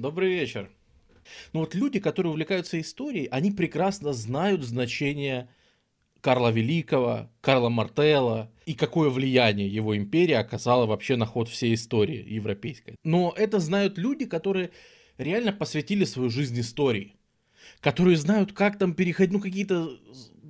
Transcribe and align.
Добрый 0.00 0.30
вечер. 0.30 0.70
Ну 1.52 1.60
вот 1.60 1.74
люди, 1.74 2.00
которые 2.00 2.30
увлекаются 2.30 2.80
историей, 2.80 3.28
они 3.30 3.50
прекрасно 3.50 4.14
знают 4.14 4.62
значение 4.62 5.50
Карла 6.22 6.50
Великого, 6.50 7.28
Карла 7.42 7.68
Мартелла 7.68 8.50
и 8.64 8.72
какое 8.72 9.10
влияние 9.10 9.68
его 9.68 9.94
империя 9.94 10.38
оказала 10.38 10.86
вообще 10.86 11.16
на 11.16 11.26
ход 11.26 11.50
всей 11.50 11.74
истории 11.74 12.26
европейской. 12.32 12.96
Но 13.04 13.34
это 13.36 13.58
знают 13.58 13.98
люди, 13.98 14.24
которые 14.24 14.70
реально 15.18 15.52
посвятили 15.52 16.06
свою 16.06 16.30
жизнь 16.30 16.58
истории, 16.58 17.16
которые 17.80 18.16
знают, 18.16 18.54
как 18.54 18.78
там 18.78 18.94
переходить, 18.94 19.34
ну 19.34 19.38
какие-то 19.38 19.98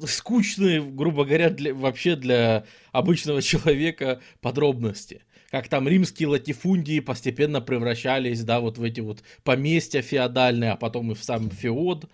скучные, 0.06 0.80
грубо 0.80 1.24
говоря, 1.24 1.50
для, 1.50 1.74
вообще 1.74 2.14
для 2.14 2.66
обычного 2.92 3.42
человека 3.50 4.20
подробности 4.40 5.22
как 5.50 5.68
там 5.68 5.88
римские 5.88 6.28
латифундии 6.28 7.00
постепенно 7.00 7.60
превращались, 7.60 8.44
да, 8.44 8.60
вот 8.60 8.78
в 8.78 8.82
эти 8.82 9.00
вот 9.00 9.22
поместья 9.42 10.00
феодальные, 10.00 10.72
а 10.72 10.76
потом 10.76 11.10
и 11.10 11.14
в 11.14 11.24
сам 11.24 11.50
феод, 11.50 12.08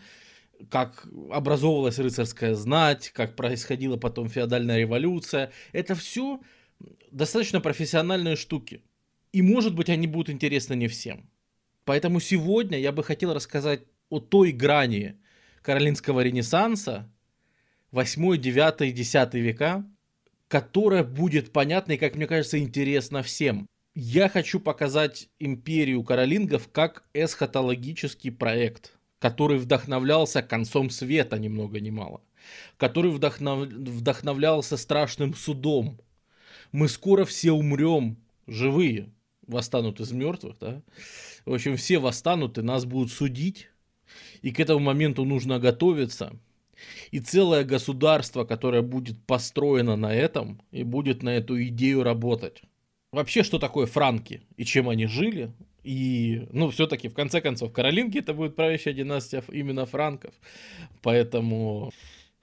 как 0.71 1.07
образовывалась 1.31 1.99
рыцарская 1.99 2.55
знать, 2.55 3.11
как 3.11 3.37
происходила 3.37 3.99
потом 3.99 4.31
феодальная 4.31 4.79
революция. 4.79 5.53
Это 5.73 5.95
все 5.95 6.41
достаточно 7.11 7.61
профессиональные 7.61 8.37
штуки. 8.37 8.83
И, 9.33 9.43
может 9.43 9.75
быть, 9.75 9.91
они 9.91 10.07
будут 10.07 10.31
интересны 10.31 10.75
не 10.75 10.89
всем. 10.89 11.29
Поэтому 11.85 12.21
сегодня 12.21 12.79
я 12.79 12.91
бы 12.91 13.05
хотел 13.05 13.35
рассказать 13.35 13.83
о 14.09 14.19
той 14.19 14.53
грани 14.53 15.21
Каролинского 15.61 16.21
ренессанса, 16.21 17.13
8, 17.91 18.39
9, 18.39 18.95
10 18.95 19.35
века, 19.35 19.85
которая 20.49 21.05
будет 21.05 21.53
понятна 21.53 21.93
и, 21.93 21.97
как 21.97 22.15
мне 22.15 22.27
кажется, 22.27 22.59
интересна 22.59 23.23
всем. 23.23 23.69
Я 23.95 24.29
хочу 24.29 24.61
показать 24.61 25.29
империю 25.39 26.03
каролингов 26.05 26.69
как 26.71 27.05
эсхатологический 27.15 28.31
проект, 28.31 28.93
который 29.19 29.59
вдохновлялся 29.59 30.43
концом 30.43 30.91
света 30.91 31.39
ни 31.39 31.49
много 31.49 31.81
ни 31.81 31.91
мало, 31.91 32.21
который 32.77 33.11
вдохнов... 33.11 33.69
вдохновлялся 33.69 34.77
страшным 34.77 35.35
судом. 35.35 35.99
Мы 36.73 36.89
скоро 36.89 37.25
все 37.25 37.53
умрем, 37.53 38.19
живые, 38.47 39.11
восстанут 39.47 40.01
из 40.01 40.13
мертвых, 40.13 40.59
да? 40.61 40.83
В 41.47 41.55
общем, 41.55 41.77
все 41.77 41.99
восстанут 41.99 42.59
и 42.59 42.63
нас 42.63 42.85
будут 42.85 43.11
судить, 43.11 43.71
и 44.43 44.53
к 44.53 44.61
этому 44.61 44.81
моменту 44.81 45.25
нужно 45.25 45.59
готовиться– 45.59 46.39
и 47.11 47.21
целое 47.21 47.65
государство, 47.65 48.45
которое 48.45 48.83
будет 48.83 49.23
построено 49.27 49.97
на 49.97 50.15
этом 50.15 50.61
и 50.71 50.83
будет 50.83 51.23
на 51.23 51.31
эту 51.31 51.63
идею 51.65 52.03
работать. 52.03 52.63
Вообще, 53.13 53.43
что 53.43 53.59
такое 53.59 53.87
франки 53.87 54.43
и 54.57 54.65
чем 54.65 54.89
они 54.89 55.07
жили? 55.07 55.53
И, 55.83 56.47
ну, 56.51 56.71
все-таки, 56.71 57.09
в 57.09 57.15
конце 57.15 57.41
концов, 57.41 57.73
Каролинги 57.73 58.19
это 58.19 58.35
будет 58.35 58.57
правящая 58.57 58.93
династия 58.93 59.43
именно 59.53 59.87
франков. 59.87 60.35
Поэтому 61.01 61.93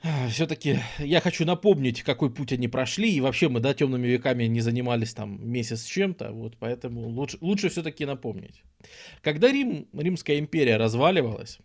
а, 0.06 0.28
все-таки 0.28 0.80
я 1.00 1.22
хочу 1.22 1.45
напомнить, 1.45 2.03
какой 2.03 2.30
путь 2.30 2.52
они 2.52 2.68
прошли, 2.68 3.09
и 3.14 3.22
вообще 3.22 3.47
мы, 3.47 3.62
да, 3.62 3.73
темными 3.73 4.06
веками 4.08 4.44
не 4.45 4.59
занимались 4.59 5.14
там 5.14 5.40
месяц 5.50 5.84
с 5.84 5.86
чем-то, 5.86 6.31
вот, 6.34 6.58
поэтому 6.59 7.08
лучше, 7.08 7.38
лучше 7.40 7.70
все-таки 7.70 8.06
напомнить. 8.06 8.64
Когда 9.22 9.50
Рим, 9.50 9.88
Римская 9.94 10.40
империя 10.40 10.75
разваливалась, 10.75 11.59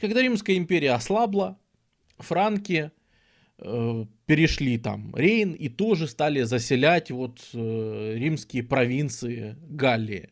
когда 0.00 0.22
Римская 0.22 0.56
империя 0.56 0.92
ослабла, 0.92 1.58
франки 2.24 2.90
э, 3.58 4.04
перешли 4.26 4.78
там 4.78 5.14
Рейн 5.14 5.52
и 5.52 5.68
тоже 5.68 6.08
стали 6.08 6.42
заселять 6.42 7.10
вот 7.10 7.40
э, 7.52 8.14
римские 8.16 8.62
провинции 8.64 9.56
Галлии. 9.60 10.30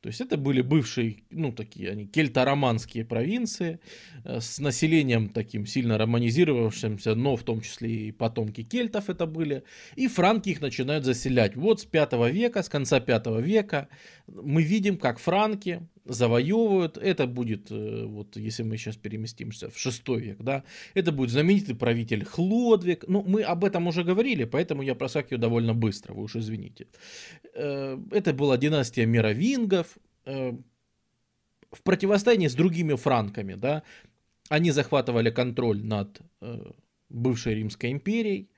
То 0.00 0.06
есть 0.06 0.22
это 0.22 0.38
были 0.38 0.62
бывшие, 0.62 1.24
ну, 1.30 1.52
такие 1.52 1.90
они 1.90 2.06
кельто-романские 2.06 3.04
провинции 3.04 3.80
э, 4.24 4.40
с 4.40 4.58
населением 4.58 5.28
таким 5.28 5.66
сильно 5.66 5.98
романизировавшимся, 5.98 7.14
но 7.14 7.36
в 7.36 7.42
том 7.42 7.60
числе 7.60 8.08
и 8.08 8.12
потомки 8.12 8.62
кельтов 8.62 9.10
это 9.10 9.26
были. 9.26 9.62
И 9.96 10.08
франки 10.08 10.48
их 10.48 10.62
начинают 10.62 11.04
заселять. 11.04 11.54
Вот 11.54 11.80
с 11.80 11.84
5 11.84 12.12
века, 12.32 12.62
с 12.62 12.70
конца 12.70 12.98
5 12.98 13.26
века 13.42 13.88
мы 14.26 14.62
видим, 14.62 14.96
как 14.96 15.18
франки 15.18 15.86
завоевывают. 16.04 16.96
Это 16.96 17.26
будет, 17.26 17.70
э, 17.70 18.04
вот 18.06 18.36
если 18.36 18.62
мы 18.62 18.76
сейчас 18.76 18.96
переместимся 18.96 19.68
в 19.68 19.78
6 19.78 20.08
век, 20.16 20.36
да, 20.38 20.62
это 20.94 21.12
будет 21.12 21.30
знаменитый 21.30 21.74
правитель 21.74 22.24
Хлодвиг. 22.24 23.04
Ну, 23.08 23.22
мы 23.22 23.42
об 23.42 23.64
этом 23.64 23.86
уже 23.86 24.04
говорили, 24.04 24.44
поэтому 24.44 24.82
я 24.82 24.94
проскакиваю 24.94 25.40
довольно 25.40 25.74
быстро, 25.74 26.14
вы 26.14 26.22
уж 26.22 26.36
извините. 26.36 26.86
Э, 27.54 27.98
это 28.10 28.32
была 28.32 28.56
династия 28.56 29.06
мировингов. 29.06 29.98
Э, 30.26 30.52
в 31.72 31.82
противостоянии 31.82 32.48
с 32.48 32.54
другими 32.54 32.96
франками, 32.96 33.54
да, 33.54 33.82
они 34.48 34.72
захватывали 34.72 35.30
контроль 35.30 35.84
над 35.84 36.20
бывшей 37.08 37.54
Римской 37.54 37.92
империей, 37.92 38.49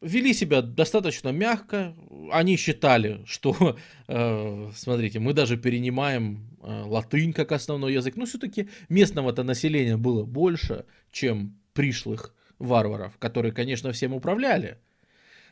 вели 0.00 0.34
себя 0.34 0.62
достаточно 0.62 1.30
мягко. 1.30 1.94
Они 2.32 2.56
считали, 2.56 3.22
что, 3.26 3.76
э, 4.08 4.70
смотрите, 4.74 5.18
мы 5.18 5.32
даже 5.32 5.56
перенимаем 5.56 6.56
э, 6.62 6.82
латынь 6.86 7.32
как 7.32 7.52
основной 7.52 7.94
язык. 7.94 8.16
Но 8.16 8.26
все-таки 8.26 8.68
местного-то 8.88 9.42
населения 9.42 9.96
было 9.96 10.24
больше, 10.24 10.84
чем 11.10 11.58
пришлых 11.72 12.34
варваров, 12.58 13.18
которые, 13.18 13.52
конечно, 13.52 13.92
всем 13.92 14.14
управляли. 14.14 14.78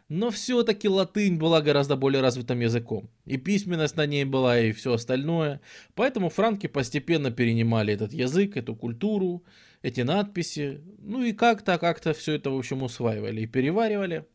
Но 0.09 0.31
все-таки 0.31 0.89
латынь 0.89 1.39
была 1.39 1.63
гораздо 1.63 1.97
более 1.97 2.21
развитым 2.21 2.61
языком. 2.61 3.09
И 3.25 3.37
письменность 3.39 3.97
на 3.97 4.07
ней 4.07 4.25
была, 4.25 4.59
и 4.61 4.73
все 4.73 4.93
остальное. 4.95 5.61
Поэтому 5.95 6.29
франки 6.29 6.67
постепенно 6.67 7.31
перенимали 7.31 7.95
этот 7.95 8.13
язык, 8.13 8.57
эту 8.57 8.75
культуру, 8.75 9.45
эти 9.83 10.03
надписи. 10.03 10.81
Ну 10.99 11.25
и 11.25 11.33
как-то, 11.33 11.79
как-то 11.79 12.13
все 12.13 12.35
это, 12.35 12.51
в 12.51 12.59
общем, 12.59 12.83
усваивали 12.83 13.43
и 13.43 13.47
переваривали. 13.47 14.27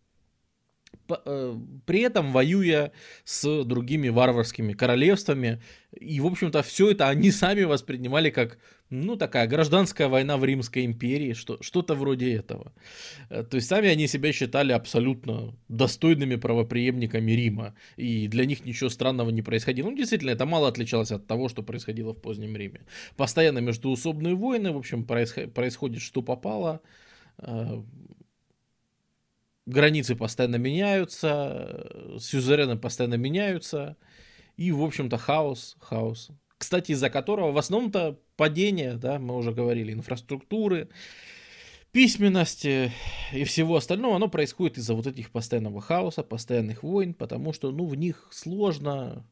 Э, 1.25 1.55
при 1.85 2.01
этом 2.01 2.31
воюя 2.31 2.91
с 3.23 3.63
другими 3.63 4.09
варварскими 4.09 4.73
королевствами. 4.73 5.61
И, 5.91 6.19
в 6.19 6.25
общем-то, 6.25 6.63
все 6.63 6.91
это 6.91 7.07
они 7.07 7.31
сами 7.31 7.63
воспринимали 7.63 8.29
как, 8.29 8.57
ну, 8.89 9.17
такая 9.17 9.47
гражданская 9.47 10.07
война 10.07 10.37
в 10.37 10.45
Римской 10.45 10.85
империи, 10.85 11.33
что, 11.33 11.61
что-то 11.61 11.95
вроде 11.95 12.33
этого. 12.33 12.71
Э, 13.29 13.43
то 13.43 13.55
есть 13.55 13.67
сами 13.67 13.89
они 13.89 14.07
себя 14.07 14.31
считали 14.31 14.71
абсолютно 14.71 15.53
достойными 15.67 16.35
правоприемниками 16.35 17.31
Рима. 17.31 17.75
И 17.97 18.27
для 18.27 18.45
них 18.45 18.65
ничего 18.65 18.89
странного 18.89 19.29
не 19.29 19.41
происходило. 19.41 19.89
Ну, 19.89 19.97
действительно, 19.97 20.31
это 20.31 20.45
мало 20.45 20.69
отличалось 20.69 21.11
от 21.11 21.27
того, 21.27 21.49
что 21.49 21.63
происходило 21.63 22.13
в 22.13 22.21
позднем 22.21 22.55
Риме. 22.55 22.81
Постоянно 23.17 23.59
междуусобные 23.59 24.35
войны, 24.35 24.71
в 24.71 24.77
общем, 24.77 25.05
происходит 25.05 26.01
что 26.01 26.21
попало 26.21 26.81
э, 27.39 27.81
границы 29.65 30.15
постоянно 30.15 30.55
меняются, 30.55 32.17
сюзерены 32.19 32.77
постоянно 32.77 33.15
меняются, 33.15 33.97
и, 34.55 34.71
в 34.71 34.81
общем-то, 34.81 35.17
хаос, 35.17 35.75
хаос. 35.79 36.31
Кстати, 36.57 36.91
из-за 36.91 37.09
которого 37.09 37.51
в 37.51 37.57
основном-то 37.57 38.19
падение, 38.35 38.93
да, 38.93 39.19
мы 39.19 39.35
уже 39.35 39.51
говорили, 39.51 39.93
инфраструктуры, 39.93 40.89
письменности 41.91 42.91
и 43.31 43.43
всего 43.43 43.75
остального, 43.75 44.15
оно 44.15 44.27
происходит 44.27 44.77
из-за 44.77 44.93
вот 44.93 45.07
этих 45.07 45.31
постоянного 45.31 45.81
хаоса, 45.81 46.23
постоянных 46.23 46.83
войн, 46.83 47.13
потому 47.13 47.53
что, 47.53 47.71
ну, 47.71 47.85
в 47.85 47.95
них 47.95 48.27
сложно 48.31 49.25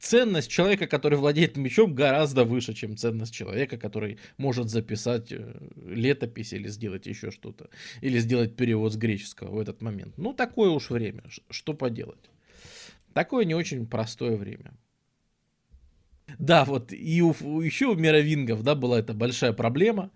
ценность 0.00 0.50
человека, 0.50 0.86
который 0.86 1.18
владеет 1.18 1.56
мечом, 1.56 1.94
гораздо 1.94 2.44
выше, 2.44 2.74
чем 2.74 2.96
ценность 2.96 3.32
человека, 3.32 3.76
который 3.76 4.18
может 4.36 4.68
записать 4.68 5.30
э, 5.30 5.54
летопись 5.86 6.52
или 6.52 6.68
сделать 6.68 7.06
еще 7.06 7.30
что-то. 7.30 7.70
Или 8.00 8.18
сделать 8.18 8.56
перевод 8.56 8.92
с 8.92 8.96
греческого 8.96 9.54
в 9.54 9.58
этот 9.58 9.80
момент. 9.80 10.16
Ну, 10.16 10.32
такое 10.32 10.70
уж 10.70 10.90
время. 10.90 11.24
Что 11.50 11.74
поделать? 11.74 12.30
Такое 13.12 13.44
не 13.44 13.54
очень 13.54 13.86
простое 13.86 14.36
время. 14.36 14.72
Да, 16.38 16.64
вот 16.64 16.92
и 16.92 17.22
у, 17.22 17.60
еще 17.60 17.86
у 17.86 17.94
мировингов, 17.94 18.62
да, 18.62 18.74
была 18.74 18.98
эта 18.98 19.14
большая 19.14 19.52
проблема, 19.52 20.10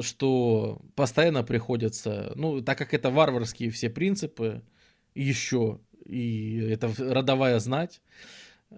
что 0.00 0.82
постоянно 0.96 1.44
приходится, 1.44 2.32
ну, 2.34 2.60
так 2.62 2.78
как 2.78 2.94
это 2.94 3.10
варварские 3.10 3.70
все 3.70 3.88
принципы, 3.88 4.62
еще, 5.14 5.80
и 6.04 6.58
это 6.58 6.90
родовая 6.98 7.58
знать, 7.60 8.00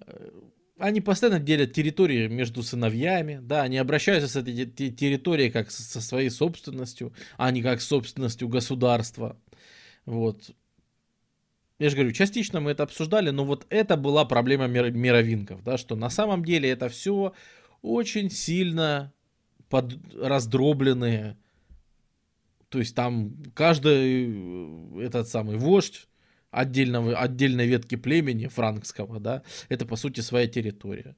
Э, 0.07 0.31
они 0.79 1.01
постоянно 1.01 1.39
делят 1.39 1.73
территории 1.73 2.27
между 2.27 2.63
сыновьями, 2.63 3.39
да, 3.41 3.63
они 3.63 3.79
обращаются 3.79 4.29
с 4.29 4.37
этой 4.37 4.67
территорией 4.67 5.51
как 5.51 5.71
со 5.71 6.01
своей 6.01 6.31
собственностью, 6.31 7.15
а 7.37 7.51
не 7.53 7.63
как 7.63 7.81
собственностью 7.81 8.49
государства. 8.49 9.39
Вот. 10.05 10.51
Я 11.85 11.91
же 11.91 11.97
говорю, 11.97 12.13
частично 12.13 12.61
мы 12.61 12.71
это 12.71 12.83
обсуждали, 12.85 13.29
но 13.29 13.45
вот 13.45 13.67
это 13.69 13.99
была 13.99 14.25
проблема 14.25 14.67
мировинков, 14.69 15.63
да, 15.63 15.77
что 15.77 15.97
на 15.97 16.09
самом 16.09 16.43
деле 16.43 16.71
это 16.71 16.89
все 16.89 17.35
очень 17.83 18.31
сильно 18.31 19.13
под, 19.69 19.93
раздробленные. 20.17 21.37
То 22.71 22.79
есть 22.79 22.95
там 22.95 23.37
каждый 23.55 24.31
э, 24.33 25.05
этот 25.05 25.29
самый 25.29 25.59
вождь 25.59 26.09
отдельного, 26.51 27.19
отдельной 27.19 27.67
ветки 27.67 27.97
племени 27.97 28.47
франкского, 28.47 29.21
да, 29.21 29.43
это 29.69 29.85
по 29.85 29.97
сути 29.97 30.23
своя 30.23 30.47
территория. 30.47 31.17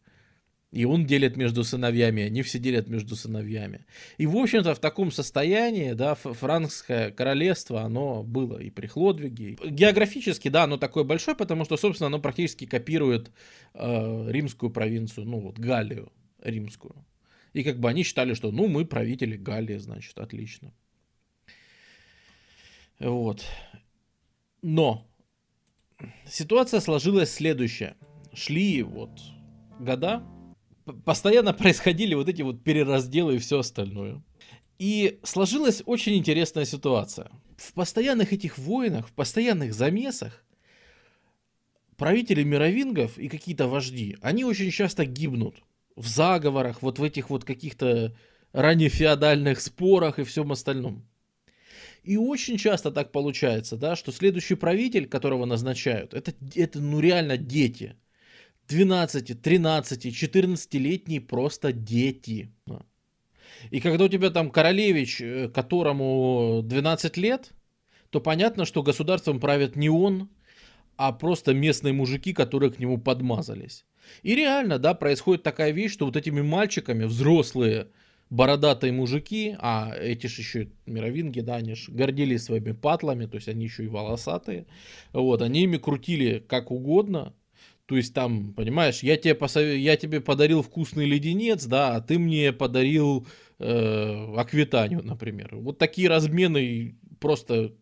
И 0.72 0.84
он 0.84 1.06
делит 1.06 1.36
между 1.36 1.62
сыновьями, 1.64 2.24
они 2.24 2.42
все 2.42 2.58
делят 2.58 2.88
между 2.88 3.14
сыновьями. 3.14 3.86
И, 4.18 4.26
в 4.26 4.36
общем-то, 4.36 4.74
в 4.74 4.78
таком 4.80 5.12
состоянии, 5.12 5.92
да, 5.92 6.14
франкское 6.14 7.12
королевство, 7.12 7.82
оно 7.82 8.22
было 8.24 8.58
и 8.58 8.70
при 8.70 8.86
Хлодвиге. 8.86 9.56
Географически, 9.64 10.48
да, 10.48 10.64
оно 10.64 10.76
такое 10.76 11.04
большое, 11.04 11.36
потому 11.36 11.64
что, 11.64 11.76
собственно, 11.76 12.08
оно 12.08 12.18
практически 12.18 12.66
копирует 12.66 13.30
э, 13.74 14.26
римскую 14.30 14.70
провинцию, 14.70 15.26
ну, 15.26 15.38
вот, 15.40 15.58
Галлию 15.58 16.12
римскую. 16.42 16.94
И 17.52 17.62
как 17.62 17.78
бы 17.78 17.88
они 17.88 18.02
считали, 18.02 18.34
что, 18.34 18.50
ну, 18.50 18.66
мы 18.66 18.84
правители 18.84 19.36
Галлии, 19.36 19.78
значит, 19.78 20.18
отлично. 20.18 20.74
Вот. 22.98 23.44
Но 24.62 25.06
ситуация 26.26 26.80
сложилась 26.80 27.32
следующая. 27.32 27.96
Шли 28.34 28.82
вот 28.82 29.20
года, 29.78 30.22
постоянно 31.04 31.52
происходили 31.52 32.14
вот 32.14 32.28
эти 32.28 32.42
вот 32.42 32.62
переразделы 32.62 33.36
и 33.36 33.38
все 33.38 33.60
остальное. 33.60 34.22
И 34.78 35.20
сложилась 35.22 35.82
очень 35.86 36.16
интересная 36.16 36.64
ситуация. 36.64 37.30
В 37.56 37.72
постоянных 37.72 38.32
этих 38.32 38.58
войнах, 38.58 39.08
в 39.08 39.12
постоянных 39.12 39.72
замесах 39.72 40.44
правители 41.96 42.42
мировингов 42.42 43.18
и 43.18 43.28
какие-то 43.28 43.68
вожди, 43.68 44.16
они 44.20 44.44
очень 44.44 44.70
часто 44.70 45.06
гибнут 45.06 45.56
в 45.96 46.06
заговорах, 46.06 46.82
вот 46.82 46.98
в 46.98 47.02
этих 47.02 47.30
вот 47.30 47.44
каких-то 47.44 48.14
раннефеодальных 48.52 49.60
спорах 49.60 50.18
и 50.18 50.24
всем 50.24 50.52
остальном. 50.52 51.06
И 52.02 52.16
очень 52.16 52.58
часто 52.58 52.92
так 52.92 53.10
получается, 53.10 53.76
да, 53.76 53.96
что 53.96 54.12
следующий 54.12 54.54
правитель, 54.54 55.08
которого 55.08 55.44
назначают, 55.46 56.14
это, 56.14 56.32
это 56.54 56.80
ну 56.80 57.00
реально 57.00 57.36
дети. 57.36 57.96
12, 58.68 59.42
13, 59.42 60.06
14-летние 60.06 61.20
просто 61.20 61.72
дети. 61.72 62.50
И 63.70 63.80
когда 63.80 64.04
у 64.04 64.08
тебя 64.08 64.30
там 64.30 64.50
королевич, 64.50 65.20
э, 65.20 65.48
которому 65.48 66.62
12 66.64 67.16
лет, 67.16 67.52
то 68.10 68.20
понятно, 68.20 68.64
что 68.64 68.82
государством 68.82 69.40
правит 69.40 69.76
не 69.76 69.88
он, 69.88 70.28
а 70.96 71.12
просто 71.12 71.54
местные 71.54 71.92
мужики, 71.92 72.32
которые 72.32 72.72
к 72.72 72.78
нему 72.78 72.98
подмазались. 72.98 73.84
И 74.22 74.34
реально, 74.34 74.78
да, 74.78 74.94
происходит 74.94 75.42
такая 75.42 75.72
вещь, 75.72 75.92
что 75.92 76.06
вот 76.06 76.16
этими 76.16 76.42
мальчиками 76.42 77.04
взрослые 77.04 77.88
бородатые 78.30 78.92
мужики, 78.92 79.56
а 79.58 79.94
эти 79.96 80.26
же 80.26 80.42
еще 80.42 80.68
мировинги, 80.86 81.40
да, 81.40 81.56
они 81.56 81.74
же 81.74 81.92
гордились 81.92 82.44
своими 82.44 82.72
патлами, 82.72 83.26
то 83.26 83.36
есть 83.36 83.48
они 83.48 83.64
еще 83.64 83.84
и 83.84 83.88
волосатые, 83.88 84.66
вот, 85.12 85.42
они 85.42 85.64
ими 85.64 85.76
крутили 85.76 86.44
как 86.46 86.70
угодно, 86.70 87.34
то 87.86 87.96
есть 87.96 88.12
там, 88.14 88.52
понимаешь, 88.52 89.02
я 89.02 89.16
тебе, 89.16 89.34
посов... 89.34 89.64
я 89.64 89.96
тебе 89.96 90.20
подарил 90.20 90.62
вкусный 90.62 91.06
леденец, 91.06 91.64
да, 91.66 91.96
а 91.96 92.00
ты 92.00 92.18
мне 92.18 92.52
подарил 92.52 93.26
э, 93.58 94.34
аквитанию, 94.36 95.02
например. 95.04 95.56
Вот 95.56 95.78
такие 95.78 96.08
размены 96.08 96.96
просто 97.20 97.72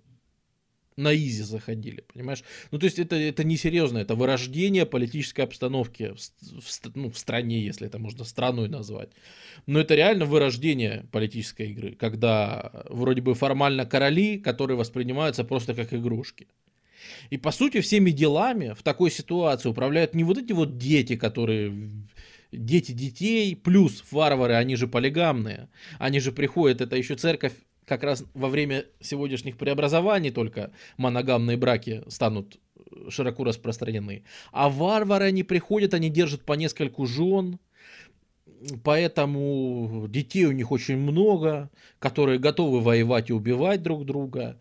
на 0.96 1.14
изи 1.14 1.42
заходили, 1.42 2.04
понимаешь? 2.12 2.44
Ну, 2.70 2.78
то 2.78 2.84
есть 2.84 2.98
это, 2.98 3.16
это 3.16 3.44
несерьезно, 3.44 3.98
это 3.98 4.14
вырождение 4.14 4.86
политической 4.86 5.40
обстановки 5.40 6.14
в, 6.14 6.60
в, 6.60 6.96
ну, 6.96 7.10
в 7.10 7.18
стране, 7.18 7.64
если 7.64 7.86
это 7.86 7.98
можно 7.98 8.24
страной 8.24 8.68
назвать. 8.68 9.10
Но 9.66 9.80
это 9.80 9.94
реально 9.94 10.26
вырождение 10.26 11.06
политической 11.10 11.70
игры, 11.70 11.94
когда 11.94 12.84
вроде 12.88 13.22
бы 13.22 13.34
формально 13.34 13.86
короли, 13.86 14.38
которые 14.38 14.76
воспринимаются 14.76 15.44
просто 15.44 15.74
как 15.74 15.92
игрушки. 15.92 16.46
И 17.30 17.36
по 17.36 17.50
сути 17.50 17.80
всеми 17.80 18.10
делами 18.10 18.74
в 18.76 18.82
такой 18.82 19.10
ситуации 19.10 19.68
управляют 19.68 20.14
не 20.14 20.24
вот 20.24 20.38
эти 20.38 20.52
вот 20.52 20.78
дети, 20.78 21.16
которые 21.16 21.90
дети 22.52 22.92
детей, 22.92 23.56
плюс 23.56 24.04
варвары, 24.10 24.54
они 24.54 24.76
же 24.76 24.86
полигамные, 24.86 25.68
они 25.98 26.20
же 26.20 26.32
приходят, 26.32 26.80
это 26.80 26.96
еще 26.96 27.16
церковь 27.16 27.52
как 27.84 28.02
раз 28.02 28.24
во 28.34 28.48
время 28.48 28.86
сегодняшних 29.00 29.56
преобразований 29.58 30.30
только 30.30 30.72
моногамные 30.96 31.56
браки 31.56 32.02
станут 32.08 32.58
широко 33.08 33.44
распространены. 33.44 34.24
А 34.52 34.68
варвары, 34.68 35.26
они 35.26 35.42
приходят, 35.42 35.94
они 35.94 36.08
держат 36.10 36.42
по 36.42 36.54
нескольку 36.54 37.06
жен, 37.06 37.58
поэтому 38.82 40.06
детей 40.08 40.46
у 40.46 40.52
них 40.52 40.70
очень 40.70 40.96
много, 40.96 41.70
которые 41.98 42.38
готовы 42.38 42.80
воевать 42.80 43.30
и 43.30 43.32
убивать 43.32 43.82
друг 43.82 44.04
друга 44.04 44.58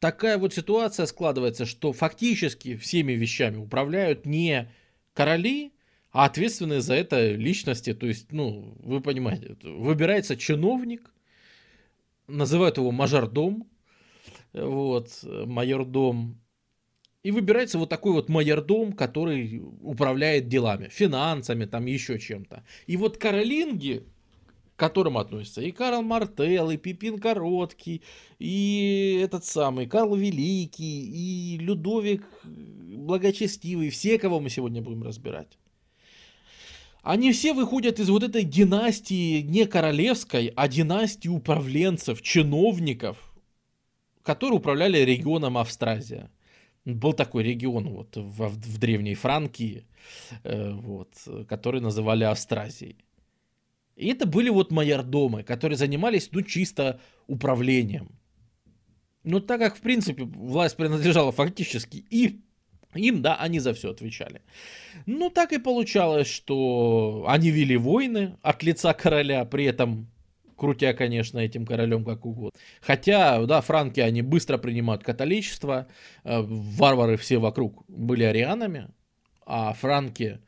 такая 0.00 0.38
вот 0.38 0.52
ситуация 0.52 1.06
складывается, 1.06 1.66
что 1.66 1.92
фактически 1.92 2.76
всеми 2.76 3.12
вещами 3.12 3.56
управляют 3.56 4.26
не 4.26 4.72
короли, 5.12 5.72
а 6.10 6.24
ответственные 6.24 6.80
за 6.80 6.94
это 6.94 7.30
личности. 7.30 7.94
То 7.94 8.06
есть, 8.06 8.32
ну, 8.32 8.74
вы 8.82 9.00
понимаете, 9.00 9.56
выбирается 9.62 10.36
чиновник, 10.36 11.14
называют 12.26 12.78
его 12.78 12.90
мажордом, 12.90 13.68
вот, 14.52 15.20
майордом, 15.22 16.40
и 17.22 17.30
выбирается 17.30 17.78
вот 17.78 17.90
такой 17.90 18.12
вот 18.12 18.28
майордом, 18.30 18.94
который 18.94 19.60
управляет 19.82 20.48
делами, 20.48 20.88
финансами, 20.88 21.66
там 21.66 21.84
еще 21.84 22.18
чем-то. 22.18 22.64
И 22.86 22.96
вот 22.96 23.18
каролинги, 23.18 24.04
которым 24.80 25.18
относятся 25.18 25.60
и 25.60 25.72
Карл 25.72 26.00
Мартел, 26.02 26.70
и 26.70 26.78
Пипин 26.78 27.18
Короткий, 27.18 28.00
и 28.38 29.20
этот 29.22 29.44
самый 29.44 29.86
Карл 29.86 30.16
Великий, 30.16 31.02
и 31.04 31.58
Людовик 31.58 32.24
Благочестивый, 32.44 33.90
все, 33.90 34.18
кого 34.18 34.40
мы 34.40 34.48
сегодня 34.48 34.80
будем 34.80 35.02
разбирать. 35.02 35.58
Они 37.02 37.30
все 37.32 37.52
выходят 37.52 38.00
из 38.00 38.08
вот 38.08 38.22
этой 38.22 38.42
династии 38.42 39.42
не 39.42 39.66
королевской, 39.66 40.50
а 40.56 40.66
династии 40.66 41.28
управленцев, 41.28 42.22
чиновников, 42.22 43.18
которые 44.22 44.60
управляли 44.60 44.98
регионом 44.98 45.58
Австразия. 45.58 46.30
Был 46.86 47.12
такой 47.12 47.42
регион 47.42 47.88
вот 47.90 48.16
в, 48.16 48.48
в 48.48 48.78
древней 48.78 49.14
Франкии, 49.14 49.84
э, 50.42 50.72
вот, 50.72 51.12
который 51.46 51.82
называли 51.82 52.24
Австразией. 52.24 52.96
И 54.00 54.08
это 54.08 54.24
были 54.24 54.48
вот 54.48 54.72
майордомы, 54.72 55.42
которые 55.42 55.76
занимались, 55.76 56.30
ну, 56.32 56.40
чисто 56.40 57.00
управлением. 57.26 58.18
Но 59.24 59.40
так 59.40 59.60
как, 59.60 59.76
в 59.76 59.82
принципе, 59.82 60.24
власть 60.24 60.78
принадлежала 60.78 61.32
фактически 61.32 61.98
и 62.08 62.40
им, 62.94 63.20
да, 63.20 63.36
они 63.36 63.60
за 63.60 63.74
все 63.74 63.90
отвечали. 63.90 64.40
Ну, 65.04 65.28
так 65.28 65.52
и 65.52 65.58
получалось, 65.58 66.28
что 66.28 67.26
они 67.28 67.50
вели 67.50 67.76
войны 67.76 68.38
от 68.40 68.62
лица 68.62 68.94
короля, 68.94 69.44
при 69.44 69.66
этом 69.66 70.10
крутя, 70.56 70.94
конечно, 70.94 71.38
этим 71.38 71.66
королем 71.66 72.02
как 72.02 72.24
угодно. 72.24 72.58
Хотя, 72.80 73.44
да, 73.44 73.60
франки, 73.60 74.00
они 74.00 74.22
быстро 74.22 74.56
принимают 74.56 75.04
католичество, 75.04 75.88
э, 76.24 76.40
варвары 76.40 77.18
все 77.18 77.36
вокруг 77.36 77.84
были 77.86 78.22
арианами, 78.22 78.88
а 79.44 79.74
франки 79.74 80.40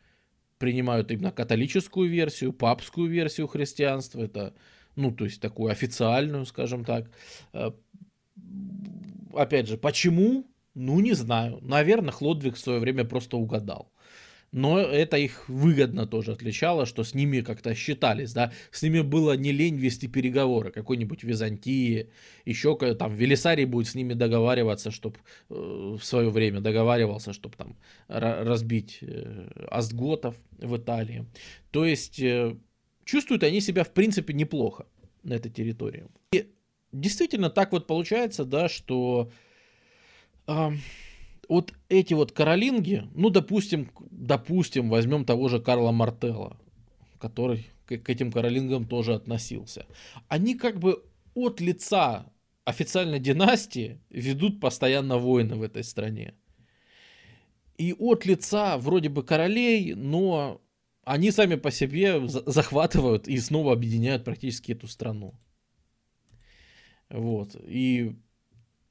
принимают 0.62 1.10
именно 1.10 1.32
католическую 1.32 2.08
версию, 2.08 2.52
папскую 2.52 3.10
версию 3.10 3.48
христианства, 3.48 4.22
это, 4.22 4.54
ну, 4.94 5.10
то 5.10 5.24
есть 5.24 5.40
такую 5.40 5.72
официальную, 5.72 6.46
скажем 6.46 6.84
так. 6.84 7.10
Э, 7.52 7.72
опять 9.34 9.66
же, 9.66 9.76
почему? 9.76 10.46
Ну, 10.74 11.00
не 11.00 11.14
знаю. 11.14 11.58
Наверное, 11.62 12.12
Хлодвиг 12.12 12.54
в 12.54 12.60
свое 12.60 12.78
время 12.78 13.04
просто 13.04 13.36
угадал 13.38 13.91
но 14.52 14.78
это 14.78 15.16
их 15.16 15.48
выгодно 15.48 16.06
тоже 16.06 16.32
отличало, 16.32 16.84
что 16.84 17.04
с 17.04 17.14
ними 17.14 17.40
как-то 17.40 17.74
считались, 17.74 18.32
да, 18.34 18.52
с 18.70 18.82
ними 18.82 19.00
было 19.00 19.32
не 19.32 19.50
лень 19.50 19.76
вести 19.76 20.08
переговоры, 20.08 20.70
какой-нибудь 20.70 21.24
Византии, 21.24 22.10
еще 22.44 22.76
там 22.94 23.14
Велисарий 23.14 23.64
будет 23.64 23.88
с 23.88 23.94
ними 23.94 24.12
договариваться, 24.12 24.90
чтобы 24.90 25.16
э, 25.48 25.54
в 25.54 26.02
свое 26.02 26.28
время 26.28 26.60
договаривался, 26.60 27.32
чтобы 27.32 27.56
там 27.56 27.76
разбить 28.08 28.98
э, 29.00 29.48
астготов 29.70 30.36
в 30.58 30.76
Италии. 30.76 31.24
То 31.70 31.86
есть 31.86 32.20
э, 32.20 32.54
чувствуют 33.04 33.42
они 33.44 33.60
себя 33.62 33.84
в 33.84 33.90
принципе 33.90 34.34
неплохо 34.34 34.86
на 35.22 35.32
этой 35.32 35.50
территории. 35.50 36.04
И 36.32 36.46
действительно 36.92 37.48
так 37.48 37.72
вот 37.72 37.86
получается, 37.86 38.44
да, 38.44 38.68
что 38.68 39.30
э, 40.46 40.70
вот 41.48 41.72
эти 41.88 42.14
вот 42.14 42.32
каролинги, 42.32 43.08
ну, 43.14 43.30
допустим, 43.30 43.90
допустим, 44.10 44.88
возьмем 44.88 45.24
того 45.24 45.48
же 45.48 45.60
Карла 45.60 45.92
Мартелла, 45.92 46.58
который 47.18 47.66
к, 47.86 47.98
к 47.98 48.10
этим 48.10 48.32
каролингам 48.32 48.86
тоже 48.86 49.14
относился. 49.14 49.86
Они 50.28 50.54
как 50.54 50.78
бы 50.78 51.04
от 51.34 51.60
лица 51.60 52.32
официальной 52.64 53.18
династии 53.18 54.00
ведут 54.10 54.60
постоянно 54.60 55.18
войны 55.18 55.56
в 55.56 55.62
этой 55.62 55.84
стране. 55.84 56.34
И 57.76 57.92
от 57.92 58.24
лица 58.26 58.78
вроде 58.78 59.08
бы 59.08 59.24
королей, 59.24 59.94
но 59.94 60.60
они 61.04 61.30
сами 61.32 61.56
по 61.56 61.70
себе 61.70 62.20
захватывают 62.26 63.26
и 63.26 63.38
снова 63.38 63.72
объединяют 63.72 64.24
практически 64.24 64.72
эту 64.72 64.86
страну. 64.86 65.34
Вот. 67.08 67.56
И 67.66 68.16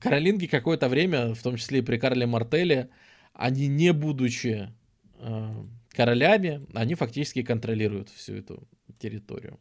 Каролинги 0.02 0.48
какое-то 0.48 0.90
время, 0.90 1.36
в 1.36 1.44
том 1.44 1.58
числе 1.58 1.80
и 1.80 1.82
при 1.84 1.98
Карле 1.98 2.26
Мартеле, 2.26 2.90
они 3.34 3.68
не 3.68 3.94
будучи 3.94 4.74
э, 5.20 5.66
королями, 5.90 6.66
они 6.74 6.96
фактически 6.96 7.44
контролируют 7.44 8.10
всю 8.10 8.34
эту 8.34 8.68
территорию. 8.98 9.60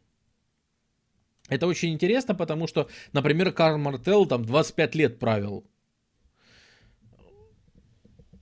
Это 1.47 1.67
очень 1.67 1.93
интересно, 1.93 2.33
потому 2.33 2.65
что, 2.65 2.89
например, 3.13 3.51
Карл 3.51 3.77
Мартел 3.77 4.25
там 4.25 4.43
25 4.43 4.95
лет 4.95 5.19
правил 5.19 5.63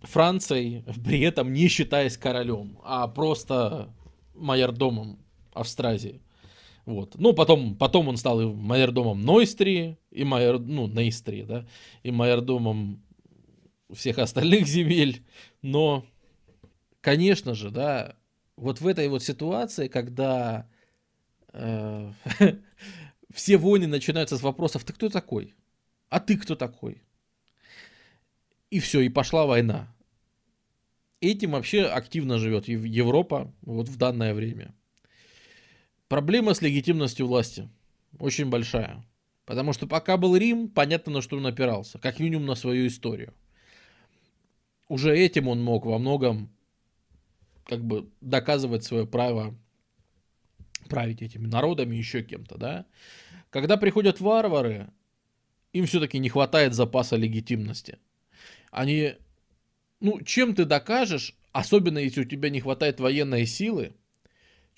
Францией, 0.03 0.86
при 1.03 1.20
этом 1.20 1.51
не 1.51 1.68
считаясь 1.68 2.18
королем, 2.18 2.79
а 2.84 3.08
просто 3.10 3.94
майордомом 4.34 5.20
Австразии. 5.53 6.22
Вот. 6.89 7.19
Ну, 7.19 7.34
потом, 7.34 7.75
потом 7.75 8.08
он 8.08 8.17
стал 8.17 8.41
и 8.41 8.46
майордомом 8.46 9.22
Нойстрии, 9.22 10.00
и 10.10 10.24
майор, 10.24 10.58
ну, 10.58 10.88
Нейстрии, 10.88 11.43
да, 11.43 11.67
и 12.01 12.10
майордомом 12.10 13.03
всех 13.93 14.17
остальных 14.17 14.65
земель. 14.67 15.24
Но, 15.62 16.03
конечно 17.00 17.53
же, 17.53 17.69
да, 17.69 18.15
вот 18.55 18.81
в 18.81 18.88
этой 18.88 19.08
вот 19.08 19.22
ситуации, 19.22 19.88
когда 19.88 20.67
э, 21.53 22.12
все 23.31 23.58
войны 23.58 23.86
начинаются 23.86 24.36
с 24.36 24.41
вопросов, 24.41 24.84
ты 24.84 24.91
кто 24.91 25.10
такой? 25.10 25.53
А 26.10 26.19
ты 26.19 26.38
кто 26.38 26.55
такой? 26.55 27.03
И 28.72 28.79
все, 28.79 29.01
и 29.01 29.10
пошла 29.10 29.46
война. 29.46 29.96
Этим 31.22 31.51
вообще 31.51 31.84
активно 31.84 32.39
живет 32.39 32.67
Европа 32.67 33.53
вот 33.62 33.89
в 33.89 33.98
данное 33.98 34.34
время. 34.34 34.74
Проблема 36.10 36.56
с 36.56 36.62
легитимностью 36.62 37.28
власти 37.28 37.70
очень 38.20 38.50
большая. 38.50 39.06
Потому 39.46 39.74
что 39.74 39.88
пока 39.88 40.18
был 40.18 40.36
Рим, 40.36 40.68
понятно, 40.68 41.13
на 41.13 41.22
что 41.22 41.38
он 41.38 41.46
опирался. 41.46 42.00
Как 42.00 42.20
минимум 42.20 42.48
на 42.48 42.56
свою 42.56 42.88
историю. 42.88 43.34
Уже 44.88 45.16
этим 45.16 45.48
он 45.48 45.62
мог 45.62 45.86
во 45.86 46.00
многом 46.00 46.50
как 47.66 47.86
бы 47.86 48.10
доказывать 48.22 48.84
свое 48.84 49.06
право 49.06 49.56
править 50.89 51.22
этими 51.22 51.46
народами, 51.46 51.96
еще 51.96 52.24
кем-то, 52.24 52.58
да. 52.58 52.86
Когда 53.51 53.78
приходят 53.78 54.20
варвары, 54.20 54.89
им 55.74 55.86
все-таки 55.86 56.18
не 56.18 56.30
хватает 56.30 56.74
запаса 56.74 57.16
легитимности. 57.16 58.00
Они, 58.72 59.13
ну, 60.00 60.22
чем 60.22 60.56
ты 60.56 60.66
докажешь, 60.66 61.36
особенно 61.51 62.00
если 62.00 62.22
у 62.22 62.25
тебя 62.25 62.50
не 62.50 62.62
хватает 62.62 63.00
военной 63.00 63.46
силы, 63.46 63.94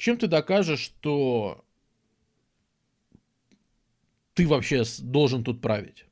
чем 0.01 0.17
ты 0.17 0.25
докажешь, 0.25 0.79
что 0.79 1.63
ты 4.33 4.47
вообще 4.47 4.81
должен 4.99 5.43
тут 5.43 5.61
править? 5.61 6.05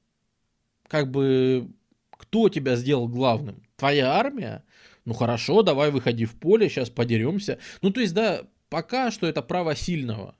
Как 0.87 1.09
бы, 1.09 1.71
кто 2.11 2.49
тебя 2.49 2.75
сделал 2.75 3.07
главным? 3.07 3.63
Твоя 3.77 4.11
армия? 4.11 4.63
Ну 5.05 5.15
хорошо, 5.15 5.63
давай 5.63 5.89
выходи 5.89 6.25
в 6.25 6.35
поле, 6.35 6.69
сейчас 6.69 6.91
подеремся. 6.91 7.57
Ну 7.81 7.89
то 7.89 7.99
есть, 7.99 8.13
да, 8.13 8.43
пока 8.69 9.09
что 9.09 9.25
это 9.25 9.41
право 9.41 9.75
сильного. 9.75 10.35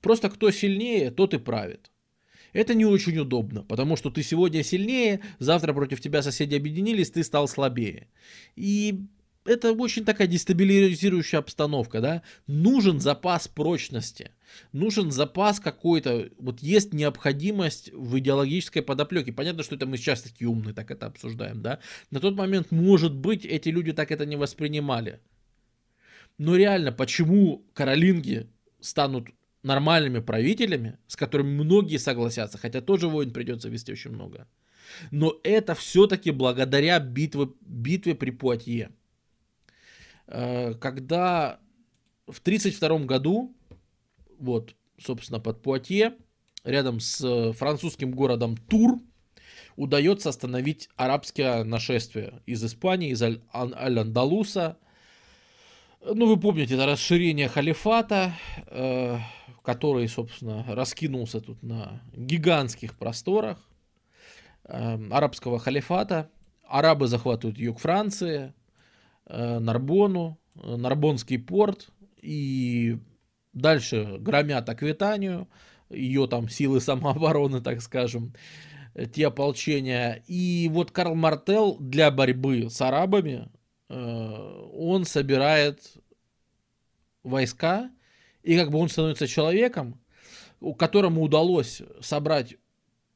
Просто 0.00 0.30
кто 0.30 0.50
сильнее, 0.50 1.10
тот 1.10 1.34
и 1.34 1.38
правит. 1.38 1.90
Это 2.54 2.72
не 2.72 2.86
очень 2.86 3.18
удобно, 3.18 3.64
потому 3.64 3.96
что 3.96 4.10
ты 4.10 4.22
сегодня 4.22 4.62
сильнее, 4.62 5.20
завтра 5.38 5.74
против 5.74 6.00
тебя 6.00 6.22
соседи 6.22 6.54
объединились, 6.54 7.10
ты 7.10 7.22
стал 7.22 7.48
слабее. 7.48 8.08
И 8.56 9.08
это 9.44 9.72
очень 9.72 10.04
такая 10.04 10.26
дестабилизирующая 10.26 11.40
обстановка, 11.40 12.00
да. 12.00 12.22
Нужен 12.46 13.00
запас 13.00 13.48
прочности, 13.48 14.30
нужен 14.72 15.10
запас 15.10 15.58
какой-то, 15.58 16.30
вот 16.38 16.60
есть 16.60 16.92
необходимость 16.92 17.92
в 17.92 18.18
идеологической 18.18 18.82
подоплеке. 18.82 19.32
Понятно, 19.32 19.62
что 19.62 19.74
это 19.74 19.86
мы 19.86 19.96
сейчас 19.96 20.22
такие 20.22 20.48
умные 20.48 20.74
так 20.74 20.90
это 20.90 21.06
обсуждаем, 21.06 21.62
да. 21.62 21.80
На 22.10 22.20
тот 22.20 22.36
момент, 22.36 22.70
может 22.70 23.14
быть, 23.14 23.44
эти 23.44 23.68
люди 23.68 23.92
так 23.92 24.12
это 24.12 24.26
не 24.26 24.36
воспринимали. 24.36 25.20
Но 26.38 26.56
реально, 26.56 26.92
почему 26.92 27.64
каролинги 27.74 28.48
станут 28.80 29.28
нормальными 29.62 30.20
правителями, 30.20 30.98
с 31.06 31.16
которыми 31.16 31.62
многие 31.62 31.98
согласятся, 31.98 32.58
хотя 32.58 32.80
тоже 32.80 33.08
войн 33.08 33.32
придется 33.32 33.68
вести 33.68 33.92
очень 33.92 34.10
много. 34.10 34.46
Но 35.10 35.38
это 35.42 35.74
все-таки 35.74 36.30
благодаря 36.30 36.98
битве, 36.98 37.48
битве 37.60 38.14
при 38.14 38.30
Пуатье. 38.30 38.90
Э, 40.26 40.74
когда 40.74 41.60
в 42.26 42.40
1932 42.40 43.06
году, 43.06 43.54
вот, 44.38 44.74
собственно, 44.98 45.40
под 45.40 45.62
Пуатье, 45.62 46.14
рядом 46.64 47.00
с 47.00 47.52
французским 47.52 48.12
городом 48.12 48.56
Тур, 48.56 49.00
удается 49.76 50.28
остановить 50.28 50.88
арабское 50.96 51.64
нашествие 51.64 52.42
из 52.46 52.64
Испании, 52.64 53.10
из 53.10 53.22
Аль-Андалуса. 53.22 54.76
Ну, 56.04 56.26
вы 56.26 56.38
помните, 56.38 56.74
это 56.74 56.86
расширение 56.86 57.48
халифата, 57.48 58.34
э, 58.66 59.18
который, 59.62 60.08
собственно, 60.08 60.64
раскинулся 60.68 61.40
тут 61.40 61.62
на 61.62 62.02
гигантских 62.12 62.96
просторах 62.98 63.58
э, 64.64 64.98
арабского 65.10 65.58
халифата. 65.58 66.30
Арабы 66.64 67.06
захватывают 67.06 67.58
юг 67.58 67.78
Франции, 67.78 68.48
э, 68.48 68.61
Нарбону, 69.26 70.38
э, 70.56 70.76
Нарбонский 70.76 71.38
порт 71.38 71.90
и 72.20 72.98
дальше 73.52 74.16
громят 74.18 74.68
Аквитанию, 74.68 75.48
ее 75.90 76.26
там 76.26 76.48
силы 76.48 76.80
самообороны, 76.80 77.60
так 77.60 77.82
скажем, 77.82 78.34
те 79.14 79.26
ополчения. 79.26 80.22
И 80.26 80.68
вот 80.72 80.90
Карл 80.90 81.14
Мартел 81.14 81.76
для 81.78 82.10
борьбы 82.10 82.68
с 82.70 82.80
арабами, 82.80 83.48
э, 83.88 84.68
он 84.74 85.04
собирает 85.04 85.80
войска, 87.22 87.90
и 88.42 88.56
как 88.56 88.70
бы 88.70 88.78
он 88.78 88.88
становится 88.88 89.26
человеком, 89.26 90.00
которому 90.78 91.22
удалось 91.22 91.82
собрать 92.00 92.56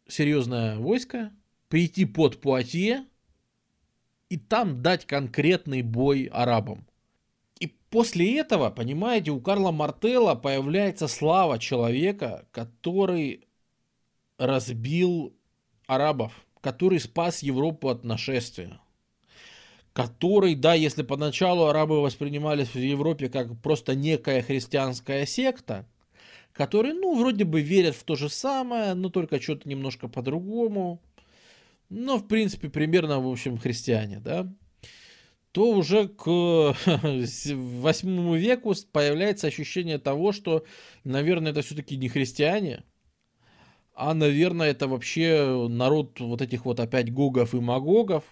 серьезное 0.08 0.76
войско, 0.76 1.32
прийти 1.68 2.04
под 2.04 2.40
Пуатье 2.40 3.04
и 4.28 4.36
там 4.36 4.82
дать 4.82 5.06
конкретный 5.06 5.82
бой 5.82 6.24
арабам. 6.32 6.86
И 7.60 7.68
после 7.90 8.38
этого, 8.38 8.70
понимаете, 8.70 9.30
у 9.30 9.40
Карла 9.40 9.70
Мартелла 9.70 10.34
появляется 10.34 11.08
слава 11.08 11.58
человека, 11.58 12.46
который 12.50 13.46
разбил 14.38 15.34
арабов, 15.86 16.32
который 16.60 17.00
спас 17.00 17.42
Европу 17.42 17.88
от 17.88 18.04
нашествия 18.04 18.80
который, 19.96 20.54
да, 20.54 20.74
если 20.74 21.02
поначалу 21.02 21.68
арабы 21.68 22.02
воспринимались 22.02 22.68
в 22.74 22.78
Европе 22.78 23.30
как 23.30 23.58
просто 23.62 23.94
некая 23.94 24.42
христианская 24.42 25.24
секта, 25.24 25.86
которые, 26.52 26.92
ну, 26.92 27.18
вроде 27.18 27.44
бы 27.44 27.62
верят 27.62 27.96
в 27.96 28.04
то 28.04 28.14
же 28.14 28.28
самое, 28.28 28.92
но 28.92 29.08
только 29.08 29.40
что-то 29.40 29.66
немножко 29.66 30.06
по-другому, 30.06 31.00
но, 31.88 32.18
в 32.18 32.26
принципе, 32.26 32.68
примерно, 32.68 33.20
в 33.20 33.28
общем, 33.28 33.58
христиане, 33.58 34.20
да, 34.20 34.52
то 35.52 35.70
уже 35.70 36.08
к 36.08 36.26
восьмому 37.54 38.34
веку 38.34 38.74
появляется 38.92 39.46
ощущение 39.46 39.98
того, 39.98 40.32
что, 40.32 40.64
наверное, 41.04 41.52
это 41.52 41.62
все-таки 41.62 41.96
не 41.96 42.08
христиане, 42.08 42.84
а, 43.94 44.12
наверное, 44.12 44.70
это 44.70 44.88
вообще 44.88 45.66
народ 45.70 46.20
вот 46.20 46.42
этих 46.42 46.66
вот 46.66 46.80
опять 46.80 47.10
гогов 47.10 47.54
и 47.54 47.60
магогов, 47.60 48.24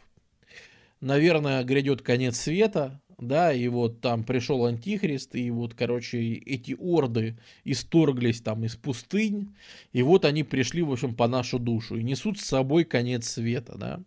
наверное, 1.00 1.64
грядет 1.64 2.02
конец 2.02 2.36
света, 2.36 3.00
да, 3.18 3.52
и 3.52 3.68
вот 3.68 4.00
там 4.00 4.24
пришел 4.24 4.66
антихрист, 4.66 5.34
и 5.34 5.50
вот, 5.50 5.74
короче, 5.74 6.18
эти 6.34 6.76
орды 6.78 7.38
исторглись 7.64 8.40
там 8.40 8.64
из 8.64 8.76
пустынь, 8.76 9.54
и 9.92 10.02
вот 10.02 10.24
они 10.24 10.42
пришли, 10.42 10.82
в 10.82 10.92
общем, 10.92 11.14
по 11.14 11.28
нашу 11.28 11.58
душу, 11.58 11.96
и 11.96 12.02
несут 12.02 12.38
с 12.38 12.44
собой 12.44 12.84
конец 12.84 13.28
света, 13.28 13.76
да. 13.76 14.00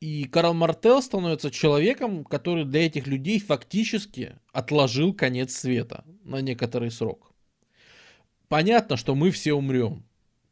И 0.00 0.24
Карл 0.24 0.54
Мартел 0.54 1.02
становится 1.02 1.50
человеком, 1.50 2.24
который 2.24 2.64
для 2.64 2.86
этих 2.86 3.06
людей 3.06 3.38
фактически 3.38 4.36
отложил 4.50 5.12
конец 5.12 5.54
света 5.54 6.04
на 6.24 6.40
некоторый 6.40 6.90
срок. 6.90 7.32
Понятно, 8.48 8.96
что 8.96 9.14
мы 9.14 9.30
все 9.30 9.52
умрем. 9.52 10.04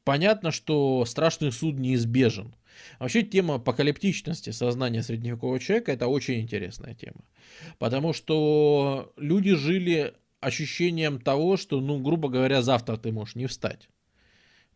Понятно, 0.04 0.52
что 0.52 1.04
страшный 1.06 1.50
суд 1.50 1.78
неизбежен. 1.78 2.54
Вообще 2.98 3.22
тема 3.22 3.56
апокалиптичности 3.56 4.50
сознания 4.50 5.02
средневекового 5.02 5.58
человека 5.60 5.92
это 5.92 6.06
очень 6.06 6.40
интересная 6.40 6.94
тема. 6.94 7.24
Потому 7.78 8.12
что 8.12 9.12
люди 9.16 9.54
жили 9.54 10.14
ощущением 10.40 11.20
того, 11.20 11.56
что, 11.56 11.80
ну, 11.80 11.98
грубо 11.98 12.28
говоря, 12.28 12.62
завтра 12.62 12.96
ты 12.96 13.12
можешь 13.12 13.34
не 13.34 13.46
встать. 13.46 13.88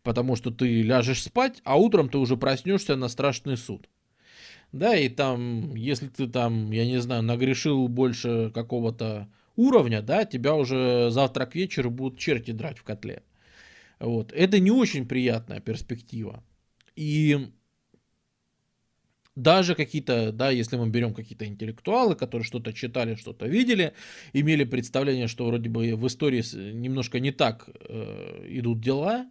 Потому 0.02 0.37
что 0.37 0.50
ты 0.50 0.82
ляжешь 0.82 1.23
спать, 1.23 1.61
а 1.64 1.76
утром 1.76 2.09
ты 2.09 2.18
уже 2.18 2.37
проснешься 2.37 2.97
на 2.97 3.09
страшный 3.09 3.56
суд. 3.56 3.88
Да, 4.73 4.97
и 4.97 5.09
там, 5.09 5.75
если 5.75 6.09
ты 6.09 6.26
там, 6.26 6.73
я 6.73 6.87
не 6.87 7.00
знаю, 7.00 7.23
нагрешил 7.23 7.88
больше 7.88 8.50
какого-то 8.54 9.28
уровня, 9.54 10.00
да, 10.02 10.25
тебя 10.25 10.54
уже 10.54 11.11
завтра 11.11 11.47
к 11.47 11.54
вечеру 11.54 11.90
будут 11.90 12.18
черти 12.18 12.52
драть 12.52 12.78
в 12.78 12.82
котле. 12.82 13.23
Вот. 14.00 14.32
Это 14.32 14.59
не 14.59 14.71
очень 14.71 15.06
приятная 15.06 15.61
перспектива. 15.61 16.42
И 16.97 17.52
даже 19.34 19.74
какие-то, 19.74 20.30
да, 20.32 20.50
если 20.50 20.76
мы 20.76 20.88
берем 20.88 21.14
какие-то 21.14 21.46
интеллектуалы, 21.46 22.14
которые 22.14 22.44
что-то 22.44 22.72
читали, 22.72 23.14
что-то 23.14 23.46
видели, 23.46 23.94
имели 24.32 24.64
представление, 24.64 25.26
что 25.26 25.46
вроде 25.46 25.70
бы 25.70 25.96
в 25.96 26.06
истории 26.06 26.42
немножко 26.72 27.18
не 27.18 27.32
так 27.32 27.68
э, 27.88 28.46
идут 28.48 28.80
дела, 28.80 29.26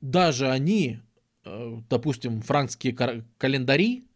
даже 0.00 0.50
они, 0.50 0.98
э, 1.44 1.76
допустим, 1.88 2.42
франкские 2.42 2.94
календари, 3.38 4.06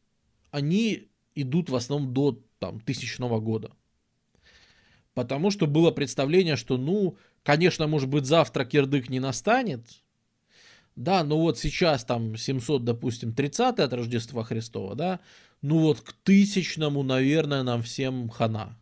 они 0.51 1.09
идут 1.35 1.71
в 1.71 1.77
основном 1.77 2.13
до 2.13 2.43
там, 2.59 2.81
тысячного 2.81 3.41
года. 3.41 3.73
Потому 5.15 5.51
что 5.51 5.67
было 5.67 5.93
представление, 5.93 6.57
что, 6.57 6.77
ну, 6.77 7.17
конечно, 7.43 7.87
может 7.87 8.11
быть, 8.11 8.27
завтра 8.27 8.67
кирдык 8.67 9.09
не 9.09 9.21
настанет, 9.21 10.05
да, 10.97 11.23
ну 11.25 11.39
вот 11.39 11.59
сейчас 11.59 12.05
там 12.05 12.37
700, 12.37 12.85
допустим, 12.85 13.35
30 13.35 13.79
от 13.79 13.93
Рождества 13.93 14.43
Христова, 14.45 14.95
да, 14.95 15.21
ну 15.63 15.79
вот 15.81 16.01
к 16.01 16.13
тысячному, 16.13 17.03
наверное, 17.03 17.63
нам 17.63 17.83
всем 17.83 18.29
хана. 18.29 18.79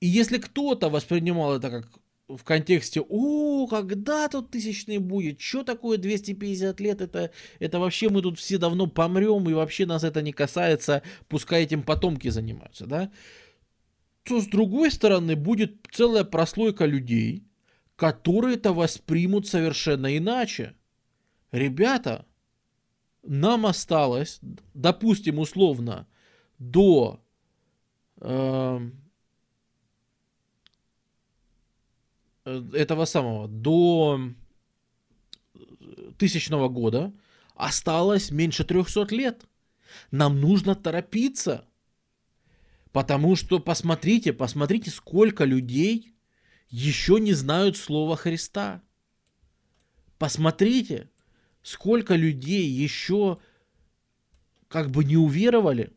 И 0.00 0.06
если 0.06 0.38
кто-то 0.38 0.90
воспринимал 0.90 1.56
это 1.56 1.70
как 1.70 1.88
в 2.28 2.44
контексте, 2.44 3.00
о, 3.00 3.66
когда 3.66 4.28
тут 4.28 4.50
тысячный 4.50 4.98
будет, 4.98 5.40
что 5.40 5.64
такое 5.64 5.96
250 5.96 6.78
лет, 6.78 7.00
это, 7.00 7.30
это 7.58 7.78
вообще 7.80 8.10
мы 8.10 8.20
тут 8.20 8.38
все 8.38 8.58
давно 8.58 8.86
помрем, 8.86 9.48
и 9.48 9.54
вообще 9.54 9.86
нас 9.86 10.04
это 10.04 10.20
не 10.20 10.32
касается, 10.32 11.02
пускай 11.28 11.62
этим 11.62 11.82
потомки 11.82 12.28
занимаются, 12.28 12.86
да, 12.86 13.10
то 14.24 14.42
с 14.42 14.46
другой 14.46 14.90
стороны 14.90 15.36
будет 15.36 15.86
целая 15.90 16.24
прослойка 16.24 16.84
людей, 16.84 17.47
которые 17.98 18.54
это 18.54 18.72
воспримут 18.72 19.48
совершенно 19.48 20.16
иначе. 20.16 20.76
Ребята, 21.50 22.26
нам 23.24 23.66
осталось, 23.66 24.38
допустим, 24.72 25.40
условно, 25.40 26.06
до 26.60 27.20
э, 28.20 28.90
этого 32.44 33.04
самого, 33.04 33.48
до 33.48 34.20
тысячного 36.18 36.68
года 36.68 37.12
осталось 37.56 38.30
меньше 38.30 38.62
300 38.62 39.08
лет. 39.12 39.44
Нам 40.12 40.40
нужно 40.40 40.76
торопиться. 40.76 41.64
Потому 42.92 43.34
что 43.34 43.58
посмотрите, 43.58 44.32
посмотрите, 44.32 44.92
сколько 44.92 45.44
людей 45.44 46.14
еще 46.70 47.18
не 47.18 47.32
знают 47.32 47.76
слова 47.76 48.16
Христа. 48.16 48.82
Посмотрите, 50.18 51.10
сколько 51.62 52.14
людей 52.14 52.66
еще 52.68 53.38
как 54.68 54.90
бы 54.90 55.04
не 55.04 55.16
уверовали 55.16 55.92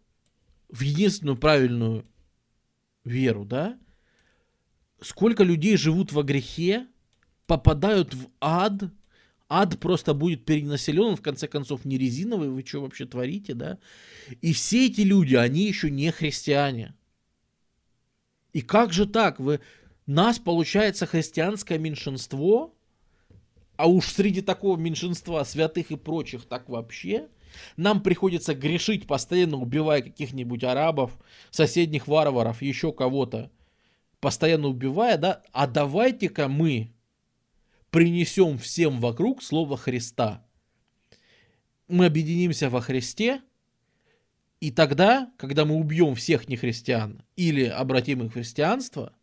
в 0.69 0.81
единственную 0.81 1.37
правильную 1.37 2.05
веру, 3.03 3.45
да? 3.45 3.77
Сколько 5.01 5.43
людей 5.43 5.77
живут 5.77 6.11
во 6.11 6.23
грехе, 6.23 6.87
попадают 7.47 8.13
в 8.13 8.29
ад, 8.39 8.83
ад 9.49 9.79
просто 9.79 10.13
будет 10.13 10.45
перенаселен, 10.45 11.01
он 11.01 11.15
в 11.15 11.21
конце 11.21 11.47
концов 11.47 11.83
не 11.83 11.97
резиновый, 11.97 12.49
вы 12.49 12.63
что 12.65 12.81
вообще 12.81 13.05
творите, 13.05 13.53
да? 13.53 13.79
И 14.41 14.53
все 14.53 14.85
эти 14.85 15.01
люди, 15.01 15.35
они 15.35 15.67
еще 15.67 15.89
не 15.89 16.11
христиане. 16.11 16.95
И 18.53 18.61
как 18.61 18.93
же 18.93 19.05
так? 19.05 19.39
Вы 19.39 19.59
нас, 20.07 20.39
получается, 20.39 21.05
христианское 21.05 21.77
меньшинство, 21.77 22.75
а 23.75 23.87
уж 23.87 24.07
среди 24.07 24.41
такого 24.41 24.77
меньшинства 24.77 25.43
святых 25.43 25.91
и 25.91 25.95
прочих 25.95 26.45
так 26.45 26.69
вообще, 26.69 27.29
нам 27.77 28.01
приходится 28.01 28.53
грешить, 28.53 29.07
постоянно 29.07 29.57
убивая 29.57 30.01
каких-нибудь 30.01 30.63
арабов, 30.63 31.17
соседних 31.49 32.07
варваров, 32.07 32.61
еще 32.61 32.91
кого-то, 32.91 33.51
постоянно 34.19 34.67
убивая, 34.67 35.17
да, 35.17 35.43
а 35.51 35.67
давайте-ка 35.67 36.47
мы 36.47 36.93
принесем 37.89 38.57
всем 38.57 38.99
вокруг 38.99 39.43
слово 39.43 39.77
Христа. 39.77 40.45
Мы 41.87 42.05
объединимся 42.05 42.69
во 42.69 42.81
Христе, 42.81 43.41
и 44.61 44.71
тогда, 44.71 45.31
когда 45.37 45.65
мы 45.65 45.75
убьем 45.75 46.15
всех 46.15 46.47
нехристиан 46.47 47.23
или 47.35 47.65
обратим 47.65 48.23
их 48.23 48.31
в 48.31 48.33
христианство– 48.33 49.13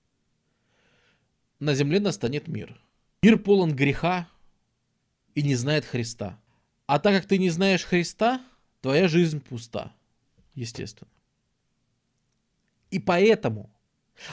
на 1.61 1.75
земле 1.75 2.01
настанет 2.01 2.49
мир. 2.49 2.81
Мир 3.23 3.38
полон 3.38 3.75
греха 3.75 4.29
и 5.35 5.42
не 5.42 5.55
знает 5.55 5.85
Христа. 5.85 6.40
А 6.87 6.99
так 6.99 7.14
как 7.14 7.27
ты 7.27 7.38
не 7.38 7.51
знаешь 7.51 7.85
Христа, 7.85 8.40
твоя 8.81 9.09
жизнь 9.09 9.40
пуста, 9.40 9.92
естественно. 10.55 11.11
И 12.90 12.99
поэтому, 12.99 13.71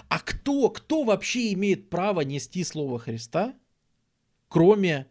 а 0.07 0.19
кто, 0.19 0.69
кто 0.69 1.03
вообще 1.03 1.53
имеет 1.53 1.89
право 1.89 2.21
нести 2.21 2.63
Слово 2.63 2.99
Христа, 2.99 3.53
кроме 4.47 5.07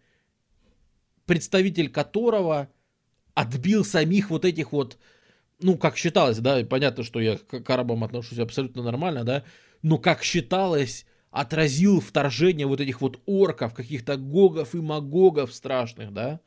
представитель 1.27 1.91
которого 1.91 2.71
отбил 3.35 3.85
самих 3.85 4.31
вот 4.31 4.45
этих 4.45 4.73
вот, 4.73 4.99
ну, 5.61 5.77
как 5.77 5.97
считалось, 5.97 6.39
да, 6.39 6.65
понятно, 6.65 7.03
что 7.03 7.21
я 7.21 7.37
к 7.37 7.69
арабам 7.69 8.05
отношусь 8.05 8.39
абсолютно 8.39 8.83
нормально, 8.83 9.25
да, 9.25 9.45
но 9.83 9.99
как 9.99 10.23
считалось, 10.23 11.07
отразил 11.35 12.01
вторжение 12.01 12.65
вот 12.65 12.81
этих 12.81 13.01
вот 13.01 13.21
орков, 13.27 13.75
каких-то 13.75 14.17
гогов 14.17 14.73
и 14.77 14.81
магогов 14.81 15.53
страшных, 15.53 16.13
да, 16.13 16.41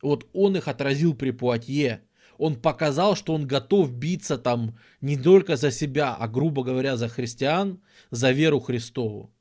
вот 0.00 0.26
он 0.32 0.56
их 0.56 0.68
отразил 0.68 1.14
при 1.14 1.32
Пуатье. 1.32 2.02
Он 2.38 2.56
показал, 2.56 3.14
что 3.14 3.34
он 3.34 3.46
готов 3.46 3.92
биться 3.92 4.38
там 4.38 4.78
не 5.02 5.18
только 5.18 5.56
за 5.56 5.70
себя, 5.70 6.14
а, 6.14 6.28
грубо 6.28 6.64
говоря, 6.64 6.96
за 6.96 7.08
христиан, 7.08 7.82
за 8.10 8.30
веру 8.30 8.58
Христову. 8.58 9.34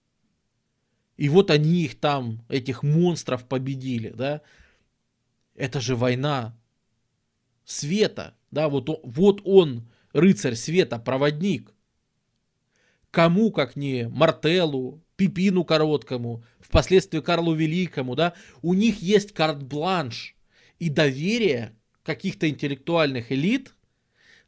И 1.15 1.29
вот 1.29 1.51
они 1.51 1.83
их 1.83 1.97
там, 1.97 2.45
этих 2.49 2.83
монстров 2.83 3.47
победили, 3.47 4.09
да. 4.09 4.41
Это 5.55 5.79
же 5.79 5.95
война 5.95 6.57
света, 7.63 8.35
да, 8.51 8.67
вот 8.67 8.89
он, 8.89 8.99
вот 9.03 9.41
он, 9.45 9.89
рыцарь 10.11 10.55
света, 10.55 10.99
проводник. 10.99 11.74
Кому, 13.15 13.49
как 13.49 13.77
не 13.77 14.09
Мартеллу, 14.09 15.01
Пипину 15.15 15.63
Короткому, 15.63 16.43
впоследствии 16.59 17.21
Карлу 17.21 17.53
Великому, 17.53 18.13
да, 18.13 18.33
у 18.61 18.73
них 18.73 19.01
есть 19.01 19.31
карт-бланш 19.31 20.35
и 20.79 20.89
доверие 20.89 21.77
каких-то 22.03 22.49
интеллектуальных 22.49 23.31
элит 23.31 23.73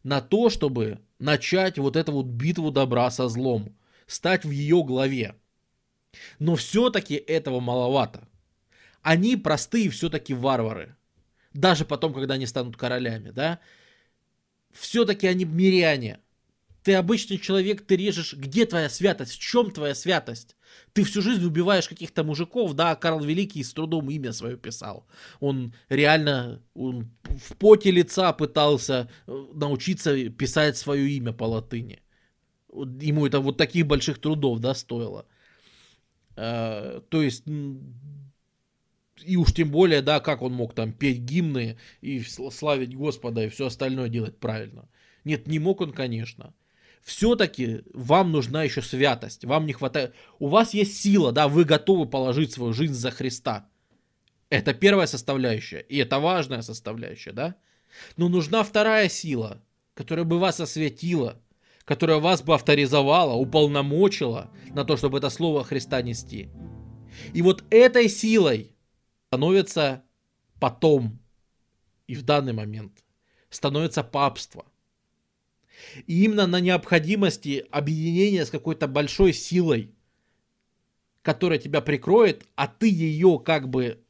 на 0.03 0.19
то, 0.19 0.49
чтобы 0.49 0.99
начать 1.17 1.77
вот 1.77 1.95
эту 1.95 2.11
вот 2.11 2.25
битву 2.25 2.69
добра 2.69 3.09
со 3.09 3.29
злом, 3.29 3.73
стать 4.05 4.43
в 4.43 4.51
ее 4.51 4.83
главе. 4.83 5.35
Но 6.37 6.57
все-таки 6.57 7.15
этого 7.15 7.61
маловато. 7.61 8.27
Они 9.01 9.37
простые 9.37 9.89
все-таки 9.89 10.33
варвары. 10.33 10.97
Даже 11.53 11.85
потом, 11.85 12.13
когда 12.13 12.33
они 12.33 12.45
станут 12.45 12.75
королями, 12.75 13.29
да. 13.29 13.61
Все-таки 14.73 15.25
они 15.25 15.45
миряне. 15.45 16.19
Ты 16.87 16.93
обычный 16.93 17.37
человек, 17.37 17.85
ты 17.85 17.97
режешь. 17.97 18.33
Где 18.33 18.65
твоя 18.65 18.87
святость? 18.87 19.33
В 19.33 19.39
чем 19.39 19.71
твоя 19.71 19.93
святость? 19.93 20.55
Ты 20.93 21.03
всю 21.03 21.21
жизнь 21.21 21.43
убиваешь 21.43 21.89
каких-то 21.89 22.23
мужиков, 22.23 22.75
да, 22.75 22.95
Карл 22.95 23.19
Великий 23.19 23.61
с 23.61 23.73
трудом 23.73 24.09
имя 24.09 24.31
свое 24.31 24.55
писал. 24.55 25.05
Он 25.41 25.73
реально 25.89 26.63
он 26.75 27.11
в 27.23 27.57
поте 27.57 27.91
лица 27.91 28.31
пытался 28.31 29.09
э, 29.27 29.47
научиться 29.53 30.29
писать 30.29 30.77
свое 30.77 31.09
имя 31.09 31.33
по 31.33 31.43
латыни. 31.43 31.99
Ему 32.71 33.27
это 33.27 33.41
вот 33.41 33.57
таких 33.57 33.85
больших 33.85 34.19
трудов, 34.19 34.59
да, 34.59 34.73
стоило. 34.73 35.25
А, 36.37 37.01
то 37.09 37.21
есть, 37.21 37.43
и 39.25 39.35
уж 39.35 39.53
тем 39.53 39.71
более, 39.71 40.01
да, 40.01 40.21
как 40.21 40.41
он 40.41 40.53
мог 40.53 40.73
там 40.73 40.93
петь 40.93 41.19
гимны 41.19 41.77
и 41.99 42.21
славить 42.21 42.95
Господа 42.95 43.43
и 43.43 43.49
все 43.49 43.65
остальное 43.65 44.07
делать 44.07 44.37
правильно. 44.37 44.87
Нет, 45.25 45.47
не 45.47 45.59
мог 45.59 45.81
он, 45.81 45.91
конечно 45.91 46.53
все-таки 47.07 47.83
вам 47.93 48.33
нужна 48.33 48.63
еще 48.63 48.81
святость, 48.81 49.45
вам 49.45 49.65
не 49.65 49.71
хватает, 49.71 50.13
у 50.39 50.49
вас 50.49 50.73
есть 50.73 51.01
сила, 51.01 51.31
да, 51.31 51.47
вы 51.47 51.63
готовы 51.63 52.05
положить 52.05 52.51
свою 52.51 52.73
жизнь 52.73 52.95
за 52.95 53.11
Христа. 53.11 53.69
Это 54.49 54.73
первая 54.73 55.07
составляющая, 55.07 55.79
и 55.79 55.97
это 55.99 56.19
важная 56.19 56.61
составляющая, 56.61 57.31
да. 57.31 57.55
Но 58.17 58.27
нужна 58.27 58.61
вторая 58.61 59.07
сила, 59.07 59.63
которая 59.93 60.25
бы 60.25 60.37
вас 60.37 60.59
осветила, 60.59 61.41
которая 61.85 62.17
вас 62.17 62.41
бы 62.41 62.53
авторизовала, 62.53 63.35
уполномочила 63.35 64.51
на 64.75 64.83
то, 64.83 64.97
чтобы 64.97 65.19
это 65.19 65.29
слово 65.29 65.63
Христа 65.63 66.01
нести. 66.01 66.49
И 67.33 67.41
вот 67.41 67.63
этой 67.69 68.09
силой 68.09 68.75
становится 69.29 70.03
потом 70.59 71.21
и 72.05 72.15
в 72.15 72.23
данный 72.23 72.51
момент 72.51 73.05
становится 73.49 74.03
папство– 74.03 74.65
и 76.05 76.23
именно 76.23 76.47
на 76.47 76.59
необходимости 76.59 77.65
объединения 77.71 78.45
с 78.45 78.49
какой-то 78.49 78.87
большой 78.87 79.33
силой, 79.33 79.91
которая 81.21 81.59
тебя 81.59 81.81
прикроет, 81.81 82.45
а 82.55 82.67
ты 82.67 82.89
ее 82.89 83.41
как 83.43 83.69
бы 83.69 84.03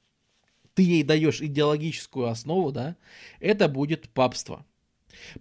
ты 0.74 0.84
ей 0.84 1.04
даешь 1.04 1.42
идеологическую 1.42 2.28
основу, 2.28 2.72
да, 2.72 2.96
это 3.40 3.68
будет 3.68 4.10
папство. 4.10 4.64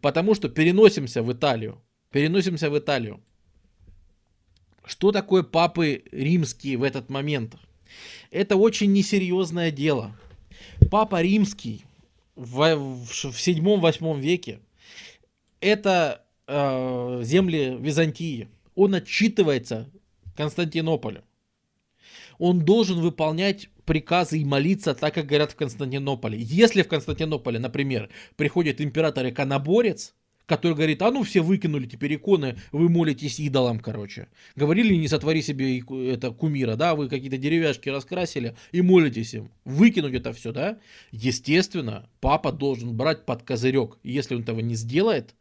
Потому 0.01 0.35
что 0.35 0.49
переносимся 0.49 1.23
в 1.23 1.31
Италию, 1.31 1.83
переносимся 2.11 2.71
в 2.71 2.79
Италию. 2.79 3.23
Что 4.83 5.13
такое 5.13 5.43
папы 5.43 6.05
римские 6.11 6.79
в 6.79 6.83
этот 6.83 7.11
момент? 7.11 7.57
Это 8.31 8.57
очень 8.57 8.93
несерьезное 8.93 9.71
дело. 9.71 10.17
Папа 10.91 11.21
римский 11.21 11.85
в, 12.35 12.75
в, 12.77 13.07
в 13.07 13.37
7-8 13.37 14.21
веке 14.21 14.61
это 15.61 16.25
э, 16.47 17.21
земли 17.23 17.77
Византии. 17.79 18.49
Он 18.75 18.95
отчитывается 18.95 19.91
Константинополю. 20.37 21.25
Он 22.39 22.61
должен 22.61 23.01
выполнять 23.01 23.69
приказы 23.87 24.39
и 24.39 24.45
молиться 24.45 24.95
так, 24.95 25.15
как 25.15 25.27
говорят 25.27 25.53
в 25.53 25.57
Константинополе. 25.57 26.39
Если 26.39 26.83
в 26.83 26.89
Константинополе, 26.89 27.59
например, 27.59 28.11
приходит 28.37 28.81
император-иконоборец, 28.81 30.15
который 30.47 30.75
говорит, 30.75 31.03
а 31.03 31.11
ну 31.11 31.23
все 31.25 31.41
выкинули 31.41 31.87
теперь 31.87 32.15
иконы, 32.15 32.57
вы 32.73 32.89
молитесь 32.89 33.41
идолам, 33.41 33.81
короче. 33.81 34.29
Говорили, 34.55 34.95
не 34.95 35.09
сотвори 35.09 35.43
себе 35.43 35.81
это 36.13 36.31
кумира, 36.31 36.77
да, 36.77 36.95
вы 36.95 37.09
какие-то 37.09 37.37
деревяшки 37.37 37.89
раскрасили 37.89 38.57
и 38.73 38.81
молитесь 38.81 39.35
им. 39.35 39.51
Выкинуть 39.65 40.15
это 40.15 40.33
все, 40.33 40.53
да? 40.53 40.79
Естественно, 41.11 42.09
папа 42.21 42.53
должен 42.53 42.97
брать 42.97 43.25
под 43.27 43.43
козырек. 43.43 43.99
Если 44.05 44.35
он 44.35 44.43
этого 44.43 44.61
не 44.61 44.75
сделает, 44.75 45.35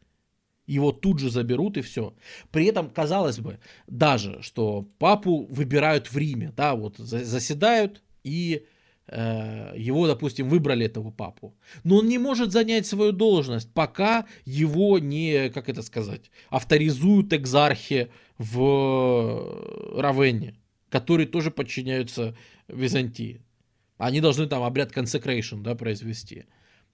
его 0.66 0.92
тут 0.92 1.18
же 1.18 1.30
заберут 1.30 1.76
и 1.76 1.82
все. 1.82 2.14
При 2.50 2.66
этом, 2.66 2.90
казалось 2.90 3.38
бы, 3.38 3.58
даже, 3.86 4.42
что 4.42 4.88
папу 4.98 5.46
выбирают 5.48 6.10
в 6.10 6.16
Риме, 6.16 6.52
да, 6.56 6.74
вот 6.74 6.96
заседают 6.98 8.02
и 8.24 8.66
э, 9.06 9.74
его, 9.76 10.06
допустим, 10.06 10.48
выбрали 10.48 10.86
этого 10.86 11.10
папу. 11.10 11.54
Но 11.84 11.98
он 11.98 12.08
не 12.08 12.18
может 12.18 12.52
занять 12.52 12.86
свою 12.86 13.12
должность, 13.12 13.72
пока 13.72 14.26
его 14.44 14.98
не, 14.98 15.50
как 15.50 15.68
это 15.68 15.82
сказать, 15.82 16.30
авторизуют 16.50 17.32
экзархи 17.32 18.10
в 18.38 19.96
Равенне, 19.96 20.56
которые 20.90 21.26
тоже 21.26 21.50
подчиняются 21.50 22.36
Византии. 22.68 23.42
Они 23.98 24.20
должны 24.20 24.46
там 24.46 24.62
обряд 24.62 24.92
consecration, 24.92 25.62
да, 25.62 25.74
произвести, 25.74 26.44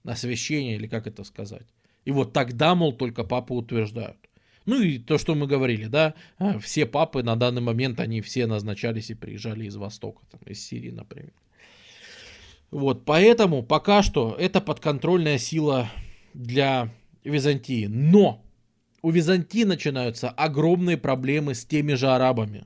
освящение 0.03 0.75
или 0.75 0.87
как 0.87 1.07
это 1.07 1.23
сказать. 1.23 1.67
И 2.05 2.11
вот 2.11 2.33
тогда, 2.33 2.75
мол, 2.75 2.93
только 2.93 3.23
папы 3.23 3.53
утверждают. 3.53 4.17
Ну 4.65 4.81
и 4.81 4.97
то, 4.97 5.17
что 5.17 5.35
мы 5.35 5.45
говорили, 5.45 5.87
да, 5.87 6.13
а, 6.37 6.57
все 6.59 6.85
папы 6.85 7.21
на 7.21 7.35
данный 7.35 7.61
момент, 7.61 7.99
они 7.99 8.21
все 8.21 8.47
назначались 8.47 9.09
и 9.09 9.15
приезжали 9.15 9.65
из 9.65 9.75
Востока, 9.75 10.21
там, 10.31 10.39
из 10.45 10.65
Сирии, 10.65 10.91
например. 10.91 11.33
Вот, 12.71 13.05
поэтому 13.05 13.61
пока 13.61 14.01
что 14.01 14.35
это 14.39 14.61
подконтрольная 14.61 15.37
сила 15.37 15.89
для 16.33 16.89
Византии. 17.23 17.85
Но 17.87 18.43
у 19.01 19.11
Византии 19.11 19.63
начинаются 19.63 20.29
огромные 20.29 20.97
проблемы 20.97 21.55
с 21.55 21.65
теми 21.65 21.93
же 21.93 22.09
арабами. 22.09 22.65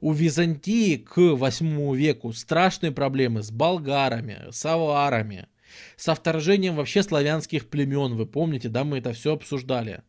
У 0.00 0.12
Византии 0.12 0.96
к 0.96 1.18
8 1.18 1.96
веку 1.96 2.32
страшные 2.32 2.92
проблемы 2.92 3.42
с 3.42 3.50
болгарами, 3.50 4.38
с 4.50 4.64
аварами, 4.64 5.48
со 5.96 6.14
вторжением 6.14 6.76
вообще 6.76 7.02
славянских 7.02 7.68
племен. 7.68 8.14
Вы 8.14 8.26
помните, 8.26 8.68
да, 8.68 8.84
мы 8.84 8.98
это 8.98 9.12
все 9.12 9.34
обсуждали. 9.34 10.02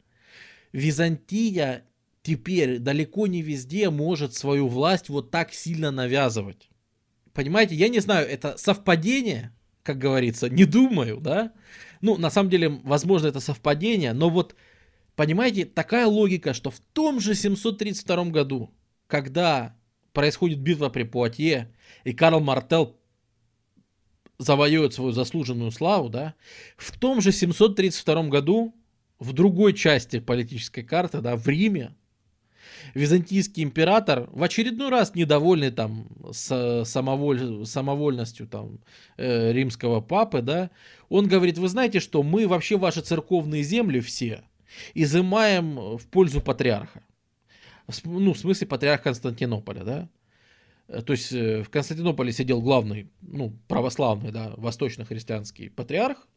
Византия 0.72 1.86
теперь 2.22 2.80
далеко 2.80 3.28
не 3.28 3.42
везде 3.42 3.90
может 3.90 4.34
свою 4.36 4.68
власть 4.68 5.10
вот 5.10 5.32
так 5.32 5.54
сильно 5.54 5.92
навязывать. 5.92 6.70
Понимаете, 7.34 7.76
я 7.76 7.90
не 7.90 8.00
знаю, 8.00 8.28
это 8.28 8.58
совпадение, 8.58 9.54
как 9.84 9.98
говорится, 9.98 10.50
не 10.50 10.66
думаю, 10.66 11.20
да? 11.22 11.54
Ну, 12.02 12.18
на 12.18 12.30
самом 12.30 12.50
деле, 12.50 12.70
возможно, 12.84 13.28
это 13.28 13.40
совпадение, 13.40 14.14
но 14.14 14.30
вот, 14.30 14.56
понимаете, 15.16 15.66
такая 15.66 16.06
логика, 16.06 16.54
что 16.54 16.72
в 16.72 16.80
том 16.94 17.20
же 17.20 17.36
732 17.36 18.26
году, 18.26 18.74
когда 19.08 19.76
происходит 20.14 20.60
битва 20.60 20.90
при 20.90 21.04
Пуатье, 21.04 21.74
и 22.04 22.14
Карл 22.14 22.40
Мартел 22.40 22.99
завоюет 24.40 24.94
свою 24.94 25.12
заслуженную 25.12 25.72
славу, 25.72 26.10
да, 26.10 26.34
в 26.78 26.98
том 26.98 27.22
же 27.22 27.32
732 27.32 28.24
году, 28.24 28.74
в 29.20 29.34
другой 29.34 29.74
части 29.74 30.20
политической 30.20 30.82
карты, 30.82 31.20
да, 31.22 31.36
в 31.36 31.48
Риме, 31.48 31.94
византийский 32.94 33.64
император, 33.64 34.30
в 34.32 34.42
очередной 34.42 34.90
раз 34.90 35.14
недовольный 35.14 35.72
там 35.72 36.08
с 36.32 36.84
самоволь, 36.86 37.66
самовольностью 37.66 38.48
там 38.48 38.80
э, 39.18 39.52
римского 39.52 40.00
папы, 40.00 40.42
да, 40.42 40.72
он 41.10 41.28
говорит, 41.28 41.58
вы 41.58 41.68
знаете 41.68 42.00
что, 42.00 42.24
мы 42.24 42.48
вообще 42.48 42.78
ваши 42.78 43.02
церковные 43.02 43.62
земли 43.64 44.00
все 44.00 44.44
изымаем 44.94 45.98
в 45.98 46.08
пользу 46.08 46.42
патриарха. 46.42 47.04
Ну, 48.04 48.34
в 48.34 48.38
смысле 48.38 48.68
патриарха 48.68 49.06
Константинополя, 49.06 49.84
да. 49.84 50.10
Э, 50.90 51.02
то 51.02 51.14
есть 51.14 51.32
э, 51.32 51.64
в 51.64 51.70
Константинополе 51.70 52.34
сидел 52.34 52.62
главный, 52.62 53.10
ну, 53.22 53.54
православный, 53.68 54.32
да, 54.32 54.54
восточно-христианский 54.58 55.70
патриарх. 55.70 56.28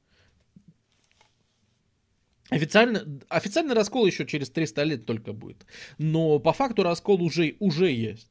Официально, 2.50 3.20
официальный 3.30 3.74
раскол 3.74 4.06
еще 4.06 4.26
через 4.26 4.50
300 4.50 4.82
лет 4.82 5.06
только 5.06 5.32
будет. 5.32 5.64
Но 5.96 6.38
по 6.38 6.52
факту 6.52 6.82
раскол 6.82 7.22
уже, 7.22 7.56
уже 7.60 7.90
есть. 7.90 8.28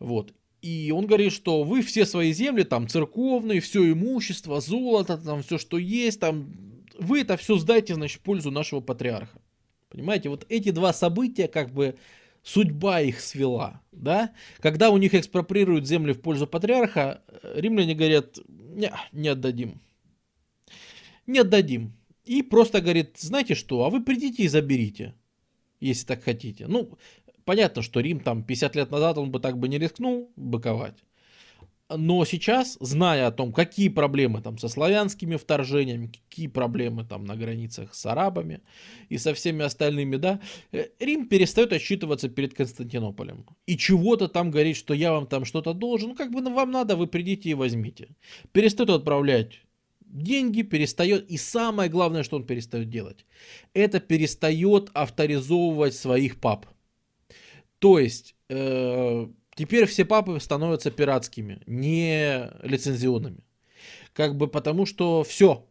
Вот. 0.00 0.34
И 0.62 0.90
он 0.92 1.06
говорит, 1.06 1.32
что 1.32 1.62
вы 1.62 1.82
все 1.82 2.06
свои 2.06 2.32
земли, 2.32 2.64
там, 2.64 2.88
церковные, 2.88 3.60
все 3.60 3.92
имущество, 3.92 4.60
золото, 4.60 5.16
там, 5.16 5.42
все, 5.42 5.58
что 5.58 5.78
есть, 5.78 6.18
там, 6.18 6.50
вы 6.98 7.20
это 7.20 7.36
все 7.36 7.56
сдайте, 7.56 7.94
значит, 7.94 8.18
в 8.18 8.22
пользу 8.22 8.50
нашего 8.50 8.80
патриарха. 8.80 9.40
Понимаете, 9.90 10.28
вот 10.28 10.44
эти 10.48 10.70
два 10.70 10.92
события, 10.92 11.46
как 11.46 11.70
бы, 11.72 11.94
судьба 12.46 13.00
их 13.00 13.20
свела, 13.20 13.82
да? 13.90 14.32
Когда 14.60 14.90
у 14.90 14.98
них 14.98 15.14
экспроприируют 15.14 15.86
земли 15.86 16.12
в 16.12 16.20
пользу 16.20 16.46
патриарха, 16.46 17.20
римляне 17.42 17.94
говорят, 17.94 18.38
не, 18.48 18.92
не 19.10 19.28
отдадим. 19.28 19.80
Не 21.26 21.40
отдадим. 21.40 21.92
И 22.24 22.42
просто 22.42 22.80
говорит, 22.80 23.18
знаете 23.18 23.56
что, 23.56 23.84
а 23.84 23.90
вы 23.90 24.02
придите 24.02 24.44
и 24.44 24.48
заберите, 24.48 25.14
если 25.80 26.06
так 26.06 26.22
хотите. 26.22 26.68
Ну, 26.68 26.96
понятно, 27.44 27.82
что 27.82 27.98
Рим 27.98 28.20
там 28.20 28.44
50 28.44 28.76
лет 28.76 28.90
назад 28.92 29.18
он 29.18 29.32
бы 29.32 29.40
так 29.40 29.58
бы 29.58 29.68
не 29.68 29.78
рискнул 29.78 30.30
быковать. 30.36 31.02
Но 31.88 32.24
сейчас, 32.24 32.76
зная 32.80 33.28
о 33.28 33.30
том, 33.30 33.52
какие 33.52 33.88
проблемы 33.88 34.42
там 34.42 34.58
со 34.58 34.68
славянскими 34.68 35.36
вторжениями, 35.36 36.08
какие 36.08 36.48
проблемы 36.48 37.04
там 37.04 37.24
на 37.24 37.36
границах 37.36 37.94
с 37.94 38.06
арабами 38.06 38.60
и 39.08 39.18
со 39.18 39.34
всеми 39.34 39.64
остальными, 39.64 40.16
да, 40.16 40.40
э, 40.72 40.88
Рим 40.98 41.28
перестает 41.28 41.72
отчитываться 41.72 42.28
перед 42.28 42.54
Константинополем. 42.54 43.46
И 43.66 43.76
чего-то 43.76 44.26
там 44.26 44.50
говорить, 44.50 44.76
что 44.76 44.94
я 44.94 45.12
вам 45.12 45.26
там 45.26 45.44
что-то 45.44 45.74
должен, 45.74 46.08
ну 46.08 46.14
как 46.16 46.32
бы 46.32 46.40
ну, 46.40 46.52
вам 46.52 46.72
надо, 46.72 46.96
вы 46.96 47.06
придите 47.06 47.50
и 47.50 47.54
возьмите. 47.54 48.08
Перестает 48.50 48.90
отправлять 48.90 49.60
деньги, 50.00 50.62
перестает, 50.62 51.30
и 51.30 51.36
самое 51.36 51.88
главное, 51.88 52.24
что 52.24 52.36
он 52.36 52.46
перестает 52.46 52.90
делать, 52.90 53.24
это 53.74 54.00
перестает 54.00 54.90
авторизовывать 54.92 55.94
своих 55.94 56.40
пап. 56.40 56.66
То 57.78 57.98
есть, 57.98 58.34
э, 58.48 59.28
Теперь 59.56 59.86
все 59.86 60.04
папы 60.04 60.38
становятся 60.38 60.90
пиратскими, 60.90 61.60
не 61.66 62.50
лицензионными. 62.62 63.40
Как 64.12 64.36
бы 64.36 64.46
потому 64.48 64.86
что 64.86 65.24
все. 65.24 65.66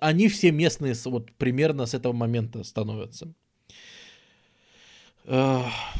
Они 0.00 0.28
все 0.28 0.52
местные 0.52 0.94
вот 1.06 1.32
примерно 1.32 1.86
с 1.86 1.94
этого 1.94 2.12
момента 2.12 2.62
становятся. 2.62 3.32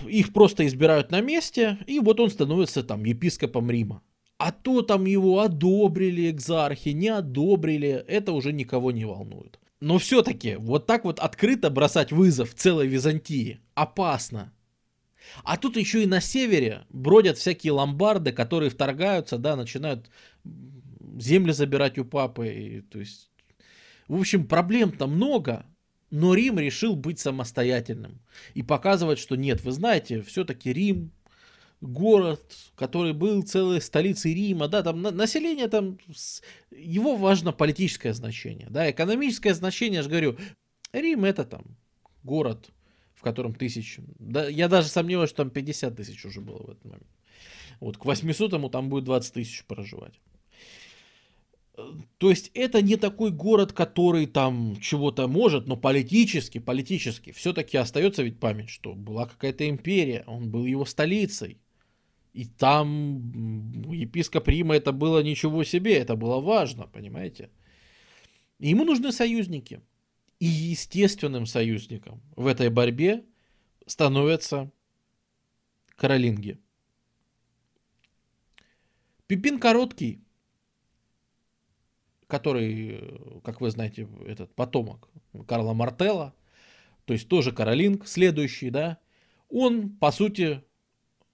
Их 0.07 0.33
просто 0.33 0.67
избирают 0.67 1.11
на 1.11 1.21
месте, 1.21 1.79
и 1.87 2.01
вот 2.01 2.21
он 2.21 2.29
становится 2.29 2.83
там 2.83 3.05
епископом 3.05 3.71
Рима. 3.71 4.03
А 4.37 4.53
то 4.53 4.83
там 4.83 5.07
его 5.07 5.41
одобрили 5.41 6.31
экзархи, 6.31 6.91
не 6.91 7.09
одобрили, 7.09 8.05
это 8.09 8.33
уже 8.33 8.53
никого 8.53 8.91
не 8.91 9.05
волнует. 9.05 9.59
Но 9.81 9.99
все-таки 9.99 10.57
вот 10.57 10.87
так 10.87 11.05
вот 11.05 11.19
открыто 11.19 11.71
бросать 11.71 12.12
вызов 12.12 12.55
целой 12.55 12.88
Византии 12.88 13.61
опасно. 13.75 14.53
А 15.45 15.57
тут 15.57 15.77
еще 15.77 16.03
и 16.03 16.07
на 16.07 16.21
севере 16.21 16.85
бродят 16.91 17.39
всякие 17.39 17.73
ломбарды, 17.73 18.33
которые 18.33 18.71
вторгаются, 18.71 19.39
да, 19.39 19.57
начинают 19.57 20.11
земли 21.19 21.53
забирать 21.53 21.99
у 21.99 22.05
папы. 22.05 22.49
И, 22.49 22.81
то 22.83 22.99
есть, 22.99 23.31
в 24.09 24.19
общем, 24.19 24.47
проблем-то 24.47 25.07
много, 25.07 25.67
но 26.11 26.35
Рим 26.35 26.59
решил 26.59 26.95
быть 26.95 27.19
самостоятельным 27.19 28.21
и 28.55 28.63
показывать, 28.63 29.19
что 29.19 29.37
нет, 29.37 29.63
вы 29.65 29.73
знаете, 29.73 30.23
все-таки 30.23 30.73
Рим 30.73 31.13
город, 31.81 32.41
который 32.77 33.13
был 33.13 33.43
целой 33.43 33.81
столицей 33.81 34.35
Рима, 34.35 34.69
да, 34.69 34.83
там 34.83 35.03
население 35.03 35.69
там, 35.69 35.99
его 36.71 37.17
важно 37.17 37.53
политическое 37.53 38.15
значение, 38.15 38.69
да, 38.71 38.91
экономическое 38.91 39.53
значение, 39.53 39.97
я 39.97 40.03
же 40.03 40.09
говорю, 40.09 40.37
Рим 40.93 41.25
это 41.25 41.45
там 41.45 41.65
город, 42.23 42.71
в 43.23 43.25
котором 43.25 43.55
тысяч, 43.55 44.01
да, 44.19 44.49
я 44.49 44.69
даже 44.69 44.89
сомневаюсь, 44.89 45.31
что 45.31 45.45
там 45.45 45.51
50 45.51 45.97
тысяч 45.97 46.25
уже 46.25 46.41
было 46.41 46.59
в 46.59 46.71
этот 46.71 46.85
момент. 46.85 47.07
Вот 47.79 47.97
к 47.97 48.05
800 48.05 48.73
там 48.73 48.89
будет 48.89 49.05
20 49.05 49.35
тысяч 49.35 49.65
проживать. 49.65 50.21
То 52.19 52.31
есть 52.31 52.51
это 52.55 52.83
не 52.83 52.97
такой 52.97 53.31
город, 53.31 53.73
который 53.73 54.27
там 54.27 54.77
чего-то 54.81 55.29
может, 55.29 55.69
но 55.69 55.77
политически, 55.77 56.59
политически 56.59 57.31
все-таки 57.31 57.79
остается 57.79 58.25
ведь 58.25 58.41
память, 58.41 58.71
что 58.71 58.93
была 58.93 59.27
какая-то 59.27 59.69
империя, 59.69 60.25
он 60.27 60.51
был 60.51 60.67
его 60.67 60.85
столицей. 60.85 61.59
И 62.35 62.47
там 62.47 63.23
епископ 63.93 64.49
Рима 64.49 64.75
это 64.75 64.91
было 64.91 65.23
ничего 65.23 65.63
себе, 65.63 65.95
это 65.95 66.17
было 66.17 66.41
важно, 66.41 66.89
понимаете? 66.89 67.51
И 68.59 68.71
ему 68.71 68.85
нужны 68.85 69.13
союзники. 69.13 69.81
И 70.43 70.47
естественным 70.47 71.47
союзником 71.47 72.21
в 72.35 72.49
этой 72.49 72.69
борьбе 72.69 73.25
становятся 73.87 74.73
каролинги. 75.95 76.59
Пипин 79.29 79.61
Короткий, 79.61 80.21
который, 82.27 83.41
как 83.45 83.61
вы 83.61 83.71
знаете, 83.71 84.09
этот 84.27 84.53
потомок 84.57 85.09
Карла 85.47 85.75
Мартелла, 85.75 86.35
то 87.05 87.13
есть 87.13 87.29
тоже 87.29 87.53
Каролинг, 87.53 88.09
следующий, 88.09 88.71
да, 88.71 88.99
он, 89.49 89.91
по 89.91 90.11
сути, 90.11 90.65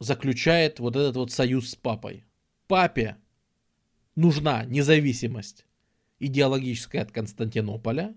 заключает 0.01 0.81
вот 0.81 0.97
этот 0.97 1.17
вот 1.17 1.33
союз 1.33 1.71
с 1.71 1.77
папой. 1.77 2.27
Папе 2.67 3.17
нужна 4.17 4.67
независимость 4.67 5.65
идеологическая 6.19 7.01
от 7.01 7.11
Константинополя 7.11 8.15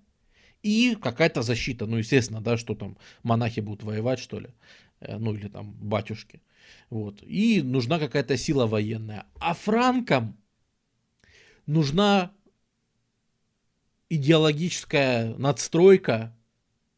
и 0.64 0.96
какая-то 0.96 1.42
защита. 1.42 1.86
Ну, 1.86 1.98
естественно, 1.98 2.42
да, 2.42 2.58
что 2.58 2.76
там 2.76 2.98
монахи 3.24 3.60
будут 3.60 3.84
воевать, 3.84 4.20
что 4.20 4.40
ли. 4.40 4.50
Э, 5.00 5.18
ну, 5.18 5.34
или 5.34 5.48
там 5.48 5.72
батюшки. 5.74 6.42
Вот. 6.90 7.22
И 7.24 7.62
нужна 7.62 8.00
какая-то 8.00 8.38
сила 8.38 8.68
военная. 8.68 9.26
А 9.40 9.54
франкам 9.54 10.38
нужна 11.66 12.32
идеологическая 14.10 15.36
надстройка 15.38 16.36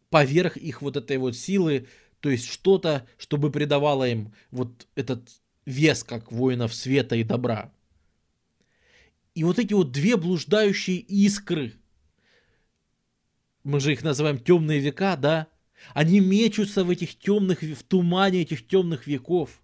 поверх 0.09 0.57
их 0.57 0.81
вот 0.81 0.97
этой 0.97 1.17
вот 1.17 1.35
силы 1.35 1.87
то 2.23 2.29
есть 2.29 2.49
что-то, 2.49 3.05
чтобы 3.17 3.51
придавало 3.51 4.07
им 4.07 4.33
вот 4.49 4.87
этот 4.95 5.29
вес, 5.65 6.05
как 6.05 6.31
воинов 6.31 6.73
света 6.73 7.17
и 7.17 7.23
добра. 7.25 7.73
И 9.35 9.43
вот 9.43 9.59
эти 9.59 9.73
вот 9.73 9.91
две 9.91 10.15
блуждающие 10.15 10.99
искры, 10.99 11.73
мы 13.63 13.79
же 13.79 13.93
их 13.93 14.03
называем 14.03 14.39
темные 14.39 14.79
века, 14.79 15.15
да, 15.15 15.47
они 15.93 16.19
мечутся 16.19 16.83
в 16.83 16.89
этих 16.89 17.17
темных, 17.17 17.61
в 17.61 17.83
тумане 17.83 18.41
этих 18.41 18.67
темных 18.67 19.07
веков, 19.07 19.61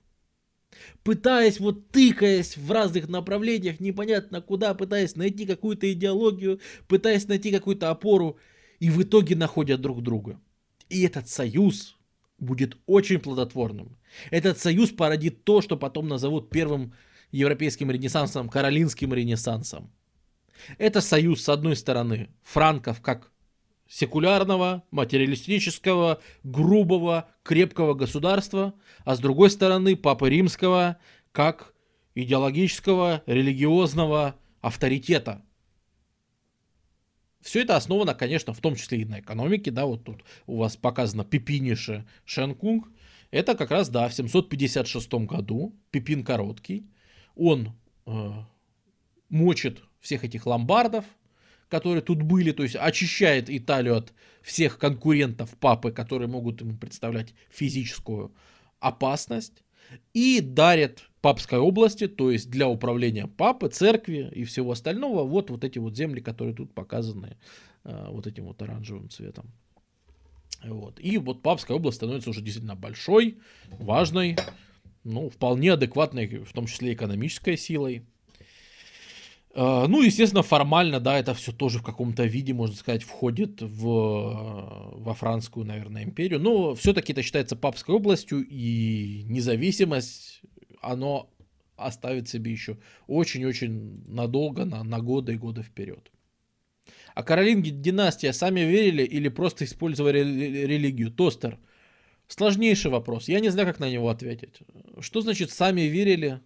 пытаясь 1.03 1.59
вот 1.59 1.89
тыкаясь 1.91 2.57
в 2.57 2.71
разных 2.71 3.07
направлениях, 3.07 3.79
непонятно 3.79 4.41
куда, 4.41 4.73
пытаясь 4.73 5.15
найти 5.15 5.45
какую-то 5.45 5.91
идеологию, 5.91 6.59
пытаясь 6.87 7.27
найти 7.27 7.51
какую-то 7.51 7.89
опору, 7.89 8.37
и 8.79 8.89
в 8.89 9.01
итоге 9.01 9.35
находят 9.35 9.81
друг 9.81 10.01
друга. 10.01 10.39
И 10.89 11.03
этот 11.03 11.27
союз, 11.27 11.99
будет 12.39 12.77
очень 12.85 13.19
плодотворным. 13.19 13.97
Этот 14.31 14.57
союз 14.59 14.91
породит 14.91 15.43
то, 15.43 15.61
что 15.61 15.77
потом 15.77 16.07
назовут 16.07 16.49
первым 16.49 16.93
европейским 17.31 17.91
ренессансом, 17.91 18.49
каролинским 18.49 19.13
ренессансом. 19.13 19.91
Это 20.77 21.01
союз, 21.01 21.43
с 21.43 21.49
одной 21.49 21.75
стороны, 21.75 22.29
франков 22.43 23.01
как 23.01 23.31
секулярного, 23.89 24.83
материалистического, 24.91 26.21
грубого, 26.43 27.27
крепкого 27.43 27.93
государства, 27.93 28.73
а 29.03 29.15
с 29.15 29.19
другой 29.19 29.49
стороны, 29.49 29.97
Папы 29.97 30.29
Римского 30.29 30.97
как 31.33 31.73
идеологического, 32.15 33.23
религиозного 33.25 34.35
авторитета– 34.61 35.43
все 37.41 37.61
это 37.61 37.77
основано, 37.77 38.13
конечно, 38.13 38.53
в 38.53 38.59
том 38.59 38.75
числе 38.75 39.01
и 39.01 39.05
на 39.05 39.21
экономике, 39.21 39.71
да, 39.71 39.85
вот 39.85 40.03
тут 40.03 40.23
у 40.45 40.57
вас 40.57 40.75
показано 40.75 41.23
Пипинише 41.23 42.05
Шенкунг, 42.25 42.89
это 43.31 43.55
как 43.55 43.71
раз, 43.71 43.89
да, 43.89 44.07
в 44.09 44.13
756 44.13 45.13
году 45.25 45.75
Пипин 45.91 46.23
Короткий, 46.23 46.87
он 47.35 47.73
э, 48.05 48.31
мочит 49.29 49.81
всех 50.01 50.23
этих 50.23 50.45
ломбардов, 50.45 51.05
которые 51.69 52.01
тут 52.01 52.21
были, 52.21 52.51
то 52.51 52.63
есть 52.63 52.75
очищает 52.75 53.49
Италию 53.49 53.97
от 53.97 54.13
всех 54.41 54.77
конкурентов 54.77 55.55
папы, 55.57 55.91
которые 55.91 56.27
могут 56.27 56.61
ему 56.61 56.77
представлять 56.77 57.33
физическую 57.49 58.33
опасность, 58.79 59.63
и 60.13 60.41
дарит 60.41 61.09
папской 61.21 61.59
области, 61.59 62.07
то 62.07 62.31
есть 62.31 62.49
для 62.49 62.67
управления 62.67 63.27
папы, 63.27 63.69
церкви 63.69 64.31
и 64.33 64.43
всего 64.43 64.71
остального, 64.71 65.23
вот, 65.23 65.49
вот 65.49 65.63
эти 65.63 65.79
вот 65.79 65.95
земли, 65.95 66.21
которые 66.21 66.55
тут 66.55 66.73
показаны 66.73 67.37
э, 67.83 68.07
вот 68.09 68.27
этим 68.27 68.45
вот 68.45 68.61
оранжевым 68.61 69.09
цветом. 69.09 69.51
Вот. 70.63 70.99
И 70.99 71.17
вот 71.17 71.41
папская 71.41 71.77
область 71.77 71.97
становится 71.97 72.29
уже 72.29 72.41
действительно 72.41 72.75
большой, 72.75 73.39
важной, 73.69 74.37
ну, 75.03 75.29
вполне 75.29 75.73
адекватной, 75.73 76.27
в 76.27 76.53
том 76.53 76.67
числе 76.67 76.93
экономической 76.93 77.57
силой. 77.57 78.05
Э, 79.53 79.85
ну, 79.87 80.01
естественно, 80.01 80.43
формально, 80.43 80.99
да, 80.99 81.17
это 81.17 81.33
все 81.33 81.51
тоже 81.51 81.79
в 81.79 81.83
каком-то 81.83 82.25
виде, 82.25 82.53
можно 82.53 82.75
сказать, 82.75 83.03
входит 83.03 83.61
в, 83.61 84.93
во 84.95 85.13
Франскую, 85.13 85.65
наверное, 85.65 86.03
империю. 86.03 86.39
Но 86.39 86.75
все-таки 86.75 87.13
это 87.13 87.23
считается 87.23 87.55
папской 87.55 87.95
областью, 87.95 88.45
и 88.47 89.23
независимость 89.25 90.41
оно 90.81 91.29
оставит 91.75 92.27
себе 92.29 92.51
еще 92.51 92.77
очень-очень 93.07 94.03
надолго, 94.07 94.65
на, 94.65 94.83
на 94.83 94.99
годы 94.99 95.33
и 95.33 95.37
годы 95.37 95.63
вперед. 95.63 96.11
А 97.15 97.23
Каролинги 97.23 97.69
династия 97.69 98.33
сами 98.33 98.61
верили 98.61 99.03
или 99.03 99.29
просто 99.29 99.65
использовали 99.65 100.19
религию? 100.19 101.11
Тостер. 101.11 101.59
Сложнейший 102.27 102.91
вопрос. 102.91 103.27
Я 103.27 103.39
не 103.39 103.49
знаю, 103.49 103.67
как 103.67 103.79
на 103.79 103.89
него 103.89 104.09
ответить. 104.09 104.59
Что 104.99 105.21
значит 105.21 105.49
сами 105.51 105.81
верили? 105.81 106.41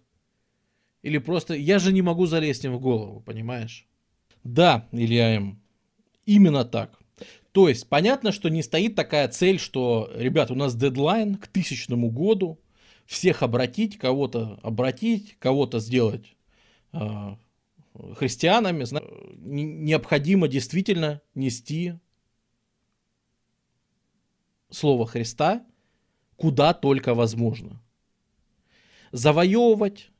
Или 1.04 1.18
просто 1.18 1.54
я 1.54 1.78
же 1.78 1.92
не 1.92 2.00
могу 2.00 2.24
залезть 2.24 2.64
им 2.64 2.74
в 2.74 2.80
голову, 2.80 3.20
понимаешь? 3.20 3.86
Да, 4.42 4.88
Илья 4.90 5.36
М. 5.36 5.60
Именно 6.24 6.64
так. 6.64 6.98
То 7.52 7.68
есть 7.68 7.86
понятно, 7.90 8.32
что 8.32 8.48
не 8.48 8.62
стоит 8.62 8.94
такая 8.94 9.28
цель, 9.28 9.58
что, 9.58 10.10
ребят, 10.16 10.50
у 10.50 10.54
нас 10.54 10.74
дедлайн 10.74 11.34
к 11.34 11.46
тысячному 11.46 12.10
году, 12.10 12.58
всех 13.04 13.42
обратить, 13.42 13.98
кого-то 13.98 14.58
обратить, 14.62 15.36
кого-то 15.38 15.78
сделать 15.78 16.34
э, 16.94 17.36
христианами, 18.16 18.86
необходимо 19.36 20.48
действительно 20.48 21.20
нести 21.34 21.96
слово 24.70 25.06
Христа 25.06 25.66
куда 26.36 26.72
только 26.72 27.12
возможно. 27.12 27.82
Завоевывать, 29.12 30.10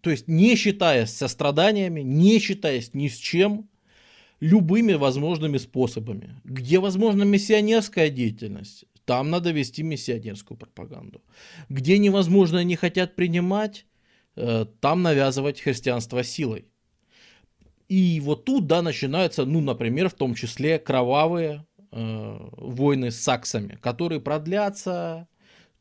то 0.00 0.10
есть 0.10 0.28
не 0.28 0.56
считаясь 0.56 1.10
со 1.10 1.28
страданиями, 1.28 2.00
не 2.02 2.38
считаясь 2.38 2.94
ни 2.94 3.08
с 3.08 3.16
чем, 3.16 3.68
любыми 4.40 4.94
возможными 4.94 5.58
способами. 5.58 6.40
Где 6.44 6.78
возможна 6.78 7.22
миссионерская 7.22 8.10
деятельность, 8.10 8.84
там 9.04 9.30
надо 9.30 9.50
вести 9.50 9.82
миссионерскую 9.82 10.58
пропаганду. 10.58 11.22
Где 11.68 11.98
невозможно 11.98 12.64
не 12.64 12.76
хотят 12.76 13.16
принимать, 13.16 13.86
э, 14.36 14.66
там 14.80 15.02
навязывать 15.02 15.60
христианство 15.60 16.22
силой. 16.22 16.66
И 17.88 18.20
вот 18.20 18.44
тут, 18.44 18.66
да, 18.66 18.82
начинаются, 18.82 19.44
ну, 19.44 19.60
например, 19.60 20.08
в 20.08 20.14
том 20.14 20.34
числе 20.34 20.78
кровавые 20.78 21.66
э, 21.92 22.36
войны 22.56 23.10
с 23.10 23.20
саксами, 23.20 23.78
которые 23.80 24.20
продлятся 24.20 25.28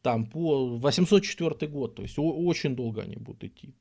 там 0.04 0.26
по 0.26 0.78
804 0.78 1.72
год, 1.72 1.96
то 1.96 2.04
есть 2.04 2.16
очень 2.18 2.76
долго 2.76 3.02
они 3.02 3.16
будут 3.16 3.44
идти. 3.44 3.74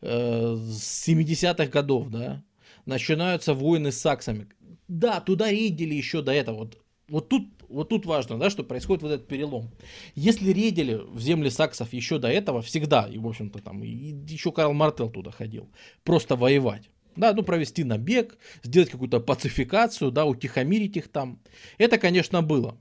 Э, 0.00 0.56
с 0.56 1.08
70-х 1.08 1.66
годов, 1.66 2.08
да, 2.08 2.42
начинаются 2.86 3.52
войны 3.52 3.92
с 3.92 3.98
саксами. 3.98 4.46
Да, 4.88 5.20
туда 5.20 5.50
рейдили 5.50 5.94
еще 5.94 6.22
до 6.22 6.32
этого. 6.32 6.58
Вот, 6.58 6.78
вот 7.08 7.28
тут 7.28 7.44
вот 7.68 7.88
тут 7.88 8.06
важно, 8.06 8.38
да, 8.38 8.50
что 8.50 8.62
происходит 8.62 9.02
вот 9.02 9.12
этот 9.12 9.26
перелом. 9.26 9.70
Если 10.14 10.52
редили 10.52 10.94
в 10.94 11.20
земли 11.20 11.50
саксов 11.50 11.92
еще 11.92 12.18
до 12.18 12.28
этого, 12.28 12.62
всегда, 12.62 13.08
и, 13.08 13.18
в 13.18 13.26
общем-то, 13.26 13.58
там, 13.60 13.82
и 13.82 13.88
еще 13.88 14.52
Карл 14.52 14.72
Мартел 14.72 15.10
туда 15.10 15.30
ходил, 15.30 15.68
просто 16.04 16.36
воевать. 16.36 16.90
Да, 17.16 17.32
ну, 17.32 17.42
провести 17.42 17.84
набег, 17.84 18.38
сделать 18.62 18.90
какую-то 18.90 19.20
пацификацию, 19.20 20.10
да, 20.10 20.24
утихомирить 20.24 20.96
их 20.96 21.08
там. 21.08 21.40
Это, 21.78 21.98
конечно, 21.98 22.42
было. 22.42 22.76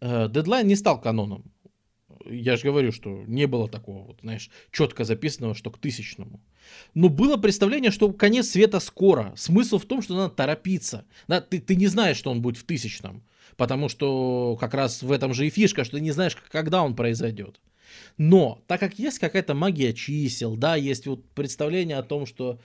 Э, 0.00 0.28
дедлайн 0.28 0.66
не 0.66 0.76
стал 0.76 1.00
каноном 1.00 1.52
я 2.28 2.56
же 2.56 2.64
говорю, 2.64 2.92
что 2.92 3.24
не 3.26 3.46
было 3.46 3.68
такого, 3.68 4.06
вот, 4.06 4.18
знаешь, 4.22 4.50
четко 4.72 5.04
записанного, 5.04 5.54
что 5.54 5.70
к 5.70 5.78
тысячному. 5.78 6.40
Но 6.94 7.08
было 7.08 7.36
представление, 7.36 7.90
что 7.90 8.12
конец 8.12 8.50
света 8.50 8.80
скоро. 8.80 9.32
Смысл 9.36 9.78
в 9.78 9.86
том, 9.86 10.02
что 10.02 10.16
надо 10.16 10.34
торопиться. 10.34 11.04
Да, 11.28 11.40
ты, 11.40 11.60
ты 11.60 11.76
не 11.76 11.86
знаешь, 11.86 12.16
что 12.16 12.30
он 12.30 12.42
будет 12.42 12.56
в 12.56 12.64
тысячном. 12.64 13.22
Потому 13.56 13.88
что 13.88 14.56
как 14.60 14.74
раз 14.74 15.02
в 15.02 15.12
этом 15.12 15.32
же 15.32 15.46
и 15.46 15.50
фишка, 15.50 15.84
что 15.84 15.96
ты 15.96 16.02
не 16.02 16.10
знаешь, 16.10 16.36
когда 16.50 16.82
он 16.82 16.94
произойдет. 16.96 17.60
Но, 18.18 18.62
так 18.66 18.80
как 18.80 18.98
есть 18.98 19.18
какая-то 19.18 19.54
магия 19.54 19.94
чисел, 19.94 20.56
да, 20.56 20.76
есть 20.76 21.06
вот 21.06 21.24
представление 21.30 21.96
о 21.96 22.02
том, 22.02 22.26
что 22.26 22.58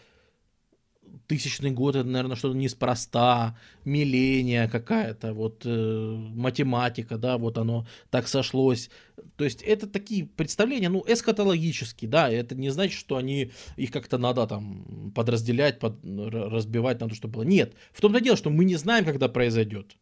тысячный 1.28 1.71
год, 1.71 1.95
это, 1.95 2.08
наверное, 2.08 2.36
что-то 2.36 2.58
неспроста, 2.58 3.58
миления 3.86 4.67
какая-то, 4.67 5.34
вот 5.34 5.63
э, 5.65 6.15
математика, 6.36 7.17
да, 7.17 7.38
вот 7.38 7.58
оно 7.58 7.88
так 8.10 8.28
сошлось. 8.28 8.89
То 9.38 9.43
есть 9.43 9.62
это 9.62 9.88
такие 9.88 10.26
представления, 10.26 10.89
ну, 10.89 11.04
эсхатологические, 11.08 12.10
да, 12.10 12.30
это 12.30 12.56
не 12.56 12.69
значит, 12.69 13.00
что 13.00 13.17
они, 13.17 13.52
их 13.78 13.91
как-то 13.91 14.17
надо 14.17 14.47
там 14.47 15.12
подразделять, 15.15 15.80
под, 15.80 16.00
разбивать 16.04 17.00
на 17.00 17.10
то, 17.10 17.15
что 17.15 17.28
было. 17.28 17.43
Нет, 17.43 17.74
в 17.91 18.02
том-то 18.02 18.19
дело, 18.19 18.38
что 18.38 18.50
мы 18.50 18.65
не 18.65 18.76
знаем, 18.76 19.06
когда 19.06 19.28
произойдет 19.30 19.97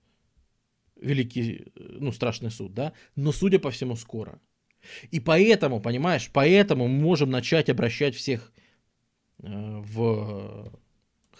великий, 1.01 1.67
ну, 1.75 2.11
страшный 2.11 2.51
суд, 2.51 2.73
да, 2.73 2.93
но, 3.15 3.31
судя 3.31 3.59
по 3.59 3.71
всему, 3.71 3.95
скоро. 3.95 4.39
И 5.11 5.19
поэтому, 5.19 5.81
понимаешь, 5.81 6.29
поэтому 6.31 6.87
мы 6.87 7.01
можем 7.01 7.29
начать 7.29 7.69
обращать 7.69 8.15
всех 8.15 8.51
э, 9.39 9.47
в 9.47 10.71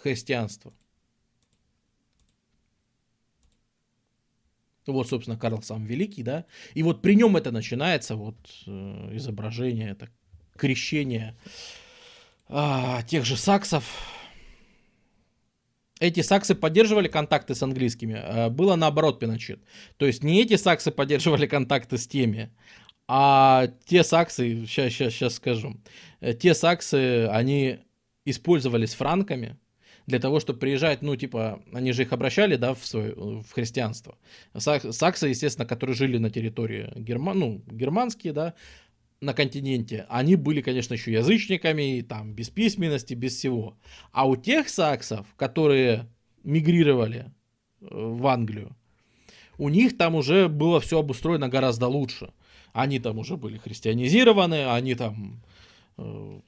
христианство. 0.02 0.72
Вот, 4.86 5.08
собственно, 5.08 5.38
Карл 5.38 5.62
сам 5.62 5.84
Великий, 5.84 6.22
да. 6.22 6.46
И 6.74 6.82
вот 6.82 7.02
при 7.02 7.14
нем 7.14 7.36
это 7.36 7.52
начинается, 7.52 8.16
вот, 8.16 8.36
э, 8.66 9.16
изображение, 9.16 9.90
это 9.90 10.08
крещение 10.56 11.36
а, 12.48 13.02
тех 13.02 13.24
же 13.24 13.36
саксов. 13.36 13.84
Эти 16.00 16.20
саксы 16.20 16.54
поддерживали 16.54 17.08
контакты 17.08 17.54
с 17.54 17.62
английскими, 17.62 18.16
а 18.16 18.48
было 18.48 18.74
наоборот 18.74 19.20
Пиночет. 19.20 19.62
То 19.98 20.06
есть 20.06 20.24
не 20.24 20.42
эти 20.42 20.56
саксы 20.56 20.90
поддерживали 20.90 21.46
контакты 21.46 21.98
с 21.98 22.06
теми, 22.06 22.50
а 23.06 23.68
те 23.84 24.02
саксы, 24.02 24.66
сейчас, 24.66 24.92
сейчас, 24.92 25.12
сейчас 25.12 25.34
скажу, 25.34 25.76
э, 26.20 26.32
те 26.32 26.54
саксы, 26.54 27.26
они 27.26 27.80
использовались 28.24 28.94
франками, 28.94 29.58
для 30.10 30.18
того, 30.18 30.40
чтобы 30.40 30.58
приезжать, 30.58 31.02
ну, 31.02 31.16
типа, 31.16 31.62
они 31.72 31.92
же 31.92 32.02
их 32.02 32.12
обращали, 32.12 32.56
да, 32.56 32.74
в, 32.74 32.84
свое, 32.84 33.14
в 33.14 33.52
христианство. 33.52 34.18
Саксы, 34.56 35.28
естественно, 35.28 35.66
которые 35.66 35.94
жили 35.94 36.18
на 36.18 36.30
территории 36.30 36.92
Герман, 36.96 37.38
ну, 37.38 37.62
германские, 37.70 38.32
да, 38.32 38.54
на 39.20 39.34
континенте, 39.34 40.06
они 40.08 40.36
были, 40.36 40.62
конечно, 40.62 40.94
еще 40.94 41.12
язычниками, 41.12 42.00
там, 42.00 42.34
без 42.34 42.50
письменности, 42.50 43.14
без 43.14 43.36
всего. 43.36 43.76
А 44.12 44.28
у 44.28 44.36
тех 44.36 44.68
саксов, 44.68 45.26
которые 45.36 46.08
мигрировали 46.42 47.26
э, 47.80 47.86
в 47.90 48.26
Англию, 48.26 48.76
у 49.58 49.68
них 49.68 49.96
там 49.96 50.14
уже 50.14 50.48
было 50.48 50.80
все 50.80 50.98
обустроено 50.98 51.48
гораздо 51.48 51.86
лучше. 51.86 52.32
Они 52.72 52.98
там 52.98 53.18
уже 53.18 53.36
были 53.36 53.58
христианизированы, 53.58 54.72
они 54.72 54.94
там 54.94 55.42
Э, 55.42 55.59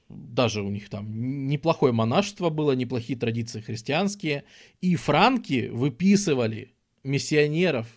даже 0.09 0.61
у 0.61 0.69
них 0.69 0.89
там 0.89 1.47
неплохое 1.47 1.93
монашество 1.93 2.49
было, 2.49 2.71
неплохие 2.73 3.17
традиции 3.17 3.61
христианские, 3.61 4.43
и 4.81 4.95
франки 4.95 5.69
выписывали 5.71 6.73
миссионеров 7.03 7.87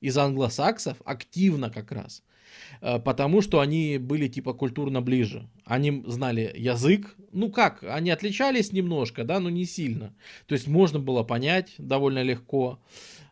из 0.00 0.16
англосаксов 0.16 0.98
активно 1.04 1.70
как 1.70 1.92
раз, 1.92 2.22
э, 2.80 2.98
потому 2.98 3.42
что 3.42 3.60
они 3.60 3.98
были 3.98 4.28
типа 4.28 4.52
культурно 4.52 5.00
ближе. 5.00 5.48
Они 5.64 6.02
знали 6.06 6.52
язык, 6.56 7.16
ну 7.32 7.50
как, 7.50 7.82
они 7.82 8.10
отличались 8.10 8.72
немножко, 8.72 9.24
да, 9.24 9.40
но 9.40 9.50
не 9.50 9.64
сильно. 9.64 10.14
То 10.46 10.54
есть 10.54 10.66
можно 10.68 10.98
было 10.98 11.22
понять 11.22 11.74
довольно 11.78 12.22
легко. 12.22 12.80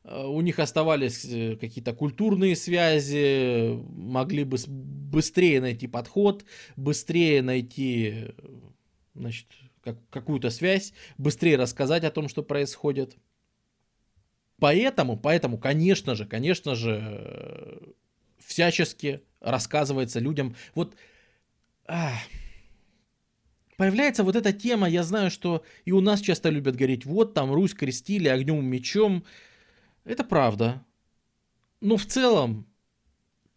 Э, 0.06 0.24
у 0.24 0.40
них 0.40 0.58
оставались 0.58 1.24
э, 1.24 1.56
какие-то 1.56 1.92
культурные 1.92 2.54
связи, 2.56 3.76
могли 3.90 4.44
бы 4.44 4.56
быстрее 4.66 5.60
найти 5.60 5.88
подход, 5.88 6.44
быстрее 6.76 7.42
найти 7.42 8.28
значит, 9.14 9.46
как, 9.82 9.98
какую-то 10.10 10.50
связь, 10.50 10.92
быстрее 11.18 11.56
рассказать 11.56 12.04
о 12.04 12.10
том, 12.10 12.28
что 12.28 12.42
происходит. 12.42 13.16
Поэтому, 14.58 15.18
поэтому, 15.18 15.58
конечно 15.58 16.14
же, 16.14 16.24
конечно 16.24 16.74
же, 16.74 17.94
всячески 18.38 19.20
рассказывается 19.40 20.18
людям. 20.18 20.54
Вот 20.74 20.94
а, 21.86 22.14
появляется 23.76 24.24
вот 24.24 24.36
эта 24.36 24.52
тема, 24.52 24.88
я 24.88 25.02
знаю, 25.02 25.30
что 25.30 25.64
и 25.84 25.92
у 25.92 26.00
нас 26.00 26.20
часто 26.20 26.48
любят 26.48 26.76
говорить, 26.76 27.04
вот 27.04 27.34
там 27.34 27.52
Русь 27.52 27.74
крестили 27.74 28.28
огнем 28.28 28.64
мечом. 28.64 29.24
Это 30.06 30.22
правда. 30.22 30.86
Но 31.80 31.96
в 31.96 32.06
целом, 32.06 32.66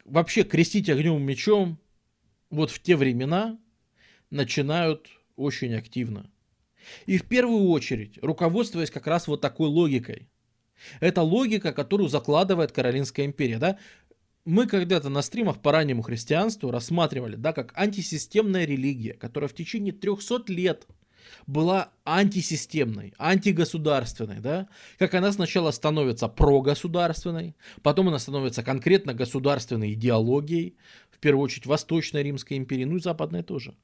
вообще 0.04 0.44
крестить 0.44 0.90
огнем 0.90 1.22
мечом 1.22 1.80
вот 2.50 2.72
в 2.72 2.82
те 2.82 2.96
времена 2.96 3.60
начинают 4.32 5.08
очень 5.36 5.76
активно. 5.76 6.32
И 7.06 7.20
в 7.20 7.28
первую 7.28 7.70
очередь, 7.70 8.18
руководствуясь 8.24 8.90
как 8.90 9.06
раз 9.06 9.28
вот 9.28 9.42
такой 9.42 9.70
логикой. 9.70 10.28
Это 11.02 11.22
логика, 11.22 11.72
которую 11.72 12.10
закладывает 12.10 12.72
Каролинская 12.72 13.28
империя. 13.28 13.60
Да? 13.60 13.78
Мы 14.44 14.66
когда-то 14.66 15.10
на 15.10 15.22
стримах 15.22 15.62
по 15.62 15.72
раннему 15.72 16.02
христианству 16.02 16.72
рассматривали, 16.72 17.36
да, 17.36 17.54
как 17.54 17.78
антисистемная 17.78 18.66
религия, 18.66 19.14
которая 19.14 19.50
в 19.50 19.54
течение 19.54 19.94
300 19.94 20.46
лет 20.48 20.88
была 21.48 21.92
антисистемной, 22.06 23.14
антигосударственной, 23.18 24.40
да, 24.40 24.68
как 24.98 25.14
она 25.14 25.32
сначала 25.32 25.72
становится 25.72 26.28
прогосударственной, 26.28 27.56
потом 27.82 28.08
она 28.08 28.20
становится 28.20 28.64
конкретно 28.64 29.14
государственной 29.14 29.94
идеологией, 29.94 30.78
в 31.12 31.20
первую 31.20 31.44
очередь 31.44 31.66
Восточной 31.66 32.24
Римской 32.24 32.58
империи, 32.58 32.86
ну 32.86 32.98
и 32.98 33.02
Западной 33.02 33.44
тоже. 33.44 33.76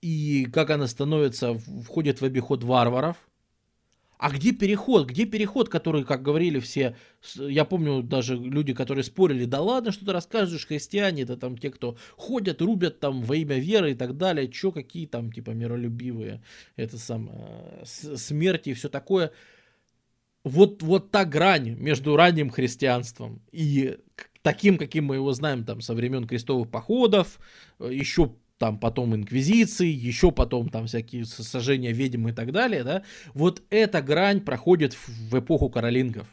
И 0.00 0.46
как 0.46 0.70
она 0.70 0.86
становится, 0.86 1.54
входит 1.84 2.20
в 2.20 2.24
обиход 2.24 2.62
варваров, 2.62 3.27
а 4.18 4.30
где 4.30 4.52
переход? 4.52 5.06
Где 5.06 5.26
переход, 5.26 5.68
который, 5.68 6.04
как 6.04 6.22
говорили 6.22 6.58
все, 6.58 6.96
я 7.36 7.64
помню 7.64 8.02
даже 8.02 8.36
люди, 8.36 8.74
которые 8.74 9.04
спорили, 9.04 9.44
да 9.44 9.60
ладно, 9.60 9.92
что 9.92 10.04
ты 10.04 10.12
рассказываешь, 10.12 10.66
христиане, 10.66 11.22
это 11.22 11.36
там 11.36 11.56
те, 11.56 11.70
кто 11.70 11.96
ходят, 12.16 12.60
рубят 12.60 12.98
там 12.98 13.22
во 13.22 13.36
имя 13.36 13.58
веры 13.58 13.92
и 13.92 13.94
так 13.94 14.16
далее, 14.16 14.50
что 14.52 14.72
какие 14.72 15.06
там 15.06 15.30
типа 15.30 15.50
миролюбивые, 15.50 16.42
это 16.74 16.98
сам, 16.98 17.30
э, 17.32 17.84
смерти 17.84 18.70
и 18.70 18.74
все 18.74 18.88
такое. 18.88 19.30
Вот, 20.42 20.82
вот 20.82 21.10
та 21.12 21.24
грань 21.24 21.76
между 21.78 22.16
ранним 22.16 22.50
христианством 22.50 23.40
и 23.52 23.98
таким, 24.42 24.78
каким 24.78 25.04
мы 25.04 25.16
его 25.16 25.32
знаем 25.32 25.64
там 25.64 25.80
со 25.80 25.94
времен 25.94 26.26
крестовых 26.26 26.70
походов, 26.70 27.38
э, 27.78 27.90
еще 27.92 28.34
там 28.58 28.78
потом 28.78 29.14
инквизиции, 29.14 29.88
еще 29.88 30.32
потом 30.32 30.68
там 30.68 30.86
всякие 30.86 31.24
сожжения 31.24 31.92
ведьм 31.92 32.28
и 32.28 32.32
так 32.32 32.52
далее, 32.52 32.84
да, 32.84 33.02
вот 33.34 33.62
эта 33.70 34.02
грань 34.02 34.40
проходит 34.40 34.94
в 34.94 35.38
эпоху 35.38 35.70
каролингов. 35.70 36.26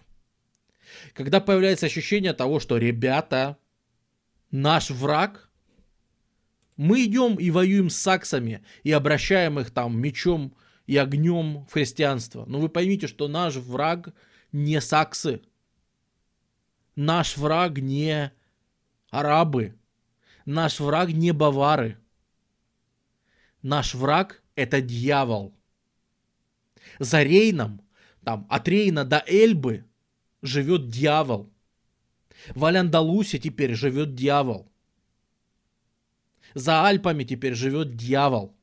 Когда 1.14 1.40
появляется 1.40 1.86
ощущение 1.86 2.34
того, 2.34 2.60
что 2.60 2.78
ребята, 2.78 3.58
наш 4.52 4.90
враг, 4.90 5.50
мы 6.78 7.06
идем 7.06 7.36
и 7.36 7.52
воюем 7.52 7.90
с 7.90 7.96
саксами 7.96 8.64
и 8.84 8.92
обращаем 8.92 9.60
их 9.60 9.72
там 9.72 9.98
мечом 10.00 10.56
и 10.88 10.98
огнем 10.98 11.66
в 11.70 11.74
христианство. 11.74 12.46
Но 12.48 12.60
вы 12.60 12.70
поймите, 12.70 13.08
что 13.08 13.28
наш 13.28 13.56
враг 13.56 14.14
не 14.52 14.82
саксы. 14.82 15.42
Наш 16.96 17.38
враг 17.38 17.78
не 17.78 18.32
арабы. 19.10 19.76
Наш 20.46 20.80
враг 20.80 21.10
не 21.10 21.32
бавары. 21.32 21.98
Наш 23.66 23.96
враг– 23.96 24.44
это 24.56 24.80
дьявол. 24.80 25.52
За 27.00 27.24
Рейном, 27.24 27.82
там, 28.24 28.46
от 28.48 28.68
Рейна 28.68 29.06
до 29.06 29.24
Эльбы 29.26 29.86
живет 30.44 30.90
дьявол. 30.90 31.52
В 32.54 32.64
Аль-Андалусе 32.64 33.40
теперь 33.40 33.74
живет 33.74 34.14
дьявол. 34.14 34.72
За 36.54 36.86
Альпами 36.86 37.24
теперь 37.24 37.56
живет 37.56 37.96
дьявол. 37.96 38.56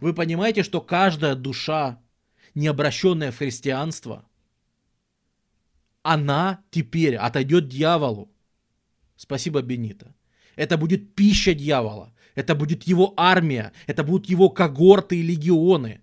Вы 0.00 0.14
понимаете, 0.14 0.62
что 0.62 0.80
каждая 0.80 1.34
душа, 1.34 2.00
не 2.54 2.68
обращенная 2.68 3.32
в 3.32 3.38
христианство, 3.38 4.24
она 6.02 6.62
теперь 6.70 7.16
отойдет 7.16 7.66
дьяволу. 7.66 8.30
Спасибо, 9.16 9.62
Бенита. 9.62 10.14
Это 10.54 10.76
будет 10.76 11.16
пища 11.16 11.54
дьявола. 11.54 12.14
Это 12.38 12.54
будет 12.54 12.84
его 12.84 13.14
армия, 13.16 13.72
это 13.88 14.04
будут 14.04 14.28
его 14.28 14.48
когорты 14.48 15.16
и 15.16 15.22
легионы. 15.22 16.02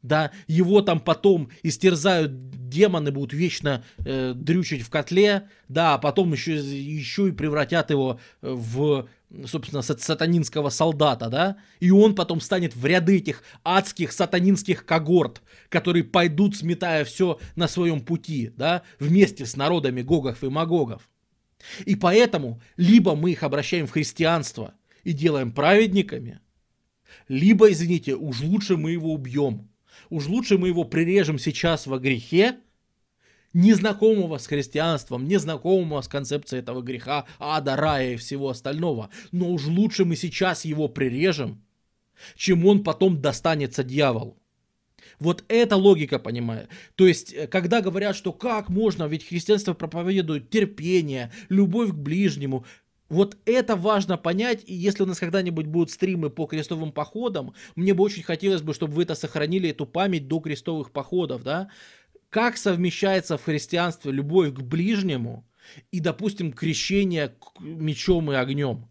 Да, 0.00 0.30
его 0.46 0.80
там 0.80 0.98
потом 0.98 1.50
истерзают 1.62 2.70
демоны, 2.70 3.12
будут 3.12 3.34
вечно 3.34 3.84
э, 3.98 4.32
дрючить 4.34 4.80
в 4.80 4.88
котле, 4.88 5.50
да, 5.68 5.92
а 5.92 5.98
потом 5.98 6.32
еще, 6.32 6.54
еще 6.54 7.28
и 7.28 7.32
превратят 7.32 7.90
его 7.90 8.18
в, 8.40 9.06
собственно, 9.44 9.82
сатанинского 9.82 10.70
солдата, 10.70 11.28
да, 11.28 11.58
и 11.80 11.90
он 11.90 12.14
потом 12.14 12.40
станет 12.40 12.74
в 12.74 12.86
ряды 12.86 13.18
этих 13.18 13.42
адских 13.62 14.12
сатанинских 14.12 14.86
когорт, 14.86 15.42
которые 15.68 16.04
пойдут, 16.04 16.56
сметая 16.56 17.04
все 17.04 17.38
на 17.56 17.68
своем 17.68 18.00
пути, 18.00 18.52
да, 18.56 18.84
вместе 18.98 19.44
с 19.44 19.54
народами 19.54 20.00
Гогов 20.00 20.42
и 20.42 20.48
Магогов. 20.48 21.10
И 21.84 21.94
поэтому 21.94 22.62
либо 22.78 23.14
мы 23.14 23.32
их 23.32 23.42
обращаем 23.42 23.86
в 23.86 23.90
христианство– 23.90 24.72
и 25.04 25.12
делаем 25.12 25.52
праведниками, 25.52 26.40
Либо, 27.28 27.70
извините, 27.70 28.14
уж 28.14 28.40
лучше 28.40 28.76
мы 28.76 28.92
его 28.92 29.12
убьем. 29.12 29.68
Уж 30.10 30.26
лучше 30.26 30.58
мы 30.58 30.68
его 30.68 30.84
прирежем 30.84 31.38
сейчас 31.38 31.86
во 31.86 31.98
грехе, 31.98 32.58
незнакомого 33.52 34.38
с 34.38 34.46
христианством, 34.46 35.26
незнакомого 35.26 36.00
с 36.00 36.08
концепцией 36.08 36.60
этого 36.60 36.82
греха, 36.82 37.26
ада, 37.38 37.76
рая 37.76 38.14
и 38.14 38.16
всего 38.16 38.48
остального. 38.50 39.10
Но 39.30 39.50
уж 39.50 39.66
лучше 39.66 40.04
мы 40.04 40.16
сейчас 40.16 40.64
его 40.64 40.88
прирежем, 40.88 41.62
чем 42.34 42.66
он 42.66 42.82
потом 42.82 43.20
достанется 43.20 43.84
дьяволу. 43.84 44.38
Вот 45.18 45.44
эта 45.48 45.76
логика, 45.76 46.18
понимаю. 46.18 46.68
То 46.94 47.06
есть, 47.06 47.32
э, 47.32 47.46
когда 47.46 47.80
говорят, 47.80 48.16
что 48.16 48.32
как 48.32 48.68
можно, 48.68 49.04
ведь 49.04 49.26
христианство 49.26 49.74
проповедует 49.74 50.50
терпение, 50.50 51.32
любовь 51.48 51.90
к 51.90 51.94
ближнему, 51.94 52.64
вот 53.12 53.36
это 53.44 53.76
важно 53.76 54.16
понять, 54.16 54.62
и 54.66 54.74
если 54.74 55.02
у 55.02 55.06
нас 55.06 55.18
когда-нибудь 55.18 55.66
будут 55.66 55.90
стримы 55.90 56.30
по 56.30 56.46
крестовым 56.46 56.92
походам, 56.92 57.52
мне 57.76 57.92
бы 57.92 58.02
очень 58.04 58.22
хотелось 58.22 58.62
бы, 58.62 58.72
чтобы 58.72 58.94
вы 58.94 59.02
это 59.02 59.14
сохранили, 59.14 59.68
эту 59.68 59.84
память 59.84 60.28
до 60.28 60.40
крестовых 60.40 60.92
походов, 60.92 61.42
да, 61.42 61.68
как 62.30 62.56
совмещается 62.56 63.36
в 63.36 63.44
христианстве 63.44 64.12
любовь 64.12 64.54
к 64.54 64.62
ближнему 64.62 65.46
и, 65.90 66.00
допустим, 66.00 66.54
крещение 66.54 67.34
мечом 67.60 68.32
и 68.32 68.34
огнем. 68.34 68.88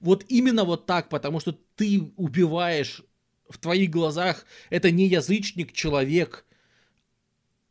Вот 0.00 0.24
именно 0.28 0.64
вот 0.64 0.86
так, 0.86 1.10
потому 1.10 1.38
что 1.38 1.52
ты 1.76 2.12
убиваешь 2.16 3.02
в 3.46 3.58
твоих 3.58 3.90
глазах, 3.90 4.46
это 4.70 4.90
не 4.90 5.06
язычник, 5.06 5.72
человек, 5.72 6.46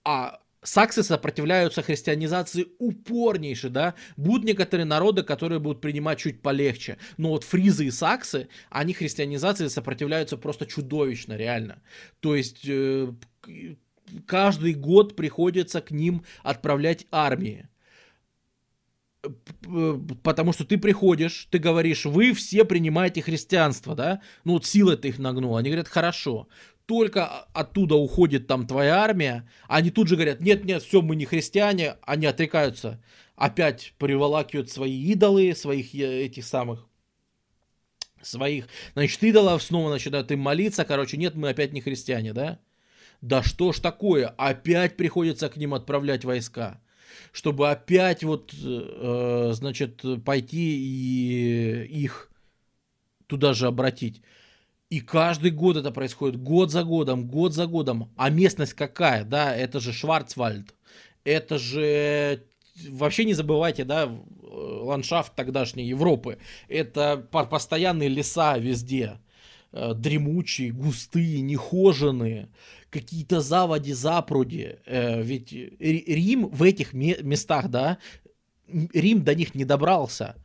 а 0.05 0.39
саксы 0.61 1.03
сопротивляются 1.03 1.81
христианизации 1.81 2.67
упорнейше, 2.79 3.69
да, 3.69 3.95
будут 4.17 4.45
некоторые 4.45 4.85
народы, 4.85 5.23
которые 5.23 5.59
будут 5.59 5.81
принимать 5.81 6.19
чуть 6.19 6.41
полегче, 6.41 6.97
но 7.17 7.29
вот 7.29 7.43
фризы 7.43 7.85
и 7.85 7.91
саксы, 7.91 8.49
они 8.69 8.93
христианизации 8.93 9.67
сопротивляются 9.67 10.37
просто 10.37 10.65
чудовищно, 10.65 11.37
реально, 11.37 11.81
то 12.19 12.35
есть 12.35 12.61
э, 12.67 13.13
каждый 14.25 14.73
год 14.73 15.15
приходится 15.15 15.81
к 15.81 15.91
ним 15.91 16.23
отправлять 16.43 17.05
армии, 17.11 17.69
потому 20.23 20.53
что 20.53 20.65
ты 20.65 20.77
приходишь, 20.77 21.47
ты 21.51 21.59
говоришь, 21.59 22.05
вы 22.05 22.33
все 22.33 22.65
принимаете 22.65 23.21
христианство, 23.21 23.95
да, 23.95 24.21
ну 24.43 24.53
вот 24.53 24.65
сила 24.65 24.97
ты 24.97 25.09
их 25.09 25.19
нагнула, 25.19 25.59
они 25.59 25.69
говорят, 25.69 25.87
хорошо, 25.87 26.47
только 26.89 27.27
оттуда 27.53 27.93
уходит 27.93 28.47
там 28.47 28.65
твоя 28.65 28.95
армия, 29.03 29.47
они 29.67 29.91
тут 29.91 30.07
же 30.07 30.15
говорят, 30.15 30.41
нет, 30.41 30.65
нет, 30.65 30.81
все, 30.81 31.03
мы 31.03 31.15
не 31.15 31.25
христиане, 31.25 31.97
они 32.01 32.25
отрекаются, 32.25 32.99
опять 33.35 33.93
приволакивают 33.99 34.71
свои 34.71 34.99
идолы, 35.11 35.53
своих 35.53 35.93
э, 35.93 36.25
этих 36.25 36.43
самых, 36.45 36.87
своих, 38.23 38.67
значит, 38.95 39.23
идолов, 39.23 39.61
снова 39.61 39.91
начинают 39.91 40.31
им 40.31 40.39
молиться, 40.39 40.83
короче, 40.83 41.17
нет, 41.17 41.35
мы 41.35 41.49
опять 41.49 41.73
не 41.73 41.81
христиане, 41.81 42.33
да? 42.33 42.59
Да 43.21 43.43
что 43.43 43.71
ж 43.71 43.79
такое, 43.79 44.33
опять 44.37 44.97
приходится 44.97 45.47
к 45.47 45.57
ним 45.57 45.75
отправлять 45.75 46.25
войска 46.25 46.81
чтобы 47.31 47.69
опять 47.69 48.23
вот, 48.23 48.53
э, 48.53 49.49
значит, 49.53 50.03
пойти 50.23 50.77
и 50.79 52.03
их 52.03 52.29
туда 53.27 53.53
же 53.53 53.67
обратить. 53.67 54.21
И 54.89 55.01
каждый 55.01 55.51
год 55.51 55.77
это 55.77 55.91
происходит, 55.91 56.41
год 56.41 56.71
за 56.71 56.83
годом, 56.83 57.27
год 57.27 57.53
за 57.53 57.67
годом. 57.67 58.11
А 58.17 58.29
местность 58.29 58.73
какая, 58.73 59.23
да, 59.23 59.55
это 59.55 59.79
же 59.79 59.93
Шварцвальд, 59.93 60.73
это 61.23 61.59
же 61.59 62.43
вообще 62.87 63.25
не 63.25 63.33
забывайте, 63.33 63.83
да, 63.83 64.09
ландшафт 64.41 65.35
тогдашней 65.35 65.85
Европы. 65.85 66.39
Это 66.67 67.17
постоянные 67.17 68.09
леса 68.09 68.57
везде, 68.57 69.19
э, 69.71 69.93
дремучие, 69.93 70.71
густые, 70.71 71.41
нехоженные, 71.41 72.49
какие-то 72.89 73.41
заводи, 73.41 73.93
запруди. 73.93 74.77
Э, 74.85 75.21
ведь 75.21 75.51
Рим 75.51 76.47
в 76.47 76.63
этих 76.63 76.93
местах, 76.93 77.69
да, 77.69 77.99
Рим 78.67 79.23
до 79.23 79.35
них 79.35 79.53
не 79.55 79.65
добрался. 79.65 80.35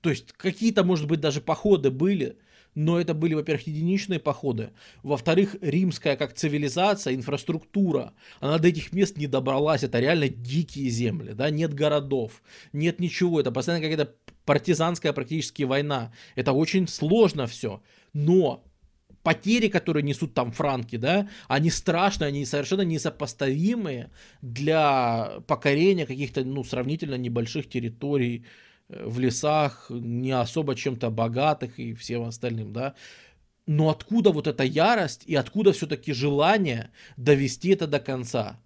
То 0.00 0.10
есть 0.10 0.32
какие-то, 0.32 0.84
может 0.84 1.06
быть, 1.06 1.20
даже 1.20 1.40
походы 1.40 1.90
были, 1.90 2.38
но 2.76 3.00
это 3.00 3.14
были, 3.14 3.34
во-первых, 3.34 3.66
единичные 3.66 4.20
походы, 4.20 4.70
во-вторых, 5.02 5.56
римская 5.62 6.14
как 6.16 6.34
цивилизация, 6.34 7.14
инфраструктура, 7.14 8.12
она 8.38 8.58
до 8.58 8.68
этих 8.68 8.92
мест 8.92 9.16
не 9.16 9.26
добралась, 9.26 9.82
это 9.82 9.98
реально 9.98 10.28
дикие 10.28 10.90
земли, 10.90 11.32
да, 11.32 11.50
нет 11.50 11.74
городов, 11.74 12.42
нет 12.72 13.00
ничего, 13.00 13.40
это 13.40 13.50
постоянно 13.50 13.82
какая-то 13.82 14.14
партизанская 14.44 15.12
практически 15.14 15.64
война, 15.64 16.12
это 16.36 16.52
очень 16.52 16.86
сложно 16.86 17.46
все, 17.46 17.82
но 18.12 18.62
потери, 19.22 19.68
которые 19.68 20.02
несут 20.02 20.34
там 20.34 20.52
франки, 20.52 20.96
да, 20.96 21.28
они 21.48 21.70
страшные, 21.70 22.28
они 22.28 22.44
совершенно 22.44 22.82
несопоставимые 22.82 24.10
для 24.42 25.40
покорения 25.46 26.06
каких-то, 26.06 26.44
ну, 26.44 26.62
сравнительно 26.62 27.16
небольших 27.16 27.68
территорий, 27.70 28.44
в 28.88 29.18
лесах, 29.18 29.86
не 29.90 30.32
особо 30.32 30.74
чем-то 30.74 31.10
богатых 31.10 31.78
и 31.78 31.94
всем 31.94 32.24
остальным, 32.24 32.72
да. 32.72 32.94
Но 33.66 33.90
откуда 33.90 34.30
вот 34.30 34.46
эта 34.46 34.62
ярость 34.62 35.24
и 35.26 35.34
откуда 35.34 35.72
все-таки 35.72 36.12
желание 36.12 36.90
довести 37.16 37.70
это 37.70 37.86
до 37.86 37.98
конца? 37.98 38.60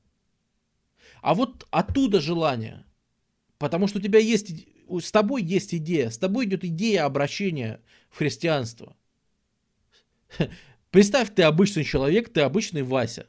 А 1.22 1.34
вот 1.34 1.66
оттуда 1.70 2.20
желание. 2.20 2.84
Потому 3.58 3.88
что 3.88 3.98
у 3.98 4.02
тебя 4.02 4.18
есть, 4.18 4.66
с 4.88 5.10
тобой 5.10 5.42
есть 5.42 5.74
идея, 5.74 6.10
с 6.10 6.18
тобой 6.18 6.46
идет 6.46 6.64
идея 6.64 7.04
обращения 7.04 7.80
в 8.10 8.18
христианство. 8.18 8.96
Представь, 10.90 11.34
ты 11.34 11.42
обычный 11.44 11.84
человек, 11.84 12.32
ты 12.32 12.40
обычный 12.40 12.82
Вася 12.82 13.26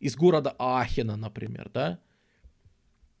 из 0.00 0.16
города 0.16 0.54
Ахена, 0.58 1.16
например, 1.16 1.70
да? 1.72 1.98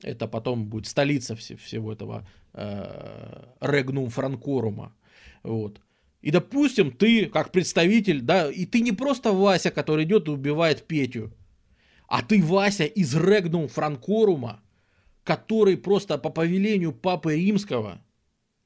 Это 0.02 0.26
потом 0.26 0.66
будет 0.66 0.86
столица 0.86 1.36
всего 1.36 1.92
этого 1.92 2.26
Регнум 2.52 4.10
Франкорума. 4.10 4.94
Вот. 5.42 5.80
И, 6.20 6.30
допустим, 6.30 6.90
ты, 6.90 7.26
как 7.26 7.50
представитель, 7.50 8.20
да, 8.20 8.50
и 8.50 8.66
ты 8.66 8.80
не 8.80 8.92
просто 8.92 9.32
Вася, 9.32 9.70
который 9.70 10.04
идет 10.04 10.28
и 10.28 10.32
убивает 10.32 10.86
Петю, 10.86 11.32
а 12.08 12.22
ты 12.22 12.42
Вася 12.42 12.84
из 12.84 13.14
Регнум 13.14 13.68
Франкорума, 13.68 14.60
который 15.24 15.76
просто 15.76 16.18
по 16.18 16.28
повелению 16.28 16.92
Папы 16.92 17.36
Римского 17.36 18.02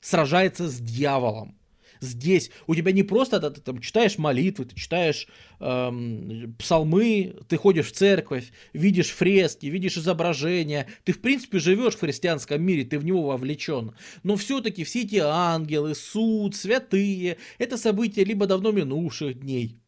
сражается 0.01 0.69
с 0.69 0.81
дьяволом 0.81 1.57
здесь. 2.01 2.51
У 2.67 2.75
тебя 2.75 2.93
не 2.93 3.03
просто 3.03 3.41
да, 3.41 3.51
ты 3.51 3.61
там 3.61 3.81
читаешь 3.81 4.19
молитвы, 4.19 4.67
ты 4.67 4.77
читаешь 4.77 5.27
эм, 5.61 6.55
псалмы, 6.59 7.37
ты 7.49 7.57
ходишь 7.57 7.87
в 7.87 7.93
церковь, 7.93 8.53
видишь 8.73 9.11
фрески, 9.11 9.67
видишь 9.67 9.97
изображения, 9.97 10.87
ты 11.05 11.13
в 11.13 11.21
принципе 11.21 11.59
живешь 11.59 11.95
в 11.95 12.01
христианском 12.01 12.63
мире, 12.63 12.85
ты 12.85 12.99
в 12.99 13.05
него 13.05 13.23
вовлечен. 13.23 13.95
Но 14.23 14.37
все-таки 14.37 14.85
все 14.85 15.03
эти 15.03 15.17
ангелы, 15.17 15.95
суд, 15.95 16.55
святые, 16.55 17.39
это 17.59 17.77
события 17.77 18.25
либо 18.25 18.47
давно 18.47 18.73
минувших 18.73 19.41
дней, 19.41 19.79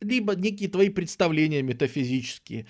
либо 0.00 0.34
некие 0.34 0.68
твои 0.68 0.88
представления 0.88 1.62
метафизические, 1.62 2.66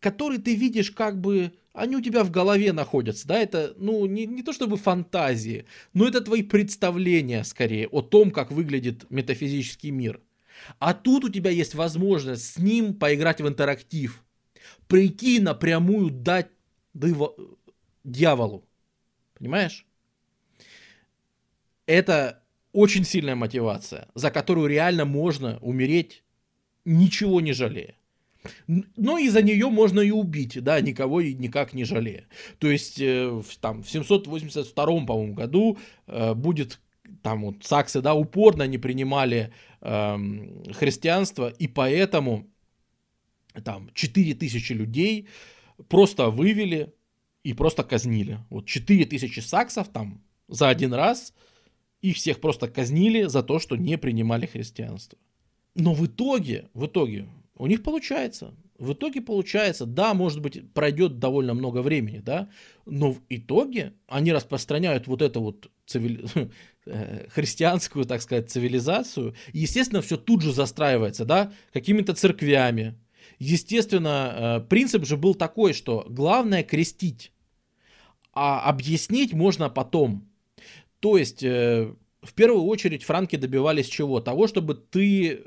которые 0.00 0.40
ты 0.40 0.54
видишь 0.54 0.90
как 0.90 1.20
бы 1.20 1.52
они 1.72 1.96
у 1.96 2.00
тебя 2.00 2.24
в 2.24 2.30
голове 2.30 2.72
находятся, 2.72 3.28
да, 3.28 3.38
это, 3.38 3.74
ну, 3.76 4.04
не, 4.06 4.26
не 4.26 4.42
то 4.42 4.52
чтобы 4.52 4.76
фантазии, 4.76 5.66
но 5.92 6.08
это 6.08 6.20
твои 6.20 6.42
представления, 6.42 7.44
скорее, 7.44 7.86
о 7.88 8.02
том, 8.02 8.32
как 8.32 8.50
выглядит 8.50 9.08
метафизический 9.08 9.90
мир. 9.90 10.20
А 10.78 10.94
тут 10.94 11.24
у 11.24 11.28
тебя 11.28 11.50
есть 11.50 11.74
возможность 11.74 12.44
с 12.44 12.58
ним 12.58 12.94
поиграть 12.94 13.40
в 13.40 13.46
интерактив, 13.46 14.22
прийти 14.88 15.38
напрямую 15.38 16.10
дать 16.10 16.50
дьяволу, 18.04 18.68
понимаешь? 19.38 19.86
Это 21.86 22.42
очень 22.72 23.04
сильная 23.04 23.36
мотивация, 23.36 24.08
за 24.14 24.30
которую 24.30 24.66
реально 24.66 25.04
можно 25.04 25.58
умереть, 25.60 26.24
ничего 26.84 27.40
не 27.40 27.52
жалея. 27.52 27.94
Но 28.66 29.18
из-за 29.18 29.42
нее 29.42 29.68
можно 29.68 30.00
и 30.00 30.10
убить, 30.10 30.62
да, 30.62 30.80
никого 30.80 31.20
и 31.20 31.34
никак 31.34 31.74
не 31.74 31.84
жалея. 31.84 32.26
То 32.58 32.70
есть, 32.70 33.00
э, 33.00 33.42
там, 33.60 33.82
в 33.82 33.90
782, 33.90 34.84
по-моему, 35.06 35.34
году 35.34 35.78
э, 36.06 36.34
будет, 36.34 36.80
там, 37.22 37.42
вот, 37.42 37.64
саксы, 37.64 38.00
да, 38.00 38.14
упорно 38.14 38.66
не 38.66 38.78
принимали 38.78 39.52
э, 39.80 40.16
христианство, 40.72 41.48
и 41.48 41.68
поэтому, 41.68 42.46
там, 43.64 43.90
4000 43.94 44.72
людей 44.72 45.28
просто 45.88 46.30
вывели 46.30 46.94
и 47.42 47.52
просто 47.52 47.82
казнили. 47.84 48.38
Вот 48.48 48.66
4000 48.66 49.40
саксов 49.40 49.88
там 49.88 50.22
за 50.48 50.68
один 50.68 50.94
раз, 50.94 51.34
их 52.00 52.16
всех 52.16 52.40
просто 52.40 52.68
казнили 52.68 53.24
за 53.24 53.42
то, 53.42 53.58
что 53.58 53.76
не 53.76 53.98
принимали 53.98 54.46
христианство. 54.46 55.18
Но 55.74 55.94
в 55.94 56.06
итоге, 56.06 56.68
в 56.74 56.86
итоге, 56.86 57.28
у 57.60 57.66
них 57.66 57.82
получается. 57.82 58.54
В 58.78 58.94
итоге 58.94 59.20
получается, 59.20 59.84
да, 59.84 60.14
может 60.14 60.40
быть, 60.40 60.72
пройдет 60.72 61.18
довольно 61.18 61.52
много 61.52 61.82
времени, 61.82 62.18
да, 62.18 62.48
но 62.86 63.12
в 63.12 63.20
итоге 63.28 63.92
они 64.08 64.32
распространяют 64.32 65.06
вот 65.06 65.22
эту 65.22 65.40
вот 65.40 65.70
цивили... 65.86 66.24
Э, 66.86 67.28
христианскую, 67.28 68.06
так 68.06 68.22
сказать, 68.22 68.50
цивилизацию. 68.50 69.34
естественно, 69.52 70.00
все 70.00 70.16
тут 70.16 70.40
же 70.40 70.50
застраивается, 70.50 71.26
да, 71.26 71.52
какими-то 71.74 72.14
церквями. 72.14 72.98
Естественно, 73.38 74.62
э, 74.62 74.66
принцип 74.66 75.04
же 75.04 75.18
был 75.18 75.34
такой, 75.34 75.74
что 75.74 76.06
главное 76.08 76.62
крестить, 76.62 77.32
а 78.32 78.60
объяснить 78.60 79.34
можно 79.34 79.68
потом. 79.68 80.26
То 81.00 81.18
есть, 81.18 81.42
э, 81.42 81.94
в 82.22 82.32
первую 82.32 82.64
очередь, 82.64 83.04
франки 83.04 83.36
добивались 83.36 83.86
чего? 83.86 84.20
Того, 84.20 84.46
чтобы 84.46 84.74
ты, 84.74 85.44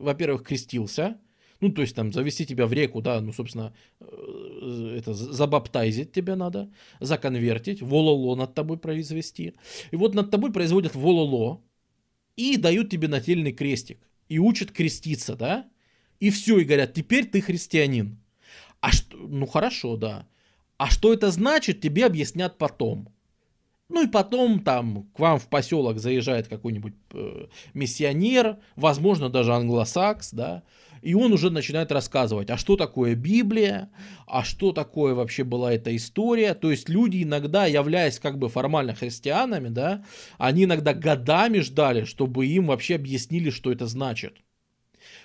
во-первых, 0.00 0.44
крестился, 0.44 1.18
ну, 1.60 1.70
то 1.70 1.82
есть 1.82 1.96
там 1.96 2.12
завести 2.12 2.46
тебя 2.46 2.66
в 2.66 2.72
реку, 2.72 3.00
да, 3.00 3.20
ну, 3.20 3.32
собственно, 3.32 3.74
э, 4.00 4.96
это 4.98 5.12
забаптайзить 5.12 6.12
тебя 6.12 6.36
надо, 6.36 6.70
законвертить, 7.00 7.82
вололо 7.82 8.36
над 8.36 8.54
тобой 8.54 8.78
произвести. 8.78 9.54
И 9.90 9.96
вот 9.96 10.14
над 10.14 10.30
тобой 10.30 10.52
производят 10.52 10.94
вололо 10.94 11.60
и 12.36 12.56
дают 12.56 12.90
тебе 12.90 13.08
нательный 13.08 13.52
крестик. 13.52 13.98
И 14.28 14.38
учат 14.38 14.70
креститься, 14.70 15.34
да? 15.34 15.68
И 16.20 16.30
все, 16.30 16.58
и 16.58 16.64
говорят, 16.64 16.94
теперь 16.94 17.26
ты 17.26 17.40
христианин. 17.40 18.18
А 18.80 18.92
что, 18.92 19.16
ну 19.16 19.46
хорошо, 19.46 19.96
да. 19.96 20.28
А 20.76 20.90
что 20.90 21.12
это 21.12 21.30
значит, 21.32 21.80
тебе 21.80 22.06
объяснят 22.06 22.56
потом. 22.56 23.08
Ну 23.88 24.04
и 24.04 24.06
потом 24.06 24.60
там 24.60 25.08
к 25.14 25.18
вам 25.18 25.38
в 25.38 25.48
поселок 25.48 25.98
заезжает 25.98 26.46
какой-нибудь 26.46 26.94
э, 27.14 27.46
миссионер, 27.72 28.58
возможно 28.76 29.30
даже 29.30 29.54
англосакс, 29.54 30.32
да, 30.32 30.62
и 31.02 31.14
он 31.14 31.32
уже 31.32 31.50
начинает 31.50 31.92
рассказывать, 31.92 32.50
а 32.50 32.56
что 32.56 32.76
такое 32.76 33.14
Библия, 33.14 33.90
а 34.26 34.44
что 34.44 34.72
такое 34.72 35.14
вообще 35.14 35.44
была 35.44 35.72
эта 35.72 35.94
история. 35.96 36.54
То 36.54 36.70
есть 36.70 36.88
люди 36.88 37.22
иногда, 37.22 37.66
являясь 37.66 38.18
как 38.18 38.38
бы 38.38 38.48
формально 38.48 38.94
христианами, 38.94 39.68
да, 39.68 40.04
они 40.38 40.64
иногда 40.64 40.94
годами 40.94 41.60
ждали, 41.60 42.04
чтобы 42.04 42.46
им 42.46 42.66
вообще 42.66 42.96
объяснили, 42.96 43.50
что 43.50 43.72
это 43.72 43.86
значит. 43.86 44.36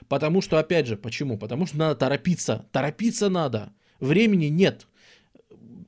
Потому 0.08 0.42
что, 0.42 0.58
опять 0.58 0.88
же, 0.88 0.98
почему? 0.98 1.38
Потому 1.38 1.66
что 1.66 1.78
надо 1.78 1.96
торопиться. 1.96 2.66
Торопиться 2.72 3.30
надо. 3.30 3.74
Времени 4.00 4.46
нет. 4.46 4.88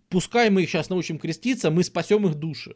Пускай 0.10 0.50
мы 0.50 0.64
их 0.64 0.70
сейчас 0.70 0.90
научим 0.90 1.20
креститься, 1.20 1.72
мы 1.72 1.84
спасем 1.84 2.26
их 2.28 2.36
души. 2.36 2.76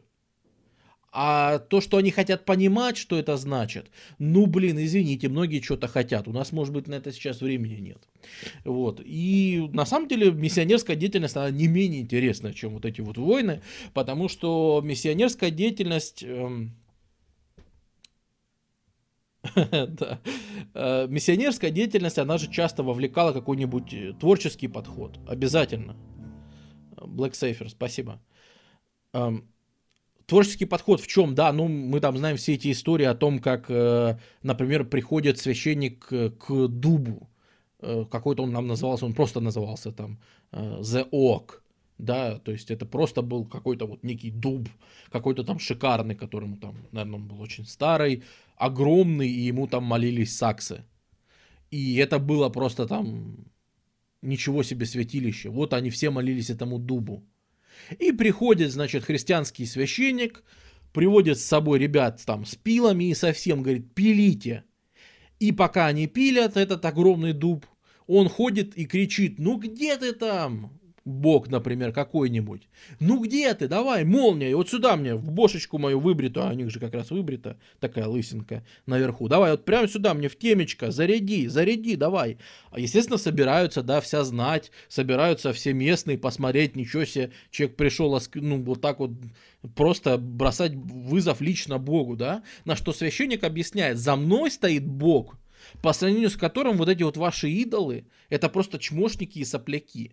А 1.12 1.58
то, 1.58 1.80
что 1.80 1.96
они 1.96 2.12
хотят 2.12 2.44
понимать, 2.44 2.96
что 2.96 3.18
это 3.18 3.36
значит, 3.36 3.90
ну, 4.18 4.46
блин, 4.46 4.78
извините, 4.78 5.28
многие 5.28 5.60
что-то 5.60 5.88
хотят. 5.88 6.28
У 6.28 6.32
нас, 6.32 6.52
может 6.52 6.72
быть, 6.72 6.86
на 6.86 6.94
это 6.94 7.10
сейчас 7.12 7.40
времени 7.40 7.80
нет. 7.80 8.08
Вот. 8.64 9.00
И 9.04 9.68
на 9.72 9.86
самом 9.86 10.06
деле 10.06 10.30
миссионерская 10.30 10.94
деятельность, 10.94 11.36
она 11.36 11.50
не 11.50 11.66
менее 11.66 12.02
интересная, 12.02 12.52
чем 12.52 12.74
вот 12.74 12.84
эти 12.84 13.00
вот 13.00 13.18
войны, 13.18 13.60
потому 13.92 14.28
что 14.28 14.80
миссионерская 14.84 15.50
деятельность... 15.50 16.22
Эм... 16.22 16.76
да. 19.54 20.20
Э, 20.74 21.08
миссионерская 21.08 21.72
деятельность, 21.72 22.18
она 22.18 22.38
же 22.38 22.48
часто 22.52 22.84
вовлекала 22.84 23.32
какой-нибудь 23.32 23.94
э, 23.94 24.12
творческий 24.12 24.68
подход. 24.68 25.18
Обязательно. 25.26 25.96
Black 26.96 27.32
Safer, 27.32 27.68
спасибо. 27.68 28.20
Эм, 29.12 29.50
творческий 30.30 30.66
подход 30.66 31.00
в 31.00 31.06
чем, 31.06 31.34
да, 31.34 31.52
ну, 31.52 31.68
мы 31.68 32.00
там 32.00 32.16
знаем 32.16 32.36
все 32.36 32.54
эти 32.54 32.70
истории 32.70 33.06
о 33.06 33.14
том, 33.14 33.38
как, 33.38 33.66
э, 33.68 34.18
например, 34.42 34.84
приходит 34.84 35.38
священник 35.38 36.06
к 36.06 36.68
дубу, 36.68 37.28
э, 37.80 38.04
какой-то 38.10 38.42
он 38.42 38.52
нам 38.52 38.66
назывался, 38.66 39.06
он 39.06 39.12
просто 39.12 39.40
назывался 39.40 39.92
там 39.92 40.18
э, 40.52 40.80
The 40.80 41.10
Oak, 41.10 41.60
да, 41.98 42.38
то 42.38 42.52
есть 42.52 42.70
это 42.70 42.86
просто 42.86 43.22
был 43.22 43.44
какой-то 43.44 43.86
вот 43.86 44.04
некий 44.04 44.30
дуб, 44.30 44.68
какой-то 45.10 45.44
там 45.44 45.58
шикарный, 45.58 46.14
которому 46.14 46.56
там, 46.56 46.74
наверное, 46.92 47.16
он 47.16 47.28
был 47.28 47.40
очень 47.40 47.66
старый, 47.66 48.22
огромный, 48.56 49.28
и 49.28 49.48
ему 49.48 49.66
там 49.66 49.84
молились 49.84 50.36
саксы. 50.36 50.84
И 51.72 51.96
это 51.96 52.18
было 52.18 52.48
просто 52.50 52.86
там 52.86 53.46
ничего 54.22 54.62
себе 54.62 54.86
святилище. 54.86 55.50
Вот 55.50 55.72
они 55.72 55.90
все 55.90 56.10
молились 56.10 56.50
этому 56.50 56.78
дубу. 56.78 57.22
И 57.98 58.12
приходит, 58.12 58.72
значит, 58.72 59.04
христианский 59.04 59.66
священник, 59.66 60.42
приводит 60.92 61.38
с 61.38 61.44
собой 61.44 61.78
ребят 61.78 62.22
там 62.24 62.44
с 62.44 62.54
пилами 62.54 63.10
и 63.10 63.14
совсем 63.14 63.62
говорит, 63.62 63.94
пилите. 63.94 64.64
И 65.38 65.52
пока 65.52 65.86
они 65.86 66.06
пилят 66.06 66.56
этот 66.56 66.84
огромный 66.84 67.32
дуб, 67.32 67.66
он 68.06 68.28
ходит 68.28 68.76
и 68.76 68.86
кричит, 68.86 69.38
ну 69.38 69.56
где 69.56 69.96
ты 69.96 70.12
там? 70.12 70.79
Бог, 71.04 71.48
например, 71.48 71.92
какой-нибудь. 71.92 72.68
Ну 72.98 73.22
где 73.22 73.52
ты? 73.54 73.68
Давай, 73.68 74.04
молния, 74.04 74.54
вот 74.54 74.68
сюда 74.68 74.96
мне, 74.96 75.14
в 75.14 75.30
бошечку 75.30 75.78
мою 75.78 76.00
выбритую, 76.00 76.46
а 76.46 76.50
у 76.50 76.54
них 76.54 76.70
же 76.70 76.80
как 76.80 76.94
раз 76.94 77.10
выбрита 77.10 77.58
такая 77.78 78.06
лысинка 78.06 78.64
наверху. 78.86 79.28
Давай, 79.28 79.52
вот 79.52 79.64
прямо 79.64 79.88
сюда 79.88 80.14
мне 80.14 80.28
в 80.28 80.36
темечко, 80.36 80.90
заряди, 80.90 81.46
заряди, 81.46 81.96
давай. 81.96 82.38
А, 82.70 82.78
естественно, 82.78 83.18
собираются, 83.18 83.82
да, 83.82 84.00
вся 84.00 84.24
знать, 84.24 84.70
собираются 84.88 85.52
все 85.52 85.72
местные 85.72 86.18
посмотреть, 86.18 86.76
ничего 86.76 87.04
себе, 87.04 87.30
человек 87.50 87.76
пришел, 87.76 88.18
ну, 88.34 88.62
вот 88.62 88.80
так 88.80 89.00
вот 89.00 89.12
просто 89.74 90.18
бросать 90.18 90.74
вызов 90.74 91.40
лично 91.40 91.78
Богу, 91.78 92.16
да, 92.16 92.42
на 92.64 92.76
что 92.76 92.92
священник 92.92 93.44
объясняет, 93.44 93.98
за 93.98 94.16
мной 94.16 94.50
стоит 94.50 94.86
Бог, 94.86 95.36
по 95.82 95.92
сравнению 95.92 96.30
с 96.30 96.36
которым 96.36 96.76
вот 96.76 96.88
эти 96.88 97.02
вот 97.02 97.16
ваши 97.16 97.50
идолы, 97.50 98.06
это 98.28 98.48
просто 98.48 98.78
чмошники 98.78 99.38
и 99.38 99.44
сопляки. 99.44 100.12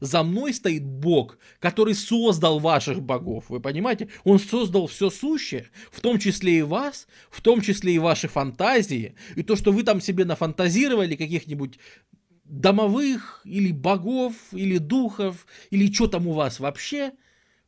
За 0.00 0.22
мной 0.22 0.52
стоит 0.52 0.84
Бог, 0.84 1.38
который 1.60 1.94
создал 1.94 2.58
ваших 2.58 3.02
богов. 3.02 3.46
Вы 3.48 3.60
понимаете? 3.60 4.08
Он 4.24 4.38
создал 4.38 4.86
все 4.86 5.10
сущее, 5.10 5.70
в 5.90 6.00
том 6.00 6.18
числе 6.18 6.58
и 6.58 6.62
вас, 6.62 7.06
в 7.30 7.40
том 7.40 7.60
числе 7.60 7.94
и 7.94 7.98
ваши 7.98 8.28
фантазии. 8.28 9.14
И 9.36 9.42
то, 9.42 9.56
что 9.56 9.72
вы 9.72 9.82
там 9.82 10.00
себе 10.00 10.24
нафантазировали 10.24 11.16
каких-нибудь 11.16 11.78
домовых 12.44 13.40
или 13.44 13.72
богов, 13.72 14.34
или 14.52 14.78
духов, 14.78 15.46
или 15.70 15.92
что 15.92 16.06
там 16.06 16.26
у 16.26 16.32
вас 16.32 16.60
вообще. 16.60 17.12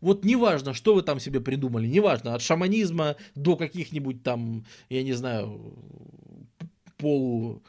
Вот 0.00 0.24
неважно, 0.24 0.74
что 0.74 0.94
вы 0.94 1.02
там 1.02 1.18
себе 1.18 1.40
придумали, 1.40 1.86
неважно, 1.86 2.34
от 2.34 2.42
шаманизма 2.42 3.16
до 3.34 3.56
каких-нибудь 3.56 4.22
там, 4.22 4.66
я 4.90 5.02
не 5.02 5.14
знаю, 5.14 5.74
полу 6.98 7.62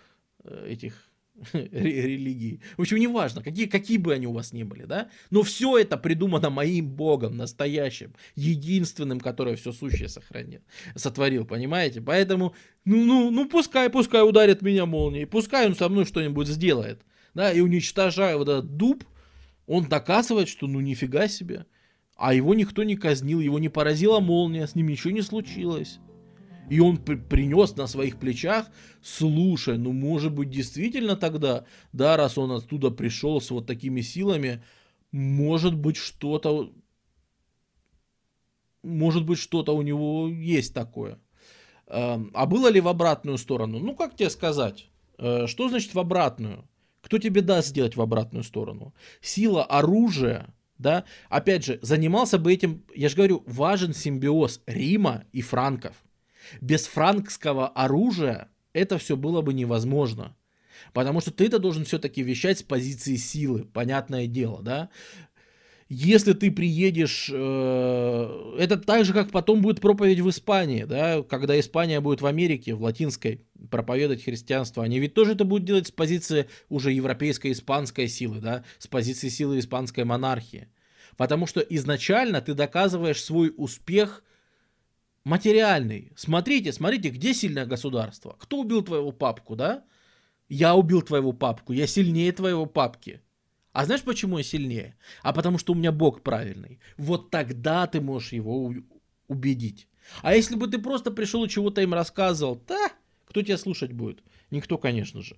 э, 0.43 0.67
этих 0.69 1.06
религии. 1.53 2.61
В 2.77 2.81
общем, 2.81 2.97
неважно, 2.97 3.41
какие, 3.43 3.67
какие 3.67 3.97
бы 3.97 4.13
они 4.13 4.27
у 4.27 4.33
вас 4.33 4.53
ни 4.53 4.63
были, 4.63 4.85
да, 4.85 5.09
но 5.29 5.43
все 5.43 5.77
это 5.77 5.97
придумано 5.97 6.49
моим 6.49 6.89
Богом, 6.89 7.37
настоящим, 7.37 8.13
единственным, 8.35 9.19
который 9.19 9.55
все 9.55 9.71
сущее 9.71 10.09
сохранил, 10.09 10.61
сотворил, 10.95 11.45
понимаете? 11.45 12.01
Поэтому, 12.01 12.55
ну, 12.85 13.03
ну, 13.03 13.31
ну, 13.31 13.47
пускай, 13.47 13.89
пускай 13.89 14.27
ударит 14.27 14.61
меня 14.61 14.85
молнией, 14.85 15.25
пускай 15.25 15.67
он 15.67 15.75
со 15.75 15.89
мной 15.89 16.05
что-нибудь 16.05 16.47
сделает, 16.47 17.01
да, 17.33 17.51
и 17.51 17.61
уничтожая 17.61 18.37
вот 18.37 18.49
этот 18.49 18.77
дуб, 18.77 19.03
он 19.67 19.85
доказывает, 19.85 20.47
что 20.47 20.65
ну 20.67 20.79
нифига 20.79 21.27
себе, 21.27 21.65
а 22.15 22.33
его 22.33 22.53
никто 22.53 22.83
не 22.83 22.95
казнил, 22.95 23.39
его 23.39 23.59
не 23.59 23.69
поразила 23.69 24.19
молния, 24.19 24.65
с 24.65 24.75
ним 24.75 24.87
ничего 24.87 25.11
не 25.11 25.21
случилось. 25.21 25.99
И 26.69 26.79
он 26.79 26.97
при 26.97 27.15
принес 27.15 27.75
на 27.75 27.87
своих 27.87 28.17
плечах, 28.17 28.69
слушай, 29.01 29.77
ну 29.77 29.93
может 29.93 30.33
быть 30.33 30.49
действительно 30.49 31.15
тогда, 31.15 31.65
да, 31.93 32.17
раз 32.17 32.37
он 32.37 32.51
оттуда 32.51 32.91
пришел 32.91 33.39
с 33.39 33.51
вот 33.51 33.65
такими 33.67 34.01
силами, 34.01 34.63
может 35.11 35.75
быть 35.75 35.97
что-то, 35.97 36.71
может 38.83 39.25
быть 39.25 39.39
что-то 39.39 39.75
у 39.75 39.81
него 39.81 40.27
есть 40.27 40.73
такое. 40.73 41.19
Эм, 41.87 42.31
а 42.33 42.45
было 42.45 42.69
ли 42.69 42.81
в 42.81 42.87
обратную 42.87 43.37
сторону? 43.37 43.79
Ну 43.79 43.95
как 43.95 44.15
тебе 44.15 44.29
сказать? 44.29 44.89
Э, 45.17 45.47
что 45.47 45.69
значит 45.69 45.93
в 45.93 45.99
обратную? 45.99 46.67
Кто 47.01 47.17
тебе 47.17 47.41
даст 47.41 47.69
сделать 47.69 47.95
в 47.95 48.01
обратную 48.01 48.43
сторону? 48.43 48.93
Сила 49.21 49.63
оружия, 49.63 50.53
да? 50.77 51.05
Опять 51.29 51.63
же, 51.63 51.79
занимался 51.81 52.37
бы 52.37 52.51
этим, 52.51 52.83
я 52.93 53.07
же 53.07 53.15
говорю, 53.15 53.43
важен 53.45 53.93
симбиоз 53.93 54.61
Рима 54.67 55.23
и 55.31 55.41
франков. 55.41 55.95
Без 56.61 56.87
франкского 56.87 57.67
оружия 57.67 58.49
это 58.73 58.97
все 58.97 59.17
было 59.17 59.41
бы 59.41 59.53
невозможно. 59.53 60.35
Потому 60.93 61.21
что 61.21 61.31
ты 61.31 61.45
это 61.45 61.59
должен 61.59 61.85
все-таки 61.85 62.21
вещать 62.21 62.59
с 62.59 62.63
позиции 62.63 63.15
силы, 63.15 63.65
понятное 63.65 64.27
дело, 64.27 64.61
да. 64.61 64.89
Если 65.89 66.33
ты 66.33 66.51
приедешь, 66.51 67.29
э, 67.33 68.55
это 68.59 68.77
так 68.77 69.05
же, 69.05 69.13
как 69.13 69.31
потом 69.31 69.61
будет 69.61 69.79
проповедь 69.79 70.19
в 70.19 70.29
Испании, 70.29 70.83
да, 70.83 71.23
когда 71.23 71.57
Испания 71.57 72.01
будет 72.01 72.21
в 72.21 72.25
Америке, 72.25 72.75
в 72.75 72.81
латинской, 72.83 73.45
проповедовать 73.71 74.25
христианство, 74.25 74.83
они 74.83 74.99
ведь 74.99 75.13
тоже 75.13 75.31
это 75.31 75.45
будут 75.45 75.65
делать 75.65 75.87
с 75.87 75.91
позиции 75.91 76.49
уже 76.67 76.91
европейской 76.91 77.53
испанской 77.53 78.09
силы, 78.09 78.41
да, 78.41 78.65
с 78.79 78.87
позиции 78.87 79.29
силы 79.29 79.59
испанской 79.59 80.03
монархии. 80.03 80.67
Потому 81.15 81.47
что 81.47 81.61
изначально 81.61 82.41
ты 82.41 82.53
доказываешь 82.53 83.23
свой 83.23 83.53
успех 83.55 84.23
материальный. 85.27 86.11
Смотрите, 86.15 86.71
смотрите, 86.71 87.09
где 87.09 87.33
сильное 87.33 87.65
государство. 87.65 88.35
Кто 88.39 88.59
убил 88.59 88.81
твоего 88.81 89.11
папку, 89.11 89.55
да? 89.55 89.83
Я 90.49 90.75
убил 90.75 91.01
твоего 91.01 91.33
папку, 91.33 91.73
я 91.73 91.87
сильнее 91.87 92.31
твоего 92.31 92.65
папки. 92.65 93.21
А 93.73 93.85
знаешь, 93.85 94.03
почему 94.03 94.37
я 94.37 94.43
сильнее? 94.43 94.95
А 95.21 95.33
потому 95.33 95.57
что 95.57 95.73
у 95.73 95.75
меня 95.75 95.91
Бог 95.91 96.23
правильный. 96.23 96.79
Вот 96.97 97.29
тогда 97.29 97.85
ты 97.87 97.99
можешь 97.99 98.31
его 98.31 98.73
убедить. 99.27 99.87
А 100.21 100.33
если 100.33 100.55
бы 100.55 100.67
ты 100.67 100.79
просто 100.79 101.11
пришел 101.11 101.43
и 101.43 101.49
чего-то 101.49 101.81
им 101.81 101.93
рассказывал, 101.93 102.61
да, 102.67 102.91
кто 103.25 103.41
тебя 103.41 103.57
слушать 103.57 103.91
будет? 103.91 104.23
Никто, 104.49 104.77
конечно 104.77 105.21
же. 105.21 105.35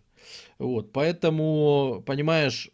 Вот, 0.60 0.94
поэтому, 0.94 2.04
понимаешь, 2.06 2.70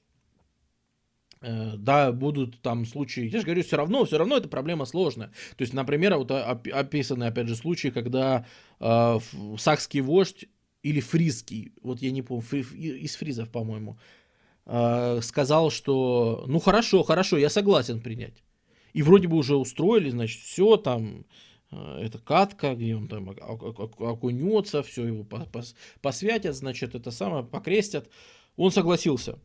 да, 1.41 2.11
будут 2.11 2.59
там 2.61 2.85
случаи, 2.85 3.27
я 3.27 3.39
же 3.39 3.45
говорю, 3.45 3.63
все 3.63 3.77
равно, 3.77 4.05
все 4.05 4.17
равно 4.17 4.37
эта 4.37 4.47
проблема 4.47 4.85
сложная. 4.85 5.27
То 5.57 5.61
есть, 5.61 5.73
например, 5.73 6.17
вот 6.17 6.31
описаны, 6.31 7.25
опять 7.25 7.47
же, 7.47 7.55
случаи, 7.55 7.89
когда 7.89 8.45
э, 8.79 9.19
сакский 9.57 10.01
вождь 10.01 10.45
или 10.81 10.99
фризский, 10.99 11.73
вот 11.81 12.01
я 12.01 12.11
не 12.11 12.21
помню, 12.21 12.43
фри, 12.43 12.61
из 12.61 13.15
фризов, 13.15 13.49
по-моему, 13.49 13.97
э, 14.65 15.19
сказал, 15.21 15.71
что, 15.71 16.45
ну 16.47 16.59
хорошо, 16.59 17.03
хорошо, 17.03 17.37
я 17.37 17.49
согласен 17.49 18.01
принять. 18.01 18.43
И 18.93 19.01
вроде 19.01 19.27
бы 19.27 19.37
уже 19.37 19.55
устроили, 19.55 20.09
значит, 20.09 20.41
все 20.41 20.77
там, 20.77 21.25
э, 21.71 22.01
это 22.05 22.17
катка, 22.17 22.75
где 22.75 22.95
он 22.95 23.07
там 23.07 23.29
окунется, 23.29 24.83
все 24.83 25.05
его 25.05 25.25
посвятят, 26.01 26.55
значит, 26.55 26.95
это 26.95 27.11
самое, 27.11 27.43
покрестят. 27.43 28.09
Он 28.55 28.71
согласился. 28.71 29.37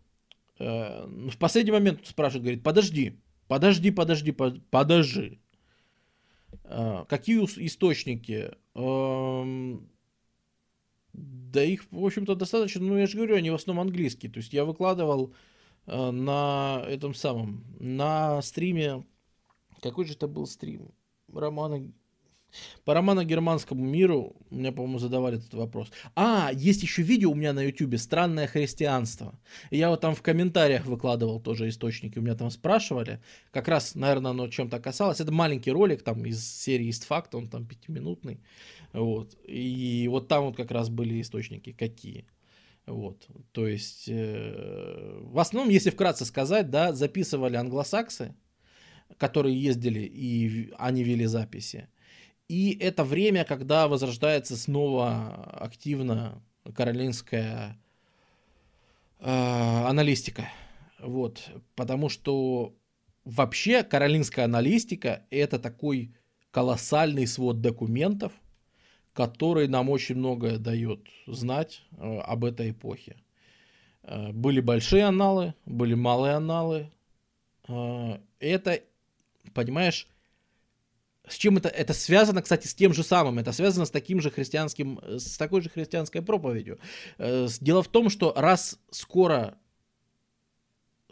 Э, 0.61 1.07
в 1.07 1.37
последний 1.39 1.73
момент 1.73 2.07
спрашивает, 2.07 2.43
говорит, 2.43 2.63
подожди, 2.63 3.21
подожди, 3.49 3.91
подожди, 3.91 4.33
подожди. 4.71 5.41
Э, 6.65 7.05
какие 7.09 7.39
источники? 7.67 8.53
Эм, 8.75 9.91
да 11.13 11.65
их, 11.65 11.85
в 11.91 12.05
общем-то, 12.05 12.37
достаточно, 12.37 12.83
ну, 12.83 12.97
я 12.97 13.09
же 13.09 13.17
говорю, 13.17 13.35
они 13.37 13.51
в 13.51 13.55
основном 13.55 13.89
английские. 13.89 14.31
То 14.31 14.39
есть 14.39 14.53
я 14.53 14.65
выкладывал 14.65 15.35
на 15.87 16.85
этом 16.87 17.15
самом, 17.15 17.65
на 17.81 18.41
стриме 18.43 19.05
какой 19.81 20.05
же 20.05 20.13
это 20.13 20.29
был 20.29 20.47
стрим? 20.47 20.93
Романа... 21.33 21.93
По 22.85 22.95
романо-германскому 22.95 23.85
миру 23.85 24.37
мне, 24.51 24.73
по-моему, 24.73 24.99
задавали 24.99 25.39
этот 25.39 25.55
вопрос. 25.55 25.91
А, 26.15 26.51
есть 26.53 26.83
еще 26.83 27.03
видео 27.03 27.31
у 27.31 27.35
меня 27.35 27.53
на 27.53 27.63
ютубе 27.63 27.99
«Странное 27.99 28.47
христианство». 28.47 29.39
Я 29.71 29.91
вот 29.91 30.01
там 30.01 30.15
в 30.15 30.23
комментариях 30.23 30.87
выкладывал 30.87 31.41
тоже 31.41 31.69
источники, 31.69 32.19
у 32.19 32.23
меня 32.23 32.35
там 32.35 32.51
спрашивали. 32.51 33.21
Как 33.51 33.69
раз, 33.69 33.95
наверное, 33.95 34.33
оно 34.33 34.49
чем-то 34.49 34.81
касалось. 34.81 35.21
Это 35.21 35.33
маленький 35.33 35.71
ролик 35.71 36.03
там 36.03 36.25
из 36.25 36.45
серии 36.45 36.89
«Ист 36.89 37.05
факт», 37.05 37.35
он 37.35 37.49
там 37.49 37.67
пятиминутный. 37.67 38.41
Вот. 38.93 39.37
И 39.47 40.09
вот 40.09 40.29
там 40.29 40.47
вот 40.47 40.57
как 40.57 40.71
раз 40.71 40.89
были 40.89 41.21
источники 41.21 41.73
какие. 41.73 42.27
Вот, 42.87 43.29
то 43.53 43.69
есть, 43.69 44.09
э, 44.09 45.21
в 45.23 45.39
основном, 45.39 45.71
если 45.71 45.91
вкратце 45.91 46.25
сказать, 46.25 46.71
да, 46.71 46.93
записывали 46.93 47.55
англосаксы, 47.55 48.35
которые 49.17 49.61
ездили 49.61 50.01
и 50.01 50.73
они 50.79 51.05
вели 51.05 51.27
записи. 51.27 51.89
И 52.51 52.77
это 52.81 53.05
время, 53.05 53.45
когда 53.45 53.87
возрождается 53.87 54.57
снова 54.57 55.35
активно 55.53 56.43
каролинская 56.75 57.79
э, 59.21 59.25
аналистика. 59.31 60.49
Вот, 60.99 61.49
потому 61.77 62.09
что 62.09 62.75
вообще 63.25 63.85
каролинская 63.85 64.47
аналистика 64.47 65.23
это 65.31 65.61
такой 65.61 66.13
колоссальный 66.51 67.29
свод 67.29 67.61
документов, 67.61 68.33
который 69.13 69.69
нам 69.69 69.89
очень 69.89 70.17
многое 70.17 70.59
дает 70.59 71.07
знать 71.29 71.85
э, 71.99 72.19
об 72.19 72.45
этой 72.45 72.73
эпохе. 72.73 73.15
Э, 74.03 74.33
были 74.33 74.59
большие 74.59 75.05
аналы, 75.05 75.55
были 75.67 75.95
малые 75.95 76.35
аналы. 76.35 76.91
Э, 77.69 78.19
это 78.41 78.81
понимаешь, 79.55 80.09
с 81.31 81.37
чем 81.37 81.57
это, 81.57 81.69
это 81.69 81.93
связано, 81.93 82.43
кстати, 82.43 82.67
с 82.67 82.75
тем 82.75 82.93
же 82.93 83.05
самым, 83.05 83.39
это 83.39 83.53
связано 83.53 83.87
с 83.87 83.91
таким 83.91 84.21
же 84.21 84.31
христианским, 84.31 85.01
с 85.05 85.37
такой 85.37 85.63
же 85.63 85.71
христианской 85.71 86.23
проповедью. 86.23 86.79
Э, 87.19 87.47
дело 87.61 87.83
в 87.83 87.89
том, 87.89 88.11
что 88.11 88.35
раз 88.37 88.79
скоро 88.91 89.57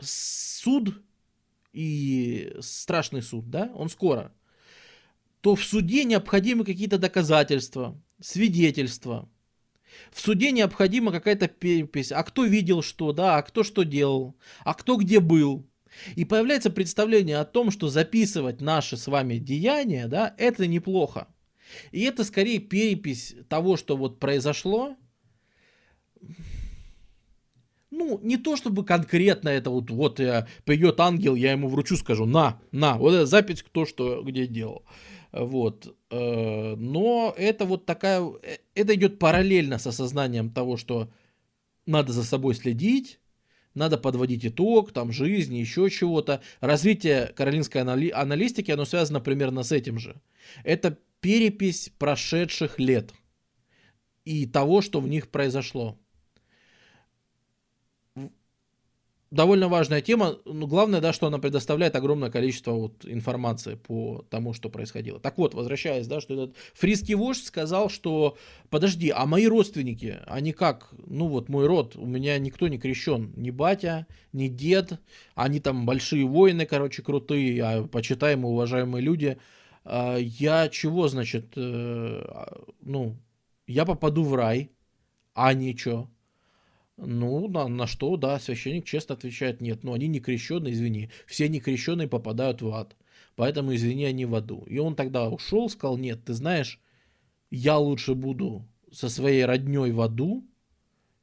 суд 0.00 1.00
и 1.72 2.56
страшный 2.60 3.22
суд, 3.22 3.48
да, 3.48 3.70
он 3.74 3.88
скоро, 3.88 4.32
то 5.40 5.54
в 5.54 5.64
суде 5.64 6.04
необходимы 6.04 6.64
какие-то 6.64 6.98
доказательства, 6.98 8.00
свидетельства. 8.20 9.28
В 10.10 10.20
суде 10.20 10.50
необходима 10.50 11.12
какая-то 11.12 11.48
перепись, 11.48 12.12
а 12.12 12.22
кто 12.24 12.44
видел 12.44 12.82
что, 12.82 13.12
да, 13.12 13.36
а 13.36 13.42
кто 13.42 13.62
что 13.62 13.84
делал, 13.84 14.36
а 14.64 14.74
кто 14.74 14.96
где 14.96 15.20
был. 15.20 15.66
И 16.16 16.24
появляется 16.24 16.70
представление 16.70 17.38
о 17.38 17.44
том, 17.44 17.70
что 17.70 17.88
записывать 17.88 18.60
наши 18.60 18.96
с 18.96 19.06
вами 19.06 19.38
деяния, 19.38 20.06
да, 20.06 20.34
это 20.38 20.66
неплохо. 20.66 21.28
И 21.92 22.02
это 22.02 22.24
скорее 22.24 22.58
перепись 22.58 23.34
того, 23.48 23.76
что 23.76 23.96
вот 23.96 24.18
произошло. 24.18 24.96
Ну, 27.90 28.20
не 28.22 28.36
то 28.36 28.56
чтобы 28.56 28.84
конкретно 28.84 29.48
это 29.48 29.70
вот, 29.70 29.90
вот 29.90 30.20
я, 30.20 30.46
придет 30.64 31.00
ангел, 31.00 31.34
я 31.34 31.52
ему 31.52 31.68
вручу, 31.68 31.96
скажу, 31.96 32.26
на, 32.26 32.60
на, 32.70 32.98
вот 32.98 33.14
эта 33.14 33.26
запись, 33.26 33.62
кто 33.62 33.86
что 33.86 34.22
где 34.22 34.46
делал. 34.46 34.84
Вот. 35.32 35.94
Э, 36.10 36.74
но 36.76 37.34
это 37.36 37.64
вот 37.64 37.86
такая, 37.86 38.22
э, 38.42 38.58
это 38.74 38.94
идет 38.94 39.18
параллельно 39.18 39.78
с 39.78 39.86
осознанием 39.86 40.50
того, 40.50 40.76
что 40.76 41.10
надо 41.86 42.12
за 42.12 42.24
собой 42.24 42.54
следить, 42.54 43.20
надо 43.78 43.96
подводить 43.96 44.44
итог, 44.44 44.92
там, 44.92 45.12
жизни, 45.12 45.56
еще 45.56 45.88
чего-то. 45.88 46.42
Развитие 46.60 47.32
каролинской 47.34 47.80
анали- 47.80 48.10
аналитики, 48.10 48.70
оно 48.70 48.84
связано 48.84 49.20
примерно 49.20 49.62
с 49.62 49.72
этим 49.72 49.98
же. 49.98 50.20
Это 50.64 50.98
перепись 51.20 51.90
прошедших 51.98 52.78
лет 52.78 53.12
и 54.24 54.46
того, 54.46 54.82
что 54.82 55.00
в 55.00 55.08
них 55.08 55.28
произошло 55.28 55.98
довольно 59.30 59.68
важная 59.68 60.00
тема. 60.00 60.38
Но 60.44 60.66
главное, 60.66 61.00
да, 61.00 61.12
что 61.12 61.26
она 61.26 61.38
предоставляет 61.38 61.96
огромное 61.96 62.30
количество 62.30 62.72
вот 62.72 63.04
информации 63.04 63.74
по 63.74 64.24
тому, 64.30 64.52
что 64.52 64.70
происходило. 64.70 65.20
Так 65.20 65.38
вот, 65.38 65.54
возвращаясь, 65.54 66.06
да, 66.06 66.20
что 66.20 66.34
этот 66.34 66.56
фриский 66.74 67.14
вождь 67.14 67.44
сказал, 67.44 67.90
что 67.90 68.36
подожди, 68.70 69.10
а 69.14 69.26
мои 69.26 69.46
родственники, 69.46 70.18
они 70.26 70.52
как? 70.52 70.90
Ну 71.06 71.28
вот 71.28 71.48
мой 71.48 71.66
род, 71.66 71.96
у 71.96 72.06
меня 72.06 72.38
никто 72.38 72.68
не 72.68 72.78
крещен, 72.78 73.32
ни 73.36 73.50
батя, 73.50 74.06
ни 74.32 74.48
дед, 74.48 75.00
они 75.34 75.60
там 75.60 75.86
большие 75.86 76.24
воины, 76.24 76.66
короче, 76.66 77.02
крутые, 77.02 77.62
а 77.62 77.84
почитаемые, 77.86 78.52
уважаемые 78.52 79.02
люди. 79.02 79.38
А 79.84 80.16
я 80.16 80.68
чего, 80.68 81.08
значит, 81.08 81.52
э, 81.56 81.60
а, 81.60 82.64
ну, 82.82 83.16
я 83.66 83.84
попаду 83.86 84.22
в 84.22 84.34
рай, 84.34 84.70
а 85.34 85.54
ничего. 85.54 86.10
Ну, 87.00 87.46
на, 87.46 87.68
на 87.68 87.86
что, 87.86 88.16
да, 88.16 88.40
священник 88.40 88.84
честно 88.84 89.14
отвечает, 89.14 89.60
нет, 89.60 89.84
ну 89.84 89.92
они 89.92 90.08
не 90.08 90.18
крещенные, 90.18 90.74
извини, 90.74 91.10
все 91.26 91.48
не 91.48 91.60
крещенные 91.60 92.08
попадают 92.08 92.60
в 92.60 92.68
ад, 92.74 92.96
поэтому, 93.36 93.72
извини, 93.72 94.04
они 94.04 94.24
в 94.24 94.34
аду. 94.34 94.64
И 94.66 94.78
он 94.78 94.96
тогда 94.96 95.28
ушел, 95.28 95.70
сказал, 95.70 95.96
нет, 95.96 96.24
ты 96.24 96.34
знаешь, 96.34 96.80
я 97.50 97.78
лучше 97.78 98.14
буду 98.14 98.66
со 98.90 99.08
своей 99.08 99.44
родней 99.44 99.92
в 99.92 100.00
аду, 100.00 100.44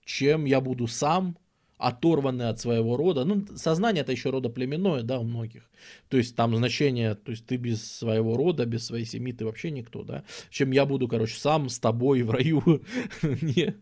чем 0.05 0.45
я 0.45 0.61
буду 0.61 0.87
сам 0.87 1.37
оторванный 1.77 2.47
от 2.47 2.59
своего 2.61 2.95
рода. 2.95 3.25
Ну, 3.25 3.45
сознание 3.57 4.01
это 4.01 4.13
еще 4.13 4.29
рода 4.29 4.49
племенное, 4.49 5.01
да, 5.01 5.19
у 5.19 5.23
многих. 5.23 5.69
То 6.07 6.15
есть 6.15 6.37
там 6.37 6.55
значение, 6.55 7.15
то 7.15 7.31
есть 7.31 7.45
ты 7.45 7.57
без 7.57 7.91
своего 7.91 8.37
рода, 8.37 8.65
без 8.65 8.85
своей 8.85 9.05
семьи, 9.05 9.33
ты 9.33 9.43
вообще 9.43 9.71
никто, 9.71 10.03
да. 10.03 10.23
Чем 10.49 10.71
я 10.71 10.85
буду, 10.85 11.09
короче, 11.09 11.37
сам 11.37 11.67
с 11.67 11.79
тобой 11.79 12.21
в 12.23 12.31
раю. 12.31 12.63
Не, 13.21 13.75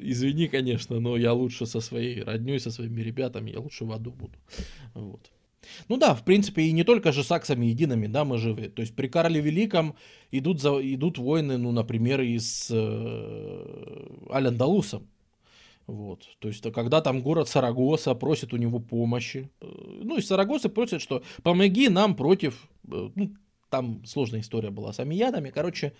Извини, 0.00 0.48
конечно, 0.48 1.00
но 1.00 1.16
я 1.16 1.32
лучше 1.32 1.66
со 1.66 1.80
своей 1.80 2.22
родней, 2.22 2.58
со 2.58 2.70
своими 2.70 3.00
ребятами, 3.02 3.50
я 3.50 3.60
лучше 3.60 3.84
в 3.84 3.92
аду 3.92 4.10
буду. 4.10 4.34
Вот. 4.94 5.30
Ну 5.88 5.96
да, 5.96 6.14
в 6.14 6.24
принципе, 6.24 6.62
и 6.62 6.72
не 6.72 6.84
только 6.84 7.12
же 7.12 7.22
саксами 7.22 7.66
едиными, 7.66 8.06
да, 8.06 8.24
мы 8.24 8.38
живы. 8.38 8.68
То 8.68 8.82
есть 8.82 8.94
при 8.94 9.08
Карле 9.08 9.40
Великом 9.40 9.94
идут, 10.30 10.60
за, 10.60 10.70
идут 10.80 11.18
войны, 11.18 11.58
ну, 11.58 11.72
например, 11.72 12.20
и 12.20 12.38
с 12.38 12.68
э, 12.70 14.32
Аль-Андалусом. 14.32 15.06
Вот. 15.86 16.22
То 16.38 16.48
есть, 16.48 16.62
когда 16.72 17.00
там 17.00 17.22
город 17.22 17.48
Сарагоса 17.48 18.14
просит 18.14 18.52
у 18.52 18.56
него 18.56 18.80
помощи. 18.80 19.50
Э, 19.60 19.66
ну, 20.02 20.18
из 20.18 20.26
Сарагосы 20.26 20.68
просят, 20.68 21.00
что 21.00 21.22
помоги 21.42 21.88
нам 21.88 22.16
против... 22.16 22.68
Э, 22.90 23.10
ну, 23.14 23.34
там 23.70 24.04
сложная 24.04 24.40
история 24.40 24.70
была 24.70 24.92
с 24.92 25.00
амиядами. 25.00 25.50
Короче, 25.50 25.92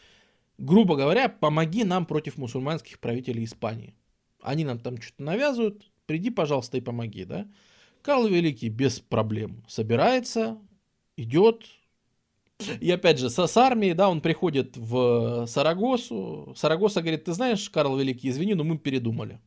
грубо 0.62 0.96
говоря, 0.96 1.28
помоги 1.28 1.84
нам 1.84 2.06
против 2.06 2.38
мусульманских 2.38 3.00
правителей 3.00 3.44
Испании. 3.44 3.94
Они 4.40 4.64
нам 4.64 4.78
там 4.78 5.00
что-то 5.00 5.22
навязывают, 5.24 5.90
приди, 6.06 6.30
пожалуйста, 6.30 6.78
и 6.78 6.80
помоги, 6.80 7.24
да. 7.24 7.48
Карл 8.00 8.28
Великий 8.28 8.68
без 8.68 9.00
проблем 9.00 9.64
собирается, 9.68 10.58
идет, 11.16 11.64
и 12.80 12.90
опять 12.90 13.18
же, 13.18 13.28
с, 13.28 13.56
армией, 13.56 13.94
да, 13.94 14.08
он 14.08 14.20
приходит 14.20 14.76
в 14.76 15.46
Сарагосу. 15.46 16.54
Сарагоса 16.56 17.00
говорит, 17.00 17.24
ты 17.24 17.32
знаешь, 17.32 17.68
Карл 17.68 17.96
Великий, 17.98 18.28
извини, 18.28 18.54
но 18.54 18.62
мы 18.62 18.78
передумали. 18.78 19.40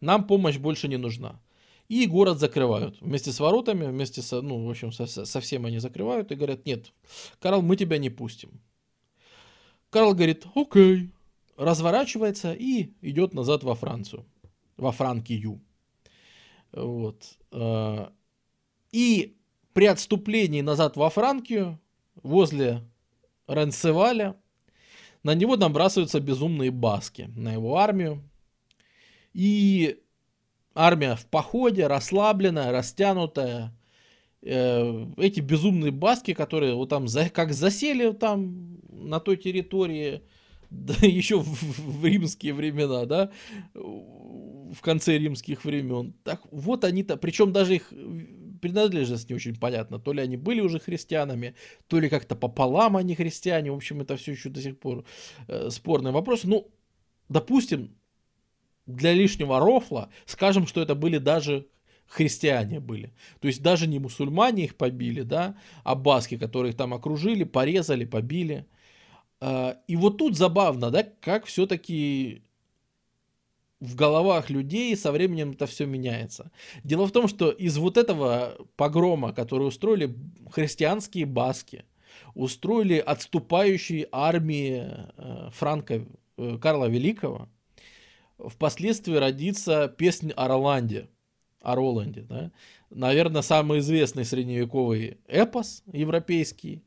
нам 0.00 0.26
помощь 0.26 0.58
больше 0.58 0.88
не 0.88 0.98
нужна. 0.98 1.40
И 1.88 2.06
город 2.06 2.38
закрывают 2.38 3.00
вместе 3.00 3.32
с 3.32 3.40
воротами, 3.40 3.86
вместе 3.86 4.20
со, 4.22 4.42
ну, 4.42 4.66
в 4.66 4.70
общем, 4.70 4.92
со, 4.92 5.06
со 5.06 5.40
всем 5.40 5.64
они 5.64 5.78
закрывают 5.78 6.30
и 6.30 6.34
говорят, 6.34 6.66
нет, 6.66 6.92
Карл, 7.40 7.62
мы 7.62 7.76
тебя 7.76 7.98
не 7.98 8.10
пустим. 8.10 8.60
Карл 9.90 10.14
говорит, 10.14 10.46
окей, 10.54 11.10
разворачивается 11.56 12.52
и 12.52 12.92
идет 13.02 13.34
назад 13.34 13.64
во 13.64 13.74
Францию, 13.74 14.24
во 14.76 14.92
Франкию. 14.92 15.60
Вот. 16.72 17.38
Э, 17.50 18.08
и 18.92 19.36
при 19.72 19.86
отступлении 19.86 20.60
назад 20.60 20.96
во 20.96 21.10
Франкию, 21.10 21.78
возле 22.22 22.82
Ренсеваля, 23.46 24.36
на 25.22 25.34
него 25.34 25.56
набрасываются 25.56 26.20
безумные 26.20 26.70
баски, 26.70 27.30
на 27.36 27.52
его 27.52 27.76
армию. 27.76 28.22
И 29.32 30.00
армия 30.74 31.16
в 31.16 31.26
походе, 31.26 31.86
расслабленная, 31.86 32.72
растянутая. 32.72 33.76
Э, 34.42 35.06
эти 35.18 35.40
безумные 35.40 35.90
баски, 35.90 36.32
которые 36.32 36.74
вот 36.74 36.88
там 36.88 37.08
за, 37.08 37.28
как 37.28 37.52
засели 37.52 38.12
там 38.12 38.80
на 38.88 39.20
той 39.20 39.36
территории, 39.36 40.22
да, 40.70 40.94
еще 41.02 41.40
в, 41.40 41.46
в 41.46 42.04
римские 42.04 42.54
времена, 42.54 43.04
да, 43.04 43.30
в 43.74 44.80
конце 44.80 45.18
римских 45.18 45.64
времен. 45.64 46.14
Так 46.24 46.40
вот 46.50 46.84
они-то, 46.84 47.16
причем 47.16 47.52
даже 47.52 47.74
их 47.76 47.92
принадлежность 48.62 49.28
не 49.28 49.34
очень 49.34 49.56
понятно. 49.56 49.98
То 49.98 50.12
ли 50.12 50.22
они 50.22 50.36
были 50.36 50.60
уже 50.60 50.78
христианами, 50.78 51.54
то 51.88 51.98
ли 51.98 52.08
как-то 52.08 52.36
пополам 52.36 52.96
они 52.96 53.14
христиане. 53.14 53.72
В 53.72 53.76
общем, 53.76 54.00
это 54.00 54.16
все 54.16 54.32
еще 54.32 54.48
до 54.48 54.62
сих 54.62 54.78
пор 54.78 55.04
э, 55.48 55.70
спорный 55.70 56.12
вопрос. 56.12 56.44
Ну, 56.44 56.70
допустим, 57.28 57.94
для 58.86 59.12
лишнего 59.12 59.58
рофла 59.60 60.10
скажем, 60.24 60.66
что 60.66 60.80
это 60.80 60.94
были 60.94 61.18
даже 61.18 61.66
христиане 62.10 62.80
были. 62.80 63.12
То 63.40 63.48
есть 63.48 63.62
даже 63.62 63.86
не 63.86 63.98
мусульмане 63.98 64.64
их 64.64 64.76
побили, 64.76 65.22
да, 65.22 65.56
а 65.84 65.94
баски, 65.94 66.36
которые 66.36 66.72
их 66.72 66.76
там 66.76 66.92
окружили, 66.92 67.44
порезали, 67.44 68.04
побили. 68.04 68.66
А, 69.40 69.78
и 69.86 69.96
вот 69.96 70.18
тут 70.18 70.36
забавно, 70.36 70.90
да, 70.90 71.04
как 71.20 71.46
все-таки 71.46 72.42
в 73.78 73.94
головах 73.94 74.50
людей 74.50 74.94
со 74.96 75.12
временем 75.12 75.52
это 75.52 75.66
все 75.66 75.86
меняется. 75.86 76.50
Дело 76.84 77.06
в 77.06 77.12
том, 77.12 77.28
что 77.28 77.50
из 77.50 77.78
вот 77.78 77.96
этого 77.96 78.56
погрома, 78.76 79.32
который 79.32 79.68
устроили 79.68 80.14
христианские 80.50 81.26
баски, 81.26 81.84
устроили 82.34 82.98
отступающие 82.98 84.08
армии 84.10 84.84
э, 85.16 85.50
Франка 85.52 86.04
э, 86.36 86.58
Карла 86.60 86.86
Великого, 86.86 87.48
впоследствии 88.36 89.14
родится 89.14 89.88
песня 89.88 90.32
о 90.34 90.48
Роланде. 90.48 91.08
О 91.60 91.74
Роланде, 91.74 92.22
да? 92.22 92.50
Наверное, 92.90 93.42
самый 93.42 93.80
известный 93.80 94.24
средневековый 94.24 95.18
эпос 95.28 95.82
европейский, 95.92 96.82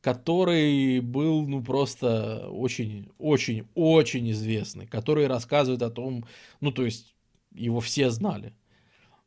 который 0.00 1.00
был, 1.00 1.46
ну, 1.46 1.62
просто 1.62 2.48
очень, 2.48 3.10
очень, 3.18 3.66
очень 3.74 4.30
известный, 4.30 4.86
который 4.86 5.26
рассказывает 5.26 5.82
о 5.82 5.90
том, 5.90 6.24
ну, 6.60 6.70
то 6.70 6.84
есть, 6.84 7.14
его 7.52 7.80
все 7.80 8.10
знали. 8.10 8.54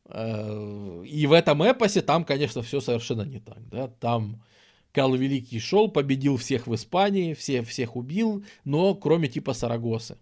Э, 0.05 1.03
и 1.05 1.25
в 1.27 1.33
этом 1.33 1.63
эпосе 1.63 2.01
там, 2.01 2.23
конечно, 2.25 2.61
все 2.61 2.79
совершенно 2.79 3.23
не 3.23 3.39
так, 3.39 3.67
да, 3.69 3.87
там 3.87 4.43
Карл 4.91 5.15
Великий 5.15 5.59
шел, 5.59 5.89
победил 5.89 6.37
всех 6.37 6.67
в 6.67 6.75
Испании, 6.75 7.33
все, 7.33 7.63
всех 7.63 7.95
убил, 7.95 8.45
но 8.63 8.93
кроме 8.95 9.27
типа 9.27 9.53
Сарагосы. 9.53 10.17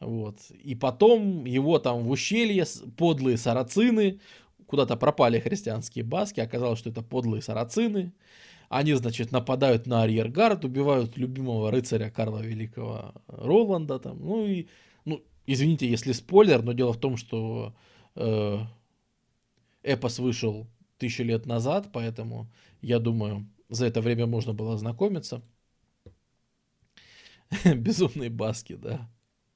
Вот. 0.00 0.38
И 0.50 0.74
потом 0.74 1.44
его 1.44 1.78
там 1.78 2.04
в 2.04 2.10
ущелье 2.10 2.64
подлые 2.96 3.36
сарацины, 3.36 4.20
куда-то 4.66 4.96
пропали 4.96 5.38
христианские 5.38 6.04
баски, 6.04 6.40
оказалось, 6.40 6.78
что 6.78 6.90
это 6.90 7.02
подлые 7.02 7.42
сарацины. 7.42 8.12
Они, 8.68 8.92
значит, 8.94 9.30
нападают 9.30 9.86
на 9.86 10.02
арьергард, 10.02 10.64
убивают 10.64 11.16
любимого 11.16 11.70
рыцаря 11.70 12.10
Карла 12.10 12.40
Великого 12.40 13.14
Роланда 13.28 13.98
там. 13.98 14.18
Ну 14.20 14.46
и, 14.46 14.68
ну, 15.04 15.22
извините, 15.46 15.88
если 15.88 16.12
спойлер, 16.12 16.62
но 16.62 16.72
дело 16.72 16.92
в 16.92 16.98
том, 16.98 17.16
что 17.16 17.74
э, 18.16 18.58
эпос 19.82 20.18
вышел 20.18 20.66
тысячи 20.98 21.22
лет 21.22 21.46
назад, 21.46 21.90
поэтому 21.92 22.50
я 22.80 22.98
думаю, 22.98 23.46
за 23.68 23.86
это 23.86 24.00
время 24.00 24.26
можно 24.26 24.54
было 24.54 24.74
ознакомиться. 24.74 25.42
Безумные 27.64 28.30
баски, 28.30 28.74
да. 28.74 29.08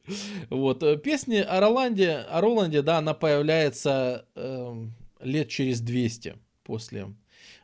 Вот. 0.50 0.82
Э, 0.82 0.96
песни 0.96 1.36
о 1.36 1.60
Роланде, 1.60 2.12
о 2.12 2.40
Роланде, 2.40 2.82
да, 2.82 2.98
она 2.98 3.14
появляется 3.14 4.26
э, 4.34 4.86
лет 5.20 5.48
через 5.48 5.80
200 5.80 6.36
после 6.64 7.14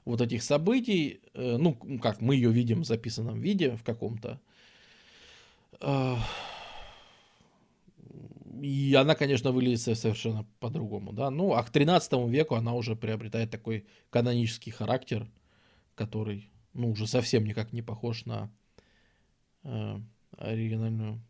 вот 0.04 0.20
этих 0.20 0.42
событий. 0.42 1.20
Э, 1.34 1.56
ну, 1.58 1.74
как 2.02 2.20
мы 2.20 2.34
ее 2.34 2.50
видим 2.50 2.82
в 2.82 2.86
записанном 2.86 3.40
виде 3.40 3.76
в 3.76 3.82
каком-то. 3.82 4.40
Э, 5.80 6.16
и 8.62 8.94
она, 8.94 9.14
конечно, 9.14 9.50
выглядит 9.50 9.80
совершенно 9.80 10.46
по-другому, 10.60 11.12
да. 11.12 11.30
Ну, 11.30 11.54
а 11.54 11.62
к 11.62 11.70
13 11.70 12.12
веку 12.28 12.54
она 12.54 12.74
уже 12.74 12.96
приобретает 12.96 13.50
такой 13.50 13.86
канонический 14.10 14.72
характер, 14.72 15.26
который, 15.94 16.50
ну, 16.72 16.90
уже 16.90 17.06
совсем 17.06 17.44
никак 17.44 17.72
не 17.72 17.82
похож 17.82 18.24
на 18.26 18.50
э, 19.64 19.98
оригинальную 20.38 21.20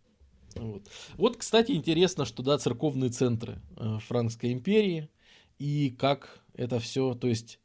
вот. 0.55 0.89
вот, 1.17 1.37
кстати, 1.37 1.73
интересно, 1.73 2.25
что, 2.25 2.43
да, 2.43 2.59
церковные 2.59 3.11
центры 3.11 3.61
э, 3.77 3.99
Франкской 4.07 4.53
империи 4.53 5.09
и 5.59 5.91
как 5.91 6.45
это 6.55 6.79
все, 6.81 7.15
то 7.15 7.27
есть 7.27 7.59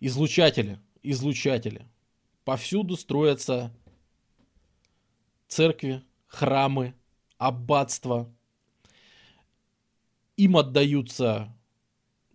излучатели, 0.00 0.78
излучатели. 1.02 1.86
Повсюду 2.44 2.96
строятся 2.96 3.72
церкви, 5.48 6.02
храмы, 6.26 6.94
аббатства. 7.38 8.32
Им 10.36 10.56
отдаются, 10.56 11.56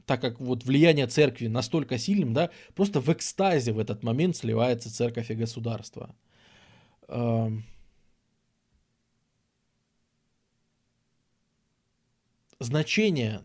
так 0.05 0.21
как 0.21 0.39
вот 0.39 0.63
влияние 0.63 1.07
церкви 1.07 1.47
настолько 1.47 1.97
сильным, 1.97 2.33
да, 2.33 2.49
просто 2.75 2.99
в 2.99 3.09
экстазе 3.09 3.73
в 3.73 3.79
этот 3.79 4.03
момент 4.03 4.35
сливается 4.35 4.93
церковь 4.93 5.29
и 5.29 5.35
государство. 5.35 6.15
Эм, 7.07 7.63
значение 12.61 13.41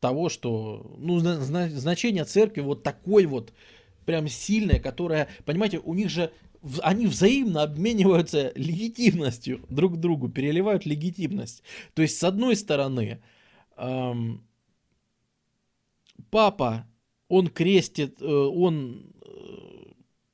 того, 0.00 0.28
что, 0.28 0.94
ну, 0.98 1.18
значение 1.20 2.24
церкви 2.24 2.60
вот 2.60 2.82
такой 2.82 3.26
вот, 3.26 3.52
прям 4.04 4.28
сильное, 4.28 4.80
которое, 4.80 5.28
понимаете, 5.44 5.78
у 5.78 5.94
них 5.94 6.08
же, 6.08 6.32
они 6.80 7.06
взаимно 7.06 7.62
обмениваются 7.62 8.52
легитимностью 8.56 9.64
друг 9.68 9.94
к 9.94 9.96
другу, 9.96 10.28
переливают 10.28 10.86
легитимность. 10.86 11.62
То 11.94 12.02
есть, 12.02 12.18
с 12.18 12.24
одной 12.24 12.56
стороны, 12.56 13.22
эм, 13.76 14.44
папа, 16.30 16.86
он 17.28 17.48
крестит, 17.48 18.20
э, 18.20 18.26
он 18.26 19.12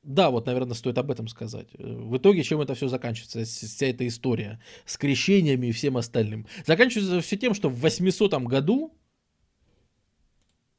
да, 0.09 0.31
вот, 0.31 0.47
наверное, 0.47 0.75
стоит 0.75 0.97
об 0.97 1.11
этом 1.11 1.29
сказать. 1.29 1.69
Э, 1.75 1.85
в 1.85 2.17
итоге, 2.17 2.43
чем 2.43 2.63
это 2.63 2.75
все 2.75 2.89
заканчивается, 2.89 3.45
вся 3.45 3.87
эта 3.87 4.07
история 4.07 4.59
с 4.87 4.97
крещениями 4.97 5.67
и 5.67 5.73
всем 5.73 5.99
остальным? 5.99 6.47
Заканчивается 6.67 7.21
все 7.21 7.37
тем, 7.37 7.53
что 7.53 7.69
в 7.69 7.79
800 7.79 8.33
году 8.45 8.95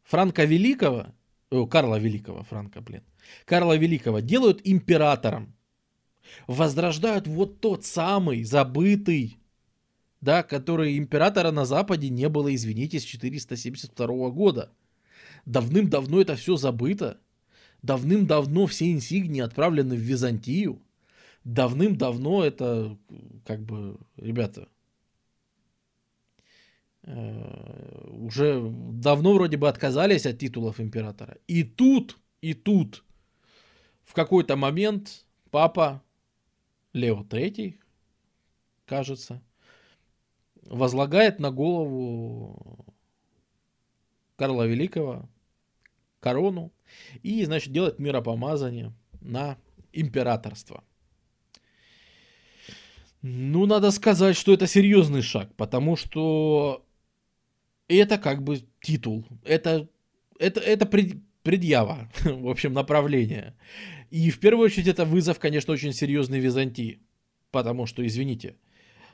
Франка 0.01 0.45
Великого, 0.45 1.13
о, 1.51 1.67
Карла 1.67 1.99
Великого, 1.99 2.43
Франка, 2.43 2.82
блин, 2.82 3.03
Карла 3.45 3.77
Великого 3.77 4.19
делают 4.19 4.61
императором. 4.63 5.55
Возрождают 6.47 7.27
вот 7.27 7.61
тот 7.61 7.86
самый 7.86 8.43
забытый, 8.43 9.38
да, 10.21 10.41
который 10.41 10.97
императора 10.97 11.51
на 11.51 11.65
Западе 11.65 12.09
не 12.09 12.30
было, 12.30 12.53
извините, 12.55 12.99
с 12.99 13.03
472 13.03 14.32
года. 14.32 14.71
Давным-давно 15.45 16.19
это 16.19 16.36
все 16.36 16.57
забыто. 16.57 17.19
Давным-давно 17.82 18.67
все 18.67 18.91
инсигнии 18.91 19.41
отправлены 19.41 19.95
в 19.95 19.99
Византию. 19.99 20.82
Давным-давно 21.43 22.43
это, 22.43 22.97
как 23.45 23.61
бы, 23.61 23.97
ребята, 24.17 24.67
э, 27.03 28.07
уже 28.09 28.61
давно 28.69 29.34
вроде 29.34 29.57
бы 29.57 29.69
отказались 29.69 30.25
от 30.25 30.39
титулов 30.39 30.80
императора. 30.80 31.38
И 31.47 31.63
тут, 31.63 32.17
и 32.41 32.53
тут, 32.53 33.05
в 34.03 34.13
какой-то 34.13 34.57
момент 34.57 35.25
папа 35.49 36.03
Лео 36.93 37.23
III, 37.23 37.75
кажется, 38.86 39.41
возлагает 40.63 41.39
на 41.39 41.51
голову 41.51 42.86
Карла 44.36 44.67
Великого 44.67 45.30
корону 46.19 46.71
и, 47.24 47.44
значит, 47.46 47.72
делает 47.72 48.00
миропомазание 48.00 48.94
на 49.22 49.58
императорство. 49.94 50.84
Ну, 53.22 53.66
надо 53.66 53.92
сказать, 53.92 54.38
что 54.38 54.54
это 54.54 54.66
серьезный 54.68 55.22
шаг, 55.22 55.54
потому 55.56 55.98
что 55.98 56.86
это 57.88 58.18
как 58.18 58.44
бы 58.44 58.62
титул. 58.82 59.26
Это, 59.44 59.90
это, 60.40 60.62
это 60.62 60.86
пред, 60.86 61.18
предъява, 61.44 62.10
в 62.24 62.48
общем, 62.48 62.74
направление. 62.74 63.56
И 64.10 64.32
в 64.32 64.40
первую 64.40 64.66
очередь 64.66 64.88
это 64.88 65.04
вызов, 65.06 65.40
конечно, 65.40 65.74
очень 65.74 65.94
серьезный 65.94 66.40
Византии. 66.40 67.02
Потому 67.52 67.88
что, 67.88 68.06
извините, 68.06 68.56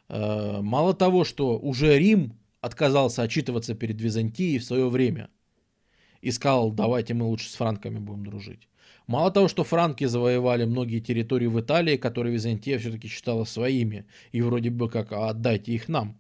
э, 0.10 0.60
мало 0.62 0.94
того, 0.94 1.24
что 1.24 1.58
уже 1.58 1.98
Рим 1.98 2.38
отказался 2.62 3.24
отчитываться 3.24 3.76
перед 3.76 4.00
Византией 4.00 4.60
в 4.60 4.66
свое 4.66 4.90
время 4.90 5.30
и 6.26 6.32
сказал, 6.32 6.72
давайте 6.72 7.14
мы 7.14 7.26
лучше 7.26 7.50
с 7.50 7.56
франками 7.56 8.00
будем 8.00 8.26
дружить. 8.26 8.68
Мало 9.06 9.30
того, 9.30 9.48
что 9.48 9.64
франки 9.64 10.06
завоевали 10.06 10.66
многие 10.66 11.00
территории 11.00 11.46
в 11.46 11.60
Италии, 11.60 11.98
которые 11.98 12.34
Византия 12.34 12.80
все-таки 12.80 13.08
считала 13.08 13.44
своими, 13.44 14.06
и 14.32 14.42
вроде 14.42 14.72
бы 14.72 14.90
как 14.90 15.12
«А 15.12 15.30
отдайте 15.30 15.74
их 15.74 15.88
нам. 15.88 16.20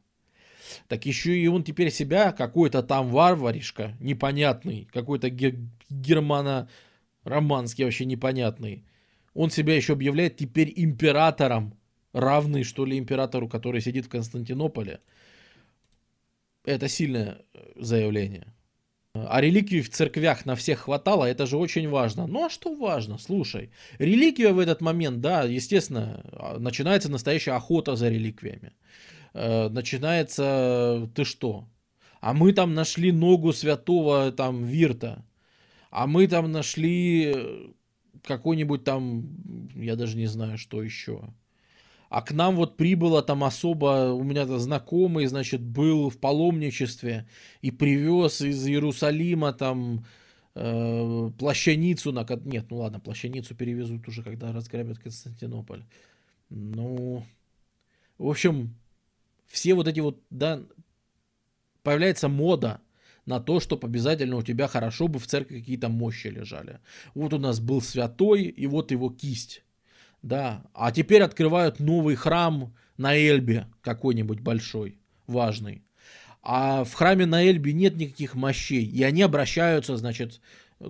Так 0.88 1.08
еще 1.08 1.36
и 1.36 1.48
он 1.48 1.64
теперь 1.64 1.90
себя, 1.90 2.32
какой-то 2.32 2.84
там 2.84 3.10
варваришка, 3.10 3.98
непонятный, 4.00 4.88
какой-то 4.94 5.30
гер- 5.30 5.58
германо-романский 5.90 7.84
вообще 7.84 8.06
непонятный. 8.06 8.86
Он 9.34 9.50
себя 9.50 9.76
еще 9.76 9.94
объявляет 9.94 10.38
теперь 10.38 10.72
императором, 10.76 11.74
равный, 12.14 12.64
что 12.64 12.86
ли, 12.86 13.00
императору, 13.00 13.50
который 13.50 13.82
сидит 13.82 14.06
в 14.06 14.10
Константинополе. 14.10 15.00
Это 16.64 16.88
сильное 16.88 17.40
э, 17.56 17.72
заявление. 17.76 18.55
А 19.16 19.40
реликвий 19.40 19.82
в 19.82 19.90
церквях 19.90 20.46
на 20.46 20.56
всех 20.56 20.80
хватало, 20.80 21.24
это 21.24 21.46
же 21.46 21.58
очень 21.58 21.88
важно. 21.88 22.28
Ну 22.28 22.46
а 22.46 22.50
что 22.50 22.76
важно? 22.76 23.18
Слушай, 23.18 23.72
реликвия 23.98 24.52
в 24.52 24.60
этот 24.60 24.82
момент, 24.82 25.22
да, 25.22 25.44
естественно, 25.44 26.22
а, 26.34 26.60
начинается 26.60 27.10
настоящая 27.10 27.54
охота 27.54 27.96
за 27.96 28.10
реликвиями. 28.10 28.74
Э, 29.34 29.70
начинается, 29.70 31.10
ты 31.16 31.24
что? 31.24 31.66
А 32.20 32.34
мы 32.34 32.52
там 32.52 32.74
нашли 32.74 33.12
ногу 33.12 33.54
святого 33.54 34.32
там 34.32 34.66
Вирта. 34.66 35.26
А 35.92 36.08
мы 36.08 36.28
там 36.28 36.52
нашли 36.52 37.32
э, 37.34 37.68
какой-нибудь 38.24 38.84
там, 38.84 39.70
я 39.76 39.96
даже 39.96 40.18
не 40.18 40.28
знаю, 40.28 40.58
что 40.58 40.84
еще. 40.84 41.34
А 42.10 42.22
к 42.22 42.32
нам 42.32 42.56
вот 42.56 42.78
прибыло 42.78 43.22
там 43.22 43.44
особо, 43.44 44.14
у 44.14 44.24
меня 44.24 44.44
-то 44.44 44.58
знакомый, 44.58 45.26
значит, 45.26 45.62
был 45.62 46.10
в 46.10 46.18
паломничестве 46.18 47.28
и 47.62 47.72
привез 47.72 48.42
из 48.42 48.68
Иерусалима 48.68 49.54
там 49.54 50.06
э, 50.56 51.32
плащаницу 51.38 52.12
на... 52.12 52.26
Нет, 52.46 52.66
ну 52.70 52.78
ладно, 52.78 53.00
плащаницу 53.00 53.56
перевезут 53.56 54.08
уже, 54.08 54.24
когда 54.24 54.52
разграбят 54.52 55.00
Константинополь. 55.00 55.84
Ну, 56.50 57.24
в 58.18 58.30
общем, 58.30 58.76
все 59.48 59.74
вот 59.74 59.88
эти 59.88 60.00
вот, 60.00 60.22
да, 60.30 60.62
появляется 61.84 62.30
мода 62.30 62.82
на 63.26 63.40
то, 63.40 63.60
чтобы 63.60 63.88
обязательно 63.88 64.38
у 64.38 64.44
тебя 64.44 64.68
хорошо 64.68 65.08
бы 65.08 65.20
в 65.20 65.28
церкви 65.28 65.60
какие-то 65.60 65.90
мощи 65.90 66.28
лежали. 66.28 66.80
Вот 67.14 67.34
у 67.34 67.40
нас 67.40 67.60
был 67.60 67.82
святой, 67.82 68.44
и 68.44 68.68
вот 68.68 68.92
его 68.92 69.10
кисть. 69.10 69.64
Да, 70.26 70.64
а 70.74 70.92
теперь 70.92 71.22
открывают 71.22 71.80
новый 71.80 72.16
храм 72.16 72.74
на 72.98 73.16
Эльбе, 73.16 73.68
какой-нибудь 73.82 74.40
большой, 74.40 74.98
важный. 75.28 75.84
А 76.42 76.84
в 76.84 76.94
храме 76.94 77.28
на 77.28 77.44
Эльбе 77.44 77.74
нет 77.74 77.96
никаких 77.98 78.34
мощей, 78.34 78.84
и 78.84 79.04
они 79.04 79.22
обращаются, 79.22 79.98
значит, 79.98 80.42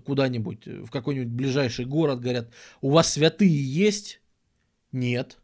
куда-нибудь, 0.05 0.65
в 0.65 0.89
какой-нибудь 0.89 1.33
ближайший 1.33 1.83
город, 1.83 2.21
говорят, 2.21 2.49
у 2.79 2.91
вас 2.91 3.11
святые 3.11 3.51
есть? 3.51 4.21
Нет. 4.93 5.37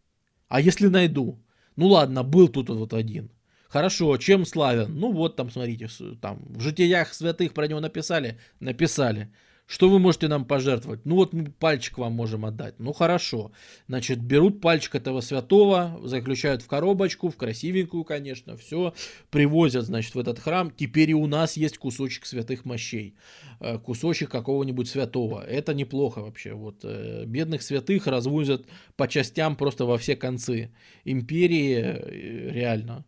А 0.47 0.61
если 0.61 0.87
найду? 0.87 1.43
Ну 1.75 1.87
ладно, 1.87 2.23
был 2.23 2.47
тут 2.47 2.69
вот 2.69 2.93
один. 2.93 3.29
Хорошо, 3.67 4.15
чем 4.15 4.45
славен? 4.45 4.97
Ну 4.97 5.11
вот 5.11 5.35
там, 5.35 5.51
смотрите, 5.51 5.89
там 6.21 6.45
в 6.47 6.61
житиях 6.61 7.13
святых 7.13 7.53
про 7.53 7.67
него 7.67 7.81
написали? 7.81 8.39
Написали. 8.61 9.33
Что 9.71 9.87
вы 9.87 9.99
можете 9.99 10.27
нам 10.27 10.43
пожертвовать? 10.43 11.05
Ну 11.05 11.15
вот 11.15 11.31
мы 11.31 11.45
пальчик 11.45 11.97
вам 11.97 12.11
можем 12.11 12.43
отдать. 12.45 12.75
Ну 12.77 12.91
хорошо. 12.91 13.53
Значит, 13.87 14.19
берут 14.19 14.59
пальчик 14.59 14.95
этого 14.95 15.21
святого, 15.21 15.97
заключают 16.03 16.61
в 16.61 16.67
коробочку, 16.67 17.29
в 17.29 17.37
красивенькую, 17.37 18.03
конечно, 18.03 18.57
все, 18.57 18.93
привозят, 19.29 19.85
значит, 19.85 20.13
в 20.13 20.19
этот 20.19 20.39
храм. 20.39 20.71
Теперь 20.71 21.11
и 21.11 21.13
у 21.13 21.25
нас 21.25 21.55
есть 21.55 21.77
кусочек 21.77 22.25
святых 22.25 22.65
мощей, 22.65 23.15
э, 23.61 23.77
кусочек 23.77 24.29
какого-нибудь 24.29 24.89
святого. 24.89 25.41
Это 25.41 25.73
неплохо 25.73 26.19
вообще. 26.19 26.51
Вот 26.51 26.81
э, 26.83 27.23
бедных 27.25 27.61
святых 27.61 28.07
развозят 28.07 28.65
по 28.97 29.07
частям 29.07 29.55
просто 29.55 29.85
во 29.85 29.97
все 29.97 30.17
концы 30.17 30.73
империи, 31.05 31.75
э, 31.77 32.51
реально. 32.51 33.05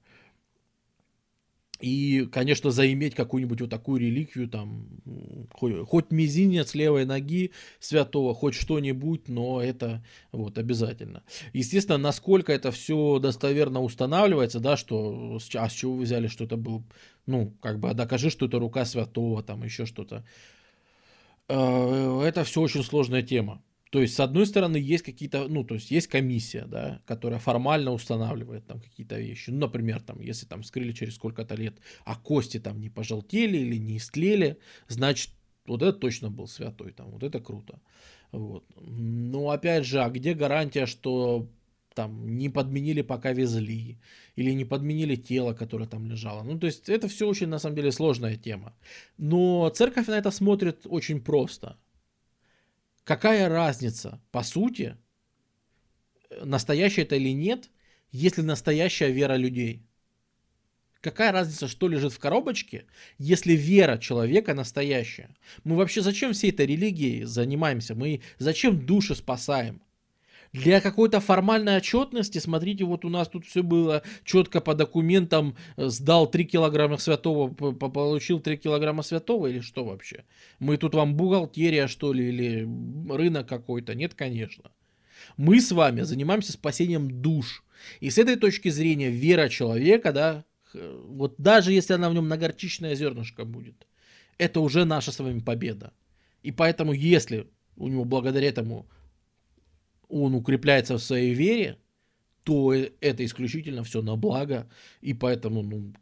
И, 1.83 2.29
конечно, 2.31 2.71
заиметь 2.71 3.13
какую-нибудь 3.13 3.59
вот 3.59 3.69
такую 3.69 3.99
реликвию, 3.99 4.47
там, 4.47 4.87
хоть, 5.51 5.85
хоть 5.85 6.11
мизинец 6.11 6.75
левой 6.75 7.03
ноги 7.03 7.51
святого, 7.81 8.33
хоть 8.33 8.53
что-нибудь, 8.53 9.27
но 9.27 9.61
это 9.61 10.01
вот 10.31 10.57
обязательно. 10.57 11.23
Естественно, 11.51 11.97
насколько 11.97 12.53
это 12.53 12.71
все 12.71 13.19
достоверно 13.19 13.81
устанавливается, 13.81 14.61
да, 14.61 14.77
что, 14.77 15.39
а 15.55 15.69
с 15.69 15.73
чего 15.73 15.95
вы 15.95 16.03
взяли, 16.03 16.27
что 16.27 16.45
это 16.45 16.55
был, 16.55 16.85
ну, 17.25 17.53
как 17.59 17.79
бы, 17.79 17.89
а 17.89 17.93
докажи, 17.93 18.29
что 18.29 18.45
это 18.45 18.59
рука 18.59 18.85
святого, 18.85 19.43
там, 19.43 19.61
еще 19.65 19.85
что-то. 19.85 20.23
Э, 21.49 22.21
это 22.23 22.45
все 22.45 22.61
очень 22.61 22.83
сложная 22.83 23.23
тема. 23.23 23.61
То 23.93 24.01
есть, 24.01 24.15
с 24.15 24.19
одной 24.19 24.47
стороны, 24.47 24.77
есть 24.77 25.03
какие-то, 25.03 25.47
ну, 25.47 25.63
то 25.63 25.75
есть, 25.75 25.91
есть 25.91 26.07
комиссия, 26.07 26.65
да, 26.65 26.99
которая 27.05 27.39
формально 27.39 27.91
устанавливает 27.91 28.65
там 28.65 28.81
какие-то 28.81 29.19
вещи. 29.19 29.51
Ну, 29.51 29.59
например, 29.59 30.01
там, 30.01 30.19
если 30.19 30.47
там 30.47 30.63
скрыли 30.63 30.93
через 30.93 31.13
сколько-то 31.13 31.53
лет, 31.53 31.75
а 32.03 32.15
кости 32.15 32.59
там 32.59 32.81
не 32.81 32.89
пожелтели 32.89 33.55
или 33.57 33.77
не 33.77 33.97
истлели, 33.97 34.57
значит, 34.87 35.29
вот 35.67 35.83
это 35.83 35.93
точно 35.93 36.31
был 36.31 36.47
святой, 36.47 36.91
там, 36.91 37.11
вот 37.11 37.21
это 37.21 37.39
круто. 37.39 37.79
Вот. 38.31 38.63
Но 38.81 39.51
опять 39.51 39.85
же, 39.85 40.01
а 40.01 40.09
где 40.09 40.33
гарантия, 40.33 40.87
что 40.87 41.47
там 41.93 42.35
не 42.37 42.49
подменили, 42.49 43.03
пока 43.03 43.31
везли, 43.31 43.99
или 44.35 44.55
не 44.55 44.65
подменили 44.65 45.15
тело, 45.15 45.53
которое 45.53 45.85
там 45.87 46.07
лежало. 46.07 46.41
Ну, 46.41 46.57
то 46.57 46.65
есть 46.65 46.89
это 46.89 47.07
все 47.07 47.27
очень, 47.27 47.47
на 47.47 47.59
самом 47.59 47.75
деле, 47.75 47.91
сложная 47.91 48.37
тема. 48.37 48.73
Но 49.19 49.69
церковь 49.69 50.07
на 50.07 50.17
это 50.17 50.31
смотрит 50.31 50.87
очень 50.89 51.21
просто. 51.21 51.77
Какая 53.03 53.49
разница, 53.49 54.21
по 54.31 54.43
сути, 54.43 54.97
настоящая 56.41 57.01
это 57.01 57.15
или 57.15 57.33
нет, 57.33 57.69
если 58.11 58.41
настоящая 58.41 59.11
вера 59.11 59.35
людей? 59.35 59.85
Какая 61.01 61.33
разница, 61.33 61.67
что 61.67 61.89
лежит 61.89 62.13
в 62.13 62.19
коробочке, 62.19 62.85
если 63.17 63.53
вера 63.53 63.97
человека 63.97 64.53
настоящая? 64.53 65.35
Мы 65.65 65.75
вообще 65.75 66.01
зачем 66.01 66.31
всей 66.31 66.51
этой 66.51 66.65
религией 66.65 67.25
занимаемся? 67.25 67.93
Мы 67.93 68.21
зачем 68.39 68.85
души 68.85 69.13
спасаем? 69.15 69.81
Для 70.53 70.81
какой-то 70.81 71.19
формальной 71.19 71.77
отчетности, 71.77 72.37
смотрите, 72.37 72.83
вот 72.85 73.05
у 73.05 73.09
нас 73.09 73.27
тут 73.27 73.45
все 73.45 73.63
было 73.63 74.03
четко 74.23 74.61
по 74.61 74.75
документам, 74.75 75.55
э, 75.77 75.87
сдал 75.89 76.29
3 76.29 76.45
килограмма 76.45 76.97
святого, 76.97 77.51
получил 77.51 78.39
3 78.39 78.57
килограмма 78.57 79.01
святого 79.01 79.47
или 79.47 79.61
что 79.61 79.83
вообще? 79.83 80.25
Мы 80.59 80.77
тут 80.77 80.93
вам 80.93 81.15
бухгалтерия, 81.15 81.87
что 81.87 82.13
ли, 82.13 82.29
или 82.29 82.69
рынок 83.11 83.49
какой-то? 83.49 83.95
Нет, 83.95 84.13
конечно. 84.13 84.69
Мы 85.37 85.59
с 85.59 85.71
вами 85.71 86.01
занимаемся 86.01 86.51
спасением 86.51 87.21
душ. 87.21 87.63
И 87.99 88.11
с 88.11 88.19
этой 88.19 88.35
точки 88.35 88.69
зрения 88.69 89.09
вера 89.09 89.49
человека, 89.49 90.13
да, 90.13 90.45
вот 90.73 91.33
даже 91.39 91.73
если 91.73 91.93
она 91.93 92.09
в 92.09 92.13
нем 92.13 92.27
на 92.27 92.37
горчичное 92.37 92.93
зернышко 92.93 93.43
будет, 93.43 93.87
это 94.37 94.59
уже 94.59 94.85
наша 94.85 95.11
с 95.11 95.19
вами 95.19 95.39
победа. 95.39 95.93
И 96.43 96.51
поэтому, 96.51 96.93
если 96.93 97.47
у 97.75 97.87
него 97.87 98.05
благодаря 98.05 98.49
этому 98.49 98.87
он 100.21 100.35
укрепляется 100.35 100.97
в 100.97 101.03
своей 101.03 101.33
вере, 101.33 101.77
то 102.43 102.73
это 102.73 103.25
исключительно 103.25 103.83
все 103.83 104.01
на 104.01 104.15
благо, 104.15 104.69
и 105.01 105.13
поэтому, 105.13 105.63
ну, 105.63 105.93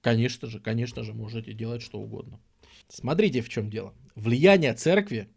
конечно 0.00 0.48
же, 0.48 0.60
конечно 0.60 1.02
же, 1.02 1.14
можете 1.14 1.52
делать 1.52 1.82
что 1.82 1.98
угодно. 1.98 2.40
Смотрите, 2.88 3.40
в 3.40 3.48
чем 3.48 3.70
дело. 3.70 3.94
Влияние 4.14 4.74
церкви 4.74 5.28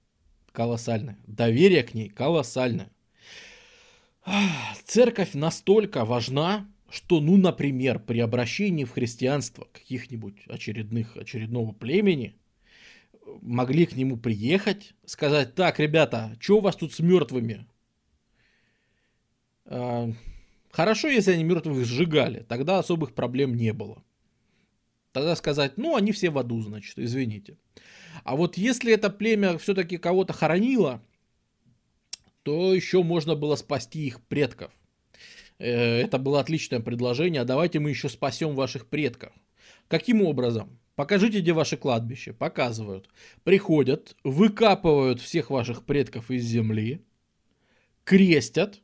колоссальное, 0.52 1.18
доверие 1.28 1.84
к 1.84 1.94
ней 1.94 2.10
колоссальное. 2.10 2.92
Церковь 4.84 5.34
настолько 5.34 6.04
важна, 6.04 6.68
что, 6.90 7.22
ну, 7.22 7.38
например, 7.38 8.00
при 8.00 8.20
обращении 8.20 8.84
в 8.84 8.92
христианство 8.92 9.68
каких-нибудь 9.72 10.48
очередных, 10.48 11.16
очередного 11.16 11.72
племени, 11.72 12.36
могли 13.42 13.86
к 13.86 13.96
нему 13.96 14.18
приехать, 14.18 14.94
сказать, 15.06 15.56
так, 15.56 15.80
ребята, 15.80 16.36
что 16.40 16.58
у 16.58 16.62
вас 16.62 16.76
тут 16.76 16.94
с 16.94 17.00
мертвыми? 17.00 17.68
А, 19.68 20.11
хорошо, 20.72 21.07
если 21.07 21.34
они 21.34 21.43
мертвых 21.43 21.86
сжигали, 21.86 22.45
тогда 22.47 22.80
особых 22.80 23.13
проблем 23.13 23.55
не 23.55 23.74
было. 23.74 24.03
Тогда 25.11 25.36
сказать, 25.36 25.78
ну, 25.78 25.95
они 25.95 26.11
все 26.11 26.30
в 26.30 26.38
аду, 26.38 26.61
значит, 26.61 26.97
извините. 26.97 27.57
А 28.24 28.36
вот 28.36 28.57
если 28.57 28.93
это 28.93 29.09
племя 29.09 29.57
все-таки 29.57 29.97
кого-то 29.97 30.34
хоронило, 30.34 31.01
то 32.43 32.74
еще 32.74 33.03
можно 33.03 33.36
было 33.36 33.55
спасти 33.55 34.07
их 34.07 34.22
предков. 34.22 34.72
Э, 35.59 36.01
это 36.01 36.18
было 36.18 36.39
отличное 36.39 36.80
предложение, 36.80 37.41
а 37.41 37.45
давайте 37.45 37.80
мы 37.80 37.89
еще 37.89 38.09
спасем 38.09 38.55
ваших 38.55 38.88
предков. 38.88 39.34
Каким 39.88 40.22
образом? 40.22 40.80
покажите, 40.97 41.39
где 41.39 41.53
ваше 41.53 41.78
кладбище. 41.78 42.34
Показывают. 42.34 43.07
Приходят, 43.45 44.18
выкапывают 44.26 45.22
всех 45.22 45.49
ваших 45.49 45.86
предков 45.86 46.30
из 46.30 46.43
земли, 46.43 47.05
крестят, 48.03 48.82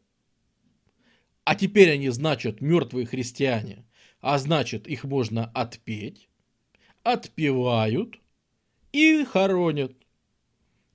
а 1.46 1.56
теперь 1.56 1.92
они, 1.92 2.10
значит, 2.10 2.62
мертвые 2.62 3.06
христиане, 3.06 3.86
а 4.22 4.38
значит, 4.38 4.88
их 4.88 5.04
можно 5.04 5.52
отпеть, 5.54 6.30
отпевают 7.04 8.20
и 8.94 9.26
хоронят. 9.26 9.94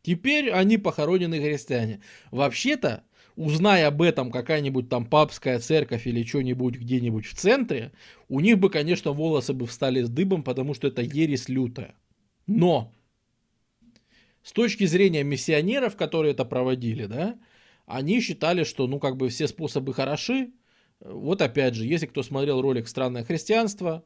Теперь 0.02 0.50
они 0.50 0.78
похоронены 0.78 1.38
христиане. 1.38 2.00
Вообще-то, 2.30 3.04
узная 3.36 3.88
об 3.88 4.00
этом 4.00 4.30
какая-нибудь 4.30 4.88
там 4.88 5.04
папская 5.04 5.58
церковь 5.58 6.06
или 6.06 6.22
что-нибудь 6.22 6.76
где-нибудь 6.76 7.26
в 7.26 7.34
центре, 7.34 7.92
у 8.28 8.40
них 8.40 8.58
бы, 8.58 8.70
конечно, 8.70 9.12
волосы 9.12 9.52
бы 9.52 9.66
встали 9.66 10.02
с 10.02 10.08
дыбом, 10.08 10.42
потому 10.42 10.72
что 10.72 10.88
это 10.88 11.02
ересь 11.02 11.48
лютая. 11.48 11.94
Но 12.46 12.94
с 14.42 14.52
точки 14.52 14.86
зрения 14.86 15.24
миссионеров, 15.24 15.96
которые 15.96 16.32
это 16.32 16.46
проводили, 16.46 17.04
да, 17.04 17.38
они 17.88 18.20
считали, 18.20 18.64
что, 18.64 18.86
ну, 18.86 19.00
как 19.00 19.16
бы 19.16 19.28
все 19.28 19.48
способы 19.48 19.94
хороши. 19.94 20.52
Вот 21.00 21.42
опять 21.42 21.74
же, 21.74 21.86
если 21.86 22.06
кто 22.06 22.22
смотрел 22.22 22.60
ролик 22.60 22.86
«Странное 22.88 23.24
христианство», 23.24 24.04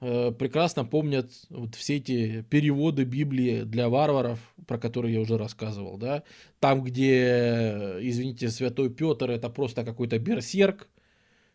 э, 0.00 0.32
прекрасно 0.32 0.84
помнят 0.84 1.30
вот 1.48 1.74
все 1.74 1.96
эти 1.96 2.42
переводы 2.42 3.04
Библии 3.04 3.62
для 3.62 3.88
варваров, 3.88 4.38
про 4.66 4.78
которые 4.78 5.14
я 5.14 5.20
уже 5.20 5.38
рассказывал, 5.38 5.96
да, 5.96 6.24
там, 6.60 6.82
где, 6.82 7.96
извините, 8.00 8.48
святой 8.50 8.90
Петр 8.90 9.30
это 9.30 9.48
просто 9.48 9.84
какой-то 9.84 10.18
берсерк, 10.18 10.88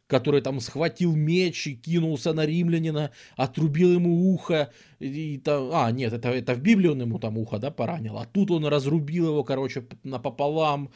который 0.07 0.41
там 0.41 0.59
схватил 0.59 1.15
меч 1.15 1.67
и 1.67 1.75
кинулся 1.75 2.33
на 2.33 2.45
римлянина, 2.45 3.11
отрубил 3.35 3.91
ему 3.91 4.33
ухо. 4.33 4.71
И, 4.99 5.35
и 5.35 5.37
там, 5.37 5.69
а, 5.73 5.91
нет, 5.91 6.13
это, 6.13 6.29
это 6.29 6.55
в 6.55 6.61
Библии 6.61 6.87
он 6.87 7.01
ему 7.01 7.19
там 7.19 7.37
ухо, 7.37 7.59
да, 7.59 7.71
поранил. 7.71 8.17
А 8.17 8.25
тут 8.25 8.51
он 8.51 8.65
разрубил 8.65 9.27
его, 9.27 9.43
короче, 9.43 9.85
напополам. 10.03 10.89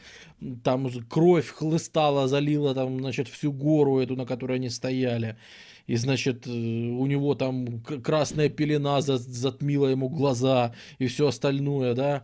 Там 0.64 0.88
кровь 1.08 1.48
хлыстала, 1.48 2.26
залила 2.26 2.74
там, 2.74 2.98
значит, 3.00 3.28
всю 3.28 3.52
гору 3.52 4.00
эту, 4.00 4.16
на 4.16 4.26
которой 4.26 4.56
они 4.56 4.70
стояли. 4.70 5.36
И, 5.86 5.96
значит, 5.96 6.46
э, 6.46 6.50
у 6.50 7.06
него 7.06 7.34
там 7.34 7.80
красная 7.80 8.48
пелена 8.48 9.00
затмила 9.02 9.88
ему 9.88 10.08
глаза 10.08 10.74
и 10.98 11.06
все 11.06 11.28
остальное, 11.28 11.94
да. 11.94 12.22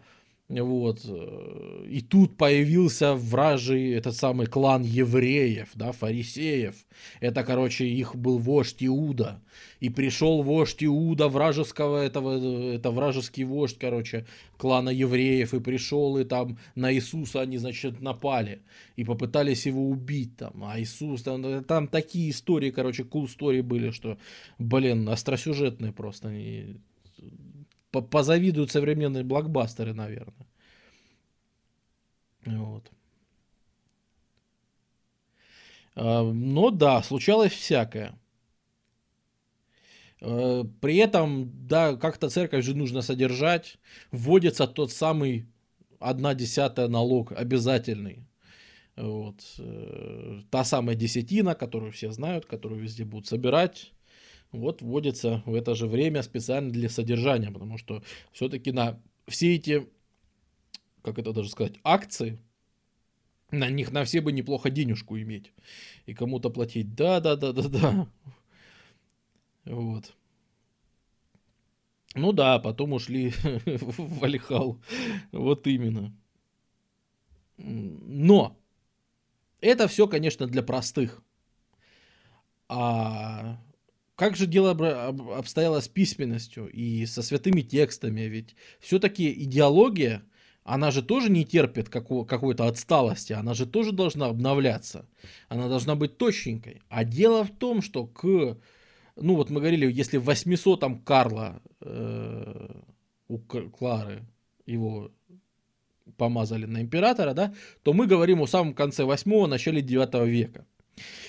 Вот. 0.49 1.05
И 1.05 2.01
тут 2.01 2.39
появился 2.39 3.15
вражий 3.15 3.93
этот 3.93 4.17
самый 4.17 4.47
клан 4.47 4.83
евреев, 4.83 5.69
да, 5.75 5.93
фарисеев. 5.93 6.75
Это, 7.21 7.45
короче, 7.45 7.87
их 7.87 8.17
был 8.17 8.39
вождь 8.39 8.83
Иуда. 8.83 9.43
И 9.81 9.91
пришел 9.91 10.43
вождь 10.43 10.83
Иуда 10.83 11.29
вражеского, 11.29 11.99
этого, 11.99 12.73
это 12.73 12.91
вражеский 12.91 13.45
вождь, 13.45 13.77
короче, 13.79 14.27
клана 14.57 14.89
евреев. 14.89 15.53
И 15.53 15.61
пришел, 15.61 16.17
и 16.17 16.25
там 16.25 16.59
на 16.75 16.95
Иисуса 16.95 17.43
они, 17.43 17.59
значит, 17.59 18.01
напали. 18.01 18.63
И 18.97 19.05
попытались 19.05 19.67
его 19.67 19.87
убить 19.91 20.39
там. 20.39 20.65
А 20.65 20.81
Иисус, 20.81 21.25
там, 21.25 21.63
там 21.65 21.89
такие 21.89 22.31
истории, 22.31 22.71
короче, 22.71 23.03
cool 23.03 23.27
story 23.27 23.63
были, 23.63 23.91
что, 23.91 24.17
блин, 24.59 25.07
остросюжетные 25.11 25.93
просто. 25.93 26.31
И 26.33 26.77
позавидуют 27.91 28.71
современные 28.71 29.25
блокбастеры, 29.25 29.95
наверное. 29.95 30.47
Вот. 32.45 32.91
А, 35.95 36.23
но 36.23 36.71
да, 36.71 37.03
случалось 37.03 37.53
всякое. 37.53 38.19
А, 40.21 40.65
при 40.81 40.97
этом, 40.97 41.67
да, 41.67 41.97
как-то 41.97 42.29
церковь 42.29 42.65
же 42.65 42.75
нужно 42.75 43.03
содержать. 43.03 43.79
Вводится 44.11 44.67
тот 44.67 44.93
самый 44.93 45.47
одна 45.99 46.35
десятая 46.35 46.89
налог 46.89 47.33
обязательный. 47.33 48.25
Вот. 48.97 49.37
Э, 49.59 50.41
та 50.51 50.65
самая 50.65 50.97
десятина, 50.97 51.55
которую 51.55 51.93
все 51.93 52.11
знают, 52.11 52.47
которую 52.47 52.81
везде 52.81 53.05
будут 53.05 53.29
собирать 53.29 53.93
вот 54.53 54.83
вводится 54.83 55.43
в 55.47 55.55
это 55.55 55.75
же 55.75 55.87
время 55.87 56.23
специально 56.23 56.71
для 56.71 56.89
содержания, 56.89 57.51
потому 57.51 57.79
что 57.79 58.03
все-таки 58.33 58.73
на 58.73 59.01
все 59.27 59.55
эти, 59.55 59.87
как 61.03 61.19
это 61.19 61.33
даже 61.33 61.51
сказать, 61.51 61.75
акции, 61.85 62.39
на 63.51 63.71
них 63.71 63.93
на 63.93 64.05
все 64.05 64.21
бы 64.21 64.33
неплохо 64.33 64.71
денежку 64.71 65.19
иметь 65.19 65.53
и 66.07 66.15
кому-то 66.15 66.51
платить. 66.51 66.95
Да, 66.95 67.21
да, 67.21 67.37
да, 67.37 67.53
да, 67.53 67.69
да. 67.69 68.09
Вот. 69.65 70.15
Ну 72.15 72.33
да, 72.33 72.59
потом 72.59 72.93
ушли 72.93 73.33
в 73.67 74.25
Алихал. 74.25 74.81
Вот 75.33 75.67
именно. 75.67 76.15
Но 77.57 78.57
это 79.61 79.89
все, 79.89 80.07
конечно, 80.07 80.47
для 80.47 80.63
простых. 80.63 81.23
А 82.69 83.59
как 84.19 84.35
же 84.35 84.47
дело 84.47 84.73
обстояло 85.37 85.79
с 85.79 85.87
письменностью 85.87 86.69
и 86.69 87.07
со 87.07 87.23
святыми 87.23 87.61
текстами? 87.61 88.23
Ведь 88.23 88.57
все-таки 88.81 89.33
идеология, 89.45 90.25
она 90.65 90.91
же 90.91 91.03
тоже 91.03 91.31
не 91.31 91.45
терпит 91.45 91.89
какой-то 91.89 92.67
отсталости, 92.67 93.33
она 93.33 93.55
же 93.55 93.65
тоже 93.65 93.93
должна 93.93 94.27
обновляться, 94.27 95.09
она 95.49 95.69
должна 95.69 95.95
быть 95.95 96.19
точненькой. 96.19 96.83
А 96.89 97.05
дело 97.05 97.45
в 97.45 97.51
том, 97.51 97.81
что 97.81 98.07
к, 98.07 98.59
ну 99.15 99.37
вот 99.37 99.51
мы 99.51 99.61
говорили, 99.61 99.89
если 99.89 100.17
в 100.17 100.29
800-м 100.29 100.99
Карла 101.03 101.63
э, 101.81 102.71
у 103.29 103.39
Клары 103.39 104.25
его 104.67 105.13
помазали 106.17 106.67
на 106.67 106.83
императора, 106.83 107.35
да, 107.35 107.55
то 107.85 107.93
мы 107.93 108.09
говорим 108.09 108.43
о 108.43 108.49
самом 108.49 108.75
конце 108.75 109.05
8-го, 109.05 109.47
начале 109.47 109.81
9 109.81 110.29
века. 110.29 110.67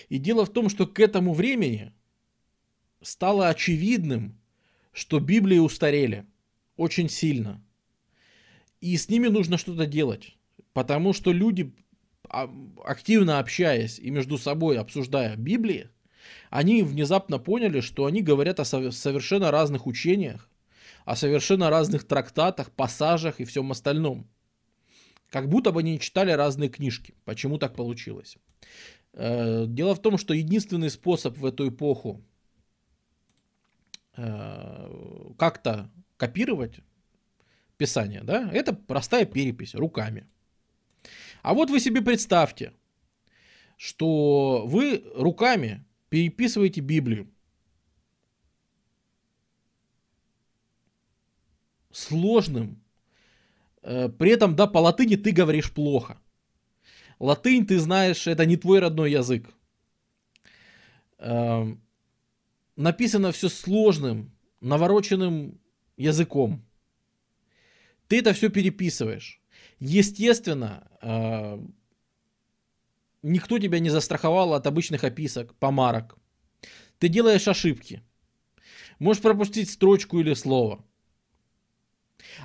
И 0.07 0.17
дело 0.17 0.43
в 0.43 0.49
том, 0.49 0.69
что 0.69 0.87
к 0.87 0.99
этому 0.99 1.35
времени 1.35 1.93
стало 3.01 3.49
очевидным, 3.49 4.39
что 4.91 5.19
Библии 5.19 5.57
устарели 5.57 6.25
очень 6.75 7.09
сильно. 7.09 7.63
И 8.81 8.95
с 8.95 9.09
ними 9.09 9.27
нужно 9.27 9.57
что-то 9.57 9.85
делать. 9.85 10.35
Потому 10.73 11.13
что 11.13 11.31
люди, 11.31 11.73
а, 12.29 12.49
активно 12.85 13.39
общаясь 13.39 13.99
и 13.99 14.09
между 14.09 14.37
собой 14.37 14.77
обсуждая 14.77 15.35
Библии, 15.35 15.89
они 16.49 16.83
внезапно 16.83 17.39
поняли, 17.39 17.81
что 17.81 18.05
они 18.05 18.21
говорят 18.21 18.59
о 18.59 18.65
совершенно 18.65 19.51
разных 19.51 19.87
учениях, 19.87 20.49
о 21.05 21.15
совершенно 21.15 21.69
разных 21.69 22.05
трактатах, 22.05 22.71
пассажах 22.71 23.39
и 23.39 23.45
всем 23.45 23.71
остальном. 23.71 24.29
Как 25.29 25.47
будто 25.47 25.71
бы 25.71 25.81
они 25.81 25.99
читали 25.99 26.31
разные 26.31 26.69
книжки. 26.69 27.13
Почему 27.25 27.57
так 27.57 27.75
получилось? 27.75 28.37
Э, 29.13 29.65
дело 29.67 29.95
в 29.95 30.01
том, 30.01 30.17
что 30.17 30.33
единственный 30.33 30.89
способ 30.89 31.37
в 31.37 31.45
эту 31.45 31.69
эпоху 31.69 32.23
Э, 34.17 34.89
как-то 35.37 35.89
копировать 36.17 36.81
Писание, 37.77 38.23
да, 38.23 38.49
это 38.51 38.73
простая 38.73 39.25
перепись 39.25 39.75
руками. 39.75 40.27
А 41.41 41.53
вот 41.53 41.69
вы 41.69 41.79
себе 41.79 42.01
представьте, 42.01 42.73
что 43.77 44.65
вы 44.67 45.03
руками 45.15 45.85
переписываете 46.09 46.81
Библию. 46.81 47.31
Сложным. 51.91 52.83
Э, 53.81 54.09
при 54.09 54.31
этом, 54.31 54.55
да, 54.55 54.67
по 54.67 54.79
латыни 54.79 55.15
ты 55.15 55.31
говоришь 55.31 55.71
плохо. 55.71 56.17
Латынь, 57.19 57.65
ты 57.65 57.79
знаешь, 57.79 58.27
это 58.27 58.45
не 58.45 58.57
твой 58.57 58.79
родной 58.79 59.11
язык. 59.11 59.49
Написано 62.79 63.33
все 63.33 63.49
сложным, 63.49 64.31
навороченным 64.61 65.59
языком. 65.97 66.65
Ты 68.07 68.19
это 68.19 68.31
все 68.31 68.47
переписываешь. 68.47 69.41
Естественно, 69.79 70.89
э, 71.01 71.59
никто 73.21 73.59
тебя 73.59 73.79
не 73.79 73.89
застраховал 73.89 74.53
от 74.53 74.65
обычных 74.65 75.03
описок, 75.03 75.55
помарок. 75.55 76.17
Ты 76.99 77.09
делаешь 77.09 77.49
ошибки. 77.49 78.01
Можешь 78.97 79.21
пропустить 79.21 79.69
строчку 79.69 80.21
или 80.21 80.33
слово. 80.33 80.81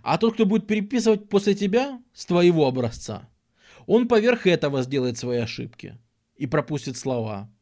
А 0.02 0.18
тот, 0.18 0.34
кто 0.34 0.46
будет 0.46 0.66
переписывать 0.66 1.28
после 1.28 1.54
тебя 1.54 2.02
с 2.12 2.26
твоего 2.26 2.66
образца, 2.66 3.30
он 3.86 4.08
поверх 4.08 4.48
этого 4.48 4.82
сделает 4.82 5.16
свои 5.16 5.38
ошибки 5.38 5.96
и 6.34 6.48
пропустит 6.48 6.96
слова. 6.96 7.53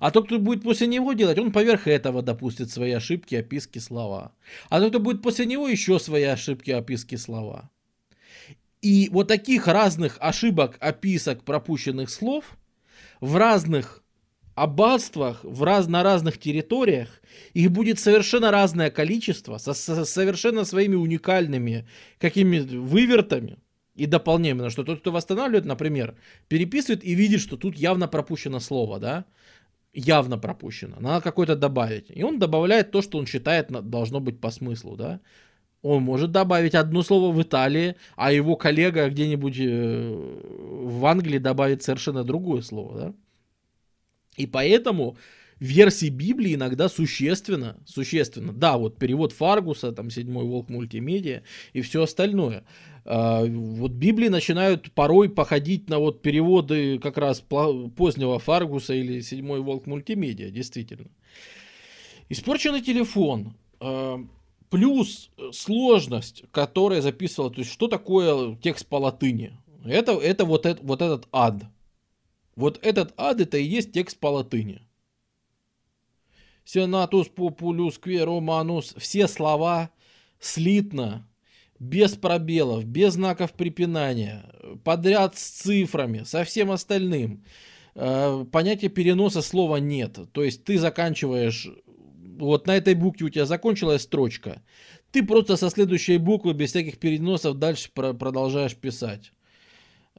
А 0.00 0.10
тот, 0.10 0.26
кто 0.26 0.38
будет 0.38 0.62
после 0.62 0.86
него 0.86 1.12
делать, 1.12 1.38
он 1.38 1.52
поверх 1.52 1.86
этого 1.86 2.22
допустит 2.22 2.70
свои 2.70 2.92
ошибки, 2.92 3.34
описки, 3.34 3.78
слова. 3.78 4.32
А 4.68 4.80
тот, 4.80 4.90
кто 4.90 5.00
будет 5.00 5.22
после 5.22 5.46
него, 5.46 5.68
еще 5.68 5.98
свои 5.98 6.24
ошибки, 6.24 6.70
описки, 6.70 7.16
слова. 7.16 7.70
И 8.82 9.08
вот 9.10 9.28
таких 9.28 9.66
разных 9.66 10.18
ошибок, 10.20 10.76
описок, 10.80 11.44
пропущенных 11.44 12.10
слов 12.10 12.58
в 13.20 13.36
разных 13.36 14.04
аббатствах 14.54 15.40
в 15.42 15.62
раз, 15.62 15.88
на 15.88 16.02
разных 16.02 16.38
территориях 16.38 17.20
их 17.54 17.70
будет 17.70 17.98
совершенно 17.98 18.50
разное 18.50 18.90
количество, 18.90 19.58
со, 19.58 19.74
со 19.74 20.04
совершенно 20.04 20.64
своими 20.64 20.94
уникальными 20.94 21.88
какими 22.18 22.60
вывертами 22.60 23.58
и 23.94 24.06
дополнениями. 24.06 24.68
Что 24.68 24.84
тот, 24.84 25.00
кто 25.00 25.12
восстанавливает, 25.12 25.64
например, 25.64 26.16
переписывает 26.48 27.04
и 27.04 27.14
видит, 27.14 27.40
что 27.40 27.56
тут 27.56 27.76
явно 27.76 28.08
пропущено 28.08 28.60
слово, 28.60 28.98
да, 28.98 29.24
явно 29.94 30.38
пропущено, 30.38 30.96
надо 31.00 31.22
какое-то 31.22 31.56
добавить. 31.56 32.06
И 32.10 32.22
он 32.22 32.38
добавляет 32.38 32.90
то, 32.90 33.02
что 33.02 33.18
он 33.18 33.26
считает 33.26 33.68
должно 33.68 34.20
быть 34.20 34.40
по 34.40 34.50
смыслу, 34.50 34.96
да. 34.96 35.20
Он 35.82 36.02
может 36.02 36.32
добавить 36.32 36.74
одно 36.74 37.02
слово 37.02 37.32
в 37.32 37.42
Италии, 37.42 37.96
а 38.16 38.32
его 38.32 38.56
коллега 38.56 39.08
где-нибудь 39.08 39.56
э, 39.58 40.40
в 40.86 41.04
Англии 41.06 41.38
добавит 41.38 41.82
совершенно 41.82 42.24
другое 42.24 42.62
слово, 42.62 42.98
да. 42.98 43.14
И 44.36 44.46
поэтому 44.46 45.16
версии 45.64 46.08
Библии 46.08 46.54
иногда 46.54 46.88
существенно, 46.88 47.76
существенно, 47.86 48.52
да, 48.52 48.76
вот 48.76 48.98
перевод 48.98 49.32
Фаргуса, 49.32 49.92
там, 49.92 50.10
седьмой 50.10 50.44
волк 50.44 50.68
мультимедиа 50.68 51.42
и 51.72 51.80
все 51.80 52.02
остальное. 52.02 52.64
А, 53.04 53.44
вот 53.44 53.92
Библии 53.92 54.28
начинают 54.28 54.92
порой 54.92 55.28
походить 55.28 55.88
на 55.88 55.98
вот 55.98 56.22
переводы 56.22 56.98
как 56.98 57.18
раз 57.18 57.40
позднего 57.40 58.38
Фаргуса 58.38 58.94
или 58.94 59.20
седьмой 59.20 59.60
волк 59.60 59.86
мультимедиа, 59.86 60.50
действительно. 60.50 61.10
Испорченный 62.28 62.80
телефон, 62.80 63.54
а, 63.80 64.18
плюс 64.70 65.30
сложность, 65.52 66.44
которая 66.50 67.00
записывала, 67.00 67.52
то 67.52 67.60
есть 67.60 67.70
что 67.70 67.88
такое 67.88 68.56
текст 68.56 68.86
по 68.86 68.96
латыни. 68.96 69.56
Это, 69.84 70.12
это 70.12 70.44
вот, 70.44 70.66
это, 70.66 70.82
вот 70.82 71.02
этот 71.02 71.28
ад. 71.30 71.62
Вот 72.56 72.78
этот 72.82 73.12
ад 73.16 73.40
это 73.40 73.58
и 73.58 73.64
есть 73.64 73.92
текст 73.92 74.18
по 74.18 74.28
латыни. 74.28 74.80
Сенатус 76.64 77.28
популюс 77.28 77.98
кве 77.98 78.24
романус. 78.24 78.94
Все 78.96 79.28
слова 79.28 79.90
слитно, 80.40 81.28
без 81.78 82.14
пробелов, 82.14 82.84
без 82.84 83.14
знаков 83.14 83.52
препинания, 83.52 84.44
подряд 84.84 85.36
с 85.36 85.42
цифрами, 85.42 86.24
со 86.24 86.44
всем 86.44 86.70
остальным. 86.70 87.44
Э, 87.94 88.44
понятия 88.50 88.88
переноса 88.88 89.42
слова 89.42 89.76
нет. 89.76 90.18
То 90.32 90.42
есть 90.42 90.64
ты 90.64 90.78
заканчиваешь, 90.78 91.68
вот 92.38 92.66
на 92.66 92.76
этой 92.76 92.94
букве 92.94 93.26
у 93.26 93.30
тебя 93.30 93.46
закончилась 93.46 94.02
строчка, 94.02 94.62
ты 95.12 95.22
просто 95.22 95.56
со 95.56 95.70
следующей 95.70 96.18
буквы 96.18 96.54
без 96.54 96.70
всяких 96.70 96.98
переносов 96.98 97.58
дальше 97.58 97.90
продолжаешь 97.92 98.74
писать. 98.74 99.32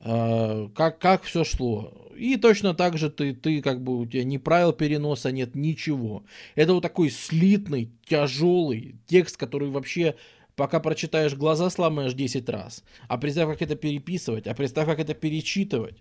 Э, 0.05 0.69
как, 0.75 0.99
как 0.99 1.23
все 1.23 1.43
шло. 1.43 1.91
И 2.15 2.37
точно 2.37 2.75
так 2.75 2.97
же 2.97 3.09
ты, 3.09 3.33
ты 3.33 3.61
как 3.61 3.83
бы 3.83 3.97
у 3.97 4.05
тебя 4.05 4.23
ни 4.23 4.37
правил 4.37 4.71
переноса 4.71 5.31
нет, 5.31 5.55
ничего. 5.55 6.23
Это 6.53 6.73
вот 6.73 6.81
такой 6.81 7.09
слитный, 7.09 7.91
тяжелый 8.05 8.95
текст, 9.07 9.35
который 9.35 9.69
вообще 9.69 10.15
пока 10.55 10.79
прочитаешь, 10.79 11.33
глаза 11.33 11.69
сломаешь 11.71 12.13
10 12.13 12.47
раз. 12.49 12.83
А 13.07 13.17
представь, 13.17 13.49
как 13.49 13.61
это 13.63 13.75
переписывать, 13.75 14.47
а 14.47 14.53
представь, 14.53 14.85
как 14.85 14.99
это 14.99 15.15
перечитывать. 15.15 15.97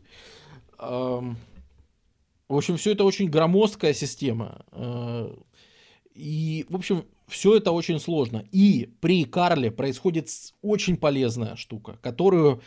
В 0.79 1.35
общем, 2.49 2.77
все 2.77 2.93
это 2.93 3.05
очень 3.05 3.31
громоздкая 3.31 3.95
система. 3.95 4.67
Э, 4.73 5.35
и, 6.15 6.67
в 6.69 6.77
общем, 6.77 7.07
все 7.27 7.57
это 7.57 7.73
очень 7.73 7.99
сложно. 7.99 8.45
И 8.53 8.91
при 9.01 9.25
Карле 9.25 9.71
происходит 9.71 10.29
очень 10.63 10.97
полезная 10.97 11.57
штука, 11.57 11.99
которую, 12.03 12.63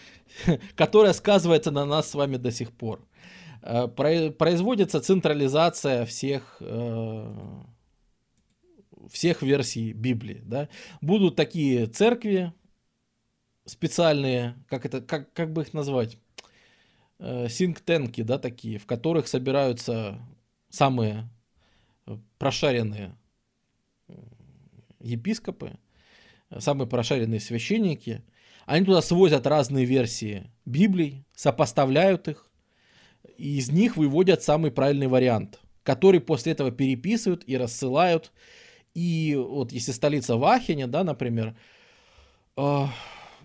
которая 0.76 1.14
сказывается 1.14 1.72
на 1.72 1.86
нас 1.86 2.10
с 2.10 2.16
вами 2.16 2.38
до 2.38 2.52
сих 2.52 2.72
пор. 2.72 3.06
Э, 3.62 3.88
производится 3.88 5.00
централизация 5.00 6.06
всех 6.06 6.58
э, 6.60 7.64
всех 9.12 9.42
версий 9.42 9.94
Библии. 9.94 10.42
Да? 10.46 10.70
Будут 11.02 11.36
такие 11.36 11.86
церкви 11.86 12.54
специальные, 13.66 14.56
как, 14.68 14.86
это, 14.86 15.02
как, 15.02 15.32
как 15.34 15.54
бы 15.54 15.62
их 15.62 15.74
назвать, 15.74 16.18
синктенки, 17.20 18.22
да, 18.22 18.38
такие, 18.38 18.78
в 18.78 18.86
которых 18.86 19.28
собираются 19.28 20.20
самые 20.70 21.30
прошаренные 22.38 23.18
епископы, 25.00 25.78
самые 26.58 26.88
прошаренные 26.88 27.40
священники. 27.40 28.24
Они 28.66 28.86
туда 28.86 29.02
свозят 29.02 29.48
разные 29.48 29.86
версии 29.86 30.52
Библии, 30.66 31.26
сопоставляют 31.36 32.28
их, 32.28 32.50
и 33.38 33.58
из 33.58 33.72
них 33.72 33.98
выводят 33.98 34.44
самый 34.44 34.72
правильный 34.72 35.08
вариант, 35.08 35.60
который 35.84 36.20
после 36.20 36.52
этого 36.52 36.72
переписывают 36.72 37.44
и 37.48 37.58
рассылают. 37.58 38.32
И 38.94 39.36
вот 39.36 39.72
если 39.72 39.92
столица 39.92 40.38
Вахине, 40.38 40.88
да, 40.88 41.04
например, 41.04 41.56
э, 42.58 42.86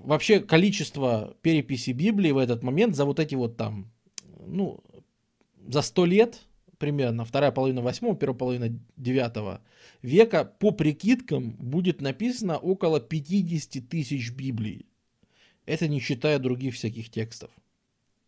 вообще 0.01 0.41
количество 0.41 1.37
переписи 1.43 1.91
Библии 1.91 2.31
в 2.31 2.39
этот 2.39 2.63
момент 2.63 2.97
за 2.97 3.05
вот 3.05 3.21
эти 3.21 3.35
вот 3.35 3.57
там, 3.57 3.93
ну, 4.47 4.83
за 5.67 5.83
сто 5.83 6.05
лет 6.05 6.41
примерно, 6.83 7.24
вторая 7.24 7.53
половина 7.53 7.80
восьмого, 7.80 8.16
первая 8.16 8.37
половина 8.37 8.76
девятого 8.97 9.61
века, 10.03 10.45
по 10.45 10.72
прикидкам 10.72 11.53
будет 11.53 12.01
написано 12.01 12.59
около 12.59 12.99
50 12.99 13.89
тысяч 13.89 14.33
Библий. 14.33 14.87
Это 15.64 15.87
не 15.87 16.01
считая 16.01 16.41
других 16.41 16.74
всяких 16.74 17.09
текстов. 17.09 17.51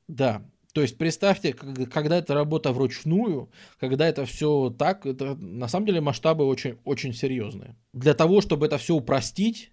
Да, 0.06 0.46
то 0.72 0.82
есть 0.82 0.96
представьте, 0.96 1.52
когда 1.52 2.18
это 2.18 2.32
работа 2.34 2.70
вручную, 2.70 3.50
когда 3.80 4.06
это 4.06 4.24
все 4.24 4.70
так, 4.70 5.04
это 5.04 5.34
на 5.34 5.66
самом 5.66 5.86
деле 5.86 6.00
масштабы 6.00 6.46
очень, 6.46 6.76
очень 6.84 7.12
серьезные. 7.12 7.74
Для 7.92 8.14
того, 8.14 8.40
чтобы 8.40 8.66
это 8.66 8.78
все 8.78 8.94
упростить, 8.94 9.72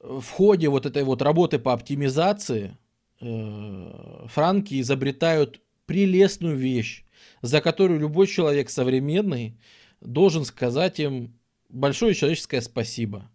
в 0.00 0.28
ходе 0.28 0.68
вот 0.70 0.86
этой 0.86 1.04
вот 1.04 1.22
работы 1.22 1.60
по 1.60 1.72
оптимизации 1.72 2.76
э, 3.20 4.26
франки 4.26 4.80
изобретают 4.80 5.60
прелестную 5.86 6.56
вещь, 6.56 7.03
за 7.42 7.60
которую 7.60 8.00
любой 8.00 8.26
человек 8.26 8.70
современный 8.70 9.58
должен 10.00 10.44
сказать 10.44 11.00
им 11.00 11.38
большое 11.68 12.14
человеческое 12.14 12.60
спасибо. 12.60 13.30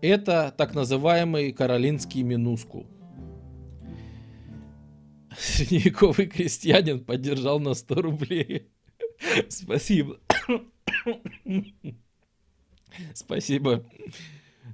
Это 0.00 0.54
так 0.56 0.74
называемый 0.74 1.52
каролинский 1.52 2.22
минускул. 2.22 2.86
Средневековый 5.38 6.26
крестьянин 6.26 7.04
поддержал 7.04 7.60
на 7.60 7.74
100 7.74 7.94
рублей. 8.02 8.68
Спасибо. 9.48 10.18
Спасибо. 13.14 13.84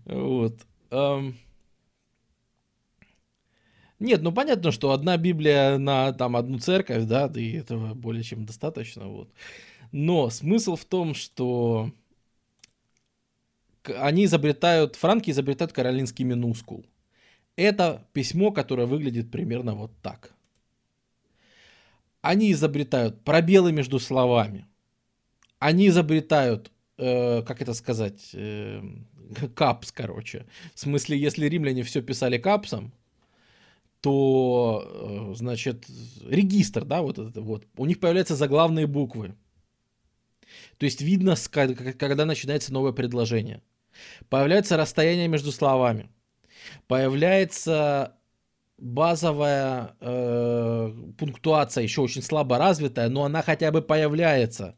Вот. 0.04 0.66
Нет, 3.98 4.22
ну 4.22 4.32
понятно, 4.32 4.70
что 4.70 4.92
одна 4.92 5.16
Библия 5.16 5.78
на 5.78 6.12
там 6.12 6.36
одну 6.36 6.58
церковь, 6.58 7.04
да, 7.04 7.30
и 7.34 7.52
этого 7.52 7.94
более 7.94 8.22
чем 8.22 8.46
достаточно, 8.46 9.08
вот. 9.08 9.28
Но 9.90 10.30
смысл 10.30 10.76
в 10.76 10.84
том, 10.84 11.14
что 11.14 11.90
они 13.84 14.24
изобретают, 14.24 14.96
франки 14.96 15.30
изобретают 15.30 15.72
каролинский 15.72 16.24
минускул. 16.24 16.84
Это 17.56 18.06
письмо, 18.12 18.52
которое 18.52 18.86
выглядит 18.86 19.30
примерно 19.30 19.74
вот 19.74 19.90
так 20.02 20.32
они 22.20 22.52
изобретают 22.52 23.22
пробелы 23.24 23.72
между 23.72 23.98
словами. 23.98 24.66
Они 25.58 25.88
изобретают, 25.88 26.70
э, 26.98 27.42
как 27.42 27.62
это 27.62 27.74
сказать, 27.74 28.30
э, 28.34 28.82
капс, 29.54 29.92
короче. 29.92 30.46
В 30.74 30.80
смысле, 30.80 31.18
если 31.18 31.46
римляне 31.46 31.82
все 31.82 32.02
писали 32.02 32.38
капсом, 32.38 32.92
то, 34.00 35.30
э, 35.32 35.34
значит, 35.34 35.86
регистр, 36.24 36.84
да, 36.84 37.02
вот 37.02 37.18
это 37.18 37.40
вот, 37.40 37.66
у 37.76 37.86
них 37.86 38.00
появляются 38.00 38.36
заглавные 38.36 38.86
буквы. 38.86 39.34
То 40.78 40.86
есть 40.86 41.00
видно, 41.00 41.34
когда 41.50 42.24
начинается 42.24 42.72
новое 42.72 42.92
предложение. 42.92 43.62
Появляется 44.28 44.76
расстояние 44.76 45.28
между 45.28 45.52
словами. 45.52 46.10
Появляется 46.86 48.14
базовая 48.78 49.96
э, 50.00 50.92
пунктуация 51.18 51.82
еще 51.82 52.02
очень 52.02 52.22
слабо 52.22 52.58
развитая, 52.58 53.08
но 53.08 53.24
она 53.24 53.42
хотя 53.42 53.72
бы 53.72 53.82
появляется. 53.82 54.76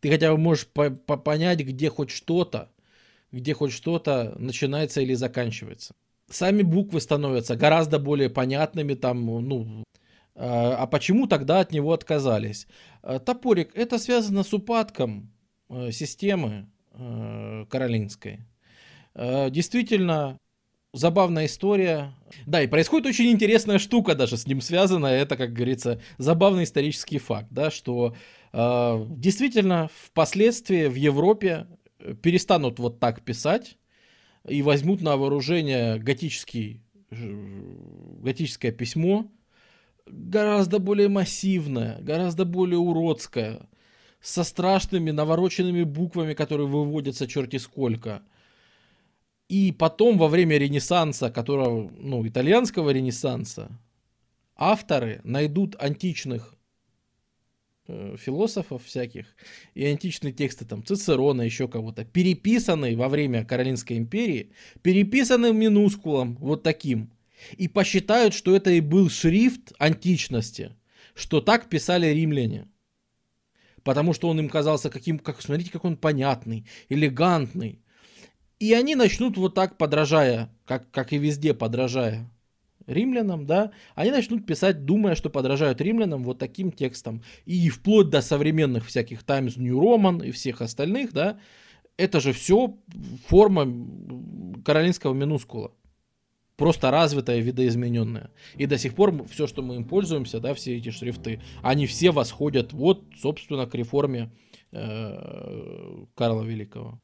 Ты 0.00 0.10
хотя 0.10 0.32
бы 0.32 0.38
можешь 0.38 0.66
по 0.66 0.90
по 0.90 1.16
понять, 1.16 1.60
где 1.60 1.90
хоть 1.90 2.10
что-то, 2.10 2.70
где 3.32 3.52
хоть 3.52 3.72
что-то 3.72 4.34
начинается 4.38 5.02
или 5.02 5.14
заканчивается. 5.14 5.94
Сами 6.30 6.62
буквы 6.62 7.00
становятся 7.00 7.54
гораздо 7.54 7.98
более 7.98 8.30
понятными, 8.30 8.94
там, 8.94 9.24
ну, 9.26 9.84
э, 10.34 10.40
а 10.40 10.86
почему 10.86 11.26
тогда 11.26 11.60
от 11.60 11.70
него 11.70 11.92
отказались? 11.92 12.66
Э, 13.02 13.18
топорик, 13.24 13.72
это 13.74 13.98
связано 13.98 14.42
с 14.42 14.52
упадком 14.54 15.30
э, 15.68 15.90
системы 15.92 16.68
каролинской. 17.70 18.38
Действительно, 19.16 20.38
забавная 20.92 21.46
история. 21.46 22.14
Да, 22.46 22.62
и 22.62 22.68
происходит 22.68 23.08
очень 23.08 23.32
интересная 23.32 23.80
штука 23.80 24.14
даже 24.14 24.36
с 24.36 24.46
ним 24.46 24.60
связана. 24.60 25.06
Это, 25.06 25.36
как 25.36 25.52
говорится, 25.52 26.00
забавный 26.18 26.62
исторический 26.62 27.18
факт, 27.18 27.48
да, 27.50 27.72
что 27.72 28.14
действительно 28.52 29.90
впоследствии 30.04 30.86
в 30.86 30.94
Европе 30.94 31.66
перестанут 32.22 32.78
вот 32.78 33.00
так 33.00 33.22
писать 33.22 33.76
и 34.46 34.62
возьмут 34.62 35.00
на 35.00 35.16
вооружение 35.16 35.98
готический, 35.98 36.82
готическое 37.10 38.72
письмо, 38.72 39.30
гораздо 40.06 40.78
более 40.78 41.08
массивное, 41.08 41.98
гораздо 42.00 42.44
более 42.44 42.78
уродское, 42.78 43.68
со 44.20 44.42
страшными 44.44 45.10
навороченными 45.10 45.82
буквами, 45.82 46.34
которые 46.34 46.66
выводятся 46.66 47.26
черти 47.26 47.58
сколько. 47.58 48.22
И 49.48 49.72
потом 49.72 50.16
во 50.16 50.28
время 50.28 50.56
Ренессанса, 50.56 51.30
которого, 51.30 51.90
ну, 51.98 52.26
итальянского 52.26 52.90
Ренессанса, 52.90 53.78
авторы 54.56 55.20
найдут 55.24 55.76
античных 55.78 56.54
философов 57.86 58.84
всяких 58.84 59.26
и 59.74 59.84
античные 59.84 60.32
тексты 60.32 60.64
там 60.64 60.84
Цицерона, 60.84 61.42
еще 61.42 61.68
кого-то, 61.68 62.04
переписанные 62.04 62.96
во 62.96 63.08
время 63.08 63.44
Каролинской 63.44 63.98
империи, 63.98 64.52
переписанные 64.82 65.52
минускулом 65.52 66.36
вот 66.36 66.62
таким, 66.62 67.10
и 67.56 67.68
посчитают, 67.68 68.32
что 68.32 68.56
это 68.56 68.70
и 68.70 68.80
был 68.80 69.10
шрифт 69.10 69.72
античности, 69.78 70.74
что 71.14 71.40
так 71.40 71.68
писали 71.68 72.06
римляне. 72.06 72.68
Потому 73.82 74.14
что 74.14 74.28
он 74.28 74.38
им 74.38 74.48
казался 74.48 74.88
каким, 74.88 75.18
как, 75.18 75.42
смотрите, 75.42 75.70
как 75.70 75.84
он 75.84 75.98
понятный, 75.98 76.66
элегантный. 76.88 77.82
И 78.58 78.72
они 78.72 78.94
начнут 78.94 79.36
вот 79.36 79.54
так, 79.54 79.76
подражая, 79.76 80.48
как, 80.64 80.90
как 80.90 81.12
и 81.12 81.18
везде 81.18 81.52
подражая 81.52 82.30
римлянам, 82.86 83.46
да, 83.46 83.72
они 83.94 84.10
начнут 84.10 84.46
писать, 84.46 84.84
думая, 84.84 85.14
что 85.14 85.30
подражают 85.30 85.80
римлянам 85.80 86.24
вот 86.24 86.38
таким 86.38 86.72
текстом. 86.72 87.22
И 87.44 87.68
вплоть 87.68 88.10
до 88.10 88.20
современных 88.20 88.86
всяких 88.86 89.22
Times 89.22 89.56
New 89.56 89.80
Roman 89.80 90.26
и 90.26 90.30
всех 90.30 90.62
остальных, 90.62 91.12
да, 91.12 91.38
это 91.96 92.20
же 92.20 92.32
все 92.32 92.76
форма 93.28 93.66
каролинского 94.64 95.14
минускула 95.14 95.72
просто 96.56 96.90
развитая, 96.90 97.40
видоизмененная. 97.40 98.30
И 98.56 98.66
до 98.66 98.78
сих 98.78 98.94
пор 98.94 99.26
все, 99.28 99.46
что 99.46 99.62
мы 99.62 99.76
им 99.76 99.84
пользуемся, 99.84 100.40
да, 100.40 100.54
все 100.54 100.76
эти 100.76 100.90
шрифты, 100.90 101.40
они 101.62 101.86
все 101.86 102.10
восходят 102.10 102.72
вот, 102.72 103.04
собственно, 103.16 103.66
к 103.66 103.74
реформе 103.74 104.30
э, 104.72 106.04
Карла 106.14 106.42
Великого. 106.42 107.00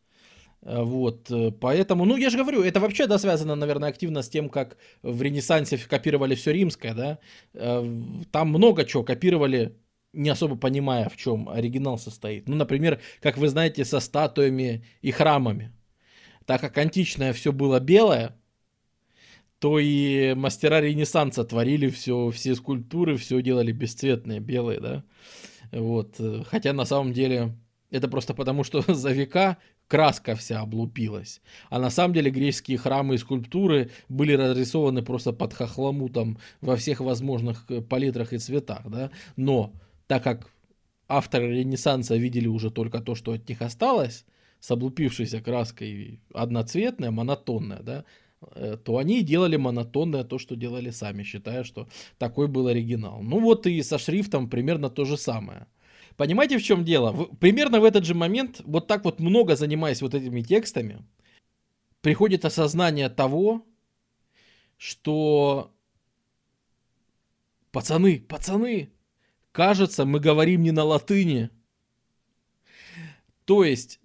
Э, 0.63 0.83
вот, 0.83 1.31
э, 1.31 1.51
поэтому, 1.53 2.05
ну, 2.05 2.17
я 2.17 2.31
же 2.31 2.39
говорю, 2.39 2.63
это 2.63 2.81
вообще, 2.81 3.07
да, 3.07 3.19
связано, 3.19 3.55
наверное, 3.55 3.89
активно 3.89 4.23
с 4.23 4.29
тем, 4.29 4.49
как 4.49 4.77
в 5.03 5.23
Ренессансе 5.23 5.79
копировали 5.79 6.35
все 6.35 6.53
римское, 6.53 6.95
да. 6.95 7.19
Э, 7.55 7.85
там 8.31 8.49
много 8.49 8.85
чего 8.85 9.03
копировали, 9.03 9.77
не 10.13 10.29
особо 10.31 10.57
понимая, 10.57 11.09
в 11.09 11.17
чем 11.17 11.49
оригинал 11.49 11.99
состоит. 11.99 12.49
Ну, 12.49 12.57
например, 12.57 13.01
как 13.21 13.39
вы 13.39 13.49
знаете, 13.49 13.85
со 13.85 14.01
статуями 14.01 14.85
и 15.03 15.11
храмами. 15.11 15.73
Так 16.47 16.61
как 16.61 16.79
античное 16.79 17.33
все 17.33 17.53
было 17.53 17.81
белое, 17.81 18.37
то 19.61 19.79
и 19.79 20.35
мастера 20.35 20.81
Ренессанса 20.81 21.45
творили 21.45 21.89
все, 21.91 22.31
все 22.31 22.55
скульптуры, 22.55 23.17
все 23.17 23.41
делали 23.43 23.73
бесцветные, 23.73 24.41
белые, 24.41 24.81
да. 24.81 25.05
Вот. 25.71 26.19
Хотя 26.47 26.73
на 26.73 26.87
самом 26.87 27.13
деле 27.13 27.55
это 27.91 28.09
просто 28.09 28.35
потому, 28.35 28.65
что 28.65 28.83
за 28.93 29.13
века 29.13 29.59
краска 29.91 30.35
вся 30.35 30.61
облупилась. 30.61 31.43
А 31.69 31.79
на 31.79 31.91
самом 31.91 32.15
деле 32.15 32.31
греческие 32.31 32.79
храмы 32.79 33.17
и 33.17 33.19
скульптуры 33.19 33.91
были 34.09 34.33
разрисованы 34.33 35.03
просто 35.03 35.33
под 35.33 35.53
хохломутом 35.53 36.39
во 36.61 36.77
всех 36.77 37.01
возможных 37.01 37.65
э, 37.69 37.83
палитрах 37.83 38.33
и 38.33 38.39
цветах, 38.39 38.89
да. 38.89 39.11
Но 39.37 39.73
так 40.07 40.23
как 40.23 40.51
авторы 41.09 41.59
Ренессанса 41.59 42.17
видели 42.17 42.47
уже 42.47 42.71
только 42.71 43.01
то, 43.01 43.15
что 43.15 43.33
от 43.33 43.49
них 43.49 43.61
осталось, 43.63 44.25
с 44.61 44.71
облупившейся 44.71 45.41
краской 45.41 46.21
одноцветная, 46.33 47.11
монотонная, 47.11 47.81
да, 47.83 48.05
Э, 48.55 48.77
то 48.83 48.97
они 48.97 49.23
делали 49.23 49.57
монотонное 49.57 50.25
то, 50.25 50.39
что 50.39 50.57
делали 50.57 50.91
сами, 50.91 51.23
считая, 51.23 51.65
что 51.65 51.89
такой 52.19 52.49
был 52.49 52.69
оригинал. 52.69 53.23
Ну 53.23 53.41
вот 53.41 53.67
и 53.67 53.83
со 53.83 53.99
шрифтом 53.99 54.49
примерно 54.49 54.89
то 54.91 55.05
же 55.05 55.17
самое. 55.17 55.67
Понимаете, 56.21 56.59
в 56.59 56.63
чем 56.63 56.85
дело? 56.85 57.13
В, 57.13 57.35
примерно 57.37 57.81
в 57.81 57.85
этот 57.85 58.05
же 58.05 58.13
момент, 58.13 58.61
вот 58.67 58.87
так 58.87 59.07
вот 59.07 59.21
много 59.21 59.57
занимаясь 59.57 60.03
вот 60.03 60.15
этими 60.15 60.43
текстами, 60.43 61.03
приходит 62.03 62.45
осознание 62.45 63.09
того, 63.09 63.65
что 64.77 65.73
пацаны, 67.73 68.21
пацаны, 68.21 68.93
кажется, 69.51 70.05
мы 70.05 70.21
говорим 70.21 70.63
не 70.63 70.73
на 70.73 70.85
латыни. 70.85 71.49
То 73.47 73.65
есть 73.65 73.99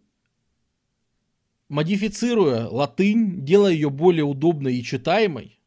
модифицируя 1.68 2.70
латынь, 2.70 3.44
делая 3.44 3.74
ее 3.74 3.90
более 3.90 4.24
удобной 4.24 4.78
и 4.78 4.84
читаемой, 4.84 5.60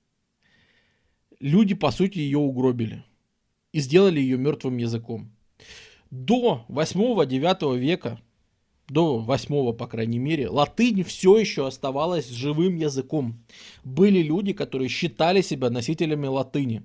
люди, 1.41 1.75
по 1.75 1.91
сути, 1.91 2.21
ее 2.21 2.39
угробили 2.39 3.05
и 3.73 3.81
сделали 3.81 4.19
ее 4.19 4.39
мертвым 4.39 4.79
языком. 4.79 5.31
До 6.11 6.65
8-9 6.71 7.77
века, 7.77 8.19
до 8.89 9.19
8 9.19 9.75
по 9.75 9.87
крайней 9.87 10.19
мере, 10.19 10.49
латынь 10.49 11.05
все 11.05 11.37
еще 11.37 11.67
оставалась 11.67 12.31
живым 12.31 12.77
языком. 12.77 13.45
Были 13.85 14.23
люди, 14.23 14.55
которые 14.55 14.89
считали 14.89 15.43
себя 15.43 15.69
носителями 15.69 16.27
латыни. 16.27 16.83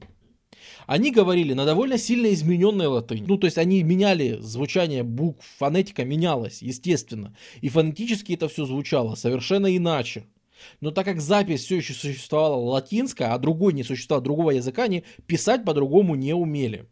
Они 0.87 1.11
говорили 1.11 1.53
на 1.53 1.63
довольно 1.63 1.97
сильно 1.97 2.33
измененной 2.33 2.87
латыни. 2.87 3.23
Ну, 3.25 3.37
то 3.37 3.47
есть 3.47 3.57
они 3.57 3.81
меняли 3.83 4.39
звучание 4.41 5.03
букв, 5.03 5.45
фонетика 5.57 6.03
менялась, 6.03 6.61
естественно. 6.61 7.33
И 7.61 7.69
фонетически 7.69 8.33
это 8.33 8.49
все 8.49 8.65
звучало 8.65 9.15
совершенно 9.15 9.73
иначе. 9.73 10.25
Но 10.81 10.91
так 10.91 11.05
как 11.05 11.21
запись 11.21 11.63
все 11.63 11.77
еще 11.77 11.93
существовала 11.93 12.57
латинская, 12.57 13.33
а 13.33 13.37
другой 13.37 13.71
не 13.71 13.83
существовало, 13.83 14.23
другого 14.23 14.51
языка, 14.51 14.83
они 14.83 15.05
писать 15.27 15.63
по-другому 15.63 16.15
не 16.15 16.33
умели 16.33 16.87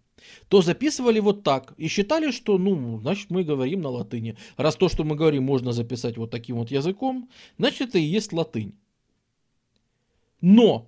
то 0.47 0.61
записывали 0.61 1.19
вот 1.19 1.43
так 1.43 1.73
и 1.77 1.87
считали, 1.87 2.31
что, 2.31 2.57
ну, 2.57 2.99
значит, 2.99 3.29
мы 3.29 3.43
говорим 3.43 3.81
на 3.81 3.89
латыни. 3.89 4.37
Раз 4.57 4.75
то, 4.75 4.89
что 4.89 5.03
мы 5.03 5.15
говорим, 5.15 5.43
можно 5.43 5.71
записать 5.71 6.17
вот 6.17 6.31
таким 6.31 6.57
вот 6.57 6.71
языком, 6.71 7.29
значит, 7.57 7.89
это 7.89 7.99
и 7.99 8.03
есть 8.03 8.33
латынь. 8.33 8.73
Но 10.41 10.87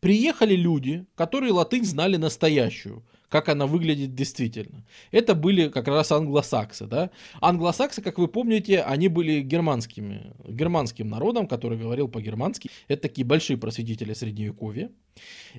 приехали 0.00 0.54
люди, 0.54 1.06
которые 1.14 1.52
латынь 1.52 1.84
знали 1.84 2.16
настоящую, 2.16 3.02
как 3.34 3.48
она 3.48 3.66
выглядит 3.66 4.14
действительно. 4.14 4.84
Это 5.10 5.34
были 5.34 5.68
как 5.68 5.88
раз 5.88 6.12
англосаксы, 6.12 6.86
да. 6.86 7.10
Англосаксы, 7.40 8.00
как 8.00 8.18
вы 8.18 8.28
помните, 8.28 8.80
они 8.80 9.08
были 9.08 9.40
германскими, 9.40 10.32
германским 10.48 11.08
народом, 11.08 11.48
который 11.48 11.76
говорил 11.76 12.06
по-германски. 12.06 12.70
Это 12.86 13.02
такие 13.02 13.26
большие 13.26 13.56
просветители 13.56 14.14
средневековья. 14.14 14.88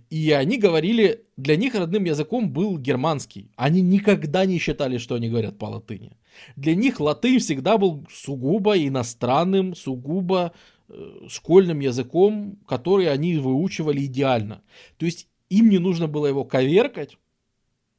И 0.10 0.32
они 0.32 0.58
говорили, 0.58 1.26
для 1.36 1.58
них 1.58 1.76
родным 1.76 2.06
языком 2.06 2.50
был 2.50 2.78
германский. 2.78 3.52
Они 3.58 3.82
никогда 3.82 4.46
не 4.46 4.58
считали, 4.58 4.98
что 4.98 5.16
они 5.16 5.28
говорят 5.28 5.58
по 5.58 5.66
латыни. 5.66 6.12
Для 6.56 6.76
них 6.76 7.02
латынь 7.02 7.40
всегда 7.40 7.78
был 7.78 8.06
сугубо 8.10 8.78
иностранным, 8.78 9.76
сугубо 9.76 10.54
Э, 10.88 11.28
школьным 11.28 11.80
языком, 11.80 12.60
который 12.68 13.12
они 13.12 13.38
выучивали 13.38 14.06
идеально. 14.06 14.62
То 14.98 15.08
есть 15.08 15.28
им 15.50 15.70
не 15.70 15.80
нужно 15.80 16.08
было 16.08 16.28
его 16.28 16.46
коверкать, 16.46 17.18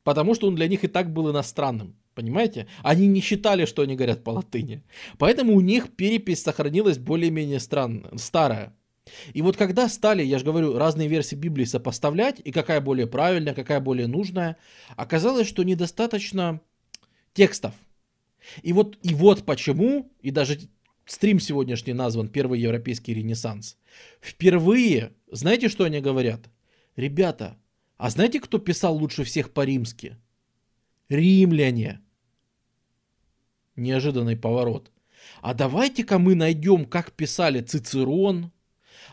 потому 0.07 0.37
что 0.37 0.47
он 0.47 0.55
для 0.55 0.69
них 0.69 0.85
и 0.85 0.87
так 0.87 1.13
был 1.13 1.33
иностранным. 1.33 1.97
Понимаете? 2.15 2.69
Они 2.85 3.09
не 3.09 3.21
считали, 3.21 3.65
что 3.65 3.83
они 3.83 3.97
говорят 3.97 4.23
по 4.23 4.31
латыни. 4.31 4.85
Поэтому 5.19 5.53
у 5.57 5.61
них 5.61 5.97
перепись 5.97 6.45
сохранилась 6.45 6.97
более-менее 6.97 7.59
странная, 7.59 8.17
старая. 8.17 8.73
И 9.35 9.43
вот 9.43 9.57
когда 9.57 9.89
стали, 9.89 10.23
я 10.23 10.39
же 10.39 10.45
говорю, 10.45 10.79
разные 10.79 11.09
версии 11.09 11.35
Библии 11.35 11.65
сопоставлять, 11.65 12.41
и 12.45 12.53
какая 12.53 12.81
более 12.81 13.09
правильная, 13.09 13.53
какая 13.53 13.81
более 13.81 14.07
нужная, 14.07 14.59
оказалось, 14.95 15.49
что 15.49 15.65
недостаточно 15.65 16.61
текстов. 17.35 17.75
И 18.63 18.73
вот, 18.73 18.97
и 19.03 19.13
вот 19.13 19.45
почему, 19.45 20.13
и 20.21 20.31
даже 20.31 20.61
стрим 21.05 21.41
сегодняшний 21.41 21.95
назван 21.95 22.29
«Первый 22.29 22.61
европейский 22.61 23.13
ренессанс». 23.13 23.77
Впервые, 24.21 25.15
знаете, 25.33 25.69
что 25.69 25.83
они 25.83 25.99
говорят? 25.99 26.49
Ребята, 26.95 27.57
а 27.97 28.11
знаете, 28.11 28.41
кто 28.41 28.59
писал 28.59 28.97
лучше 28.97 29.25
всех 29.25 29.53
по-римски? 29.53 30.17
Римляне. 31.09 32.01
Неожиданный 33.77 34.37
поворот. 34.37 34.91
А 35.41 35.55
давайте-ка 35.55 36.19
мы 36.19 36.35
найдем, 36.35 36.85
как 36.85 37.13
писали 37.13 37.61
Цицерон. 37.61 38.53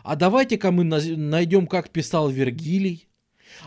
А 0.03 0.15
давайте-ка 0.15 0.72
мы 0.72 0.84
найдем, 0.84 1.68
как 1.68 1.89
писал 1.89 2.30
Вергилий. 2.30 3.07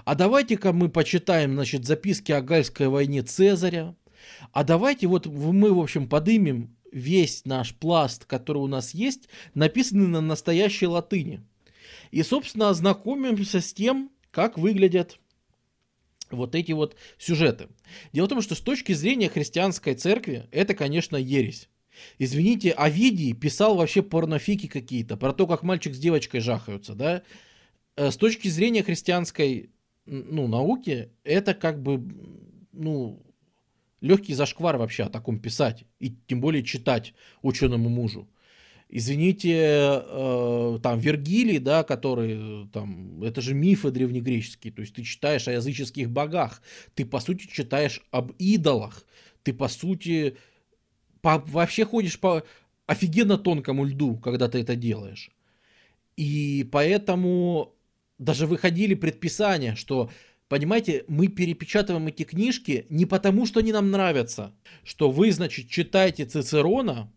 А 0.05 0.15
давайте-ка 0.15 0.73
мы 0.73 0.89
почитаем, 0.89 1.55
значит, 1.55 1.85
записки 1.87 2.33
о 2.33 2.43
Гальской 2.43 2.89
войне 2.89 3.23
Цезаря. 3.23 3.95
А 4.53 4.65
давайте 4.65 5.07
вот 5.07 5.27
мы, 5.27 5.73
в 5.73 5.79
общем, 5.79 6.09
подымем 6.09 6.77
весь 6.93 7.45
наш 7.45 7.75
пласт, 7.75 8.25
который 8.25 8.59
у 8.59 8.67
нас 8.67 8.95
есть, 8.95 9.29
написаны 9.55 10.07
на 10.07 10.21
настоящей 10.21 10.87
латыни. 10.87 11.41
И, 12.11 12.23
собственно, 12.23 12.71
ознакомимся 12.71 13.61
с 13.61 13.73
тем, 13.73 14.11
как 14.37 14.59
выглядят 14.59 15.19
вот 16.31 16.55
эти 16.55 16.73
вот 16.73 16.95
сюжеты. 17.17 17.69
Дело 18.13 18.27
в 18.27 18.29
том, 18.29 18.43
что 18.43 18.55
с 18.55 18.61
точки 18.61 18.93
зрения 18.93 19.31
христианской 19.31 19.95
церкви, 19.95 20.47
это, 20.51 20.75
конечно, 20.75 21.17
ересь. 21.17 21.71
Извините, 22.19 22.73
Овидий 22.73 23.33
писал 23.33 23.77
вообще 23.77 24.03
порнофики 24.03 24.67
какие-то, 24.67 25.17
про 25.17 25.33
то, 25.33 25.47
как 25.47 25.63
мальчик 25.63 25.95
с 25.95 25.99
девочкой 25.99 26.41
жахаются, 26.41 26.95
да. 26.95 27.23
Э, 27.97 28.11
с 28.11 28.19
точки 28.19 28.49
зрения 28.49 28.83
христианской 28.83 29.71
ну, 30.05 30.49
науки, 30.49 31.09
это 31.25 31.55
как 31.55 31.83
бы, 31.83 32.07
ну, 32.73 33.23
легкий 34.03 34.35
зашквар 34.35 34.77
вообще 34.77 35.05
о 35.05 35.09
таком 35.09 35.39
писать, 35.39 35.85
и 35.99 36.15
тем 36.27 36.43
более 36.43 36.63
читать 36.63 37.15
ученому 37.41 37.89
мужу. 37.89 38.29
Извините, 38.89 39.53
э, 39.53 40.79
там 40.81 40.99
Вергилий, 41.01 41.59
да, 41.59 41.83
который 41.83 42.69
там, 42.73 43.21
это 43.23 43.41
же 43.41 43.53
мифы 43.53 43.91
древнегреческие, 43.91 44.73
то 44.73 44.81
есть 44.81 44.95
ты 44.95 45.03
читаешь 45.03 45.49
о 45.49 45.53
языческих 45.53 46.09
богах, 46.09 46.63
ты 46.95 47.05
по 47.05 47.19
сути 47.19 47.49
читаешь 47.49 48.01
об 48.13 48.33
идолах, 48.39 49.05
ты 49.43 49.53
по 49.53 49.67
сути 49.67 50.37
по, 51.21 51.39
вообще 51.39 51.85
ходишь 51.85 52.21
по 52.21 52.45
офигенно 52.87 53.37
тонкому 53.37 53.85
льду, 53.85 54.17
когда 54.19 54.49
ты 54.49 54.61
это 54.61 54.77
делаешь. 54.77 55.31
И 56.17 56.69
поэтому 56.71 57.75
даже 58.19 58.47
выходили 58.47 58.95
предписания, 58.95 59.75
что, 59.75 60.11
понимаете, 60.49 61.05
мы 61.09 61.27
перепечатываем 61.27 62.07
эти 62.07 62.23
книжки 62.23 62.87
не 62.89 63.05
потому, 63.05 63.47
что 63.47 63.59
они 63.59 63.73
нам 63.73 63.91
нравятся, 63.91 64.55
что 64.85 65.11
вы, 65.11 65.33
значит, 65.33 65.69
читаете 65.69 66.25
Цицерона, 66.25 67.13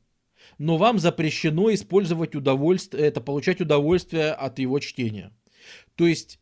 но 0.60 0.78
вам 0.78 1.00
запрещено 1.00 1.74
использовать 1.74 2.36
удовольствие, 2.36 3.06
это 3.06 3.22
получать 3.22 3.62
удовольствие 3.62 4.32
от 4.34 4.60
его 4.60 4.80
чтения. 4.80 5.32
То 5.96 6.06
есть 6.06 6.40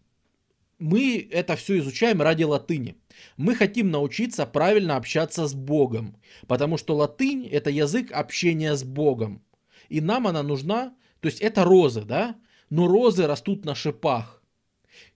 мы 0.80 1.28
это 1.32 1.56
все 1.56 1.78
изучаем 1.78 2.22
ради 2.22 2.44
латыни. 2.44 2.98
Мы 3.38 3.56
хотим 3.56 3.92
научиться 3.92 4.46
правильно 4.46 4.96
общаться 4.96 5.48
с 5.48 5.54
Богом, 5.54 6.18
потому 6.48 6.78
что 6.78 6.96
латынь 6.96 7.48
это 7.48 7.70
язык 7.70 8.12
общения 8.12 8.76
с 8.76 8.84
Богом. 8.84 9.44
И 9.88 10.02
нам 10.02 10.28
она 10.28 10.44
нужна, 10.44 10.96
то 11.20 11.28
есть 11.28 11.40
это 11.40 11.64
розы, 11.64 12.02
да? 12.02 12.36
Но 12.70 12.88
розы 12.88 13.28
растут 13.28 13.66
на 13.66 13.76
шипах. 13.76 14.44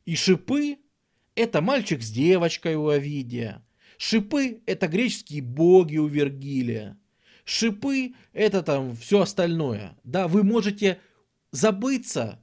И 0.05 0.15
шипы 0.15 0.77
это 1.35 1.61
мальчик 1.61 2.03
с 2.03 2.11
девочкой 2.11 2.75
у 2.75 2.87
Овидия. 2.87 3.65
Шипы 3.97 4.61
это 4.67 4.87
греческие 4.87 5.41
боги 5.41 5.97
у 5.97 6.05
Вергилия. 6.05 6.97
Шипы 7.45 8.13
это 8.33 8.61
там 8.63 8.95
все 8.95 9.21
остальное. 9.21 9.97
Да, 10.03 10.27
вы 10.27 10.43
можете 10.43 10.99
забыться 11.51 12.39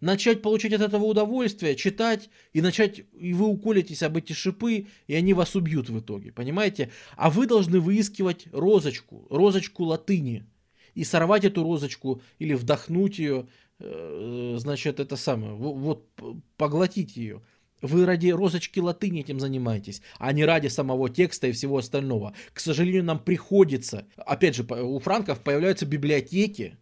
начать 0.00 0.42
получать 0.42 0.72
от 0.72 0.82
этого 0.82 1.04
удовольствие, 1.04 1.74
читать 1.74 2.30
и 2.52 2.60
начать, 2.60 3.02
и 3.18 3.32
вы 3.32 3.46
уколитесь 3.46 4.02
об 4.02 4.16
эти 4.16 4.32
шипы, 4.32 4.86
и 5.06 5.14
они 5.14 5.34
вас 5.34 5.56
убьют 5.56 5.88
в 5.88 6.00
итоге, 6.00 6.32
понимаете? 6.32 6.90
А 7.16 7.30
вы 7.30 7.46
должны 7.46 7.80
выискивать 7.80 8.46
розочку, 8.52 9.26
розочку 9.30 9.84
латыни, 9.84 10.46
и 10.94 11.04
сорвать 11.04 11.44
эту 11.44 11.62
розочку 11.62 12.22
или 12.38 12.54
вдохнуть 12.54 13.18
ее, 13.18 13.48
э, 13.78 14.56
значит, 14.58 15.00
это 15.00 15.16
самое, 15.16 15.54
вот 15.54 16.08
поглотить 16.56 17.16
ее. 17.16 17.42
Вы 17.82 18.06
ради 18.06 18.28
розочки 18.28 18.80
латыни 18.80 19.20
этим 19.20 19.38
занимаетесь, 19.38 20.00
а 20.18 20.32
не 20.32 20.44
ради 20.44 20.68
самого 20.68 21.10
текста 21.10 21.46
и 21.46 21.52
всего 21.52 21.78
остального. 21.78 22.34
К 22.52 22.60
сожалению, 22.60 23.04
нам 23.04 23.18
приходится, 23.18 24.06
опять 24.16 24.56
же, 24.56 24.62
у 24.62 24.98
франков 24.98 25.40
появляются 25.40 25.84
библиотеки, 25.84 26.78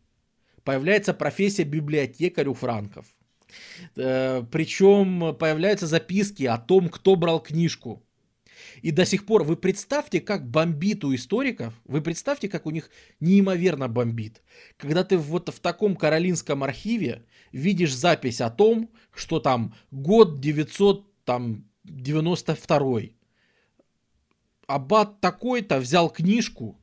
появляется 0.62 1.12
профессия 1.12 1.65
библиотекарь 1.65 2.49
у 2.49 2.55
франков. 2.55 3.07
Э, 3.97 4.45
Причем 4.51 5.35
появляются 5.37 5.87
записки 5.87 6.45
о 6.45 6.59
том, 6.59 6.89
кто 6.89 7.16
брал 7.16 7.43
книжку. 7.43 8.03
И 8.83 8.91
до 8.91 9.05
сих 9.05 9.27
пор 9.27 9.45
вы 9.45 9.57
представьте, 9.57 10.21
как 10.21 10.49
бомбит 10.49 11.05
у 11.05 11.15
историков, 11.15 11.75
вы 11.85 12.01
представьте, 12.01 12.49
как 12.49 12.66
у 12.66 12.71
них 12.71 12.91
неимоверно 13.21 13.89
бомбит. 13.89 14.43
Когда 14.77 15.05
ты 15.05 15.16
вот 15.16 15.49
в 15.49 15.61
таком 15.61 15.97
каролинском 15.97 16.62
архиве 16.62 17.25
видишь 17.55 17.94
запись 17.94 18.40
о 18.40 18.51
том, 18.51 18.90
что 19.14 19.39
там 19.40 19.74
год 19.90 20.40
992 20.40 23.01
Аббат 24.66 25.20
такой-то 25.20 25.78
взял 25.78 26.09
книжку, 26.10 26.81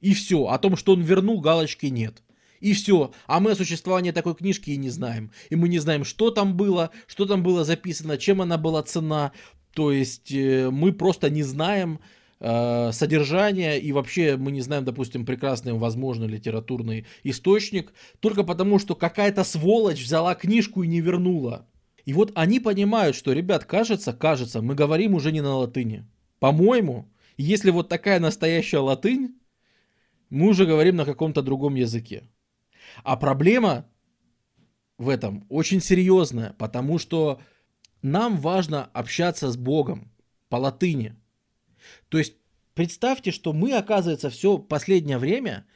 и 0.00 0.14
все, 0.14 0.48
о 0.48 0.58
том, 0.58 0.76
что 0.76 0.92
он 0.92 1.02
вернул, 1.02 1.40
галочки 1.40 1.86
нет. 1.86 2.24
И 2.60 2.72
все. 2.72 3.12
А 3.26 3.40
мы 3.40 3.52
о 3.52 3.56
существовании 3.56 4.10
такой 4.10 4.34
книжки 4.34 4.70
и 4.70 4.76
не 4.76 4.90
знаем. 4.90 5.30
И 5.50 5.56
мы 5.56 5.68
не 5.68 5.78
знаем, 5.78 6.04
что 6.04 6.30
там 6.30 6.56
было, 6.56 6.90
что 7.06 7.26
там 7.26 7.42
было 7.42 7.64
записано, 7.64 8.18
чем 8.18 8.42
она 8.42 8.58
была 8.58 8.82
цена. 8.82 9.32
То 9.74 9.92
есть 9.92 10.32
э, 10.32 10.70
мы 10.70 10.92
просто 10.92 11.30
не 11.30 11.42
знаем 11.42 12.00
э, 12.44 12.92
содержание 12.92 13.80
и 13.80 13.92
вообще 13.92 14.36
мы 14.36 14.52
не 14.52 14.60
знаем, 14.60 14.84
допустим, 14.84 15.24
прекрасный, 15.24 15.72
возможно, 15.72 16.24
литературный 16.26 17.06
источник, 17.24 17.92
только 18.20 18.44
потому, 18.44 18.78
что 18.78 18.94
какая-то 18.94 19.44
сволочь 19.44 20.02
взяла 20.02 20.34
книжку 20.34 20.82
и 20.82 20.88
не 20.88 21.00
вернула. 21.00 21.66
И 22.04 22.12
вот 22.12 22.32
они 22.34 22.60
понимают, 22.60 23.16
что, 23.16 23.32
ребят, 23.32 23.64
кажется, 23.64 24.12
кажется, 24.12 24.60
мы 24.60 24.74
говорим 24.74 25.14
уже 25.14 25.32
не 25.32 25.40
на 25.40 25.56
латыни. 25.56 26.04
По-моему, 26.38 27.08
если 27.38 27.70
вот 27.70 27.88
такая 27.88 28.20
настоящая 28.20 28.80
латынь, 28.80 29.34
мы 30.28 30.48
уже 30.48 30.66
говорим 30.66 30.96
на 30.96 31.04
каком-то 31.04 31.42
другом 31.42 31.76
языке. 31.76 32.28
А 33.04 33.16
проблема 33.16 33.86
в 34.98 35.08
этом 35.08 35.46
очень 35.48 35.80
серьезная, 35.80 36.54
потому 36.58 36.98
что 36.98 37.40
нам 38.02 38.36
важно 38.36 38.90
общаться 38.92 39.50
с 39.50 39.56
Богом 39.56 40.12
по 40.50 40.56
латыни. 40.56 41.16
То 42.14 42.18
есть 42.18 42.36
представьте, 42.74 43.32
что 43.32 43.52
мы, 43.52 43.72
оказывается, 43.72 44.30
все 44.30 44.56
последнее 44.56 45.18
время 45.18 45.66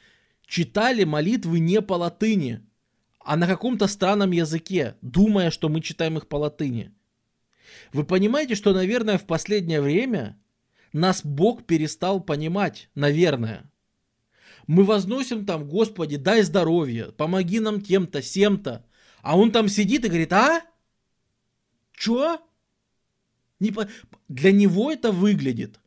читали 0.45 1.03
молитвы 1.03 1.59
не 1.59 1.81
по 1.81 1.95
латыни, 1.95 2.65
а 3.19 3.35
на 3.35 3.45
каком-то 3.45 3.87
странном 3.87 4.31
языке, 4.31 4.95
думая, 5.01 5.51
что 5.51 5.67
мы 5.67 5.81
читаем 5.81 6.17
их 6.17 6.29
по 6.29 6.37
латыни. 6.37 6.93
Вы 7.91 8.05
понимаете, 8.05 8.55
что, 8.55 8.73
наверное, 8.73 9.17
в 9.17 9.25
последнее 9.25 9.81
время 9.81 10.41
нас 10.93 11.25
Бог 11.25 11.65
перестал 11.65 12.21
понимать, 12.21 12.89
наверное. 12.95 13.69
Мы 14.65 14.85
возносим 14.85 15.45
там, 15.45 15.67
Господи, 15.67 16.15
дай 16.15 16.43
здоровье, 16.43 17.11
помоги 17.11 17.59
нам 17.59 17.81
тем-то, 17.81 18.21
сем-то. 18.21 18.85
А 19.21 19.37
он 19.37 19.51
там 19.51 19.67
сидит 19.67 20.05
и 20.05 20.07
говорит, 20.07 20.31
а? 20.31 20.61
Чё? 21.91 22.41
Не 23.59 23.71
по... 23.71 23.89
Для 24.29 24.53
него 24.53 24.89
это 24.89 25.11
выглядит. 25.11 25.81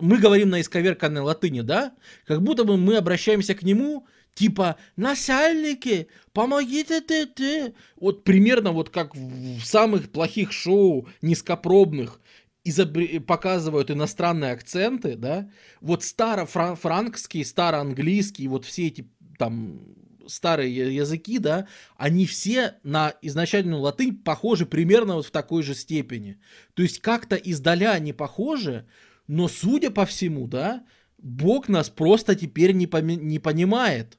Мы 0.00 0.18
говорим 0.18 0.50
на 0.50 0.60
исковерканной 0.60 1.20
латыни, 1.20 1.60
да? 1.60 1.94
Как 2.26 2.42
будто 2.42 2.64
бы 2.64 2.76
мы 2.76 2.96
обращаемся 2.96 3.54
к 3.54 3.62
нему, 3.62 4.06
типа, 4.34 4.76
насальники, 4.96 6.08
помогите 6.32 7.00
ты, 7.00 7.26
ты. 7.26 7.74
Вот 7.96 8.24
примерно 8.24 8.72
вот 8.72 8.90
как 8.90 9.14
в 9.14 9.62
самых 9.64 10.10
плохих 10.10 10.52
шоу 10.52 11.08
низкопробных 11.22 12.20
изобр... 12.64 13.20
показывают 13.26 13.90
иностранные 13.90 14.52
акценты, 14.52 15.16
да, 15.16 15.48
вот 15.80 16.02
старо-франкский, 16.02 17.44
старо-английский, 17.44 18.48
вот 18.48 18.64
все 18.64 18.88
эти 18.88 19.08
там 19.38 19.80
старые 20.26 20.94
языки, 20.94 21.38
да, 21.38 21.68
они 21.96 22.26
все 22.26 22.76
на 22.82 23.14
изначальную 23.20 23.80
латынь 23.80 24.16
похожи 24.16 24.64
примерно 24.64 25.16
вот 25.16 25.26
в 25.26 25.30
такой 25.30 25.62
же 25.62 25.74
степени. 25.74 26.38
То 26.72 26.82
есть 26.82 27.00
как-то 27.00 27.36
издаля 27.36 27.92
они 27.92 28.12
похожи, 28.12 28.86
но 29.26 29.48
судя 29.48 29.90
по 29.90 30.04
всему, 30.06 30.46
да, 30.46 30.84
Бог 31.18 31.68
нас 31.68 31.88
просто 31.88 32.34
теперь 32.34 32.72
не, 32.72 32.86
поми- 32.86 33.16
не 33.16 33.38
понимает. 33.38 34.18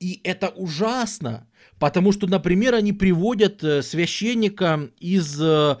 И 0.00 0.20
это 0.24 0.48
ужасно, 0.48 1.48
потому 1.78 2.12
что, 2.12 2.26
например, 2.26 2.74
они 2.74 2.92
приводят 2.92 3.62
э, 3.64 3.82
священника 3.82 4.90
из 4.98 5.40
э, 5.40 5.76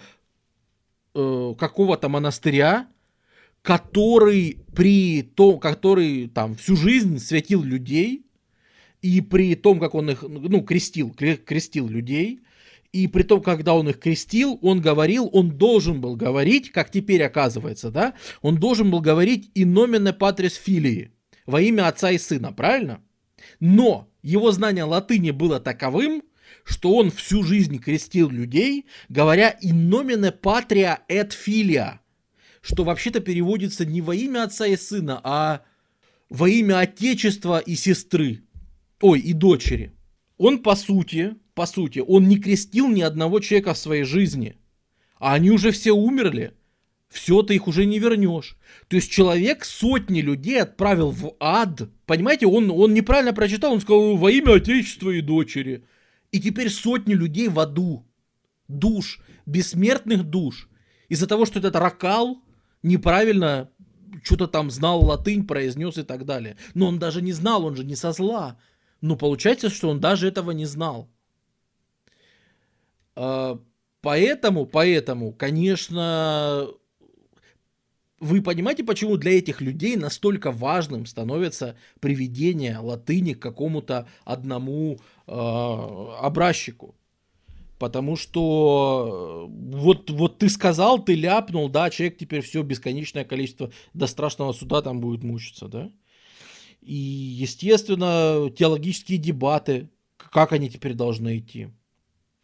э, 1.14 1.54
какого-то 1.58 2.08
монастыря, 2.08 2.88
который 3.62 4.64
при 4.74 5.22
том, 5.22 5.58
который 5.58 6.28
там 6.28 6.54
всю 6.54 6.76
жизнь 6.76 7.18
святил 7.18 7.62
людей, 7.62 8.26
и 9.02 9.20
при 9.20 9.54
том, 9.54 9.78
как 9.80 9.94
он 9.94 10.10
их, 10.10 10.22
ну, 10.22 10.62
крестил, 10.62 11.10
крестил 11.10 11.88
людей, 11.88 12.40
и 12.96 13.06
при 13.08 13.22
том, 13.22 13.42
когда 13.42 13.74
он 13.74 13.88
их 13.88 13.98
крестил, 13.98 14.58
он 14.62 14.80
говорил, 14.80 15.28
он 15.32 15.50
должен 15.50 16.00
был 16.00 16.16
говорить, 16.16 16.72
как 16.72 16.90
теперь 16.90 17.22
оказывается, 17.22 17.90
да, 17.90 18.14
он 18.40 18.56
должен 18.56 18.90
был 18.90 19.00
говорить 19.00 19.50
и 19.54 19.64
номене 19.64 20.12
патрис 20.12 20.54
филии, 20.54 21.12
во 21.44 21.60
имя 21.60 21.88
отца 21.88 22.10
и 22.10 22.18
сына, 22.18 22.52
правильно? 22.52 23.02
Но 23.60 24.08
его 24.22 24.50
знание 24.50 24.84
латыни 24.84 25.30
было 25.30 25.60
таковым, 25.60 26.22
что 26.64 26.94
он 26.94 27.10
всю 27.10 27.42
жизнь 27.42 27.78
крестил 27.78 28.30
людей, 28.30 28.86
говоря 29.08 29.56
«in 29.62 29.88
nomine 29.90 30.32
patria 30.40 31.00
et 31.08 31.32
filia», 31.32 31.98
что 32.62 32.82
вообще-то 32.84 33.20
переводится 33.20 33.84
не 33.84 34.00
во 34.00 34.14
имя 34.14 34.44
отца 34.44 34.66
и 34.66 34.76
сына, 34.76 35.20
а 35.22 35.62
во 36.30 36.48
имя 36.48 36.80
отечества 36.80 37.58
и 37.58 37.76
сестры, 37.76 38.42
ой, 39.00 39.20
и 39.20 39.32
дочери. 39.32 39.92
Он, 40.38 40.62
по 40.62 40.74
сути, 40.74 41.36
по 41.56 41.64
сути, 41.64 42.04
он 42.06 42.28
не 42.28 42.38
крестил 42.38 42.86
ни 42.88 43.00
одного 43.00 43.40
человека 43.40 43.72
в 43.72 43.78
своей 43.78 44.04
жизни. 44.04 44.56
А 45.18 45.32
они 45.32 45.50
уже 45.50 45.70
все 45.70 45.92
умерли. 45.92 46.52
Все, 47.08 47.42
ты 47.42 47.54
их 47.54 47.66
уже 47.66 47.86
не 47.86 47.98
вернешь. 47.98 48.58
То 48.88 48.96
есть 48.96 49.10
человек 49.10 49.64
сотни 49.64 50.20
людей 50.20 50.60
отправил 50.60 51.10
в 51.10 51.34
ад. 51.40 51.88
Понимаете, 52.04 52.46
он, 52.46 52.70
он 52.70 52.92
неправильно 52.92 53.32
прочитал, 53.32 53.72
он 53.72 53.80
сказал 53.80 54.16
во 54.16 54.30
имя 54.30 54.56
Отечества 54.56 55.10
и 55.10 55.22
дочери. 55.22 55.86
И 56.30 56.40
теперь 56.40 56.68
сотни 56.68 57.14
людей 57.14 57.48
в 57.48 57.58
аду. 57.58 58.04
Душ, 58.68 59.20
бессмертных 59.46 60.24
душ. 60.24 60.68
Из-за 61.08 61.26
того, 61.26 61.46
что 61.46 61.58
этот 61.58 61.74
ракал 61.76 62.42
неправильно 62.82 63.70
что-то 64.22 64.46
там 64.46 64.70
знал 64.70 65.02
латынь, 65.02 65.46
произнес 65.46 65.96
и 65.96 66.02
так 66.02 66.26
далее. 66.26 66.58
Но 66.74 66.88
он 66.88 66.98
даже 66.98 67.22
не 67.22 67.32
знал, 67.32 67.64
он 67.64 67.76
же 67.76 67.84
не 67.84 67.96
со 67.96 68.12
зла. 68.12 68.58
Но 69.00 69.16
получается, 69.16 69.70
что 69.70 69.88
он 69.88 70.00
даже 70.00 70.28
этого 70.28 70.50
не 70.50 70.66
знал. 70.66 71.08
А, 73.16 73.58
поэтому, 74.02 74.66
поэтому, 74.66 75.32
конечно, 75.32 76.68
вы 78.20 78.42
понимаете, 78.42 78.84
почему 78.84 79.16
для 79.16 79.38
этих 79.38 79.60
людей 79.60 79.96
настолько 79.96 80.50
важным 80.50 81.06
становится 81.06 81.76
приведение 82.00 82.78
латыни 82.78 83.34
к 83.34 83.40
какому-то 83.40 84.08
одному 84.24 84.98
э, 85.26 85.32
образчику? 85.32 86.94
Потому 87.78 88.16
что 88.16 89.48
э, 89.50 89.76
вот, 89.76 90.10
вот 90.10 90.38
ты 90.38 90.48
сказал, 90.48 91.04
ты 91.04 91.14
ляпнул, 91.14 91.68
да, 91.68 91.90
человек 91.90 92.16
теперь 92.16 92.40
все 92.40 92.62
бесконечное 92.62 93.24
количество 93.24 93.70
до 93.92 94.06
страшного 94.06 94.52
суда 94.52 94.80
там 94.80 95.00
будет 95.00 95.22
мучиться, 95.22 95.68
да. 95.68 95.90
И, 96.80 96.94
естественно, 96.94 98.50
теологические 98.50 99.18
дебаты, 99.18 99.90
как 100.16 100.52
они 100.52 100.70
теперь 100.70 100.94
должны 100.94 101.38
идти. 101.38 101.68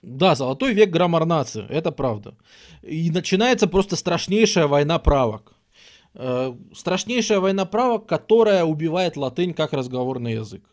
Да, 0.02 0.34
золотой 0.34 0.74
век 0.74 0.90
граммар 0.90 1.24
нации, 1.26 1.64
это 1.68 1.92
правда. 1.92 2.34
И 2.82 3.10
начинается 3.10 3.68
просто 3.68 3.94
страшнейшая 3.94 4.66
война 4.66 4.98
правок. 4.98 5.54
Э, 6.14 6.54
страшнейшая 6.74 7.38
война 7.38 7.64
правок, 7.64 8.06
которая 8.06 8.64
убивает 8.64 9.16
латынь 9.16 9.54
как 9.54 9.72
разговорный 9.72 10.34
язык. 10.34 10.64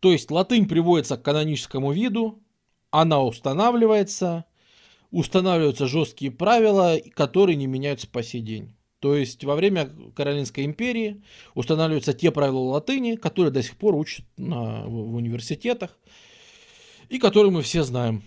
То 0.00 0.12
есть 0.12 0.30
латынь 0.30 0.68
приводится 0.68 1.16
к 1.16 1.22
каноническому 1.22 1.92
виду, 1.92 2.42
она 2.90 3.22
устанавливается, 3.22 4.44
устанавливаются 5.10 5.86
жесткие 5.86 6.30
правила, 6.30 6.96
которые 7.14 7.56
не 7.56 7.66
меняются 7.66 8.06
по 8.06 8.22
сей 8.22 8.40
день. 8.40 8.74
То 9.00 9.16
есть 9.16 9.44
во 9.44 9.54
время 9.54 9.90
Каролинской 10.14 10.64
империи 10.64 11.22
устанавливаются 11.54 12.12
те 12.12 12.30
правила 12.30 12.58
латыни, 12.58 13.16
которые 13.16 13.52
до 13.52 13.62
сих 13.62 13.76
пор 13.76 13.94
учат 13.94 14.26
на, 14.36 14.84
в, 14.84 15.12
в 15.12 15.14
университетах 15.14 15.98
и 17.08 17.18
которые 17.18 17.50
мы 17.50 17.62
все 17.62 17.82
знаем. 17.82 18.22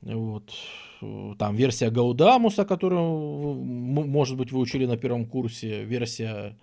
Вот. 0.00 0.52
Там 1.38 1.56
версия 1.56 1.90
Гаудамуса, 1.90 2.64
которую, 2.64 3.54
может 3.62 4.36
быть, 4.36 4.52
вы 4.52 4.60
учили 4.60 4.86
на 4.86 4.96
первом 4.96 5.26
курсе, 5.26 5.84
версия 5.84 6.56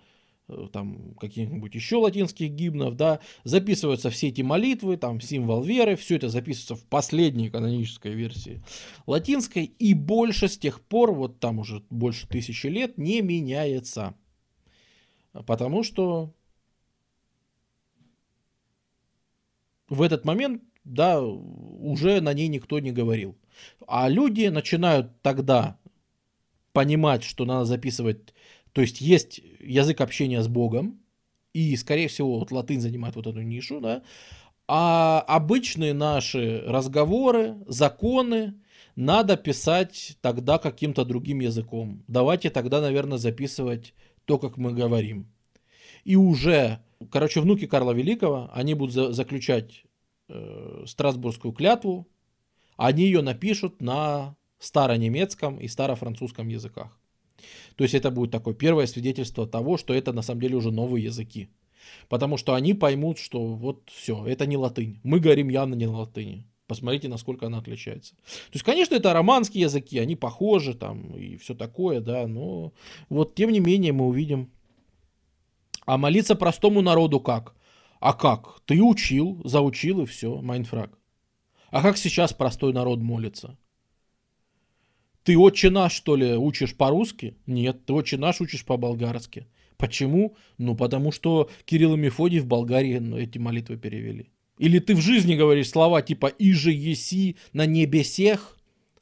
Э, 0.48 0.68
там 0.72 1.14
каких-нибудь 1.14 1.74
еще 1.74 1.96
латинских 1.96 2.50
гимнов, 2.50 2.96
да, 2.96 3.20
записываются 3.44 4.10
все 4.10 4.28
эти 4.28 4.42
молитвы, 4.42 4.96
там 4.96 5.20
символ 5.20 5.62
веры, 5.62 5.96
все 5.96 6.16
это 6.16 6.28
записывается 6.28 6.76
в 6.76 6.84
последней 6.84 7.50
канонической 7.50 8.12
версии 8.14 8.62
латинской, 9.06 9.64
и 9.64 9.94
больше 9.94 10.48
с 10.48 10.56
тех 10.56 10.80
пор, 10.80 11.12
вот 11.12 11.40
там 11.40 11.58
уже 11.58 11.82
больше 11.90 12.28
тысячи 12.28 12.68
лет, 12.68 12.96
не 12.96 13.22
меняется. 13.22 14.14
Потому 15.32 15.82
что 15.82 16.32
в 19.88 20.00
этот 20.00 20.24
момент, 20.24 20.62
да, 20.86 21.20
уже 21.20 22.20
на 22.20 22.32
ней 22.32 22.48
никто 22.48 22.78
не 22.78 22.92
говорил. 22.92 23.36
А 23.86 24.08
люди 24.08 24.46
начинают 24.46 25.20
тогда 25.22 25.78
понимать, 26.72 27.22
что 27.24 27.44
надо 27.44 27.64
записывать 27.64 28.32
то 28.76 28.82
есть 28.82 29.00
есть 29.00 29.40
язык 29.58 30.02
общения 30.02 30.42
с 30.42 30.48
Богом, 30.48 31.00
и, 31.54 31.74
скорее 31.76 32.08
всего, 32.08 32.38
вот 32.38 32.52
латынь 32.52 32.82
занимает 32.82 33.16
вот 33.16 33.26
эту 33.26 33.40
нишу, 33.40 33.80
да, 33.80 34.02
а 34.68 35.24
обычные 35.26 35.94
наши 35.94 36.62
разговоры, 36.66 37.56
законы 37.66 38.52
надо 38.94 39.38
писать 39.38 40.18
тогда 40.20 40.58
каким-то 40.58 41.06
другим 41.06 41.40
языком. 41.40 42.04
Давайте 42.06 42.50
тогда, 42.50 42.82
наверное, 42.82 43.16
записывать 43.16 43.94
то, 44.26 44.38
как 44.38 44.58
мы 44.58 44.74
говорим. 44.74 45.26
И 46.04 46.16
уже, 46.16 46.80
короче, 47.10 47.40
внуки 47.40 47.66
Карла 47.66 47.92
Великого, 47.92 48.50
они 48.52 48.74
будут 48.74 48.94
за- 48.94 49.12
заключать 49.14 49.84
э, 50.28 50.84
Страсбургскую 50.86 51.52
клятву, 51.52 52.06
они 52.76 53.04
ее 53.04 53.22
напишут 53.22 53.80
на 53.80 54.36
старонемецком 54.58 55.58
и 55.58 55.68
старофранцузском 55.68 56.48
языках. 56.48 56.98
То 57.76 57.84
есть 57.84 57.94
это 57.94 58.10
будет 58.10 58.30
такое 58.30 58.54
первое 58.54 58.86
свидетельство 58.86 59.46
того, 59.46 59.76
что 59.76 59.94
это 59.94 60.12
на 60.12 60.22
самом 60.22 60.40
деле 60.40 60.56
уже 60.56 60.70
новые 60.70 61.04
языки. 61.04 61.48
Потому 62.08 62.36
что 62.36 62.54
они 62.54 62.74
поймут, 62.74 63.18
что 63.18 63.54
вот 63.54 63.90
все, 63.90 64.24
это 64.26 64.46
не 64.46 64.56
латынь. 64.56 64.98
Мы 65.02 65.20
говорим 65.20 65.48
явно 65.48 65.74
не 65.74 65.86
на 65.86 65.98
латыни. 65.98 66.46
Посмотрите, 66.66 67.08
насколько 67.08 67.46
она 67.46 67.58
отличается. 67.58 68.14
То 68.16 68.54
есть, 68.54 68.64
конечно, 68.64 68.96
это 68.96 69.12
романские 69.12 69.62
языки, 69.62 69.98
они 69.98 70.16
похожи 70.16 70.74
там 70.74 71.16
и 71.16 71.36
все 71.36 71.54
такое, 71.54 72.00
да, 72.00 72.26
но 72.26 72.72
вот 73.08 73.36
тем 73.36 73.50
не 73.50 73.60
менее 73.60 73.92
мы 73.92 74.06
увидим. 74.06 74.50
А 75.84 75.96
молиться 75.96 76.34
простому 76.34 76.82
народу 76.82 77.20
как? 77.20 77.54
А 78.06 78.12
как? 78.12 78.60
Ты 78.66 78.80
учил, 78.80 79.40
заучил 79.42 80.02
и 80.02 80.06
все, 80.06 80.40
майнфраг. 80.40 80.96
А 81.70 81.82
как 81.82 81.96
сейчас 81.96 82.32
простой 82.32 82.72
народ 82.72 83.00
молится? 83.00 83.58
Ты 85.24 85.36
отче 85.36 85.70
наш, 85.70 85.92
что 85.92 86.14
ли, 86.14 86.34
учишь 86.36 86.76
по-русски? 86.76 87.36
Нет, 87.48 87.84
ты 87.84 87.92
отче 87.92 88.16
наш 88.16 88.40
учишь 88.40 88.64
по-болгарски. 88.64 89.48
Почему? 89.76 90.36
Ну, 90.56 90.76
потому 90.76 91.10
что 91.10 91.50
Кирилл 91.64 91.94
и 91.94 91.98
Мефодий 91.98 92.38
в 92.38 92.46
Болгарии 92.46 92.98
ну, 92.98 93.18
эти 93.18 93.38
молитвы 93.38 93.76
перевели. 93.76 94.30
Или 94.56 94.78
ты 94.78 94.94
в 94.94 95.00
жизни 95.00 95.34
говоришь 95.34 95.70
слова 95.70 96.00
типа 96.00 96.26
«Иже 96.26 96.70
еси 96.70 97.34
на 97.52 97.66
небесех», 97.66 98.56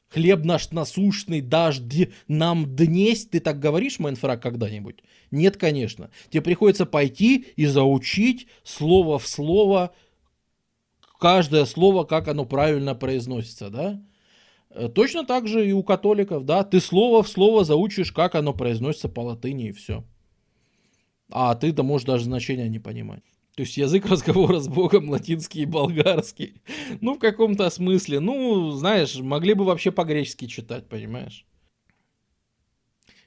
«Хлеб 0.07 0.45
наш 0.45 0.71
насущный 0.71 1.41
дождь 1.41 2.09
нам 2.27 2.75
днесь». 2.75 3.27
Ты 3.27 3.39
так 3.39 3.59
говоришь, 3.59 3.99
Майнфраг, 3.99 4.41
когда-нибудь? 4.41 5.03
Нет, 5.35 5.57
конечно. 5.57 6.09
Тебе 6.29 6.41
приходится 6.41 6.85
пойти 6.85 7.47
и 7.57 7.65
заучить 7.65 8.47
слово 8.63 9.19
в 9.19 9.27
слово, 9.27 9.93
каждое 11.19 11.65
слово, 11.65 12.05
как 12.05 12.29
оно 12.29 12.45
правильно 12.45 12.95
произносится, 12.95 13.69
да? 13.69 14.01
Э, 14.69 14.87
точно 14.87 15.25
так 15.25 15.47
же 15.47 15.67
и 15.67 15.73
у 15.73 15.83
католиков, 15.83 16.45
да, 16.45 16.63
ты 16.63 16.79
слово 16.79 17.21
в 17.21 17.27
слово 17.27 17.65
заучишь, 17.65 18.13
как 18.13 18.35
оно 18.35 18.53
произносится 18.53 19.09
по 19.09 19.19
латыни 19.19 19.69
и 19.69 19.71
все. 19.73 20.05
А 21.29 21.53
ты-то 21.55 21.83
можешь 21.83 22.07
даже 22.07 22.23
значения 22.23 22.69
не 22.69 22.79
понимать. 22.79 23.23
То 23.57 23.63
есть 23.63 23.75
язык 23.75 24.05
разговора 24.09 24.59
с 24.59 24.69
Богом 24.69 25.09
латинский 25.09 25.63
и 25.63 25.65
болгарский. 25.65 26.61
Ну, 27.01 27.15
в 27.15 27.19
каком-то 27.19 27.69
смысле. 27.69 28.21
Ну, 28.21 28.71
знаешь, 28.71 29.19
могли 29.19 29.53
бы 29.53 29.65
вообще 29.65 29.91
по-гречески 29.91 30.45
читать, 30.45 30.87
понимаешь? 30.87 31.45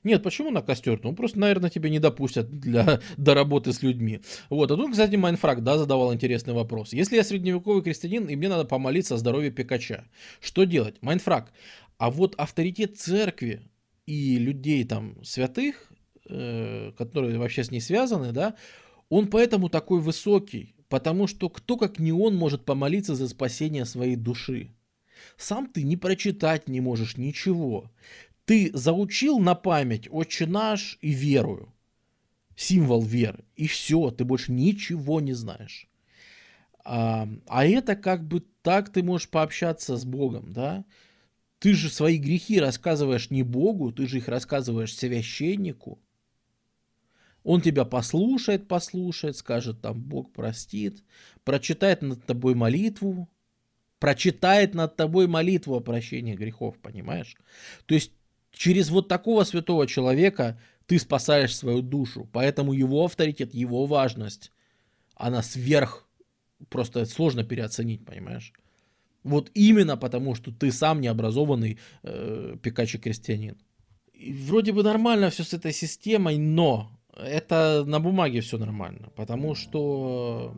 Нет, 0.09 0.23
почему 0.23 0.51
на 0.51 0.63
костер? 0.63 0.99
Ну, 1.03 1.15
просто, 1.15 1.39
наверное, 1.39 1.69
тебя 1.69 1.91
не 1.91 1.99
допустят 1.99 2.49
для, 2.51 3.03
до 3.19 3.35
работы 3.35 3.75
с 3.75 3.83
людьми. 3.83 4.21
Вот, 4.49 4.71
а 4.71 4.77
тут, 4.77 4.93
кстати, 4.93 5.17
Майнфраг, 5.17 5.63
да, 5.63 5.77
задавал 5.77 6.15
интересный 6.15 6.55
вопрос. 6.55 6.95
Если 6.95 7.17
я 7.17 7.23
средневековый 7.23 7.83
крестьянин, 7.83 8.25
и 8.25 8.35
мне 8.35 8.49
надо 8.49 8.65
помолиться 8.65 9.17
о 9.17 9.19
здоровье 9.19 9.51
Пикача, 9.51 10.05
что 10.41 10.65
делать? 10.65 10.97
Майнфраг, 11.03 11.53
а 11.99 12.11
вот 12.11 12.35
авторитет 12.37 12.99
церкви 12.99 13.61
и 14.07 14.39
людей 14.39 14.83
там 14.85 15.23
святых, 15.23 15.93
э, 16.27 16.93
которые 16.97 17.39
вообще 17.39 17.63
с 17.63 17.71
ней 17.71 17.83
связаны, 17.83 18.33
да, 18.33 18.55
он 19.11 19.27
поэтому 19.27 19.69
такой 19.69 20.01
высокий, 20.01 20.75
потому 20.89 21.27
что 21.27 21.51
кто 21.51 21.77
как 21.77 21.99
не 21.99 22.13
он 22.13 22.35
может 22.35 22.65
помолиться 22.65 23.15
за 23.15 23.29
спасение 23.29 23.85
своей 23.85 24.17
души. 24.17 24.71
Сам 25.37 25.67
ты 25.67 25.83
не 25.83 25.97
прочитать 25.97 26.69
не 26.69 26.81
можешь 26.81 27.17
ничего. 27.17 27.91
Ты 28.49 28.71
заучил 28.73 29.39
на 29.39 29.55
память 29.55 30.09
«Отче 30.11 30.47
наш» 30.47 30.97
и 31.03 31.11
верую. 31.11 31.75
Символ 32.57 33.03
веры. 33.03 33.45
И 33.57 33.67
все, 33.67 34.11
ты 34.11 34.25
больше 34.25 34.53
ничего 34.53 35.21
не 35.21 35.35
знаешь. 35.35 35.87
А, 36.83 37.29
а 37.47 37.67
это 37.67 37.95
как 37.95 38.27
бы 38.27 38.43
так 38.63 38.91
ты 38.91 39.03
можешь 39.03 39.29
пообщаться 39.29 39.99
с 39.99 40.07
Богом, 40.07 40.55
да? 40.55 40.87
Ты 41.59 41.75
же 41.75 41.91
свои 41.91 42.17
грехи 42.17 42.59
рассказываешь 42.59 43.29
не 43.29 43.43
Богу, 43.43 43.93
ты 43.93 44.07
же 44.07 44.17
их 44.17 44.29
рассказываешь 44.29 44.97
священнику. 44.97 46.01
Он 47.43 47.61
тебя 47.61 47.85
послушает, 47.85 48.67
послушает, 48.67 49.37
скажет 49.37 49.83
там 49.83 50.01
Бог 50.01 50.33
простит, 50.33 51.05
прочитает 51.45 52.01
над 52.01 52.25
тобой 52.25 52.55
молитву, 52.55 53.29
прочитает 53.99 54.75
над 54.75 54.97
тобой 54.97 55.27
молитву 55.27 55.75
о 55.75 55.81
прощении 55.81 56.35
грехов, 56.35 56.79
понимаешь? 56.79 57.37
То 57.85 57.95
есть 57.95 58.13
через 58.59 58.91
вот 58.91 59.07
такого 59.07 59.45
святого 59.45 59.87
человека 59.87 60.59
ты 60.87 60.99
спасаешь 60.99 61.57
свою 61.57 61.81
душу. 61.81 62.29
Поэтому 62.33 62.73
его 62.73 63.05
авторитет, 63.05 63.55
его 63.55 63.87
важность, 63.87 64.51
она 65.15 65.43
сверх, 65.43 66.09
просто 66.69 67.07
сложно 67.07 67.45
переоценить, 67.45 68.05
понимаешь? 68.05 68.53
Вот 69.23 69.51
именно 69.55 69.97
потому, 69.97 70.35
что 70.35 70.51
ты 70.51 70.73
сам 70.73 71.01
необразованный 71.01 71.79
э, 72.03 72.57
пикач 72.61 72.97
и 72.97 72.99
крестьянин. 72.99 73.57
И 74.13 74.33
вроде 74.33 74.73
бы 74.73 74.83
нормально 74.83 75.31
все 75.31 75.45
с 75.45 75.55
этой 75.55 75.73
системой, 75.73 76.37
но 76.37 76.91
это 77.17 77.85
на 77.87 78.01
бумаге 78.01 78.41
все 78.41 78.59
нормально. 78.59 79.11
Потому 79.15 79.55
что, 79.55 80.53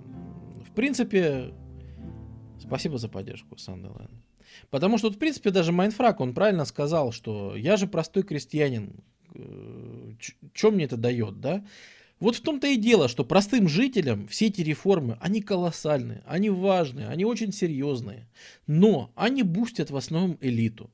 в 0.66 0.74
принципе, 0.74 1.52
спасибо 2.58 2.96
за 2.96 3.08
поддержку, 3.08 3.58
Сандерленд. 3.58 4.19
Потому 4.70 4.98
что, 4.98 5.10
в 5.10 5.18
принципе, 5.18 5.50
даже 5.50 5.72
Майнфраг, 5.72 6.20
он 6.20 6.34
правильно 6.34 6.64
сказал, 6.64 7.12
что 7.12 7.56
я 7.56 7.76
же 7.76 7.86
простой 7.86 8.22
крестьянин, 8.22 8.92
э, 9.34 10.12
что 10.52 10.70
мне 10.70 10.84
это 10.84 10.96
дает, 10.96 11.40
да? 11.40 11.64
Вот 12.20 12.36
в 12.36 12.42
том-то 12.42 12.66
и 12.66 12.76
дело, 12.76 13.08
что 13.08 13.24
простым 13.24 13.66
жителям 13.66 14.28
все 14.28 14.46
эти 14.46 14.60
реформы, 14.60 15.16
они 15.20 15.40
колоссальные, 15.40 16.22
они 16.26 16.50
важные, 16.50 17.08
они 17.08 17.24
очень 17.24 17.50
серьезные, 17.50 18.28
но 18.66 19.10
они 19.14 19.42
бустят 19.42 19.90
в 19.90 19.96
основном 19.96 20.36
элиту. 20.42 20.90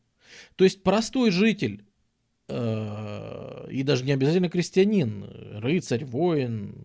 То 0.54 0.64
есть 0.64 0.84
простой 0.84 1.32
житель, 1.32 1.84
э, 2.48 3.68
и 3.70 3.82
даже 3.82 4.04
не 4.04 4.12
обязательно 4.12 4.48
крестьянин, 4.48 5.24
рыцарь, 5.60 6.04
воин, 6.04 6.76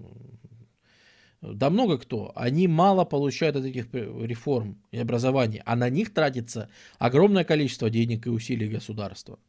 да 1.42 1.70
много 1.70 1.98
кто, 1.98 2.32
они 2.36 2.68
мало 2.68 3.04
получают 3.04 3.56
от 3.56 3.66
этих 3.66 3.94
реформ 3.94 4.78
и 4.92 5.00
образования, 5.00 5.64
а 5.66 5.76
на 5.76 5.90
них 5.90 6.14
тратится 6.14 6.70
огромное 7.00 7.44
количество 7.44 7.90
денег 7.90 8.28
и 8.28 8.30
усилий 8.30 8.68
государства. 8.68 9.40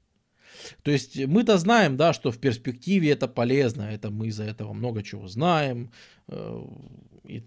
То 0.83 0.91
есть 0.91 1.19
мы-то 1.27 1.59
знаем, 1.59 1.97
да, 1.97 2.13
что 2.13 2.31
в 2.31 2.39
перспективе 2.39 3.11
это 3.11 3.29
полезно, 3.29 3.83
это 3.83 4.11
мы 4.11 4.29
из-за 4.29 4.45
этого 4.45 4.73
много 4.73 5.03
чего 5.03 5.27
знаем. 5.27 5.91
Э, 6.29 6.63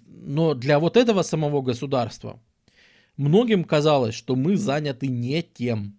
но 0.08 0.54
для 0.54 0.80
вот 0.80 0.98
этого 0.98 1.22
самого 1.22 1.62
государства 1.62 2.40
многим 3.18 3.64
казалось, 3.64 4.16
что 4.16 4.36
мы 4.36 4.58
заняты 4.58 5.08
не 5.08 5.42
тем. 5.42 5.98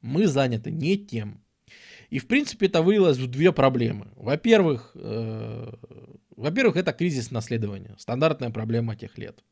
Мы 0.00 0.26
заняты 0.26 0.70
не 0.70 0.96
тем. 0.96 1.42
И 2.10 2.18
в 2.18 2.26
принципе 2.26 2.66
это 2.66 2.82
вылилось 2.82 3.18
в 3.18 3.26
две 3.28 3.52
проблемы. 3.52 4.08
Во-первых, 4.14 4.92
э, 4.94 5.72
во-первых, 6.36 6.76
это 6.76 6.92
кризис 6.92 7.30
наследования, 7.30 7.94
стандартная 7.98 8.50
проблема 8.50 8.96
тех 8.96 9.18
лет 9.18 9.42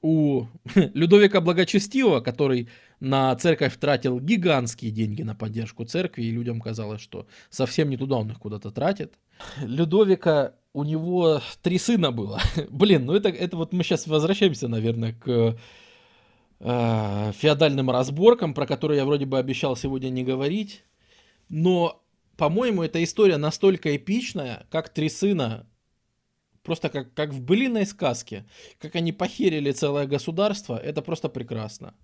у 0.00 0.46
Людовика 0.74 1.40
Благочестивого, 1.40 2.20
который 2.20 2.68
на 3.00 3.34
церковь 3.36 3.76
тратил 3.78 4.20
гигантские 4.20 4.90
деньги 4.90 5.22
на 5.22 5.34
поддержку 5.34 5.84
церкви, 5.84 6.24
и 6.24 6.30
людям 6.30 6.60
казалось, 6.60 7.00
что 7.00 7.26
совсем 7.50 7.90
не 7.90 7.96
туда 7.96 8.16
он 8.16 8.30
их 8.30 8.38
куда-то 8.38 8.70
тратит. 8.70 9.14
Людовика, 9.60 10.54
у 10.72 10.84
него 10.84 11.40
три 11.62 11.78
сына 11.78 12.12
было. 12.12 12.40
Блин, 12.70 13.06
ну 13.06 13.14
это, 13.14 13.28
это 13.28 13.56
вот 13.56 13.72
мы 13.72 13.82
сейчас 13.82 14.06
возвращаемся, 14.06 14.68
наверное, 14.68 15.12
к 15.12 15.56
э, 16.60 17.32
феодальным 17.36 17.90
разборкам, 17.90 18.54
про 18.54 18.66
которые 18.66 18.98
я 18.98 19.04
вроде 19.04 19.26
бы 19.26 19.38
обещал 19.38 19.76
сегодня 19.76 20.10
не 20.10 20.24
говорить. 20.24 20.84
Но, 21.48 22.02
по-моему, 22.36 22.82
эта 22.82 23.02
история 23.02 23.36
настолько 23.36 23.96
эпичная, 23.96 24.66
как 24.70 24.90
три 24.90 25.08
сына 25.08 25.66
Просто 26.68 26.90
как, 26.90 27.14
как 27.14 27.30
в 27.30 27.40
былиной 27.40 27.86
сказке. 27.86 28.44
Как 28.78 28.94
они 28.94 29.12
похерили 29.12 29.72
целое 29.72 30.06
государство, 30.06 30.76
это 30.76 31.02
просто 31.02 31.28
прекрасно. 31.28 31.94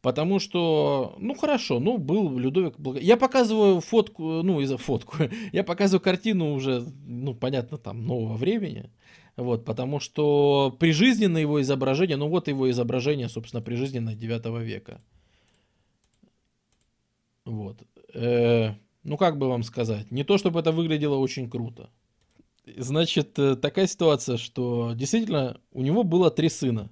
Потому 0.00 0.40
что, 0.40 1.14
ну 1.20 1.34
хорошо, 1.34 1.78
ну 1.78 1.98
был 1.98 2.36
Людовик 2.36 2.74
Благо... 2.78 2.98
Я 2.98 3.16
показываю 3.16 3.80
фотку, 3.80 4.42
ну 4.42 4.60
из-за 4.60 4.76
фотку, 4.76 5.16
я 5.52 5.62
показываю 5.62 6.02
картину 6.02 6.54
уже, 6.54 6.84
ну 7.06 7.34
понятно, 7.34 7.78
там 7.78 8.04
нового 8.04 8.36
времени. 8.36 8.90
Вот, 9.36 9.64
потому 9.64 10.00
что 10.00 10.76
прижизненное 10.80 11.42
его 11.42 11.62
изображение, 11.62 12.16
ну 12.16 12.28
вот 12.28 12.48
его 12.48 12.68
изображение, 12.68 13.28
собственно, 13.28 13.62
прижизненное 13.62 14.16
9 14.16 14.62
века. 14.66 15.00
Вот. 17.44 17.78
Э, 18.14 18.74
ну 19.04 19.16
как 19.16 19.38
бы 19.38 19.48
вам 19.48 19.62
сказать, 19.62 20.10
не 20.10 20.24
то 20.24 20.36
чтобы 20.36 20.58
это 20.58 20.72
выглядело 20.72 21.16
очень 21.16 21.48
круто. 21.48 21.90
Значит, 22.64 23.38
э, 23.38 23.56
такая 23.56 23.86
ситуация, 23.86 24.36
что 24.36 24.92
действительно 24.94 25.60
у 25.72 25.82
него 25.82 26.04
было 26.04 26.30
три 26.30 26.48
сына. 26.48 26.90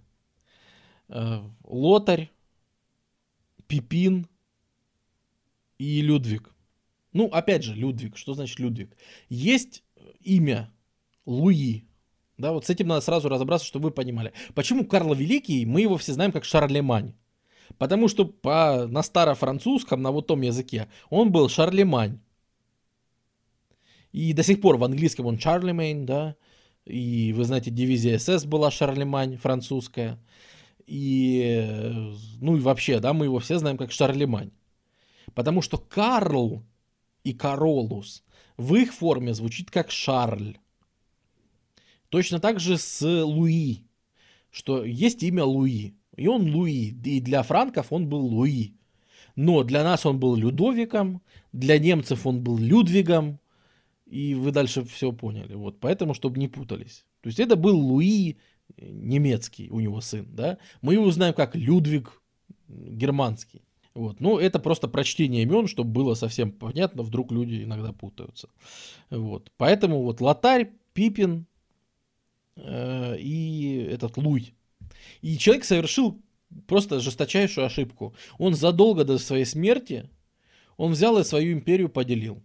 Э, 1.09 1.40
Лотарь, 1.64 2.30
Пипин 3.66 4.26
и 5.78 6.01
Людвиг. 6.01 6.52
Ну, 7.12 7.26
опять 7.26 7.64
же, 7.64 7.74
Людвиг. 7.74 8.16
Что 8.16 8.34
значит 8.34 8.59
Людвиг? 8.59 8.97
Есть 9.28 9.84
имя 10.20 10.72
Луи. 11.24 11.84
Да, 12.36 12.52
вот 12.52 12.66
с 12.66 12.70
этим 12.70 12.88
надо 12.88 13.01
сразу 13.02 13.28
разобраться, 13.28 13.66
чтобы 13.66 13.88
вы 13.88 13.90
понимали. 13.90 14.32
Почему 14.55 14.84
Карл 14.86 15.14
Великий, 15.14 15.66
мы 15.66 15.82
его 15.82 15.97
все 15.98 16.12
знаем 16.12 16.32
как 16.32 16.44
Шарлемань. 16.44 17.14
Потому 17.78 18.09
что 18.09 18.24
по, 18.24 18.86
на 18.88 19.02
старо-французском, 19.02 20.02
на 20.02 20.10
вот 20.10 20.26
том 20.26 20.40
языке, 20.40 20.88
он 21.10 21.30
был 21.30 21.48
Шарлемань. 21.48 22.20
И 24.12 24.32
до 24.32 24.43
сих 24.43 24.61
пор 24.61 24.77
в 24.77 24.85
английском 24.85 25.27
он 25.27 25.39
Чарлемейн, 25.39 26.07
да. 26.07 26.37
И 26.85 27.32
вы 27.32 27.45
знаете, 27.45 27.70
дивизия 27.70 28.19
СС 28.19 28.45
была 28.45 28.70
Шарлемань 28.70 29.37
французская. 29.37 30.19
И, 30.87 32.12
ну 32.41 32.57
и 32.57 32.61
вообще, 32.61 32.99
да, 32.99 33.12
мы 33.12 33.27
его 33.27 33.39
все 33.39 33.59
знаем 33.59 33.77
как 33.77 33.93
Шарлемань. 33.93 34.51
Потому 35.35 35.62
что 35.62 35.78
Карл 35.78 36.65
и 37.23 37.32
Каролус 37.32 38.24
в 38.57 38.74
их 38.74 38.93
форме 38.93 39.35
звучит 39.35 39.70
как 39.70 39.91
Шарль. 39.91 40.57
Точно 42.09 42.41
так 42.41 42.59
же 42.59 42.77
с 42.77 43.03
Луи, 43.03 43.85
что 44.51 44.85
есть 44.85 45.23
имя 45.23 45.45
Луи. 45.45 45.95
И 46.16 46.27
он 46.27 46.53
Луи. 46.53 46.89
И 47.05 47.20
для 47.20 47.45
франков 47.45 47.93
он 47.93 48.09
был 48.09 48.27
Луи. 48.27 48.74
Но 49.37 49.62
для 49.62 49.85
нас 49.85 50.05
он 50.05 50.19
был 50.19 50.35
Людовиком, 50.35 51.23
для 51.53 51.78
немцев 51.78 52.27
он 52.27 52.43
был 52.43 52.59
Людвигом, 52.59 53.39
и 54.11 54.35
вы 54.35 54.51
дальше 54.51 54.85
все 54.85 55.12
поняли. 55.12 55.55
Вот, 55.55 55.78
поэтому, 55.81 56.15
чтобы 56.15 56.39
не 56.41 56.49
путались. 56.49 57.07
То 57.20 57.28
есть 57.28 57.39
это 57.39 57.55
был 57.57 57.78
Луи 57.78 58.37
э, 58.77 58.91
немецкий, 58.91 59.70
у 59.70 59.81
него 59.81 60.01
сын, 60.01 60.27
да. 60.35 60.59
Мы 60.82 60.95
его 60.95 61.11
знаем 61.12 61.32
как 61.32 61.55
Людвиг 61.55 62.20
германский. 62.69 63.62
Вот. 63.95 64.20
Ну, 64.20 64.39
это 64.39 64.59
просто 64.59 64.89
прочтение 64.89 65.43
имен, 65.43 65.66
чтобы 65.69 65.91
было 65.91 66.15
совсем 66.15 66.51
понятно, 66.53 67.03
вдруг 67.03 67.32
люди 67.32 67.62
иногда 67.62 67.93
путаются. 67.93 68.49
Вот. 69.11 69.53
Поэтому 69.57 70.03
вот 70.03 70.20
Лотарь, 70.20 70.73
Пипин 70.93 71.47
э, 72.57 73.16
и 73.19 73.89
этот 73.91 74.16
Луй. 74.16 74.55
И 75.23 75.39
человек 75.39 75.65
совершил 75.65 76.20
просто 76.66 76.99
жесточайшую 77.01 77.66
ошибку. 77.66 78.15
Он 78.39 78.55
задолго 78.55 79.05
до 79.05 79.19
своей 79.19 79.45
смерти, 79.45 80.11
он 80.77 80.93
взял 80.93 81.19
и 81.19 81.24
свою 81.24 81.53
империю 81.53 81.89
поделил 81.89 82.43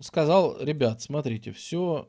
сказал, 0.00 0.60
ребят, 0.60 1.02
смотрите, 1.02 1.52
все 1.52 2.08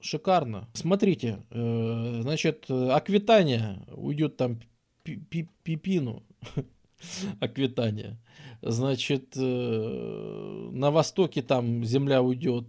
шикарно. 0.00 0.68
Смотрите, 0.74 1.42
э, 1.50 2.20
значит, 2.22 2.70
Аквитания 2.70 3.84
уйдет 3.88 4.36
там 4.36 4.60
Пипину. 5.02 6.22
Аквитания. 7.40 8.18
Значит, 8.62 9.36
э, 9.36 10.68
на 10.72 10.90
востоке 10.90 11.42
там 11.42 11.84
земля 11.84 12.22
уйдет, 12.22 12.66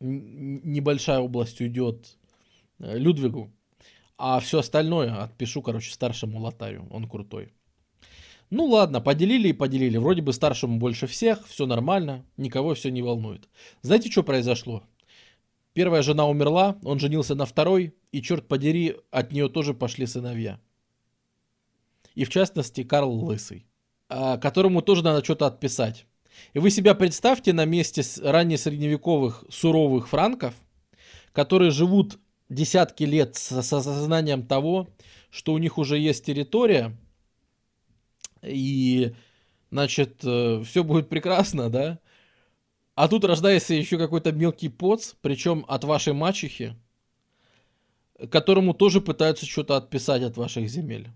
небольшая 0.00 1.20
область 1.20 1.60
уйдет 1.60 2.18
э, 2.78 2.98
Людвигу, 2.98 3.52
а 4.18 4.38
все 4.40 4.58
остальное 4.60 5.22
отпишу, 5.22 5.62
короче, 5.62 5.92
старшему 5.92 6.40
лотарю, 6.40 6.86
он 6.90 7.08
крутой. 7.08 7.52
Ну 8.54 8.66
ладно, 8.66 9.00
поделили 9.00 9.48
и 9.48 9.52
поделили. 9.52 9.96
Вроде 9.96 10.22
бы 10.22 10.32
старшему 10.32 10.78
больше 10.78 11.08
всех, 11.08 11.44
все 11.48 11.66
нормально, 11.66 12.24
никого 12.36 12.74
все 12.74 12.92
не 12.92 13.02
волнует. 13.02 13.48
Знаете, 13.82 14.08
что 14.12 14.22
произошло? 14.22 14.84
Первая 15.72 16.02
жена 16.02 16.28
умерла, 16.28 16.78
он 16.84 17.00
женился 17.00 17.34
на 17.34 17.46
второй, 17.46 17.96
и, 18.12 18.22
черт 18.22 18.46
подери, 18.46 18.94
от 19.10 19.32
нее 19.32 19.48
тоже 19.48 19.74
пошли 19.74 20.06
сыновья. 20.06 20.60
И 22.14 22.24
в 22.24 22.30
частности, 22.30 22.84
Карл 22.84 23.24
Лысый, 23.24 23.66
а, 24.08 24.38
которому 24.38 24.82
тоже 24.82 25.02
надо 25.02 25.24
что-то 25.24 25.46
отписать. 25.46 26.06
И 26.52 26.60
вы 26.60 26.70
себя 26.70 26.94
представьте 26.94 27.52
на 27.52 27.64
месте 27.64 28.02
раннесредневековых 28.22 29.46
суровых 29.50 30.06
франков, 30.06 30.54
которые 31.32 31.72
живут 31.72 32.20
десятки 32.48 33.02
лет 33.02 33.34
с 33.34 33.50
осознанием 33.50 34.46
того, 34.46 34.90
что 35.30 35.54
у 35.54 35.58
них 35.58 35.76
уже 35.76 35.98
есть 35.98 36.24
территория, 36.24 36.96
и, 38.46 39.14
значит, 39.70 40.20
э, 40.24 40.62
все 40.64 40.84
будет 40.84 41.08
прекрасно, 41.08 41.70
да? 41.70 41.98
А 42.94 43.08
тут 43.08 43.24
рождается 43.24 43.74
еще 43.74 43.98
какой-то 43.98 44.32
мелкий 44.32 44.68
поц, 44.68 45.14
причем 45.20 45.64
от 45.66 45.84
вашей 45.84 46.12
мачехи, 46.12 46.76
которому 48.30 48.72
тоже 48.72 49.00
пытаются 49.00 49.46
что-то 49.46 49.76
отписать 49.76 50.22
от 50.22 50.36
ваших 50.36 50.68
земель. 50.68 51.08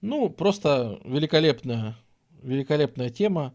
Ну, 0.00 0.30
просто 0.30 1.00
великолепная, 1.04 1.96
великолепная 2.42 3.10
тема. 3.10 3.54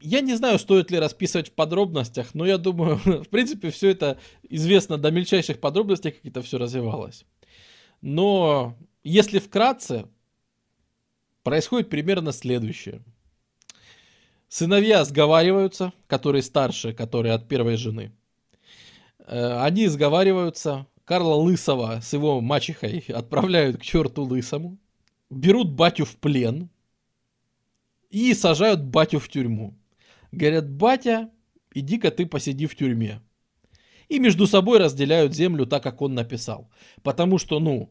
Я 0.00 0.20
не 0.20 0.34
знаю, 0.34 0.58
стоит 0.58 0.90
ли 0.90 0.98
расписывать 0.98 1.50
в 1.50 1.52
подробностях, 1.52 2.34
но 2.34 2.44
я 2.44 2.58
думаю, 2.58 2.96
в 3.04 3.28
принципе, 3.28 3.70
все 3.70 3.90
это 3.90 4.18
известно 4.42 4.98
до 4.98 5.10
мельчайших 5.10 5.60
подробностей, 5.60 6.12
как 6.12 6.24
это 6.24 6.42
все 6.42 6.58
развивалось. 6.58 7.24
Но 8.02 8.76
если 9.04 9.38
вкратце, 9.38 10.08
происходит 11.42 11.90
примерно 11.90 12.32
следующее. 12.32 13.02
Сыновья 14.48 15.04
сговариваются, 15.04 15.92
которые 16.06 16.42
старше, 16.42 16.92
которые 16.92 17.34
от 17.34 17.48
первой 17.48 17.76
жены. 17.76 18.12
Э, 19.26 19.62
они 19.62 19.86
сговариваются, 19.88 20.86
Карла 21.04 21.34
Лысого 21.34 22.00
с 22.00 22.12
его 22.12 22.40
мачехой 22.40 23.04
отправляют 23.08 23.78
к 23.78 23.82
черту 23.82 24.22
Лысому, 24.24 24.78
берут 25.30 25.72
батю 25.72 26.04
в 26.04 26.16
плен 26.16 26.70
и 28.10 28.34
сажают 28.34 28.82
батю 28.84 29.18
в 29.18 29.28
тюрьму. 29.28 29.74
Говорят, 30.30 30.70
батя, 30.70 31.30
иди-ка 31.74 32.10
ты 32.10 32.26
посиди 32.26 32.66
в 32.66 32.76
тюрьме. 32.76 33.20
И 34.08 34.18
между 34.18 34.46
собой 34.46 34.78
разделяют 34.78 35.34
землю 35.34 35.66
так, 35.66 35.82
как 35.82 36.02
он 36.02 36.14
написал. 36.14 36.70
Потому 37.02 37.38
что, 37.38 37.58
ну, 37.60 37.90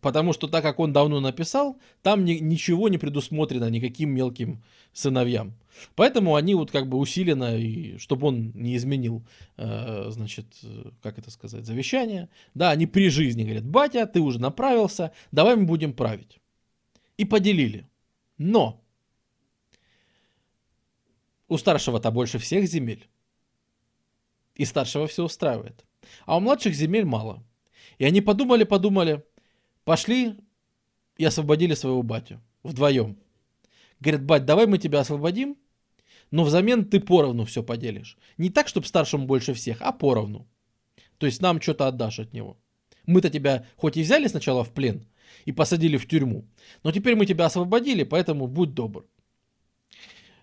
потому 0.00 0.32
что 0.32 0.48
так, 0.48 0.62
как 0.62 0.78
он 0.78 0.92
давно 0.92 1.20
написал, 1.20 1.78
там 2.02 2.24
ни, 2.24 2.34
ничего 2.34 2.88
не 2.88 2.98
предусмотрено 2.98 3.68
никаким 3.70 4.10
мелким 4.10 4.62
сыновьям. 4.92 5.54
Поэтому 5.94 6.34
они 6.34 6.54
вот 6.54 6.70
как 6.70 6.88
бы 6.88 6.98
усиленно, 6.98 7.56
и, 7.56 7.98
чтобы 7.98 8.28
он 8.28 8.52
не 8.54 8.76
изменил, 8.76 9.24
э, 9.56 10.06
значит, 10.10 10.46
как 11.02 11.18
это 11.18 11.30
сказать, 11.30 11.64
завещание. 11.64 12.28
Да, 12.54 12.70
они 12.70 12.86
при 12.86 13.08
жизни 13.08 13.44
говорят, 13.44 13.64
батя, 13.64 14.06
ты 14.06 14.20
уже 14.20 14.40
направился, 14.40 15.12
давай 15.32 15.56
мы 15.56 15.64
будем 15.64 15.92
править. 15.92 16.40
И 17.16 17.24
поделили. 17.24 17.88
Но 18.38 18.80
у 21.48 21.56
старшего-то 21.56 22.10
больше 22.10 22.38
всех 22.38 22.66
земель. 22.68 23.08
И 24.54 24.64
старшего 24.64 25.06
все 25.06 25.24
устраивает. 25.24 25.84
А 26.26 26.36
у 26.36 26.40
младших 26.40 26.74
земель 26.74 27.04
мало. 27.04 27.42
И 27.98 28.04
они 28.04 28.20
подумали-подумали, 28.20 29.24
пошли 29.88 30.34
и 31.16 31.24
освободили 31.24 31.72
своего 31.72 32.02
батю. 32.02 32.42
Вдвоем. 32.62 33.16
Говорят, 34.00 34.22
бать, 34.22 34.44
давай 34.44 34.66
мы 34.66 34.76
тебя 34.76 35.00
освободим, 35.00 35.56
но 36.30 36.44
взамен 36.44 36.84
ты 36.84 37.00
поровну 37.00 37.46
все 37.46 37.62
поделишь. 37.62 38.18
Не 38.36 38.50
так, 38.50 38.68
чтобы 38.68 38.86
старшему 38.86 39.24
больше 39.24 39.54
всех, 39.54 39.78
а 39.80 39.92
поровну. 39.92 40.46
То 41.16 41.24
есть 41.24 41.40
нам 41.40 41.58
что-то 41.62 41.86
отдашь 41.86 42.18
от 42.18 42.34
него. 42.34 42.58
Мы-то 43.06 43.30
тебя 43.30 43.64
хоть 43.76 43.96
и 43.96 44.02
взяли 44.02 44.26
сначала 44.26 44.62
в 44.62 44.74
плен 44.74 45.06
и 45.46 45.52
посадили 45.52 45.96
в 45.96 46.06
тюрьму, 46.06 46.44
но 46.82 46.92
теперь 46.92 47.16
мы 47.16 47.24
тебя 47.24 47.46
освободили, 47.46 48.02
поэтому 48.02 48.46
будь 48.46 48.74
добр. 48.74 49.06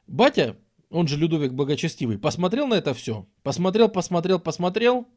Батя, 0.07 0.57
он 0.89 1.07
же 1.07 1.17
Людовик 1.17 1.53
Благочестивый, 1.53 2.17
посмотрел 2.17 2.65
на 2.65 2.73
это 2.73 2.95
все, 2.95 3.27
посмотрел, 3.43 3.89
посмотрел, 3.89 4.39
посмотрел 4.39 5.07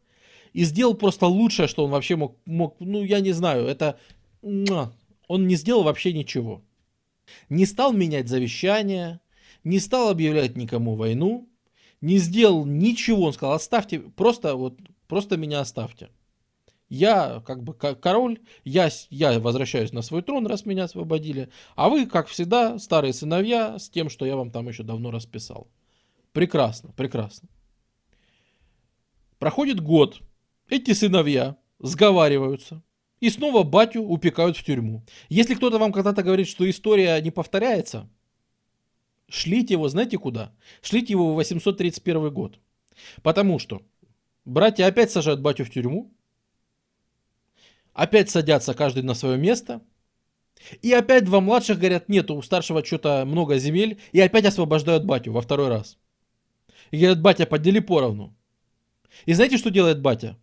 и 0.52 0.64
сделал 0.64 0.94
просто 0.94 1.26
лучшее, 1.26 1.68
что 1.68 1.84
он 1.84 1.90
вообще 1.90 2.16
мог, 2.16 2.36
мог 2.46 2.76
ну 2.80 3.02
я 3.02 3.20
не 3.20 3.32
знаю, 3.32 3.66
это, 3.66 3.98
он 4.42 5.46
не 5.46 5.56
сделал 5.56 5.82
вообще 5.82 6.12
ничего. 6.12 6.62
Не 7.48 7.66
стал 7.66 7.92
менять 7.92 8.28
завещание, 8.28 9.20
не 9.64 9.78
стал 9.78 10.08
объявлять 10.08 10.56
никому 10.56 10.94
войну, 10.96 11.48
не 12.00 12.18
сделал 12.18 12.64
ничего, 12.64 13.24
он 13.24 13.32
сказал, 13.32 13.54
оставьте, 13.54 14.00
просто 14.00 14.54
вот, 14.54 14.78
просто 15.06 15.36
меня 15.36 15.60
оставьте. 15.60 16.10
Я 16.88 17.42
как 17.46 17.62
бы 17.62 17.74
король, 17.74 18.40
я, 18.64 18.88
я 19.10 19.38
возвращаюсь 19.40 19.92
на 19.92 20.00
свой 20.00 20.22
трон, 20.22 20.46
раз 20.46 20.64
меня 20.64 20.84
освободили, 20.84 21.50
а 21.76 21.90
вы, 21.90 22.06
как 22.06 22.28
всегда, 22.28 22.78
старые 22.78 23.12
сыновья, 23.12 23.78
с 23.78 23.90
тем, 23.90 24.08
что 24.08 24.24
я 24.24 24.36
вам 24.36 24.50
там 24.50 24.68
еще 24.68 24.84
давно 24.84 25.10
расписал. 25.10 25.68
Прекрасно, 26.32 26.92
прекрасно. 26.92 27.48
Проходит 29.38 29.80
год, 29.80 30.20
эти 30.68 30.92
сыновья 30.92 31.56
сговариваются, 31.78 32.82
и 33.20 33.30
снова 33.30 33.62
батю 33.64 34.02
упекают 34.02 34.56
в 34.56 34.64
тюрьму. 34.64 35.02
Если 35.28 35.54
кто-то 35.54 35.78
вам 35.78 35.92
когда-то 35.92 36.22
говорит, 36.22 36.48
что 36.48 36.68
история 36.68 37.20
не 37.20 37.30
повторяется, 37.30 38.08
шлите 39.28 39.74
его, 39.74 39.88
знаете 39.88 40.18
куда? 40.18 40.52
Шлите 40.82 41.12
его 41.12 41.32
в 41.32 41.36
831 41.36 42.30
год. 42.30 42.58
Потому 43.22 43.58
что 43.58 43.82
братья 44.44 44.86
опять 44.86 45.10
сажают 45.10 45.40
батю 45.40 45.64
в 45.64 45.70
тюрьму, 45.70 46.12
опять 47.92 48.30
садятся 48.30 48.74
каждый 48.74 49.02
на 49.02 49.14
свое 49.14 49.36
место, 49.36 49.82
и 50.82 50.92
опять 50.92 51.24
два 51.24 51.40
младших 51.40 51.78
говорят, 51.78 52.08
нет, 52.08 52.30
у 52.30 52.42
старшего 52.42 52.84
что-то 52.84 53.24
много 53.26 53.58
земель, 53.58 54.00
и 54.12 54.20
опять 54.20 54.44
освобождают 54.44 55.04
батю 55.04 55.32
во 55.32 55.40
второй 55.40 55.68
раз. 55.68 55.98
И 56.90 56.98
говорят, 56.98 57.20
батя, 57.20 57.46
подели 57.46 57.80
поровну. 57.80 58.34
И 59.26 59.34
знаете, 59.34 59.58
что 59.58 59.70
делает 59.70 60.00
батя? 60.00 60.36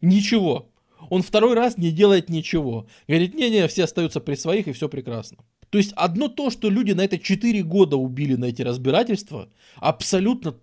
Ничего. 0.00 0.69
Он 1.08 1.22
второй 1.22 1.54
раз 1.54 1.78
не 1.78 1.90
делает 1.90 2.28
ничего. 2.28 2.86
Говорит, 3.08 3.34
не-не, 3.34 3.66
все 3.68 3.84
остаются 3.84 4.20
при 4.20 4.34
своих 4.34 4.68
и 4.68 4.72
все 4.72 4.88
прекрасно. 4.88 5.38
То 5.70 5.78
есть 5.78 5.92
одно 5.96 6.28
то, 6.28 6.50
что 6.50 6.68
люди 6.68 6.92
на 6.92 7.04
это 7.04 7.18
4 7.18 7.62
года 7.62 7.96
убили 7.96 8.34
на 8.34 8.46
эти 8.46 8.62
разбирательства, 8.62 9.48
абсолютно, 9.76 10.56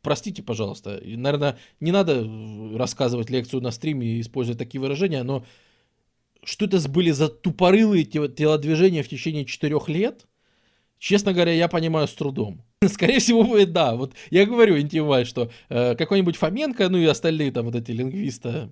простите, 0.00 0.42
пожалуйста, 0.42 1.00
наверное, 1.04 1.58
не 1.80 1.92
надо 1.92 2.26
рассказывать 2.76 3.30
лекцию 3.30 3.62
на 3.62 3.70
стриме 3.70 4.06
и 4.06 4.20
использовать 4.20 4.58
такие 4.58 4.80
выражения, 4.80 5.22
но 5.22 5.44
что 6.44 6.64
это 6.64 6.86
были 6.88 7.10
за 7.10 7.28
тупорылые 7.28 8.04
телодвижения 8.04 9.02
в 9.02 9.08
течение 9.08 9.44
4 9.44 9.78
лет, 9.88 10.26
честно 10.98 11.34
говоря, 11.34 11.52
я 11.52 11.68
понимаю 11.68 12.08
с 12.08 12.14
трудом. 12.14 12.62
Скорее 12.86 13.18
всего, 13.18 13.42
будет 13.42 13.72
да. 13.72 13.96
Вот 13.96 14.14
я 14.30 14.46
говорю, 14.46 14.78
интимвай, 14.78 15.24
что 15.24 15.50
э, 15.68 15.94
какой-нибудь 15.94 16.36
Фоменко, 16.36 16.88
ну 16.88 16.98
и 16.98 17.04
остальные 17.04 17.52
там 17.52 17.66
вот 17.66 17.74
эти 17.74 17.90
лингвисты, 17.90 18.70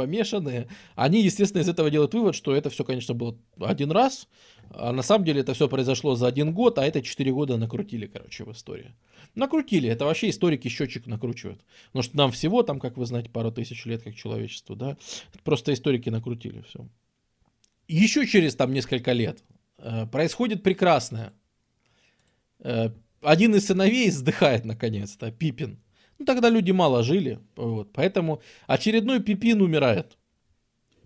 помешанные, 0.00 0.66
они, 0.94 1.22
естественно, 1.22 1.60
из 1.60 1.68
этого 1.68 1.90
делают 1.90 2.14
вывод, 2.14 2.34
что 2.34 2.54
это 2.54 2.70
все, 2.70 2.84
конечно, 2.84 3.12
было 3.12 3.36
один 3.60 3.90
раз, 3.90 4.28
а 4.70 4.92
на 4.92 5.02
самом 5.02 5.26
деле 5.26 5.42
это 5.42 5.52
все 5.52 5.68
произошло 5.68 6.14
за 6.14 6.26
один 6.26 6.54
год, 6.54 6.78
а 6.78 6.86
это 6.86 7.02
четыре 7.02 7.32
года 7.32 7.58
накрутили, 7.58 8.06
короче, 8.06 8.44
в 8.44 8.52
истории. 8.52 8.94
Накрутили, 9.34 9.90
это 9.90 10.06
вообще 10.06 10.30
историки 10.30 10.68
счетчик 10.68 11.06
накручивают. 11.06 11.62
Потому 11.88 12.02
что 12.02 12.16
нам 12.16 12.32
всего, 12.32 12.62
там, 12.62 12.80
как 12.80 12.96
вы 12.96 13.04
знаете, 13.04 13.28
пару 13.28 13.52
тысяч 13.52 13.84
лет 13.84 14.02
как 14.02 14.14
человечеству, 14.14 14.74
да, 14.74 14.96
просто 15.44 15.74
историки 15.74 16.08
накрутили 16.08 16.62
все. 16.62 16.88
Еще 17.88 18.26
через 18.26 18.56
там 18.56 18.72
несколько 18.72 19.12
лет 19.12 19.44
э, 19.76 20.06
происходит 20.06 20.62
прекрасное. 20.62 21.34
Э, 22.60 22.90
один 23.20 23.54
из 23.54 23.66
сыновей 23.66 24.10
сдыхает 24.10 24.64
наконец-то, 24.64 25.30
Пипин. 25.30 25.78
Ну, 26.20 26.26
тогда 26.26 26.50
люди 26.50 26.70
мало 26.70 27.02
жили, 27.02 27.38
вот, 27.56 27.94
поэтому 27.94 28.42
очередной 28.66 29.20
Пипин 29.20 29.62
умирает, 29.62 30.18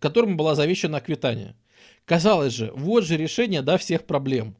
которому 0.01 0.35
была 0.35 0.57
завещана 0.57 0.99
аквитания. 0.99 1.55
Казалось 2.05 2.53
же, 2.53 2.73
вот 2.75 3.05
же 3.05 3.17
решение, 3.17 3.63
да, 3.63 3.79
всех 3.79 4.07
проблем. 4.07 4.57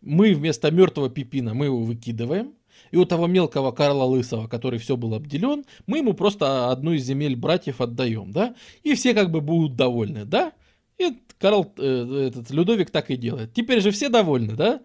Мы 0.00 0.34
вместо 0.34 0.70
мертвого 0.70 1.10
Пипина, 1.10 1.52
мы 1.52 1.64
его 1.64 1.82
выкидываем, 1.82 2.54
и 2.92 2.96
у 2.96 3.04
того 3.06 3.26
мелкого 3.26 3.72
Карла 3.72 4.04
Лысого, 4.04 4.46
который 4.46 4.78
все 4.78 4.96
был 4.96 5.14
обделен, 5.14 5.64
мы 5.88 5.98
ему 5.98 6.14
просто 6.14 6.70
одну 6.70 6.92
из 6.92 7.04
земель 7.04 7.34
братьев 7.34 7.80
отдаем, 7.80 8.30
да, 8.30 8.54
и 8.84 8.94
все 8.94 9.14
как 9.14 9.32
бы 9.32 9.40
будут 9.40 9.74
довольны, 9.74 10.24
да, 10.24 10.52
и 10.96 11.18
Карл, 11.40 11.74
э, 11.76 12.28
этот 12.28 12.52
Людовик 12.52 12.90
так 12.90 13.10
и 13.10 13.16
делает. 13.16 13.52
Теперь 13.52 13.80
же 13.80 13.90
все 13.90 14.08
довольны, 14.08 14.54
да? 14.54 14.80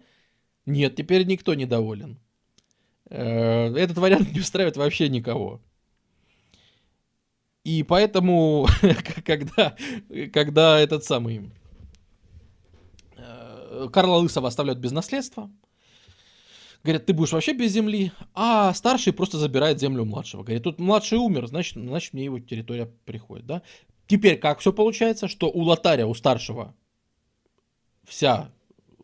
Нет, 0.66 0.96
теперь 0.96 1.24
никто 1.24 1.54
не 1.54 1.66
доволен. 1.66 2.18
Э, 3.10 3.74
этот 3.76 3.98
вариант 3.98 4.32
не 4.34 4.40
устраивает 4.40 4.76
вообще 4.76 5.08
никого. 5.08 5.60
И 7.64 7.82
поэтому, 7.82 8.68
когда, 9.24 9.76
когда 10.32 10.78
этот 10.78 11.04
самый 11.04 11.50
э, 13.16 13.88
Карла 13.92 14.16
Лысого 14.16 14.48
оставляют 14.48 14.80
без 14.80 14.92
наследства, 14.92 15.50
говорят, 16.82 17.06
ты 17.06 17.14
будешь 17.14 17.32
вообще 17.32 17.54
без 17.54 17.72
земли, 17.72 18.12
а 18.34 18.74
старший 18.74 19.14
просто 19.14 19.38
забирает 19.38 19.80
землю 19.80 20.02
у 20.02 20.06
младшего. 20.06 20.42
Говорит, 20.42 20.64
тут 20.64 20.78
младший 20.78 21.18
умер, 21.18 21.46
значит, 21.46 21.74
значит 21.74 22.12
мне 22.12 22.24
его 22.24 22.38
территория 22.38 22.86
приходит. 23.06 23.46
Да? 23.46 23.62
Теперь 24.06 24.38
как 24.38 24.58
все 24.58 24.72
получается, 24.72 25.28
что 25.28 25.48
у 25.48 25.62
лотаря, 25.62 26.06
у 26.06 26.14
старшего 26.14 26.74
вся 28.06 28.50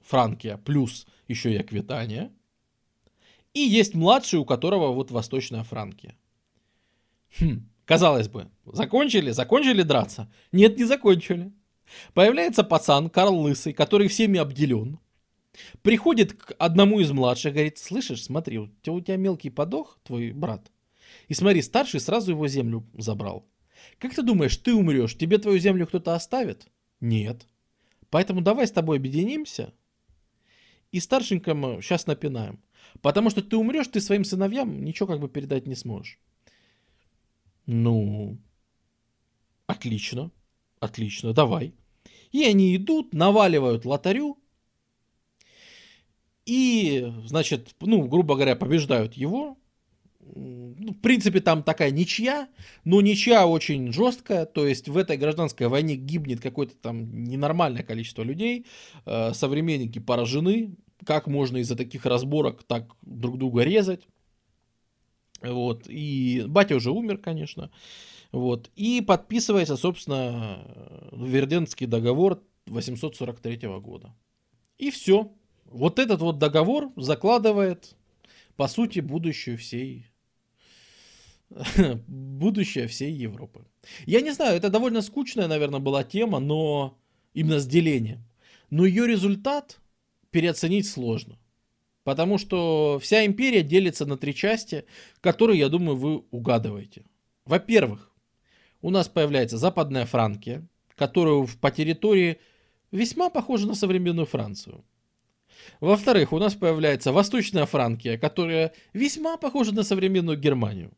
Франкия 0.05 0.59
плюс 0.59 1.07
еще 1.29 1.53
и 1.53 1.57
Аквитания– 1.57 2.31
и 3.55 3.61
есть 3.61 3.95
младший, 3.95 4.39
у 4.39 4.45
которого 4.45 4.93
вот 4.93 5.11
Восточная 5.11 5.65
Франкия. 5.65 6.17
Хм, 7.39 7.69
казалось 7.85 8.29
бы, 8.29 8.49
закончили? 8.65 9.31
Закончили 9.31 9.83
драться? 9.83 10.31
Нет, 10.53 10.77
не 10.79 10.85
закончили. 10.85 11.53
Появляется 12.15 12.63
пацан 12.63 13.11
Карл 13.11 13.39
Лысый, 13.41 13.73
который 13.73 14.09
всеми 14.09 14.39
обделен. 14.39 14.99
Приходит 15.83 16.35
к 16.35 16.55
одному 16.59 17.01
из 17.01 17.11
младших, 17.11 17.53
говорит, 17.53 17.79
слышишь, 17.79 18.25
смотри, 18.25 18.59
у 18.59 18.69
тебя, 18.83 18.93
у 18.93 19.01
тебя 19.01 19.17
мелкий 19.17 19.51
подох, 19.51 19.99
твой 20.05 20.33
брат. 20.33 20.71
И 21.29 21.35
смотри, 21.35 21.61
старший 21.63 22.01
сразу 22.01 22.31
его 22.33 22.47
землю 22.47 22.87
забрал. 22.97 23.45
Как 23.99 24.15
ты 24.15 24.23
думаешь, 24.23 24.57
ты 24.57 24.75
умрешь, 24.75 25.17
тебе 25.17 25.39
твою 25.39 25.59
землю 25.59 25.87
кто-то 25.87 26.15
оставит? 26.15 26.67
Нет. 27.01 27.47
Поэтому 28.11 28.41
давай 28.41 28.67
с 28.67 28.73
тобой 28.73 28.99
объединимся 28.99 29.73
и 30.93 31.01
старшенькому 31.01 31.81
сейчас 31.81 32.07
напинаем. 32.07 32.61
Потому 33.03 33.31
что 33.31 33.43
ты 33.43 33.57
умрешь, 33.57 33.89
ты 33.89 34.01
своим 34.01 34.25
сыновьям 34.25 34.85
ничего 34.85 35.07
как 35.07 35.21
бы 35.21 35.29
передать 35.29 35.67
не 35.67 35.75
сможешь. 35.75 36.19
Ну, 37.67 38.39
отлично, 39.67 40.31
отлично, 40.81 41.33
давай. 41.33 41.75
И 42.33 42.45
они 42.45 42.77
идут, 42.77 43.15
наваливают 43.15 43.85
лотарю, 43.85 44.41
и, 46.51 47.13
значит, 47.27 47.77
ну, 47.81 48.09
грубо 48.09 48.35
говоря, 48.35 48.57
побеждают 48.57 49.15
его. 49.15 49.57
Ну, 50.19 50.93
в 50.93 51.01
принципе, 51.01 51.41
там 51.41 51.63
такая 51.63 51.91
ничья, 51.91 52.49
но 52.85 53.01
ничья 53.01 53.47
очень 53.47 53.93
жесткая, 53.93 54.47
то 54.47 54.67
есть 54.67 54.89
в 54.89 54.97
этой 54.97 55.17
гражданской 55.17 55.69
войне 55.69 55.97
гибнет 55.97 56.41
какое-то 56.41 56.75
там 56.77 57.25
ненормальное 57.25 57.83
количество 57.83 58.23
людей, 58.23 58.67
э, 59.07 59.33
современники 59.33 59.99
поражены, 59.99 60.77
как 61.05 61.27
можно 61.27 61.59
из-за 61.59 61.77
таких 61.77 62.07
разборок 62.07 62.63
так 62.63 62.95
друг 63.03 63.39
друга 63.39 63.63
резать. 63.63 64.07
Вот. 65.43 65.85
И 65.89 66.45
батя 66.47 66.77
уже 66.77 66.91
умер, 66.91 67.19
конечно. 67.19 67.71
Вот. 68.33 68.71
И 68.77 69.01
подписывается, 69.01 69.77
собственно, 69.77 71.11
Верденский 71.13 71.87
договор 71.87 72.43
843 72.67 73.69
года. 73.81 74.15
И 74.79 74.91
все. 74.91 75.33
Вот 75.65 75.99
этот 75.99 76.21
вот 76.21 76.39
договор 76.39 76.93
закладывает, 76.97 77.97
по 78.57 78.67
сути, 78.69 79.01
будущее 79.01 79.57
всей 79.57 80.11
будущее 82.07 82.87
всей 82.87 83.13
Европы. 83.13 83.65
Я 84.07 84.21
не 84.21 84.33
знаю, 84.33 84.57
это 84.57 84.71
довольно 84.71 85.03
скучная, 85.03 85.49
наверное, 85.49 85.81
была 85.81 86.05
тема, 86.05 86.39
но 86.39 86.99
именно 87.35 87.59
с 87.59 87.67
делением. 87.67 88.25
Но 88.71 88.87
ее 88.87 89.07
результат 89.07 89.80
переоценить 90.31 90.89
сложно. 90.89 91.39
Потому 92.05 92.39
что 92.39 92.99
вся 93.03 93.27
империя 93.27 93.63
делится 93.63 94.07
на 94.07 94.17
три 94.17 94.35
части, 94.35 94.85
которые, 95.21 95.59
я 95.59 95.69
думаю, 95.69 95.97
вы 95.97 96.25
угадываете. 96.31 97.05
Во-первых, 97.45 98.11
у 98.83 98.91
нас 98.91 99.09
появляется 99.09 99.59
Западная 99.59 100.07
Франкия, 100.07 100.67
которая 100.97 101.47
по 101.61 101.71
территории 101.71 102.39
весьма 102.91 103.31
похожа 103.31 103.67
на 103.67 103.75
современную 103.75 104.27
Францию. 104.27 104.85
Во-вторых, 105.81 106.33
у 106.33 106.39
нас 106.39 106.55
появляется 106.55 107.13
Восточная 107.13 107.67
Франкия, 107.67 108.19
которая 108.19 108.73
весьма 108.93 109.37
похожа 109.37 109.75
на 109.75 109.83
современную 109.83 110.39
Германию. 110.39 110.93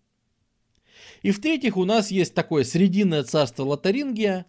И 1.23 1.31
в-третьих, 1.31 1.77
у 1.77 1.85
нас 1.85 2.11
есть 2.11 2.35
такое 2.35 2.65
срединное 2.65 3.23
царство 3.23 3.65
Лотарингия. 3.65 4.47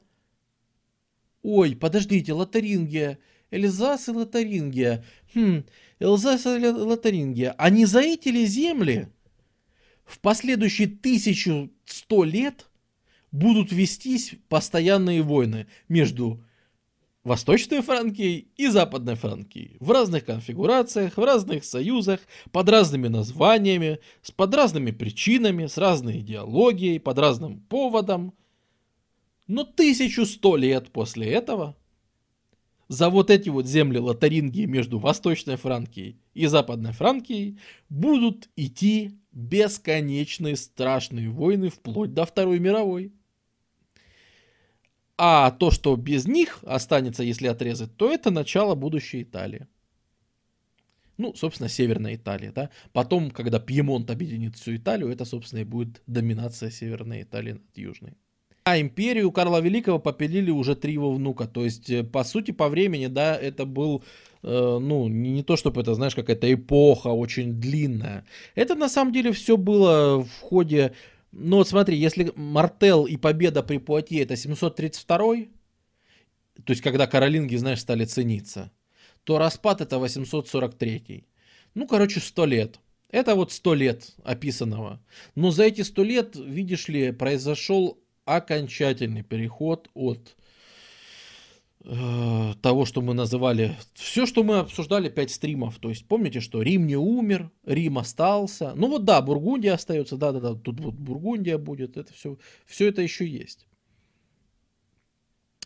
Ой, 1.43 1.75
подождите, 1.75 2.33
Лотарингия, 2.33 3.19
Эльзас 3.53 4.09
и 4.09 4.11
Лотарингия. 4.11 5.05
Хм, 5.35 5.63
Эльзас 5.99 6.45
и 6.47 6.67
Лотарингия. 6.67 7.53
А 7.59 7.69
не 7.69 7.85
за 7.85 8.01
эти 8.01 8.29
ли 8.29 8.47
земли 8.47 9.09
в 10.05 10.19
последующие 10.19 10.87
1100 10.87 12.23
лет 12.23 12.67
будут 13.31 13.71
вестись 13.71 14.33
постоянные 14.49 15.21
войны 15.21 15.67
между 15.87 16.43
Восточной 17.23 17.81
Франкией 17.81 18.47
и 18.57 18.67
Западной 18.67 19.15
Франкией 19.15 19.77
в 19.79 19.91
разных 19.91 20.25
конфигурациях, 20.25 21.17
в 21.17 21.23
разных 21.23 21.63
союзах, 21.63 22.21
под 22.51 22.69
разными 22.69 23.07
названиями, 23.07 23.99
с 24.23 24.31
под 24.31 24.53
разными 24.55 24.89
причинами, 24.89 25.67
с 25.67 25.77
разной 25.77 26.19
идеологией, 26.19 26.99
под 26.99 27.19
разным 27.19 27.59
поводом. 27.61 28.33
Но 29.45 29.61
1100 29.61 30.57
лет 30.57 30.91
после 30.91 31.31
этого 31.31 31.77
за 32.87 33.09
вот 33.09 33.29
эти 33.29 33.49
вот 33.49 33.67
земли 33.67 33.97
Лотарингии 33.97 34.65
между 34.65 34.99
Восточной 34.99 35.55
Франкией 35.55 36.19
и 36.33 36.45
Западной 36.45 36.91
Франкией 36.91 37.59
будут 37.89 38.49
идти 38.55 39.17
бесконечные 39.31 40.55
страшные 40.55 41.29
войны 41.29 41.69
вплоть 41.69 42.13
до 42.13 42.25
Второй 42.25 42.59
мировой. 42.59 43.13
А 45.17 45.51
то, 45.51 45.71
что 45.71 45.95
без 45.95 46.27
них 46.27 46.59
останется, 46.63 47.23
если 47.23 47.47
отрезать, 47.47 47.95
то 47.95 48.11
это 48.11 48.31
начало 48.31 48.75
будущей 48.75 49.23
Италии. 49.23 49.67
Ну, 51.17 51.35
собственно, 51.35 51.69
Северная 51.69 52.15
Италия, 52.15 52.51
да. 52.51 52.69
Потом, 52.91 53.29
когда 53.29 53.59
Пьемонт 53.59 54.09
объединит 54.09 54.55
всю 54.55 54.75
Италию, 54.75 55.09
это, 55.11 55.25
собственно, 55.25 55.59
и 55.59 55.63
будет 55.63 56.01
доминация 56.07 56.71
Северной 56.71 57.21
Италии 57.21 57.53
над 57.53 57.77
Южной. 57.77 58.17
А 58.63 58.79
империю 58.79 59.31
Карла 59.31 59.59
Великого 59.59 59.99
попилили 59.99 60.49
уже 60.49 60.75
три 60.75 60.93
его 60.93 61.11
внука. 61.11 61.47
То 61.47 61.63
есть, 61.63 61.89
э, 61.89 62.03
по 62.03 62.23
сути, 62.23 62.51
по 62.51 62.69
времени, 62.69 63.07
да, 63.07 63.35
это 63.35 63.65
был, 63.65 64.03
э, 64.41 64.77
ну, 64.81 65.07
не, 65.07 65.31
не 65.31 65.43
то 65.43 65.57
чтобы 65.57 65.81
это, 65.81 65.93
знаешь, 65.95 66.15
какая-то 66.15 66.51
эпоха 66.53 67.09
очень 67.09 67.53
длинная. 67.53 68.25
Это, 68.55 68.75
на 68.75 68.87
самом 68.87 69.11
деле, 69.11 69.31
все 69.31 69.57
было 69.57 70.23
в 70.23 70.39
ходе 70.41 70.93
ну 71.35 71.57
вот 71.57 71.67
смотри, 71.67 71.97
если 71.97 72.31
Мартел 72.35 73.05
и 73.05 73.17
победа 73.17 73.63
при 73.63 73.79
Пуатье 73.79 74.21
это 74.21 74.35
732 74.35 75.47
то 76.65 76.71
есть 76.71 76.81
когда 76.81 77.07
каролинги, 77.07 77.55
знаешь, 77.55 77.81
стали 77.81 78.05
цениться, 78.05 78.71
то 79.23 79.37
распад 79.37 79.81
это 79.81 79.97
843 79.99 81.25
Ну, 81.73 81.87
короче, 81.87 82.19
100 82.19 82.45
лет. 82.45 82.79
Это 83.09 83.35
вот 83.35 83.51
100 83.51 83.73
лет 83.73 84.15
описанного. 84.23 85.01
Но 85.35 85.51
за 85.51 85.63
эти 85.63 85.81
100 85.81 86.03
лет, 86.03 86.35
видишь 86.35 86.87
ли, 86.87 87.11
произошел 87.11 87.99
окончательный 88.25 89.23
переход 89.23 89.89
от 89.93 90.35
Э, 91.85 92.53
того, 92.61 92.85
что 92.85 93.01
мы 93.01 93.13
называли, 93.13 93.75
все, 93.93 94.25
что 94.25 94.43
мы 94.43 94.59
обсуждали, 94.59 95.09
5 95.09 95.31
стримов. 95.31 95.79
То 95.79 95.89
есть 95.89 96.07
помните, 96.07 96.39
что 96.39 96.61
Рим 96.61 96.87
не 96.87 96.95
умер, 96.95 97.51
Рим 97.65 97.97
остался. 97.97 98.71
Ну 98.75 98.87
вот 98.87 99.03
да, 99.03 99.21
Бургундия 99.21 99.73
остается, 99.73 100.15
да-да-да, 100.15 100.55
тут 100.55 100.79
вот 100.79 100.93
Бургундия 100.93 101.57
будет, 101.57 101.97
это 101.97 102.13
все, 102.13 102.37
все 102.65 102.87
это 102.87 103.01
еще 103.01 103.27
есть. 103.27 103.67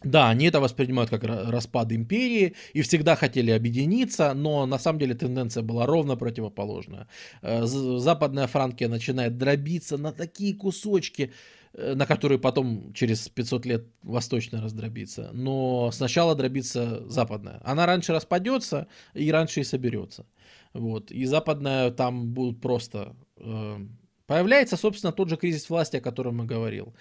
Да, 0.03 0.29
они 0.29 0.47
это 0.47 0.59
воспринимают 0.59 1.09
как 1.11 1.23
распад 1.23 1.91
империи 1.91 2.55
и 2.73 2.81
всегда 2.81 3.15
хотели 3.15 3.51
объединиться, 3.51 4.33
но 4.33 4.65
на 4.65 4.79
самом 4.79 4.99
деле 4.99 5.13
тенденция 5.13 5.63
была 5.63 5.85
ровно 5.85 6.15
противоположная. 6.15 7.07
Э, 7.43 7.63
Западная 7.65 8.47
Франкия 8.47 8.89
начинает 8.89 9.37
дробиться 9.37 9.97
на 9.97 10.11
такие 10.11 10.55
кусочки, 10.55 11.31
на 11.73 12.05
который 12.05 12.39
потом 12.39 12.93
через 12.93 13.29
500 13.29 13.65
лет 13.65 13.85
восточная 14.03 14.61
раздробится. 14.61 15.29
Но 15.33 15.91
сначала 15.91 16.35
дробится 16.35 17.07
западная. 17.07 17.61
Она 17.63 17.85
раньше 17.85 18.13
распадется 18.13 18.87
и 19.13 19.31
раньше 19.31 19.61
и 19.61 19.63
соберется. 19.63 20.25
Вот. 20.73 21.11
И 21.11 21.25
западная 21.25 21.91
там 21.91 22.33
будут 22.33 22.61
просто... 22.61 23.15
Э, 23.37 23.77
появляется, 24.25 24.77
собственно, 24.77 25.13
тот 25.13 25.29
же 25.29 25.37
кризис 25.37 25.69
власти, 25.69 25.97
о 25.97 26.01
котором 26.01 26.39
я 26.41 26.45
говорил. 26.45 26.93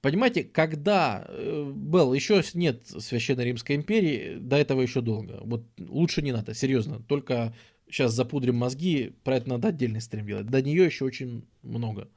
Понимаете, 0.00 0.42
когда 0.42 1.24
э, 1.28 1.72
был, 1.72 2.12
еще 2.12 2.42
нет 2.54 2.86
Священной 2.86 3.44
Римской 3.44 3.76
империи, 3.76 4.36
до 4.40 4.56
этого 4.56 4.82
еще 4.82 5.00
долго. 5.00 5.38
Вот 5.42 5.64
лучше 5.78 6.22
не 6.22 6.32
надо, 6.32 6.54
серьезно. 6.54 7.00
Только 7.00 7.54
сейчас 7.88 8.12
запудрим 8.12 8.56
мозги, 8.56 9.14
про 9.22 9.36
это 9.36 9.50
надо 9.50 9.68
отдельный 9.68 10.00
стрим 10.00 10.26
делать. 10.26 10.46
До 10.46 10.60
нее 10.60 10.84
еще 10.84 11.04
очень 11.04 11.44
много. 11.62 12.08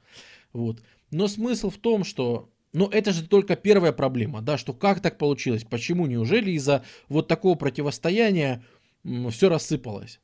Вот. 0.52 0.82
Но 1.10 1.28
смысл 1.28 1.70
в 1.70 1.78
том, 1.78 2.04
что 2.04 2.50
ну, 2.72 2.88
это 2.88 3.12
же 3.12 3.26
только 3.26 3.56
первая 3.56 3.92
проблема, 3.92 4.42
да, 4.42 4.58
что 4.58 4.74
как 4.74 5.00
так 5.00 5.18
получилось, 5.18 5.64
почему, 5.64 6.06
неужели 6.06 6.50
из-за 6.52 6.84
вот 7.08 7.28
такого 7.28 7.54
противостояния 7.54 8.62
все 9.30 9.48
рассыпалось? 9.48 10.20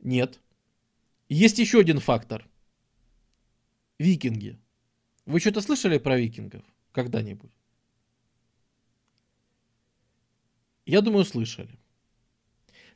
Нет. 0.00 0.40
Есть 1.28 1.58
еще 1.58 1.80
один 1.80 2.00
фактор. 2.00 2.48
Викинги. 3.98 4.58
Вы 5.26 5.40
что-то 5.40 5.60
слышали 5.60 5.98
про 5.98 6.18
викингов 6.18 6.64
когда-нибудь? 6.92 7.52
Я 10.86 11.00
думаю, 11.02 11.24
слышали. 11.24 11.78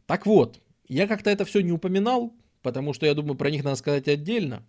Так 0.07 0.27
вот, 0.27 0.61
я 0.89 1.07
как-то 1.07 1.31
это 1.31 1.45
все 1.45 1.61
не 1.61 1.73
упоминал, 1.73 2.35
потому 2.63 2.93
что 2.93 3.07
я 3.07 3.15
думаю, 3.15 3.37
про 3.37 3.51
них 3.51 3.65
надо 3.65 3.77
сказать 3.77 4.09
отдельно. 4.09 4.67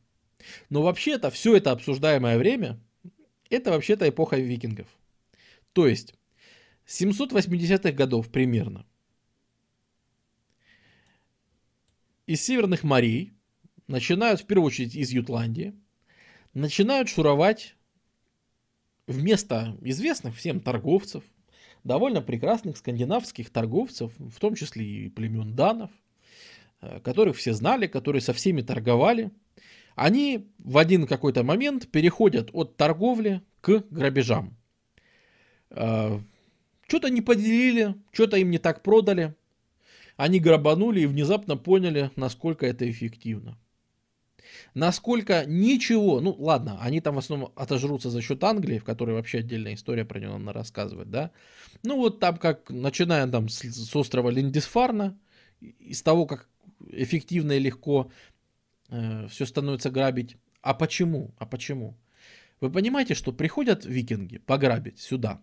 Но 0.70 0.82
вообще-то 0.82 1.30
все 1.30 1.56
это 1.56 1.72
обсуждаемое 1.72 2.38
время, 2.38 2.80
это 3.50 3.72
вообще-то 3.72 4.08
эпоха 4.08 4.38
викингов. 4.38 4.88
То 5.74 5.88
есть, 5.88 6.16
780-х 6.88 7.92
годов 7.92 8.30
примерно. 8.30 8.86
Из 12.28 12.42
северных 12.42 12.84
морей 12.84 13.34
начинают, 13.88 14.42
в 14.42 14.46
первую 14.46 14.68
очередь, 14.68 14.96
из 14.96 15.12
Ютландии, 15.12 15.74
начинают 16.54 17.10
шуровать 17.10 17.76
вместо 19.08 19.78
известных 19.82 20.36
всем 20.38 20.60
торговцев, 20.62 21.24
довольно 21.84 22.22
прекрасных 22.22 22.78
скандинавских 22.78 23.50
торговцев, 23.50 24.14
в 24.18 24.40
том 24.40 24.56
числе 24.56 24.86
и 24.86 25.10
племен 25.10 25.56
данов, 25.56 25.92
э, 26.80 27.00
которых 27.02 27.38
все 27.38 27.54
знали, 27.54 27.88
которые 27.88 28.22
со 28.22 28.34
всеми 28.34 28.62
торговали– 28.62 29.32
они 29.96 30.50
в 30.60 30.78
один 30.78 31.08
какой-то 31.08 31.44
момент 31.44 31.90
переходят 31.90 32.50
от 32.54 32.78
торговли 32.78 33.42
к 33.62 33.84
грабежам. 33.90 34.58
А, 35.70 36.22
что-то 36.88 37.10
не 37.10 37.22
поделили, 37.22 37.96
что-то 38.12 38.38
им 38.38 38.52
не 38.52 38.58
так 38.58 38.84
продали. 38.84 39.36
Они 40.18 40.40
грабанули 40.40 41.02
и 41.02 41.06
внезапно 41.06 41.58
поняли, 41.58 42.12
насколько 42.16 42.66
это 42.66 42.90
эффективно. 42.90 43.58
Насколько 44.74 45.46
ничего, 45.46 46.20
ну 46.20 46.36
ладно, 46.38 46.78
они 46.82 47.02
там 47.02 47.16
в 47.16 47.20
основном 47.20 47.52
отожрутся 47.56 48.10
за 48.10 48.22
счет 48.22 48.44
Англии, 48.44 48.80
в 48.80 48.84
которой 48.84 49.16
вообще 49.16 49.40
отдельная 49.40 49.74
история 49.74 50.06
про 50.06 50.20
нее 50.20 50.36
надо 50.38 50.54
рассказывать, 50.54 51.10
да. 51.10 51.32
Ну 51.84 51.98
вот 51.98 52.20
там 52.20 52.38
как, 52.38 52.70
начиная 52.70 53.28
там 53.28 53.50
с, 53.50 53.62
с 53.62 53.96
острова 53.96 54.30
Линдисфарна, 54.30 55.18
из 55.62 56.02
того, 56.02 56.26
как 56.26 56.50
эффективно 56.90 57.54
и 57.54 57.60
легко 57.60 58.12
э, 58.92 59.28
все 59.28 59.46
становится 59.46 59.90
грабить. 59.90 60.38
А 60.62 60.74
почему? 60.74 61.34
А 61.38 61.46
почему? 61.46 61.98
Вы 62.60 62.70
понимаете, 62.70 63.16
что 63.16 63.32
приходят 63.34 63.86
викинги 63.86 64.38
пограбить 64.38 65.00
сюда 65.00 65.42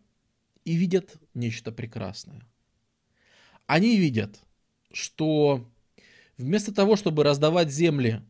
и 0.64 0.76
видят 0.76 1.16
нечто 1.34 1.72
прекрасное. 1.72 2.42
Они 3.66 3.96
видят, 3.96 4.40
что 4.92 5.68
вместо 6.36 6.72
того, 6.72 6.96
чтобы 6.96 7.24
раздавать 7.24 7.70
земли, 7.70 8.22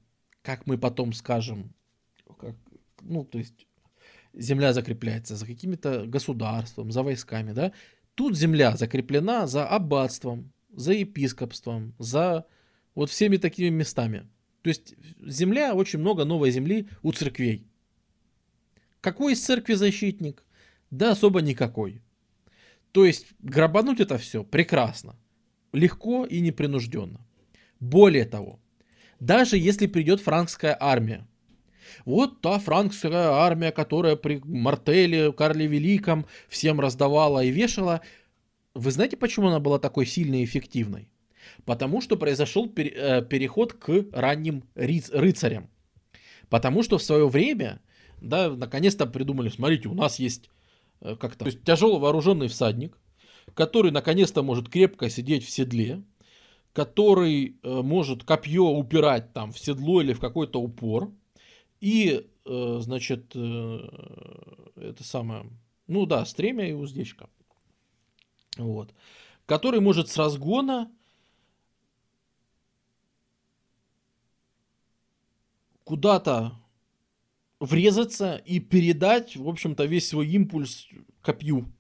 как 0.43 0.67
мы 0.67 0.79
потом 0.79 1.13
скажем, 1.13 1.75
как, 2.39 2.57
ну, 3.03 3.25
то 3.25 3.39
есть 3.39 3.67
земля 4.33 4.73
закрепляется 4.73 5.37
за 5.37 5.47
каким-то 5.47 6.07
государством, 6.07 6.91
за 6.91 7.03
войсками, 7.03 7.53
да, 7.53 7.73
тут 8.15 8.37
земля 8.37 8.77
закреплена 8.77 9.47
за 9.47 9.67
аббатством, 9.67 10.53
за 10.75 10.93
епископством, 10.93 11.95
за 11.99 12.47
вот 12.95 13.11
всеми 13.11 13.37
такими 13.37 13.69
местами. 13.69 14.29
То 14.63 14.69
есть 14.69 14.95
земля, 15.25 15.75
очень 15.75 15.99
много 15.99 16.25
новой 16.25 16.51
земли 16.51 16.89
у 17.03 17.13
церквей. 17.13 17.67
Какой 19.01 19.33
из 19.33 19.45
церкви 19.45 19.75
защитник? 19.75 20.45
Да 20.91 21.13
особо 21.13 21.41
никакой. 21.41 22.03
То 22.93 23.05
есть 23.05 23.27
грабануть 23.39 24.01
это 24.01 24.19
все 24.19 24.43
прекрасно, 24.43 25.17
легко 25.73 26.25
и 26.25 26.41
непринужденно. 26.41 27.21
Более 27.81 28.25
того, 28.25 28.59
даже 29.21 29.57
если 29.57 29.87
придет 29.87 30.21
франкская 30.21 30.77
армия, 30.79 31.27
вот 32.05 32.41
та 32.41 32.59
франкская 32.59 33.31
армия, 33.31 33.73
которая 33.73 34.17
при 34.17 34.41
Мартеле, 34.45 35.33
Карле 35.33 35.67
Великом 35.67 36.27
всем 36.49 36.81
раздавала 36.81 37.45
и 37.45 37.51
вешала, 37.51 38.01
вы 38.75 38.91
знаете, 38.91 39.17
почему 39.17 39.49
она 39.49 39.61
была 39.61 39.79
такой 39.79 40.07
сильной 40.07 40.43
и 40.43 40.45
эффективной? 40.45 41.09
Потому 41.65 42.01
что 42.01 42.17
произошел 42.17 42.67
э, 42.77 43.23
переход 43.23 43.73
к 43.75 44.07
ранним 44.13 44.65
рыцарям. 44.75 45.71
Потому 46.49 46.83
что 46.83 46.99
в 46.99 47.03
свое 47.03 47.29
время, 47.29 47.81
да, 48.21 48.51
наконец-то 48.51 49.07
придумали, 49.07 49.49
смотрите, 49.49 49.89
у 49.89 49.95
нас 49.95 50.19
есть 50.19 50.51
э, 51.01 51.17
как-то, 51.17 51.51
тяжело 51.51 51.99
вооруженный 51.99 52.49
всадник, 52.49 52.99
который 53.55 53.91
наконец-то 53.91 54.43
может 54.43 54.69
крепко 54.69 55.11
сидеть 55.11 55.45
в 55.45 55.51
седле, 55.51 56.03
который 56.73 57.59
э, 57.63 57.83
может 57.83 58.25
копье 58.25 58.65
упирать 58.65 59.33
там 59.33 59.53
в 59.53 59.59
седло 59.59 60.01
или 60.01 60.13
в 60.13 60.21
какой-то 60.21 60.61
упор, 60.61 61.13
и, 61.81 62.27
значит, 62.45 63.37
это 63.37 65.05
самое, 65.05 65.47
ну 65.87 66.07
да, 66.07 66.25
стремя 66.25 66.69
и 66.69 66.73
уздечка. 66.73 67.29
Вот. 68.57 68.93
Который 69.47 69.79
может 69.79 70.09
с 70.09 70.17
разгона 70.17 70.91
куда-то 75.89 76.53
врезаться 77.61 78.37
и 78.45 78.61
передать, 78.61 79.37
в 79.37 79.49
общем-то, 79.49 79.87
весь 79.87 80.07
свой 80.07 80.29
импульс 80.29 80.87
копью. 81.23 81.73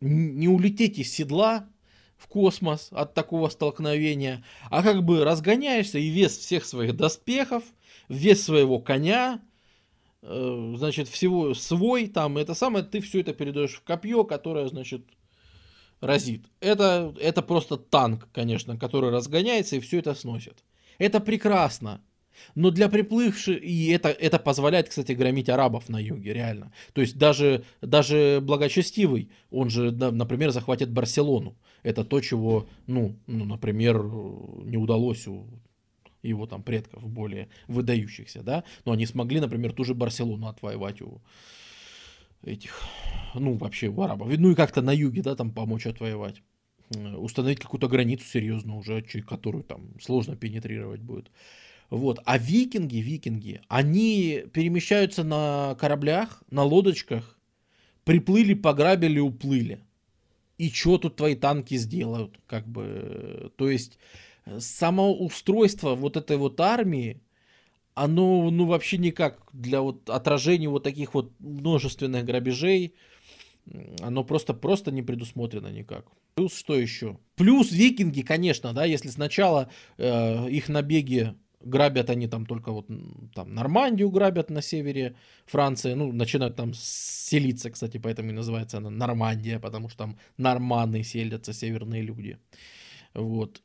Не 0.00 0.46
улететь 0.46 1.00
из 1.00 1.12
седла 1.12 1.68
в 2.16 2.28
космос 2.28 2.86
от 2.92 3.14
такого 3.14 3.48
столкновения, 3.48 4.44
а 4.70 4.84
как 4.84 5.02
бы 5.02 5.24
разгоняешься 5.24 5.98
и 5.98 6.06
вес 6.06 6.38
всех 6.38 6.64
своих 6.64 6.96
доспехов, 6.96 7.64
вес 8.08 8.44
своего 8.44 8.78
коня, 8.78 9.42
э, 10.22 10.74
значит, 10.76 11.08
всего 11.08 11.52
свой, 11.54 12.06
там, 12.06 12.38
это 12.38 12.54
самое, 12.54 12.84
ты 12.84 13.00
все 13.00 13.22
это 13.22 13.34
передаешь 13.34 13.74
в 13.74 13.82
копье, 13.82 14.22
которое, 14.22 14.68
значит, 14.68 15.04
разит. 16.00 16.46
Это, 16.60 17.12
это 17.20 17.42
просто 17.42 17.76
танк, 17.76 18.28
конечно, 18.32 18.78
который 18.78 19.10
разгоняется 19.10 19.74
и 19.74 19.80
все 19.80 19.98
это 19.98 20.14
сносит. 20.14 20.62
Это 20.98 21.18
прекрасно. 21.18 22.00
Но 22.54 22.70
для 22.70 22.88
приплывших, 22.88 23.62
и 23.62 23.88
это, 23.88 24.08
это 24.08 24.38
позволяет, 24.38 24.88
кстати, 24.88 25.12
громить 25.12 25.48
арабов 25.48 25.88
на 25.88 25.98
юге, 25.98 26.32
реально. 26.32 26.72
То 26.92 27.00
есть 27.00 27.16
даже, 27.18 27.64
даже 27.80 28.40
благочестивый, 28.42 29.30
он 29.50 29.70
же, 29.70 29.90
например, 29.90 30.50
захватит 30.50 30.90
Барселону. 30.90 31.56
Это 31.82 32.04
то, 32.04 32.20
чего, 32.20 32.66
ну, 32.86 33.16
ну, 33.26 33.44
например, 33.44 34.02
не 34.64 34.76
удалось 34.76 35.26
у 35.26 35.46
его 36.22 36.46
там 36.46 36.62
предков 36.62 37.06
более 37.08 37.48
выдающихся, 37.68 38.42
да. 38.42 38.64
Но 38.84 38.92
они 38.92 39.06
смогли, 39.06 39.40
например, 39.40 39.72
ту 39.72 39.84
же 39.84 39.94
Барселону 39.94 40.48
отвоевать 40.48 41.00
у 41.02 41.20
этих, 42.42 42.82
ну, 43.34 43.54
вообще 43.54 43.88
у 43.88 44.00
арабов. 44.02 44.28
Ну 44.36 44.50
и 44.50 44.54
как-то 44.54 44.82
на 44.82 44.92
юге, 44.92 45.22
да, 45.22 45.36
там 45.36 45.52
помочь 45.52 45.86
отвоевать 45.86 46.42
установить 46.90 47.60
какую-то 47.60 47.88
границу 47.88 48.24
серьезную 48.24 48.78
уже, 48.78 49.02
которую 49.02 49.64
там 49.64 49.98
сложно 50.00 50.36
пенетрировать 50.36 51.00
будет. 51.00 51.30
Вот. 51.90 52.20
А 52.24 52.38
викинги, 52.38 52.98
викинги, 52.98 53.60
они 53.68 54.44
перемещаются 54.52 55.24
на 55.24 55.76
кораблях, 55.78 56.42
на 56.50 56.62
лодочках, 56.62 57.38
приплыли, 58.04 58.54
пограбили, 58.54 59.18
уплыли. 59.18 59.80
И 60.58 60.70
что 60.70 60.98
тут 60.98 61.16
твои 61.16 61.34
танки 61.34 61.76
сделают? 61.76 62.40
Как 62.46 62.66
бы, 62.66 63.52
то 63.56 63.68
есть, 63.68 63.98
само 64.58 65.14
устройство 65.14 65.94
вот 65.94 66.16
этой 66.16 66.36
вот 66.36 66.60
армии, 66.60 67.20
оно, 67.94 68.50
ну, 68.50 68.66
вообще 68.66 68.98
никак 68.98 69.48
для 69.52 69.80
вот 69.80 70.08
отражения 70.10 70.68
вот 70.68 70.82
таких 70.82 71.14
вот 71.14 71.32
множественных 71.40 72.24
грабежей, 72.24 72.94
оно 74.00 74.22
просто, 74.24 74.54
просто 74.54 74.92
не 74.92 75.02
предусмотрено 75.02 75.68
никак. 75.68 76.06
Плюс 76.34 76.54
что 76.54 76.76
еще? 76.76 77.18
Плюс 77.34 77.72
викинги, 77.72 78.22
конечно, 78.22 78.72
да, 78.72 78.84
если 78.84 79.08
сначала 79.08 79.70
э, 79.96 80.50
их 80.50 80.68
набеги 80.68 81.34
грабят 81.60 82.10
они 82.10 82.28
там 82.28 82.46
только 82.46 82.72
вот 82.72 82.86
там 83.34 83.54
Нормандию 83.54 84.10
грабят 84.10 84.50
на 84.50 84.62
севере 84.62 85.16
Франции, 85.46 85.94
ну, 85.94 86.12
начинают 86.12 86.56
там 86.56 86.72
селиться, 86.74 87.70
кстати, 87.70 87.98
поэтому 87.98 88.30
и 88.30 88.32
называется 88.32 88.78
она 88.78 88.90
Нормандия, 88.90 89.58
потому 89.58 89.88
что 89.88 89.98
там 89.98 90.18
норманы 90.36 91.02
селятся, 91.02 91.52
северные 91.52 92.02
люди. 92.02 92.38
Вот. 93.14 93.62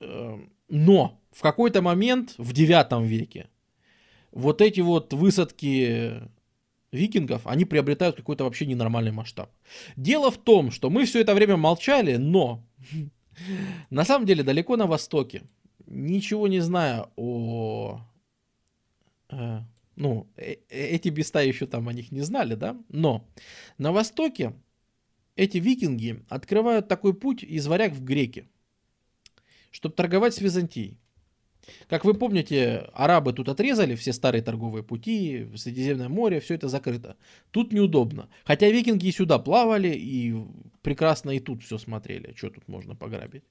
Эм, 0.00 0.52
но 0.68 1.20
в 1.30 1.40
какой-то 1.42 1.82
момент 1.82 2.34
в 2.38 2.52
9 2.52 3.08
веке 3.08 3.48
вот 4.32 4.60
эти 4.60 4.80
вот 4.80 5.12
высадки 5.12 6.22
викингов, 6.90 7.46
они 7.46 7.64
приобретают 7.64 8.16
какой-то 8.16 8.44
вообще 8.44 8.66
ненормальный 8.66 9.12
масштаб. 9.12 9.50
Дело 9.96 10.30
в 10.30 10.38
том, 10.38 10.70
что 10.70 10.90
мы 10.90 11.04
все 11.04 11.20
это 11.20 11.34
время 11.34 11.56
молчали, 11.56 12.16
но 12.16 12.62
на 13.90 14.04
самом 14.04 14.26
деле 14.26 14.42
далеко 14.42 14.76
на 14.76 14.86
востоке 14.86 15.42
ничего 15.92 16.48
не 16.48 16.60
зная 16.60 17.06
о... 17.16 18.00
Э, 19.28 19.60
ну, 19.94 20.26
э, 20.36 20.56
э, 20.68 20.86
эти 20.88 21.10
места 21.10 21.42
еще 21.42 21.66
там 21.66 21.88
о 21.88 21.92
них 21.92 22.10
не 22.10 22.22
знали, 22.22 22.54
да? 22.54 22.76
Но 22.88 23.28
на 23.78 23.92
Востоке 23.92 24.54
эти 25.36 25.58
викинги 25.58 26.24
открывают 26.28 26.88
такой 26.88 27.14
путь 27.14 27.42
из 27.42 27.66
варяг 27.66 27.92
в 27.92 28.02
греки, 28.02 28.48
чтобы 29.70 29.94
торговать 29.94 30.34
с 30.34 30.40
Византией. 30.40 30.98
Как 31.88 32.04
вы 32.04 32.14
помните, 32.14 32.90
арабы 32.92 33.32
тут 33.32 33.48
отрезали 33.48 33.94
все 33.94 34.12
старые 34.12 34.42
торговые 34.42 34.82
пути, 34.82 35.46
Средиземное 35.56 36.08
море, 36.08 36.40
все 36.40 36.54
это 36.54 36.68
закрыто. 36.68 37.16
Тут 37.50 37.72
неудобно. 37.72 38.28
Хотя 38.44 38.68
викинги 38.68 39.06
и 39.06 39.12
сюда 39.12 39.38
плавали, 39.38 39.94
и 39.94 40.34
прекрасно 40.82 41.30
и 41.30 41.38
тут 41.38 41.62
все 41.62 41.78
смотрели, 41.78 42.34
что 42.36 42.50
тут 42.50 42.66
можно 42.66 42.96
пограбить. 42.96 43.44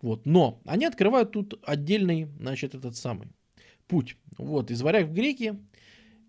Вот. 0.00 0.26
Но 0.26 0.60
они 0.64 0.86
открывают 0.86 1.32
тут 1.32 1.60
отдельный, 1.64 2.28
значит, 2.40 2.74
этот 2.74 2.96
самый 2.96 3.28
путь. 3.86 4.16
Вот, 4.38 4.70
из 4.70 4.82
варяг 4.82 5.06
в 5.06 5.12
греки. 5.12 5.54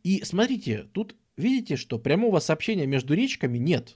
И 0.03 0.23
смотрите, 0.23 0.85
тут 0.91 1.15
видите, 1.37 1.77
что 1.77 1.97
прямого 1.97 2.39
сообщения 2.39 2.85
между 2.85 3.15
речками 3.15 3.57
нет. 3.57 3.95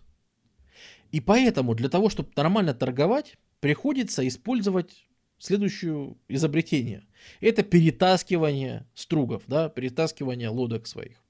И 1.11 1.22
поэтому 1.22 1.76
для 1.76 1.89
того, 1.89 2.09
чтобы 2.09 2.31
нормально 2.35 2.73
торговать, 2.73 3.38
приходится 3.59 4.27
использовать 4.27 5.06
следующее 5.39 6.15
изобретение. 6.27 7.05
Это 7.41 7.64
перетаскивание 7.64 8.85
стругов, 8.93 9.43
да, 9.47 9.69
перетаскивание 9.69 10.49
лодок 10.49 10.88
своих. 10.88 11.23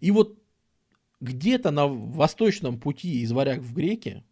И 0.00 0.10
вот 0.10 0.38
где-то 1.20 1.70
на 1.70 1.86
восточном 1.86 2.78
пути 2.78 3.22
из 3.22 3.32
варяг 3.32 3.60
в 3.60 3.72
греки 3.74 4.24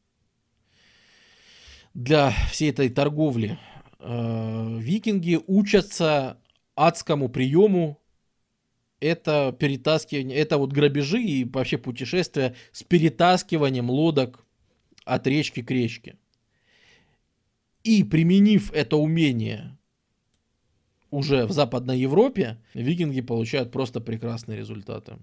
для 1.95 2.31
всей 2.51 2.71
этой 2.71 2.91
торговли 2.91 3.59
э, 3.99 4.79
викинги 4.79 5.41
учатся 5.47 6.39
адскому 6.75 7.29
приему 7.29 8.03
это 9.03 9.55
перетаскивание, 9.59 10.39
это 10.39 10.59
вот 10.59 10.73
грабежи 10.73 11.21
и 11.21 11.45
вообще 11.45 11.77
путешествия 11.77 12.55
с 12.71 12.85
перетаскиванием 12.85 13.91
лодок 13.91 14.47
от 15.05 15.27
речки 15.27 15.61
к 15.63 15.71
речке. 15.71 16.17
И 17.85 18.05
применив 18.05 18.73
это 18.73 18.97
умение 18.97 19.77
уже 21.11 21.47
в 21.47 21.53
Западной 21.53 21.99
Европе, 21.99 22.59
викинги 22.75 23.21
получают 23.21 23.71
просто 23.71 24.01
прекрасные 24.01 24.59
результаты. 24.59 25.19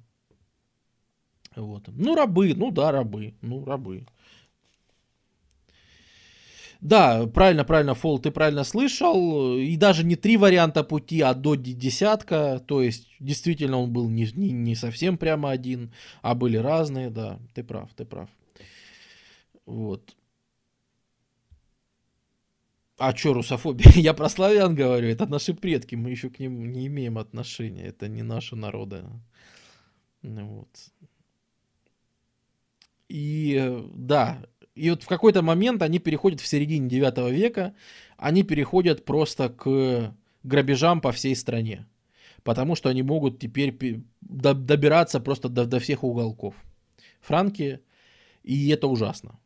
Вот. 1.55 1.87
Ну, 1.87 2.15
рабы, 2.15 2.53
ну 2.55 2.71
да, 2.71 2.91
рабы, 2.91 3.33
ну, 3.41 3.65
рабы. 3.65 4.05
Да, 6.81 7.27
правильно, 7.27 7.65
правильно, 7.65 7.93
Фол, 7.93 8.19
ты 8.19 8.31
правильно 8.31 8.63
слышал. 8.63 9.57
И 9.57 9.75
даже 9.75 10.05
не 10.05 10.15
три 10.15 10.37
варианта 10.37 10.83
пути, 10.83 11.19
а 11.21 11.33
до 11.33 11.55
десятка. 11.55 12.63
То 12.65 12.81
есть, 12.81 13.07
действительно, 13.19 13.79
он 13.79 13.91
был 13.91 14.09
не, 14.09 14.29
не, 14.33 14.51
не 14.51 14.75
совсем 14.75 15.17
прямо 15.17 15.49
один, 15.51 15.91
а 16.21 16.35
были 16.35 16.55
разные, 16.55 17.09
да. 17.09 17.39
Ты 17.53 17.63
прав, 17.63 17.89
ты 17.95 18.05
прав. 18.05 18.29
Вот. 19.65 20.15
А 22.99 23.15
что 23.15 23.33
русофобия? 23.33 23.91
Я 23.95 24.13
про 24.13 24.27
славян 24.29 24.75
говорю, 24.75 25.07
это 25.07 25.25
наши 25.25 25.53
предки, 25.53 25.95
мы 25.95 26.11
еще 26.11 26.29
к 26.29 26.37
ним 26.39 26.71
не 26.71 26.87
имеем 26.87 27.17
отношения, 27.17 27.87
это 27.87 28.09
не 28.09 28.23
наши 28.23 28.57
народы. 28.57 29.05
Ну 30.21 30.45
вот. 30.47 30.69
И 33.07 33.81
да, 33.93 34.41
и 34.75 34.89
вот 34.89 35.03
в 35.03 35.07
какой-то 35.07 35.41
момент 35.41 35.81
они 35.81 35.99
переходят 35.99 36.41
в 36.41 36.47
середине 36.47 36.89
9 36.89 37.31
века, 37.31 37.73
они 38.17 38.43
переходят 38.43 39.05
просто 39.05 39.49
к 39.49 40.13
грабежам 40.43 40.99
по 40.99 41.13
всей 41.13 41.35
стране. 41.37 41.87
Потому 42.43 42.75
что 42.75 42.89
они 42.89 43.01
могут 43.01 43.39
теперь 43.39 43.77
добираться 44.21 45.21
просто 45.21 45.47
до, 45.47 45.65
до 45.65 45.79
всех 45.79 46.03
уголков. 46.03 46.53
Франки, 47.21 47.79
и 48.43 48.69
это 48.69 48.87
ужасно. 48.87 49.39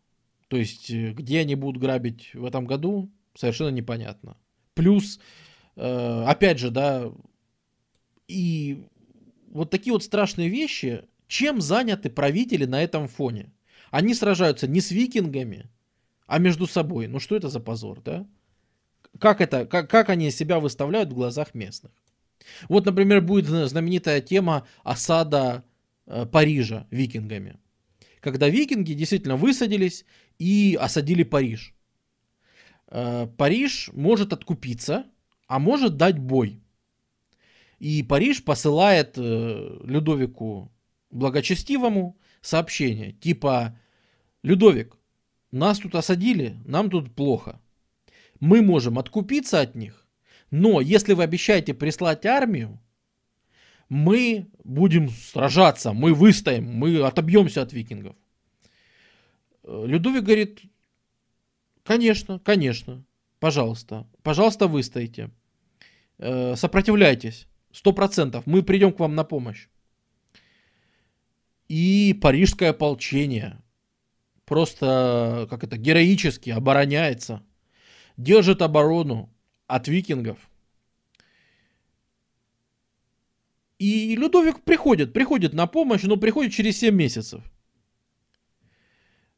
То 0.47 0.57
есть, 0.57 0.89
э, 0.89 1.13
где 1.13 1.39
они 1.39 1.55
будут 1.55 1.81
грабить 1.81 2.31
в 2.33 2.45
этом 2.45 2.65
году, 2.65 3.11
совершенно 3.35 3.69
непонятно. 3.69 4.37
Плюс, 4.73 5.19
э, 5.75 6.23
опять 6.27 6.59
же, 6.59 6.71
да, 6.71 7.11
и 8.27 8.83
вот 9.51 9.69
такие 9.69 9.93
вот 9.93 10.03
страшные 10.03 10.49
вещи, 10.49 11.03
чем 11.27 11.61
заняты 11.61 12.09
правители 12.09 12.65
на 12.65 12.83
этом 12.83 13.07
фоне? 13.07 13.51
Они 13.91 14.13
сражаются 14.13 14.67
не 14.67 14.81
с 14.81 14.91
викингами, 14.91 15.69
а 16.25 16.39
между 16.39 16.67
собой. 16.67 17.07
Ну 17.07 17.19
что 17.19 17.35
это 17.35 17.49
за 17.49 17.59
позор, 17.59 18.01
да? 18.01 18.25
Как 19.19 19.41
это, 19.41 19.65
как, 19.65 19.89
как 19.89 20.09
они 20.09 20.31
себя 20.31 20.59
выставляют 20.59 21.09
в 21.09 21.13
глазах 21.13 21.53
местных? 21.53 21.91
Вот, 22.67 22.85
например, 22.85 23.21
будет 23.21 23.45
знаменитая 23.45 24.21
тема 24.21 24.67
осада 24.83 25.63
э, 26.07 26.25
Парижа 26.25 26.87
викингами. 26.89 27.57
Когда 28.19 28.49
викинги 28.49 28.93
действительно 28.93 29.35
высадились 29.35 30.05
и 30.39 30.77
осадили 30.79 31.23
Париж. 31.23 31.73
Э, 32.93 33.25
Париж 33.37 33.89
может 33.93 34.33
откупиться, 34.33 35.05
а 35.47 35.57
может 35.57 35.97
дать 35.97 36.19
бой. 36.19 36.61
И 37.79 38.03
Париж 38.03 38.43
посылает 38.43 39.17
э, 39.17 39.79
Людовику 39.83 40.71
Благочестивому 41.09 42.17
сообщение, 42.41 43.13
типа 43.13 43.79
Людовик, 44.43 44.95
нас 45.51 45.79
тут 45.79 45.95
осадили, 45.95 46.55
нам 46.65 46.89
тут 46.89 47.15
плохо. 47.15 47.59
Мы 48.39 48.61
можем 48.61 48.99
откупиться 48.99 49.61
от 49.61 49.73
них, 49.75 50.07
но 50.51 50.79
если 50.79 51.13
вы 51.13 51.23
обещаете 51.23 51.73
прислать 51.73 52.25
армию, 52.27 52.79
мы 53.89 54.51
будем 54.63 55.09
сражаться, 55.09 55.93
мы 55.93 56.13
выстоим, 56.13 56.65
мы 56.65 57.01
отобьемся 57.01 57.63
от 57.63 57.73
викингов. 57.73 58.15
Э, 59.63 59.83
Людовик 59.87 60.23
говорит, 60.23 60.61
конечно, 61.83 62.39
конечно, 62.39 63.05
пожалуйста, 63.39 64.07
пожалуйста, 64.23 64.67
выстоите, 64.67 65.29
э, 66.17 66.55
сопротивляйтесь, 66.55 67.47
сто 67.71 67.93
процентов, 67.93 68.45
мы 68.45 68.63
придем 68.63 68.91
к 68.93 68.99
вам 68.99 69.15
на 69.15 69.23
помощь. 69.23 69.67
И 71.67 72.17
парижское 72.21 72.69
ополчение 72.69 73.61
просто, 74.45 75.47
как 75.49 75.63
это, 75.63 75.77
героически 75.77 76.49
обороняется, 76.49 77.43
держит 78.17 78.61
оборону 78.61 79.33
от 79.67 79.87
викингов. 79.87 80.37
И 83.79 84.15
Людовик 84.15 84.61
приходит, 84.63 85.13
приходит 85.13 85.53
на 85.53 85.67
помощь, 85.67 86.03
но 86.03 86.15
приходит 86.17 86.53
через 86.53 86.77
7 86.77 86.95
месяцев. 86.95 87.43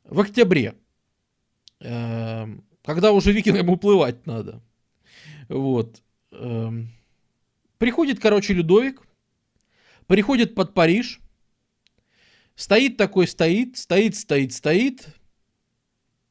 В 0.04 0.20
октябре. 0.20 0.76
Эм, 1.86 2.64
когда 2.84 3.12
уже 3.12 3.32
викингам 3.32 3.70
уплывать 3.70 4.26
надо. 4.26 4.62
Вот. 5.50 6.02
Эм, 6.32 6.90
приходит, 7.78 8.20
короче, 8.20 8.54
Людовик. 8.54 9.02
Приходит 10.08 10.56
под 10.56 10.74
Париж. 10.74 11.20
Стоит 12.56 12.98
такой, 12.98 13.28
стоит, 13.28 13.78
стоит, 13.78 14.16
стоит, 14.16 14.54
стоит. 14.54 15.08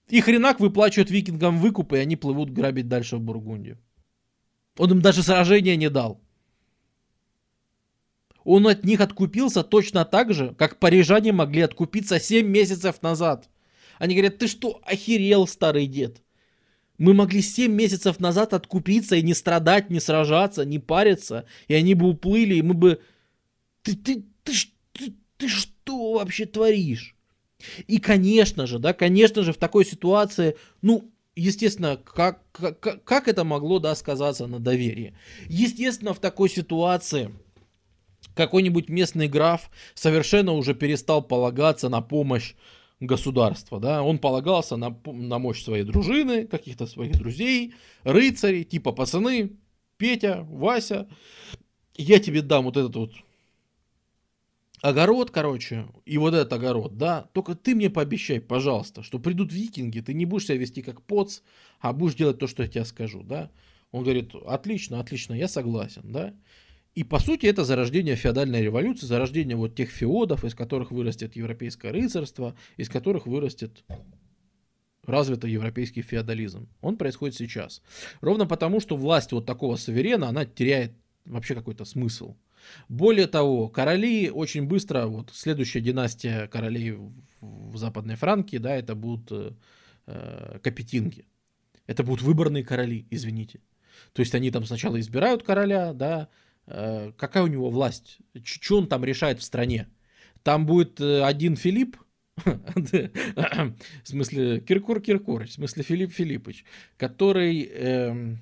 И 0.08 0.20
хренак 0.20 0.58
выплачивают 0.58 1.10
викингам 1.10 1.58
выкуп, 1.58 1.92
и 1.92 1.98
они 1.98 2.16
плывут 2.16 2.50
грабить 2.50 2.88
дальше 2.88 3.16
в 3.16 3.20
Бургундию. 3.20 3.78
Он 4.76 4.90
им 4.90 5.00
даже 5.02 5.22
сражения 5.22 5.76
не 5.76 5.88
дал. 5.88 6.20
Он 8.42 8.66
от 8.66 8.84
них 8.84 9.00
откупился 9.00 9.62
точно 9.62 10.04
так 10.04 10.34
же, 10.34 10.54
как 10.54 10.78
парижане 10.78 11.32
могли 11.32 11.62
откупиться 11.62 12.18
7 12.18 12.46
месяцев 12.46 13.00
назад. 13.02 13.48
Они 13.98 14.14
говорят, 14.14 14.38
ты 14.38 14.46
что, 14.46 14.80
охерел, 14.84 15.46
старый 15.46 15.86
дед? 15.86 16.22
Мы 16.98 17.12
могли 17.12 17.42
7 17.42 17.72
месяцев 17.72 18.20
назад 18.20 18.54
откупиться 18.54 19.16
и 19.16 19.22
не 19.22 19.34
страдать, 19.34 19.90
не 19.90 20.00
сражаться, 20.00 20.64
не 20.64 20.78
париться, 20.78 21.44
и 21.66 21.74
они 21.74 21.94
бы 21.94 22.08
уплыли, 22.08 22.54
и 22.56 22.62
мы 22.62 22.74
бы... 22.74 23.00
Ты, 23.82 23.96
ты, 23.96 24.24
ты, 24.44 24.52
ты, 24.92 25.14
ты 25.36 25.48
что 25.48 26.14
вообще 26.14 26.46
творишь? 26.46 27.16
И, 27.86 27.98
конечно 27.98 28.66
же, 28.66 28.78
да, 28.78 28.92
конечно 28.92 29.42
же, 29.42 29.52
в 29.52 29.56
такой 29.56 29.84
ситуации, 29.84 30.56
ну, 30.82 31.10
естественно, 31.34 31.96
как, 31.96 32.42
как, 32.52 33.04
как 33.04 33.28
это 33.28 33.44
могло, 33.44 33.78
да, 33.78 33.94
сказаться 33.94 34.46
на 34.46 34.60
доверии? 34.60 35.16
Естественно, 35.48 36.14
в 36.14 36.20
такой 36.20 36.48
ситуации 36.48 37.32
какой-нибудь 38.34 38.88
местный 38.88 39.28
граф 39.28 39.70
совершенно 39.94 40.52
уже 40.52 40.74
перестал 40.74 41.22
полагаться 41.22 41.88
на 41.88 42.00
помощь 42.00 42.54
государства, 43.06 43.80
да, 43.80 44.02
он 44.02 44.18
полагался 44.18 44.76
на, 44.76 44.96
на 45.06 45.38
мощь 45.38 45.62
своей 45.62 45.84
дружины, 45.84 46.46
каких-то 46.46 46.86
своих 46.86 47.12
друзей, 47.18 47.74
рыцарей, 48.02 48.64
типа 48.64 48.92
пацаны, 48.92 49.52
Петя, 49.96 50.46
Вася, 50.48 51.08
я 51.94 52.18
тебе 52.18 52.42
дам 52.42 52.64
вот 52.64 52.76
этот 52.76 52.96
вот 52.96 53.12
огород, 54.82 55.30
короче, 55.30 55.86
и 56.04 56.18
вот 56.18 56.34
этот 56.34 56.52
огород, 56.52 56.98
да, 56.98 57.28
только 57.32 57.54
ты 57.54 57.74
мне 57.74 57.88
пообещай, 57.88 58.40
пожалуйста, 58.40 59.02
что 59.02 59.18
придут 59.18 59.52
викинги, 59.52 60.00
ты 60.00 60.12
не 60.12 60.26
будешь 60.26 60.44
себя 60.46 60.58
вести 60.58 60.82
как 60.82 61.02
поц, 61.02 61.40
а 61.80 61.92
будешь 61.92 62.16
делать 62.16 62.38
то, 62.38 62.46
что 62.46 62.62
я 62.62 62.68
тебе 62.68 62.84
скажу, 62.84 63.22
да. 63.22 63.50
Он 63.92 64.02
говорит, 64.02 64.34
отлично, 64.34 65.00
отлично, 65.00 65.34
я 65.34 65.48
согласен, 65.48 66.02
да. 66.04 66.34
И 66.94 67.02
по 67.02 67.18
сути 67.18 67.46
это 67.46 67.64
зарождение 67.64 68.14
феодальной 68.14 68.62
революции, 68.62 69.06
зарождение 69.06 69.56
вот 69.56 69.74
тех 69.74 69.90
феодов, 69.90 70.44
из 70.44 70.54
которых 70.54 70.92
вырастет 70.92 71.34
европейское 71.34 71.92
рыцарство, 71.92 72.56
из 72.76 72.88
которых 72.88 73.26
вырастет 73.26 73.84
развитый 75.02 75.50
европейский 75.50 76.02
феодализм. 76.02 76.68
Он 76.80 76.96
происходит 76.96 77.34
сейчас. 77.34 77.82
Ровно 78.20 78.46
потому, 78.46 78.80
что 78.80 78.96
власть 78.96 79.32
вот 79.32 79.44
такого 79.44 79.76
суверена, 79.76 80.28
она 80.28 80.44
теряет 80.44 80.92
вообще 81.24 81.54
какой-то 81.54 81.84
смысл. 81.84 82.36
Более 82.88 83.26
того, 83.26 83.68
короли 83.68 84.30
очень 84.30 84.66
быстро, 84.66 85.06
вот 85.06 85.30
следующая 85.32 85.80
династия 85.80 86.46
королей 86.46 86.96
в 87.40 87.76
Западной 87.76 88.16
Франкии, 88.16 88.56
да, 88.56 88.74
это 88.74 88.94
будут 88.94 89.30
э, 89.32 89.52
э, 90.06 90.58
капетинги. 90.62 91.26
Это 91.86 92.02
будут 92.02 92.22
выборные 92.22 92.64
короли, 92.64 93.06
извините. 93.10 93.60
То 94.12 94.20
есть 94.20 94.34
они 94.34 94.50
там 94.50 94.64
сначала 94.64 94.98
избирают 94.98 95.42
короля, 95.42 95.92
да, 95.92 96.28
какая 96.66 97.42
у 97.42 97.48
него 97.48 97.70
власть, 97.70 98.18
что 98.42 98.78
он 98.78 98.86
там 98.86 99.04
решает 99.04 99.40
в 99.40 99.44
стране. 99.44 99.88
Там 100.42 100.66
будет 100.66 101.00
э, 101.00 101.22
один 101.22 101.56
Филипп, 101.56 101.96
в 102.36 103.10
смысле 104.04 104.60
Киркор 104.60 105.00
Киркорович, 105.00 105.50
в 105.50 105.54
смысле 105.54 105.82
Филипп 105.82 106.12
Филиппович, 106.12 106.64
который 106.96 107.62
эм, 107.62 108.40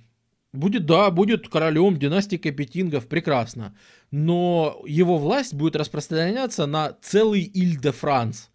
Будет, 0.53 0.85
да, 0.85 1.11
будет 1.11 1.49
королем 1.49 1.97
династии 1.97 2.37
Капетингов, 2.37 3.09
прекрасно. 3.09 3.75
Но 4.11 4.83
его 4.87 5.17
власть 5.17 5.55
будет 5.55 5.77
распространяться 5.77 6.67
на 6.67 6.93
целый 7.01 7.41
Иль-де-Франс. 7.41 8.51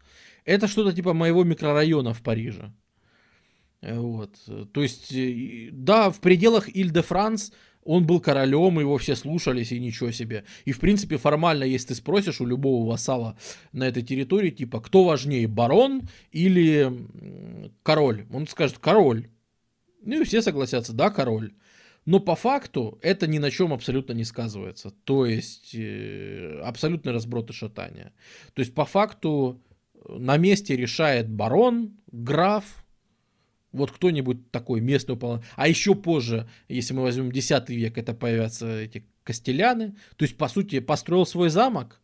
Это 0.46 0.68
что-то 0.68 0.94
типа 0.94 1.14
моего 1.14 1.44
микрорайона 1.44 2.14
в 2.14 2.22
Париже. 2.22 2.72
Э, 3.82 3.98
вот. 3.98 4.36
То 4.74 4.84
есть, 4.84 5.12
э, 5.12 5.70
да, 5.72 6.12
в 6.12 6.20
пределах 6.20 6.70
Иль-де-Франс 6.70 7.52
он 7.88 8.06
был 8.06 8.20
королем, 8.20 8.80
его 8.80 8.98
все 8.98 9.16
слушались, 9.16 9.72
и 9.72 9.80
ничего 9.80 10.12
себе. 10.12 10.44
И, 10.66 10.74
в 10.74 10.80
принципе, 10.80 11.18
формально, 11.18 11.64
если 11.64 11.90
ты 11.90 11.96
спросишь 11.96 12.42
у 12.42 12.46
любого 12.46 12.86
вассала 12.86 13.38
на 13.72 13.88
этой 13.88 14.04
территории, 14.04 14.50
типа, 14.52 14.82
кто 14.82 15.06
важнее, 15.06 15.48
барон 15.48 16.02
или 16.32 16.92
король? 17.84 18.26
Он 18.32 18.46
скажет, 18.46 18.78
король. 18.78 19.30
Ну 20.02 20.22
и 20.22 20.26
все 20.26 20.42
согласятся, 20.42 20.92
да, 20.92 21.10
король. 21.10 21.54
Но 22.06 22.20
по 22.20 22.36
факту 22.36 23.00
это 23.02 23.26
ни 23.26 23.38
на 23.38 23.52
чем 23.52 23.72
абсолютно 23.72 24.12
не 24.14 24.26
сказывается. 24.26 24.92
То 25.06 25.26
есть 25.26 25.74
э, 25.74 26.60
абсолютный 26.64 27.14
разброд 27.14 27.50
и 27.50 27.54
шатание. 27.54 28.12
То 28.54 28.62
есть 28.62 28.74
по 28.74 28.86
факту 28.86 29.62
на 30.10 30.36
месте 30.38 30.76
решает 30.76 31.30
барон, 31.30 31.98
граф, 32.12 32.86
вот 33.72 33.92
кто-нибудь 33.92 34.52
такой 34.52 34.82
местный 34.82 35.14
уполномоченный. 35.14 35.54
А 35.56 35.68
еще 35.68 35.96
позже, 35.96 36.50
если 36.68 36.94
мы 36.94 37.02
возьмем 37.04 37.32
10 37.32 37.70
век, 37.70 37.98
это 37.98 38.14
появятся 38.14 38.82
эти 38.82 39.06
костеляны. 39.24 39.96
То 40.16 40.24
есть, 40.24 40.38
по 40.38 40.48
сути, 40.48 40.80
построил 40.80 41.26
свой 41.26 41.50
замок, 41.50 42.02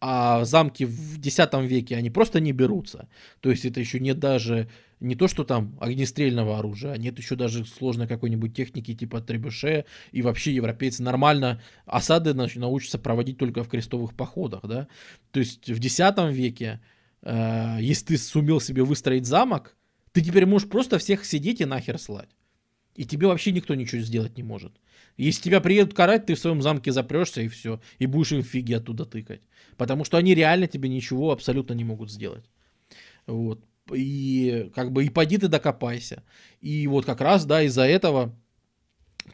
а 0.00 0.44
замки 0.44 0.84
в 0.84 1.18
X 1.18 1.38
веке, 1.62 1.96
они 1.96 2.10
просто 2.10 2.40
не 2.40 2.52
берутся. 2.52 3.08
То 3.40 3.50
есть 3.50 3.64
это 3.64 3.80
еще 3.80 3.98
нет 3.98 4.18
даже, 4.18 4.68
не 5.00 5.16
то 5.16 5.28
что 5.28 5.44
там 5.44 5.76
огнестрельного 5.80 6.58
оружия, 6.58 6.96
нет 6.96 7.18
еще 7.18 7.34
даже 7.34 7.64
сложной 7.64 8.06
какой-нибудь 8.06 8.54
техники 8.54 8.94
типа 8.94 9.20
требуше, 9.20 9.84
и 10.12 10.22
вообще 10.22 10.54
европейцы 10.54 11.02
нормально 11.02 11.60
осады 11.84 12.32
научатся 12.34 12.98
проводить 12.98 13.38
только 13.38 13.64
в 13.64 13.68
крестовых 13.68 14.14
походах, 14.14 14.60
да. 14.64 14.88
То 15.32 15.40
есть 15.40 15.68
в 15.68 15.78
X 15.78 16.00
веке, 16.30 16.80
э, 17.22 17.78
если 17.80 18.06
ты 18.06 18.18
сумел 18.18 18.60
себе 18.60 18.84
выстроить 18.84 19.26
замок, 19.26 19.76
ты 20.18 20.24
теперь 20.24 20.46
можешь 20.46 20.68
просто 20.68 20.98
всех 20.98 21.24
сидеть 21.24 21.60
и 21.60 21.64
нахер 21.64 21.96
слать. 21.96 22.28
И 22.96 23.04
тебе 23.04 23.28
вообще 23.28 23.52
никто 23.52 23.76
ничего 23.76 24.02
сделать 24.02 24.36
не 24.36 24.42
может. 24.42 24.72
Если 25.16 25.42
тебя 25.42 25.60
приедут 25.60 25.94
карать, 25.94 26.26
ты 26.26 26.34
в 26.34 26.40
своем 26.40 26.60
замке 26.60 26.90
запрешься 26.90 27.40
и 27.40 27.46
все. 27.46 27.80
И 28.00 28.06
будешь 28.06 28.32
им 28.32 28.42
фиги 28.42 28.72
оттуда 28.72 29.04
тыкать. 29.04 29.42
Потому 29.76 30.04
что 30.04 30.16
они 30.16 30.34
реально 30.34 30.66
тебе 30.66 30.88
ничего 30.88 31.30
абсолютно 31.30 31.74
не 31.74 31.84
могут 31.84 32.10
сделать. 32.10 32.44
Вот. 33.26 33.64
И 33.94 34.72
как 34.74 34.90
бы 34.90 35.04
и 35.04 35.08
поди 35.08 35.38
ты 35.38 35.46
докопайся. 35.46 36.24
И 36.60 36.88
вот 36.88 37.04
как 37.04 37.20
раз, 37.20 37.44
да, 37.44 37.62
из-за 37.62 37.84
этого 37.84 38.36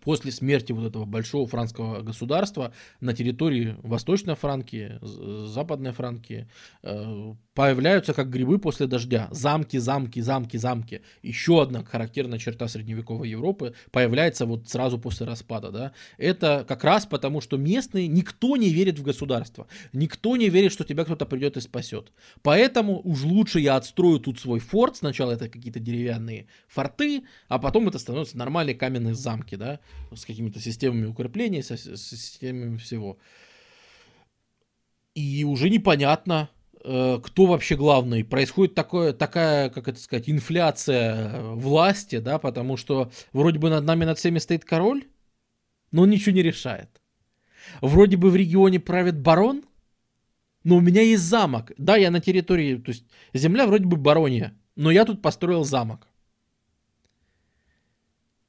после 0.00 0.32
смерти 0.32 0.72
вот 0.72 0.86
этого 0.86 1.04
большого 1.04 1.46
франкского 1.46 2.02
государства 2.02 2.72
на 3.00 3.14
территории 3.14 3.76
Восточной 3.82 4.34
Франкии, 4.34 4.98
Западной 5.46 5.92
Франкии 5.92 6.48
э, 6.82 7.34
появляются 7.54 8.12
как 8.12 8.30
грибы 8.30 8.58
после 8.58 8.86
дождя. 8.86 9.28
Замки, 9.30 9.78
замки, 9.78 10.20
замки, 10.20 10.56
замки. 10.56 11.02
Еще 11.22 11.62
одна 11.62 11.84
характерная 11.84 12.38
черта 12.38 12.68
средневековой 12.68 13.28
Европы 13.28 13.74
появляется 13.92 14.44
вот 14.44 14.68
сразу 14.68 14.98
после 14.98 15.26
распада. 15.26 15.70
Да? 15.70 15.92
Это 16.18 16.64
как 16.66 16.84
раз 16.84 17.06
потому, 17.06 17.40
что 17.40 17.56
местные, 17.56 18.08
никто 18.08 18.56
не 18.56 18.70
верит 18.70 18.98
в 18.98 19.02
государство. 19.02 19.66
Никто 19.92 20.36
не 20.36 20.48
верит, 20.48 20.72
что 20.72 20.84
тебя 20.84 21.04
кто-то 21.04 21.26
придет 21.26 21.56
и 21.56 21.60
спасет. 21.60 22.12
Поэтому 22.42 23.00
уж 23.04 23.22
лучше 23.24 23.60
я 23.60 23.76
отстрою 23.76 24.18
тут 24.18 24.40
свой 24.40 24.58
форт. 24.58 24.96
Сначала 24.96 25.32
это 25.32 25.48
какие-то 25.48 25.80
деревянные 25.80 26.48
форты, 26.66 27.24
а 27.48 27.58
потом 27.58 27.88
это 27.88 27.98
становятся 27.98 28.36
нормальные 28.36 28.74
каменные 28.74 29.14
замки, 29.14 29.54
да, 29.54 29.80
с 30.14 30.24
какими-то 30.24 30.60
системами 30.60 31.06
укрепления, 31.06 31.62
с, 31.62 31.70
с 31.70 32.02
системами 32.02 32.76
всего. 32.76 33.18
И 35.14 35.44
уже 35.44 35.70
непонятно, 35.70 36.50
Э, 36.86 37.18
кто 37.22 37.46
вообще 37.46 37.76
главный. 37.76 38.24
Происходит 38.24 38.74
такое, 38.74 39.14
такая, 39.14 39.70
как 39.70 39.88
это 39.88 39.98
сказать, 39.98 40.28
инфляция 40.28 41.14
э, 41.14 41.54
власти, 41.54 42.18
да, 42.18 42.38
потому 42.38 42.76
что 42.76 43.10
вроде 43.32 43.58
бы 43.58 43.70
над 43.70 43.84
нами 43.84 44.04
над 44.04 44.18
всеми 44.18 44.38
стоит 44.38 44.66
король, 44.66 45.04
но 45.92 46.02
он 46.02 46.10
ничего 46.10 46.34
не 46.34 46.42
решает. 46.42 47.00
Вроде 47.80 48.18
бы 48.18 48.30
в 48.30 48.36
регионе 48.36 48.80
правит 48.80 49.18
барон, 49.18 49.64
но 50.62 50.76
у 50.76 50.80
меня 50.80 51.00
есть 51.00 51.22
замок. 51.22 51.72
Да, 51.78 51.96
я 51.96 52.10
на 52.10 52.20
территории, 52.20 52.76
то 52.76 52.90
есть 52.90 53.06
земля 53.32 53.66
вроде 53.66 53.86
бы 53.86 53.96
баронья, 53.96 54.54
но 54.76 54.90
я 54.90 55.06
тут 55.06 55.22
построил 55.22 55.64
замок. 55.64 56.06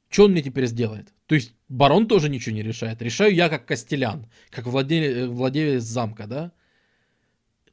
Что 0.09 0.25
он 0.25 0.31
мне 0.31 0.41
теперь 0.41 0.65
сделает? 0.65 1.13
То 1.27 1.35
есть 1.35 1.53
барон 1.69 2.07
тоже 2.07 2.29
ничего 2.29 2.55
не 2.55 2.63
решает. 2.63 3.01
Решаю 3.01 3.33
я 3.33 3.49
как 3.49 3.65
костелян, 3.65 4.27
как 4.49 4.67
владелец, 4.67 5.27
владелец 5.27 5.83
замка, 5.83 6.27
да? 6.27 6.51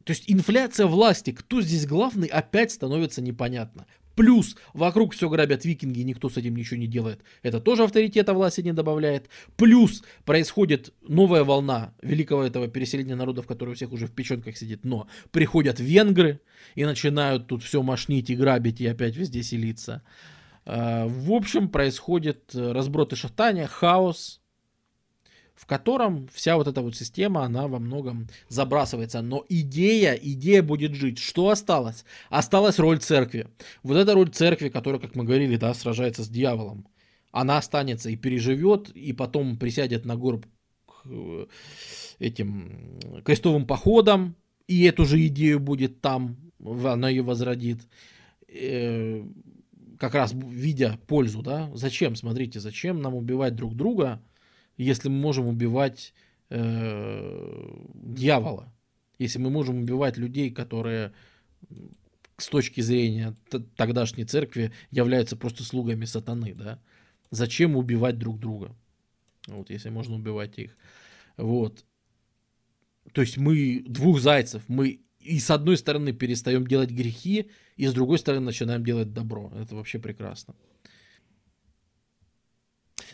То 0.05 0.13
есть 0.13 0.25
инфляция 0.27 0.87
власти, 0.87 1.33
кто 1.33 1.61
здесь 1.61 1.87
главный, 1.87 2.29
опять 2.29 2.73
становится 2.73 3.23
непонятно. 3.23 3.87
Плюс 4.15 4.57
вокруг 4.75 5.15
все 5.15 5.29
грабят 5.31 5.65
викинги, 5.65 6.01
никто 6.03 6.29
с 6.29 6.37
этим 6.37 6.55
ничего 6.57 6.79
не 6.79 6.87
делает. 6.87 7.23
Это 7.43 7.61
тоже 7.61 7.85
авторитета 7.85 8.35
власти 8.35 8.61
не 8.61 8.73
добавляет. 8.73 9.29
Плюс 9.57 10.03
происходит 10.25 10.93
новая 11.01 11.45
волна 11.45 11.95
великого 12.03 12.45
этого 12.45 12.69
переселения 12.69 13.17
народов, 13.17 13.47
который 13.47 13.71
у 13.71 13.75
всех 13.75 13.93
уже 13.93 14.07
в 14.07 14.13
печенках 14.13 14.57
сидит. 14.57 14.85
Но 14.85 15.09
приходят 15.31 15.81
венгры 15.81 16.41
и 16.75 16.85
начинают 16.85 17.47
тут 17.47 17.63
все 17.63 17.83
мошнить 17.83 18.29
и 18.29 18.37
грабить 18.37 18.81
и 18.81 18.87
опять 18.87 19.17
везде 19.17 19.43
селиться. 19.43 20.03
А, 20.65 21.07
в 21.07 21.33
общем, 21.33 21.69
происходит 21.69 22.55
разброд 22.55 23.13
и 23.13 23.17
шатание, 23.17 23.67
хаос, 23.67 24.41
в 25.55 25.67
котором 25.67 26.29
вся 26.33 26.57
вот 26.57 26.67
эта 26.67 26.83
вот 26.83 26.97
система, 26.97 27.45
она 27.45 27.69
во 27.69 27.79
многом 27.79 28.29
забрасывается. 28.49 29.23
Но 29.23 29.45
идея, 29.49 30.15
идея 30.15 30.63
будет 30.63 30.95
жить. 30.95 31.19
Что 31.19 31.51
осталось? 31.51 32.05
Осталась 32.31 32.79
роль 32.79 32.99
церкви. 32.99 33.47
Вот 33.83 33.97
эта 33.97 34.15
роль 34.15 34.31
церкви, 34.31 34.71
которая, 34.71 35.01
как 35.01 35.15
мы 35.15 35.25
говорили, 35.25 35.57
да, 35.57 35.73
сражается 35.75 36.25
с 36.25 36.29
дьяволом, 36.29 36.89
она 37.31 37.59
останется 37.59 38.11
и 38.11 38.17
переживет, 38.17 38.91
и 38.91 39.13
потом 39.13 39.57
присядет 39.57 40.05
на 40.05 40.17
горб 40.17 40.47
к 40.87 41.07
э, 41.07 41.47
этим 42.19 42.99
крестовым 43.25 43.67
походам, 43.67 44.37
и 44.67 44.85
эту 44.85 45.05
же 45.05 45.25
идею 45.27 45.61
будет 45.61 46.01
там, 46.01 46.37
она 46.85 47.09
ее 47.09 47.23
возродит 47.23 47.81
э, 48.49 49.25
как 50.03 50.15
раз 50.15 50.33
видя 50.35 50.99
пользу, 51.07 51.43
да, 51.43 51.71
зачем, 51.75 52.17
смотрите, 52.17 52.59
зачем 52.59 53.01
нам 53.01 53.15
убивать 53.15 53.55
друг 53.55 53.77
друга, 53.77 54.21
если 54.77 55.09
мы 55.09 55.15
можем 55.15 55.47
убивать 55.47 56.13
э, 56.51 57.71
дьявола, 57.95 58.75
если 59.21 59.39
мы 59.39 59.49
можем 59.49 59.79
убивать 59.79 60.17
людей, 60.17 60.51
которые 60.51 61.13
с 62.37 62.49
точки 62.49 62.81
зрения 62.81 63.37
тогдашней 63.77 64.25
церкви 64.25 64.73
являются 64.91 65.37
просто 65.37 65.63
слугами 65.63 66.05
сатаны, 66.05 66.53
да? 66.53 66.81
Зачем 67.31 67.77
убивать 67.77 68.19
друг 68.19 68.41
друга? 68.41 68.75
Вот, 69.47 69.71
если 69.71 69.91
можно 69.91 70.17
убивать 70.17 70.59
их. 70.59 70.77
Вот. 71.37 71.85
То 73.13 73.21
есть 73.21 73.37
мы 73.37 73.85
двух 73.87 74.19
зайцев, 74.19 74.65
мы 74.67 75.01
и 75.25 75.39
с 75.39 75.51
одной 75.51 75.77
стороны 75.77 76.13
перестаем 76.13 76.67
делать 76.67 76.91
грехи, 76.91 77.51
и 77.77 77.87
с 77.87 77.93
другой 77.93 78.19
стороны 78.19 78.47
начинаем 78.47 78.85
делать 78.85 79.13
добро. 79.13 79.53
Это 79.61 79.75
вообще 79.75 79.99
прекрасно. 79.99 80.55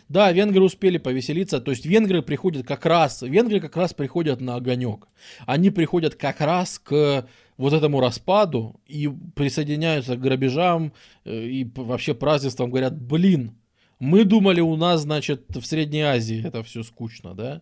Да, 0.09 0.31
венгры 0.31 0.63
успели 0.63 0.97
повеселиться, 0.97 1.61
то 1.61 1.69
есть 1.69 1.85
венгры 1.85 2.23
приходят 2.23 2.65
как 2.65 2.85
раз, 2.87 3.21
венгры 3.21 3.59
как 3.59 3.77
раз 3.77 3.93
приходят 3.93 4.41
на 4.41 4.55
огонек. 4.55 5.07
Они 5.45 5.69
приходят 5.69 6.15
как 6.15 6.41
раз 6.41 6.79
к 6.79 7.27
вот 7.57 7.73
этому 7.73 7.99
распаду 7.99 8.81
и 8.87 9.07
присоединяются 9.35 10.15
к 10.15 10.21
грабежам 10.21 10.93
э, 11.25 11.43
и 11.43 11.71
вообще 11.75 12.15
празднествам, 12.15 12.71
говорят, 12.71 12.99
блин, 12.99 13.55
мы 13.99 14.23
думали 14.23 14.61
у 14.61 14.75
нас, 14.77 15.01
значит, 15.01 15.45
в 15.49 15.63
Средней 15.63 16.01
Азии 16.01 16.43
это 16.43 16.63
все 16.63 16.83
скучно, 16.83 17.35
да? 17.35 17.61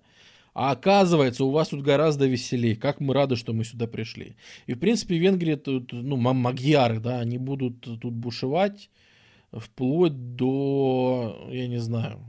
А 0.59 0.71
оказывается, 0.71 1.45
у 1.45 1.51
вас 1.51 1.69
тут 1.69 1.83
гораздо 1.83 2.25
веселее. 2.25 2.75
Как 2.75 2.99
мы 2.99 3.13
рады, 3.13 3.35
что 3.35 3.53
мы 3.53 3.63
сюда 3.63 3.85
пришли. 3.85 4.35
И, 4.65 4.73
в 4.73 4.79
принципе, 4.79 5.19
Венгрии, 5.19 5.53
тут, 5.53 5.93
ну, 5.93 6.17
магьяры, 6.17 6.99
да, 6.99 7.19
они 7.19 7.37
будут 7.37 7.81
тут 7.81 8.13
бушевать 8.13 8.89
вплоть 9.51 10.35
до, 10.35 11.47
я 11.51 11.67
не 11.67 11.77
знаю, 11.77 12.19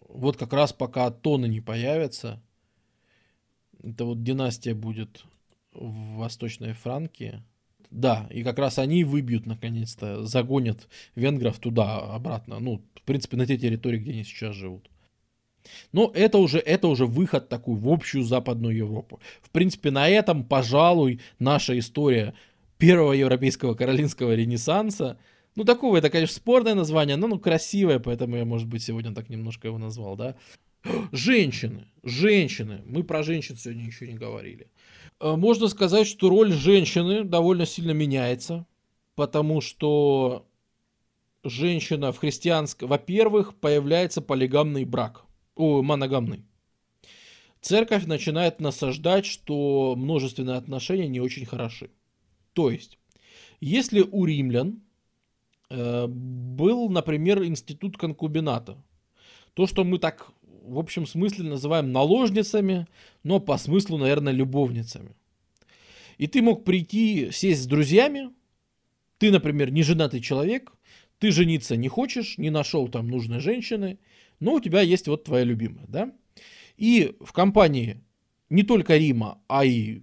вот 0.00 0.36
как 0.36 0.52
раз 0.52 0.72
пока 0.72 1.10
тоны 1.10 1.46
не 1.46 1.60
появятся, 1.60 2.40
это 3.82 4.04
вот 4.04 4.22
династия 4.22 4.74
будет 4.74 5.24
в 5.72 6.18
Восточной 6.18 6.72
Франкии. 6.72 7.42
Да, 7.90 8.28
и 8.30 8.44
как 8.44 8.60
раз 8.60 8.78
они 8.78 9.02
выбьют 9.02 9.44
наконец-то, 9.44 10.24
загонят 10.24 10.88
венгров 11.16 11.58
туда 11.58 11.98
обратно. 11.98 12.60
Ну, 12.60 12.80
в 12.94 13.02
принципе, 13.02 13.36
на 13.36 13.44
те 13.44 13.58
территории, 13.58 13.98
где 13.98 14.12
они 14.12 14.22
сейчас 14.22 14.54
живут. 14.54 14.88
Но 15.92 16.10
это 16.14 16.38
уже, 16.38 16.58
это 16.58 16.88
уже 16.88 17.06
выход 17.06 17.48
такой 17.48 17.76
в 17.76 17.88
общую 17.88 18.24
Западную 18.24 18.76
Европу. 18.76 19.20
В 19.42 19.50
принципе, 19.50 19.90
на 19.90 20.08
этом, 20.08 20.44
пожалуй, 20.44 21.20
наша 21.38 21.78
история 21.78 22.34
первого 22.78 23.12
европейского 23.12 23.74
каролинского 23.74 24.34
ренессанса– 24.34 25.18
ну, 25.56 25.64
такого, 25.64 25.96
это, 25.96 26.10
конечно, 26.10 26.36
спорное 26.36 26.74
название, 26.74 27.16
но 27.16 27.26
ну, 27.26 27.38
красивое, 27.38 27.98
поэтому 27.98 28.36
я, 28.36 28.44
может 28.44 28.68
быть, 28.68 28.82
сегодня 28.82 29.14
так 29.14 29.30
немножко 29.30 29.68
его 29.68 29.78
назвал, 29.78 30.14
да. 30.14 30.36
Женщины, 31.12 31.88
женщины. 32.04 32.82
Мы 32.84 33.02
про 33.02 33.22
женщин 33.22 33.56
сегодня 33.56 33.86
еще 33.86 34.06
не 34.06 34.14
говорили. 34.14 34.70
Э, 35.18 35.34
можно 35.34 35.68
сказать, 35.68 36.06
что 36.06 36.28
роль 36.28 36.52
женщины 36.52 37.24
довольно 37.24 37.64
сильно 37.64 37.92
меняется, 37.92 38.66
потому 39.14 39.62
что 39.62 40.46
женщина 41.42 42.12
в 42.12 42.18
христианском... 42.18 42.90
Во-первых, 42.90 43.54
появляется 43.56 44.20
полигамный 44.20 44.84
брак. 44.84 45.24
О, 45.56 45.82
моногамный. 45.82 46.44
Церковь 47.60 48.06
начинает 48.06 48.60
насаждать, 48.60 49.26
что 49.26 49.94
множественные 49.96 50.56
отношения 50.56 51.08
не 51.08 51.18
очень 51.18 51.44
хороши. 51.44 51.90
То 52.52 52.70
есть, 52.70 52.98
если 53.60 54.02
у 54.02 54.24
римлян 54.24 54.80
Э, 55.68 56.06
был, 56.08 56.88
например, 56.88 57.42
институт 57.44 57.96
конкубината. 57.96 58.76
То, 59.54 59.66
что 59.66 59.84
мы 59.84 59.98
так 59.98 60.30
в 60.42 60.78
общем 60.78 61.06
смысле 61.06 61.48
называем 61.48 61.92
наложницами, 61.92 62.86
но 63.22 63.40
по 63.40 63.56
смыслу, 63.56 63.98
наверное, 63.98 64.32
любовницами. 64.32 65.14
И 66.18 66.26
ты 66.26 66.42
мог 66.42 66.64
прийти, 66.64 67.30
сесть 67.30 67.62
с 67.62 67.66
друзьями, 67.66 68.30
ты, 69.18 69.30
например, 69.30 69.70
не 69.70 69.82
женатый 69.82 70.20
человек, 70.20 70.72
ты 71.18 71.30
жениться 71.30 71.76
не 71.76 71.88
хочешь, 71.88 72.36
не 72.36 72.50
нашел 72.50 72.88
там 72.88 73.08
нужной 73.08 73.40
женщины, 73.40 73.98
но 74.40 74.54
у 74.54 74.60
тебя 74.60 74.80
есть 74.80 75.08
вот 75.08 75.24
твоя 75.24 75.44
любимая, 75.44 75.86
да? 75.88 76.12
И 76.76 77.16
в 77.20 77.32
компании 77.32 78.02
не 78.50 78.62
только 78.62 78.96
Рима, 78.96 79.40
а 79.48 79.64
и 79.64 80.02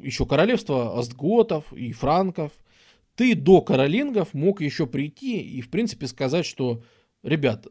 еще 0.00 0.26
королевства 0.26 0.98
Остготов 0.98 1.72
и 1.72 1.92
Франков, 1.92 2.52
ты 3.16 3.34
до 3.34 3.60
каролингов 3.60 4.32
мог 4.32 4.60
еще 4.60 4.86
прийти 4.86 5.40
и, 5.40 5.60
в 5.60 5.70
принципе, 5.70 6.06
сказать, 6.06 6.46
что, 6.46 6.84
ребят, 7.22 7.66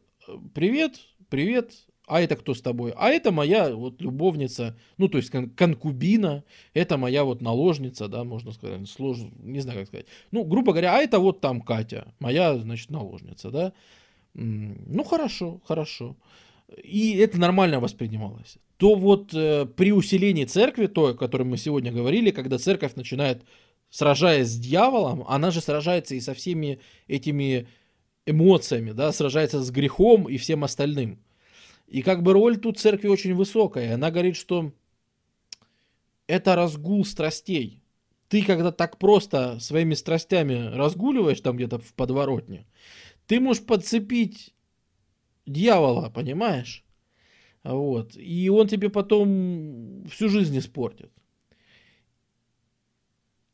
привет, 0.54 1.00
привет, 1.30 1.72
а 2.06 2.22
это 2.22 2.36
кто 2.36 2.54
с 2.54 2.62
тобой? 2.62 2.94
А 2.96 3.10
это 3.10 3.32
моя 3.32 3.74
вот 3.74 4.02
любовница, 4.02 4.78
ну, 4.98 5.08
то 5.08 5.18
есть 5.18 5.30
кон- 5.30 5.50
конкубина, 5.50 6.44
это 6.74 6.98
моя 6.98 7.24
вот 7.24 7.42
наложница, 7.42 8.08
да, 8.08 8.24
можно 8.24 8.52
сказать, 8.52 8.88
слож... 8.90 9.18
не 9.40 9.60
знаю, 9.60 9.80
как 9.80 9.88
сказать. 9.88 10.08
Ну, 10.32 10.44
грубо 10.44 10.72
говоря, 10.72 10.98
а 10.98 11.02
это 11.02 11.20
вот 11.20 11.42
там 11.42 11.62
Катя, 11.62 12.14
моя, 12.20 12.58
значит, 12.58 12.90
наложница, 12.90 13.52
да. 13.52 13.74
Ну, 14.38 15.04
хорошо, 15.04 15.62
хорошо. 15.66 16.16
И 16.84 17.18
это 17.18 17.40
нормально 17.40 17.80
воспринималось. 17.80 18.58
То 18.78 18.96
вот 18.96 19.34
э, 19.34 19.66
при 19.66 19.92
усилении 19.92 20.46
церкви, 20.46 20.88
то, 20.88 21.08
о 21.08 21.14
котором 21.14 21.50
мы 21.50 21.58
сегодня 21.58 21.92
говорили, 21.92 22.30
когда 22.32 22.58
церковь 22.60 22.96
начинает, 22.96 23.44
сражаясь 23.90 24.50
с 24.50 24.60
дьяволом, 24.60 25.24
она 25.28 25.50
же 25.50 25.62
сражается 25.62 26.14
и 26.14 26.20
со 26.20 26.34
всеми 26.34 26.80
этими 27.08 27.68
эмоциями, 28.28 28.92
да, 28.92 29.12
сражается 29.12 29.64
с 29.64 29.72
грехом 29.72 30.30
и 30.30 30.38
всем 30.38 30.64
остальным. 30.64 31.20
И 31.88 32.04
как 32.04 32.22
бы 32.22 32.34
роль 32.34 32.58
тут 32.58 32.78
церкви 32.78 33.08
очень 33.08 33.34
высокая. 33.34 33.96
Она 33.96 34.12
говорит, 34.12 34.36
что 34.36 34.72
это 36.28 36.56
разгул 36.56 37.06
страстей. 37.06 37.82
Ты 38.28 38.44
когда 38.44 38.72
так 38.72 39.00
просто 39.00 39.58
своими 39.60 39.94
страстями 39.94 40.76
разгуливаешь 40.76 41.40
там 41.40 41.56
где-то 41.56 41.80
в 41.80 41.94
подворотне, 41.94 42.68
ты 43.28 43.40
можешь 43.40 43.66
подцепить 43.66 44.56
дьявола, 45.46 46.10
понимаешь? 46.10 46.84
Вот. 47.64 48.16
И 48.18 48.50
он 48.50 48.68
тебе 48.68 48.90
потом 48.90 50.06
всю 50.10 50.30
жизнь 50.30 50.58
испортит 50.58 51.12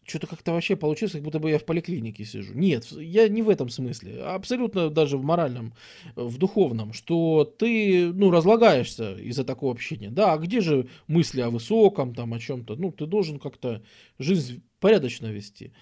что-то 0.06 0.28
как-то 0.28 0.52
вообще 0.52 0.76
получилось, 0.76 1.14
как 1.14 1.22
будто 1.22 1.40
бы 1.40 1.50
я 1.50 1.60
в 1.60 1.66
поликлинике 1.66 2.26
сижу. 2.26 2.54
Нет, 2.54 2.86
я 2.92 3.28
не 3.28 3.42
в 3.42 3.50
этом 3.50 3.70
смысле. 3.70 4.22
Абсолютно 4.24 4.90
даже 4.90 5.18
в 5.18 5.24
моральном, 5.24 5.74
в 6.16 6.38
духовном, 6.38 6.94
что 6.94 7.46
ты, 7.46 8.12
ну, 8.14 8.32
разлагаешься 8.32 9.16
из-за 9.16 9.44
такого 9.44 9.72
общения. 9.72 10.10
Да, 10.10 10.34
а 10.34 10.38
где 10.38 10.62
же 10.62 10.88
мысли 11.08 11.42
о 11.42 11.50
высоком, 11.50 12.14
там, 12.14 12.34
о 12.34 12.40
чем-то? 12.40 12.76
Ну, 12.76 12.92
ты 12.92 13.06
должен 13.06 13.40
как-то 13.40 13.82
жизнь 14.20 14.62
порядочно 14.80 15.28
вести. 15.28 15.74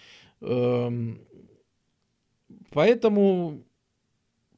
Эм, 0.42 1.22
поэтому 2.70 3.64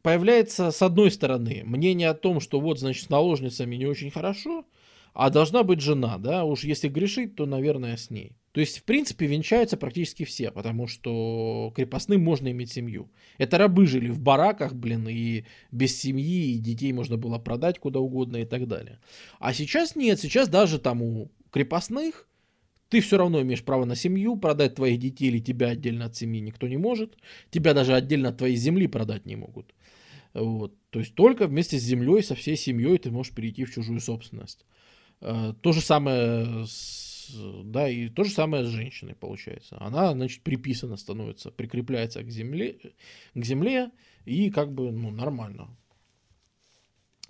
появляется, 0.04 0.70
с 0.70 0.82
одной 0.82 1.10
стороны, 1.10 1.64
мнение 1.66 2.10
о 2.10 2.14
том, 2.14 2.40
что 2.40 2.60
вот, 2.60 2.80
значит, 2.80 3.06
с 3.06 3.10
наложницами 3.10 3.76
не 3.76 3.88
очень 3.88 4.12
хорошо, 4.12 4.66
а 5.14 5.30
должна 5.30 5.64
быть 5.64 5.80
жена, 5.80 6.18
да, 6.18 6.44
уж 6.44 6.64
если 6.64 6.90
грешить, 6.90 7.36
то, 7.36 7.46
наверное, 7.46 7.98
с 7.98 8.10
ней. 8.10 8.36
То 8.52 8.60
есть, 8.60 8.80
в 8.80 8.84
принципе, 8.84 9.26
венчаются 9.26 9.78
практически 9.78 10.26
все, 10.26 10.52
потому 10.52 10.88
что 10.88 11.72
крепостным 11.76 12.24
можно 12.24 12.52
иметь 12.52 12.72
семью. 12.72 13.10
Это 13.38 13.58
рабы 13.58 13.88
жили 13.88 14.10
в 14.10 14.20
бараках, 14.20 14.76
блин, 14.76 15.08
и 15.10 15.46
без 15.72 16.00
семьи, 16.00 16.54
и 16.54 16.60
детей 16.60 16.94
можно 16.94 17.18
было 17.18 17.40
продать 17.40 17.80
куда 17.80 18.00
угодно 18.00 18.38
и 18.38 18.46
так 18.46 18.68
далее. 18.68 19.00
А 19.40 19.54
сейчас 19.54 19.96
нет, 19.96 20.20
сейчас 20.20 20.50
даже 20.50 20.78
там 20.78 21.02
у 21.02 21.32
крепостных 21.50 22.28
ты 22.90 23.02
все 23.02 23.18
равно 23.18 23.42
имеешь 23.42 23.64
право 23.64 23.86
на 23.86 23.96
семью, 23.96 24.38
продать 24.38 24.76
твоих 24.76 25.00
детей 25.00 25.30
или 25.30 25.40
тебя 25.40 25.70
отдельно 25.70 26.06
от 26.06 26.16
семьи 26.16 26.40
никто 26.40 26.68
не 26.68 26.78
может. 26.78 27.18
Тебя 27.50 27.74
даже 27.74 27.96
отдельно 27.96 28.30
от 28.30 28.38
твоей 28.38 28.56
земли 28.56 28.86
продать 28.86 29.26
не 29.26 29.36
могут. 29.36 29.74
Вот. 30.34 30.76
То 30.90 31.00
есть 31.00 31.16
только 31.16 31.48
вместе 31.48 31.78
с 31.78 31.84
землей, 31.84 32.24
со 32.24 32.36
всей 32.36 32.58
семьей 32.58 32.98
ты 32.98 33.12
можешь 33.12 33.34
перейти 33.34 33.66
в 33.66 33.74
чужую 33.74 34.00
собственность. 34.00 34.66
Э, 35.22 35.54
то 35.62 35.72
же 35.72 35.82
самое 35.82 36.66
с 36.66 37.14
да, 37.64 37.88
и 37.90 38.10
то 38.10 38.24
же 38.24 38.32
самое 38.32 38.66
с 38.66 38.68
женщиной 38.68 39.16
получается. 39.16 39.78
Она, 39.80 40.12
значит, 40.12 40.42
приписана 40.42 40.98
становится, 40.98 41.52
прикрепляется 41.52 42.22
к 42.24 42.30
земле, 42.30 42.78
к 43.34 43.44
земле 43.44 43.92
и 44.26 44.50
как 44.50 44.74
бы, 44.74 44.92
ну, 44.92 45.12
нормально. 45.12 45.76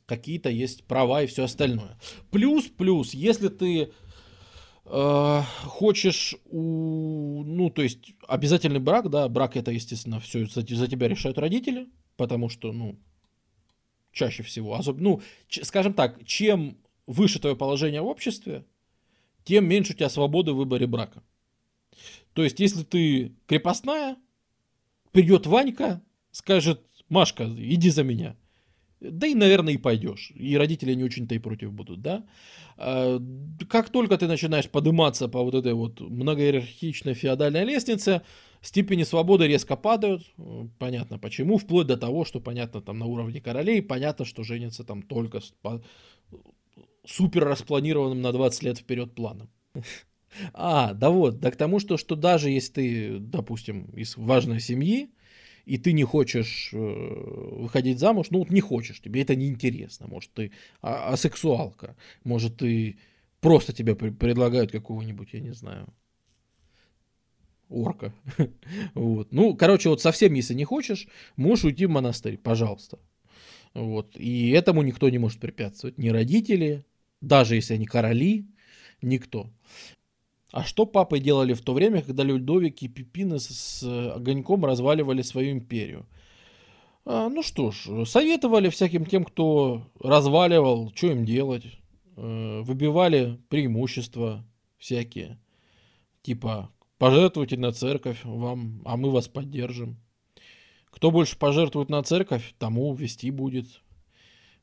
Какие-то 0.06 0.50
есть 0.50 0.84
права 0.86 1.24
и 1.24 1.28
все 1.28 1.44
остальное. 1.44 1.98
Плюс, 2.32 2.66
плюс, 2.66 3.14
если 3.14 3.48
ты 3.48 3.94
э, 4.86 5.42
хочешь, 5.64 6.36
у, 6.46 7.44
ну, 7.46 7.70
то 7.70 7.82
есть 7.82 8.14
обязательный 8.28 8.80
брак, 8.80 9.10
да, 9.10 9.28
брак 9.30 9.56
это, 9.56 9.72
естественно, 9.72 10.20
все 10.20 10.46
за, 10.46 10.62
за 10.62 10.88
тебя 10.88 11.08
решают 11.08 11.38
родители, 11.38 11.88
потому 12.18 12.50
что, 12.50 12.72
ну, 12.72 12.98
чаще 14.12 14.44
всего, 14.44 14.76
особенно, 14.76 15.04
ну, 15.04 15.22
скажем 15.50 15.94
так, 15.94 16.24
чем 16.26 16.78
выше 17.08 17.40
твое 17.40 17.56
положение 17.56 18.02
в 18.02 18.08
обществе, 18.08 18.66
тем 19.44 19.66
меньше 19.68 19.94
у 19.94 19.96
тебя 19.96 20.10
свободы 20.10 20.54
в 20.54 20.58
выборе 20.58 20.88
брака. 20.88 21.24
То 22.34 22.44
есть, 22.44 22.60
если 22.60 22.84
ты 22.84 23.36
крепостная, 23.46 24.18
придет 25.12 25.46
Ванька, 25.46 26.02
скажет, 26.32 26.82
Машка, 27.10 27.46
иди 27.46 27.90
за 27.90 28.04
меня. 28.04 28.36
Да 29.12 29.28
и, 29.28 29.36
наверное, 29.36 29.74
и 29.74 29.78
пойдешь. 29.78 30.32
И 30.36 30.58
родители 30.58 30.94
не 30.96 31.04
очень-то 31.04 31.36
и 31.36 31.40
против 31.40 31.74
будут, 31.74 32.02
да? 32.02 32.24
А, 32.78 33.20
как 33.70 33.90
только 33.90 34.18
ты 34.18 34.28
начинаешь 34.28 34.70
подниматься 34.70 35.28
по 35.28 35.44
вот 35.44 35.54
этой 35.54 35.74
вот 35.74 36.00
многоиерархичной 36.00 37.14
феодальной 37.14 37.66
лестнице, 37.66 38.22
степени 38.62 39.04
свободы 39.04 39.48
резко 39.48 39.76
падают. 39.76 40.24
Понятно 40.80 41.20
почему. 41.20 41.58
Вплоть 41.58 41.88
до 41.88 41.98
того, 41.98 42.26
что 42.26 42.40
понятно 42.40 42.82
там 42.82 42.98
на 42.98 43.06
уровне 43.06 43.42
королей, 43.42 43.82
понятно, 43.82 44.26
что 44.26 44.44
женятся 44.44 44.84
там 44.84 45.02
только 45.02 45.42
супер 47.06 47.44
распланированным 47.44 48.22
на 48.22 48.32
20 48.32 48.64
лет 48.64 48.78
вперед 48.78 49.14
планом. 49.14 49.50
А, 50.54 50.94
да 50.94 51.12
вот, 51.12 51.40
да 51.40 51.52
к 51.52 51.56
тому, 51.56 51.80
что, 51.80 51.98
что 51.98 52.16
даже 52.16 52.50
если 52.50 52.74
ты, 52.74 53.18
допустим, 53.20 53.86
из 53.96 54.18
важной 54.18 54.60
семьи, 54.60 55.12
и 55.66 55.78
ты 55.78 55.94
не 55.94 56.04
хочешь 56.04 56.70
э, 56.74 56.78
выходить 56.78 58.00
замуж, 58.00 58.28
ну 58.30 58.40
вот 58.40 58.50
не 58.50 58.62
хочешь, 58.62 59.00
тебе 59.00 59.22
это 59.22 59.36
неинтересно, 59.36 60.08
может 60.08 60.32
ты 60.34 60.52
а, 60.82 61.14
асексуалка, 61.14 61.96
может 62.24 62.58
ты 62.58 62.98
просто 63.40 63.74
тебе 63.74 63.96
предлагают 63.96 64.72
какого-нибудь, 64.72 65.30
я 65.34 65.40
не 65.40 65.54
знаю, 65.54 65.88
орка. 67.70 68.14
вот. 68.94 69.32
Ну, 69.32 69.56
короче, 69.56 69.90
вот 69.90 70.02
совсем 70.02 70.34
если 70.34 70.54
не 70.54 70.66
хочешь, 70.66 71.08
можешь 71.36 71.66
уйти 71.66 71.86
в 71.86 71.90
монастырь, 71.90 72.38
пожалуйста. 72.38 73.00
Вот. 73.74 74.16
И 74.18 74.52
этому 74.52 74.84
никто 74.84 75.10
не 75.10 75.18
может 75.18 75.40
препятствовать. 75.40 75.98
Ни 75.98 76.10
родители, 76.10 76.86
даже 77.22 77.56
если 77.56 77.74
они 77.74 77.86
короли, 77.86 78.46
никто. 79.02 79.50
А 80.54 80.64
что 80.64 80.86
папы 80.86 81.20
делали 81.20 81.56
в 81.56 81.62
то 81.64 81.74
время, 81.74 82.04
когда 82.04 82.22
Людовик 82.22 82.84
и 82.84 82.88
Пипины 82.88 83.40
с 83.40 83.82
огоньком 84.16 84.64
разваливали 84.66 85.24
свою 85.24 85.52
империю? 85.52 86.06
А, 87.06 87.28
ну 87.28 87.42
что 87.42 87.72
ж, 87.72 88.06
советовали 88.06 88.70
всяким 88.70 89.08
тем, 89.08 89.26
кто 89.26 89.82
разваливал, 90.00 90.92
что 90.94 91.08
им 91.08 91.26
делать. 91.26 91.64
Э, 92.18 92.62
выбивали 92.62 93.40
преимущества 93.50 94.46
всякие. 94.78 95.40
Типа, 96.22 96.70
пожертвуйте 97.00 97.58
на 97.58 97.72
церковь 97.72 98.20
вам, 98.24 98.84
а 98.86 98.96
мы 98.96 99.10
вас 99.10 99.28
поддержим. 99.28 99.98
Кто 100.92 101.10
больше 101.10 101.36
пожертвует 101.36 101.90
на 101.90 102.04
церковь, 102.04 102.54
тому 102.60 102.94
вести 102.94 103.32
будет 103.32 103.82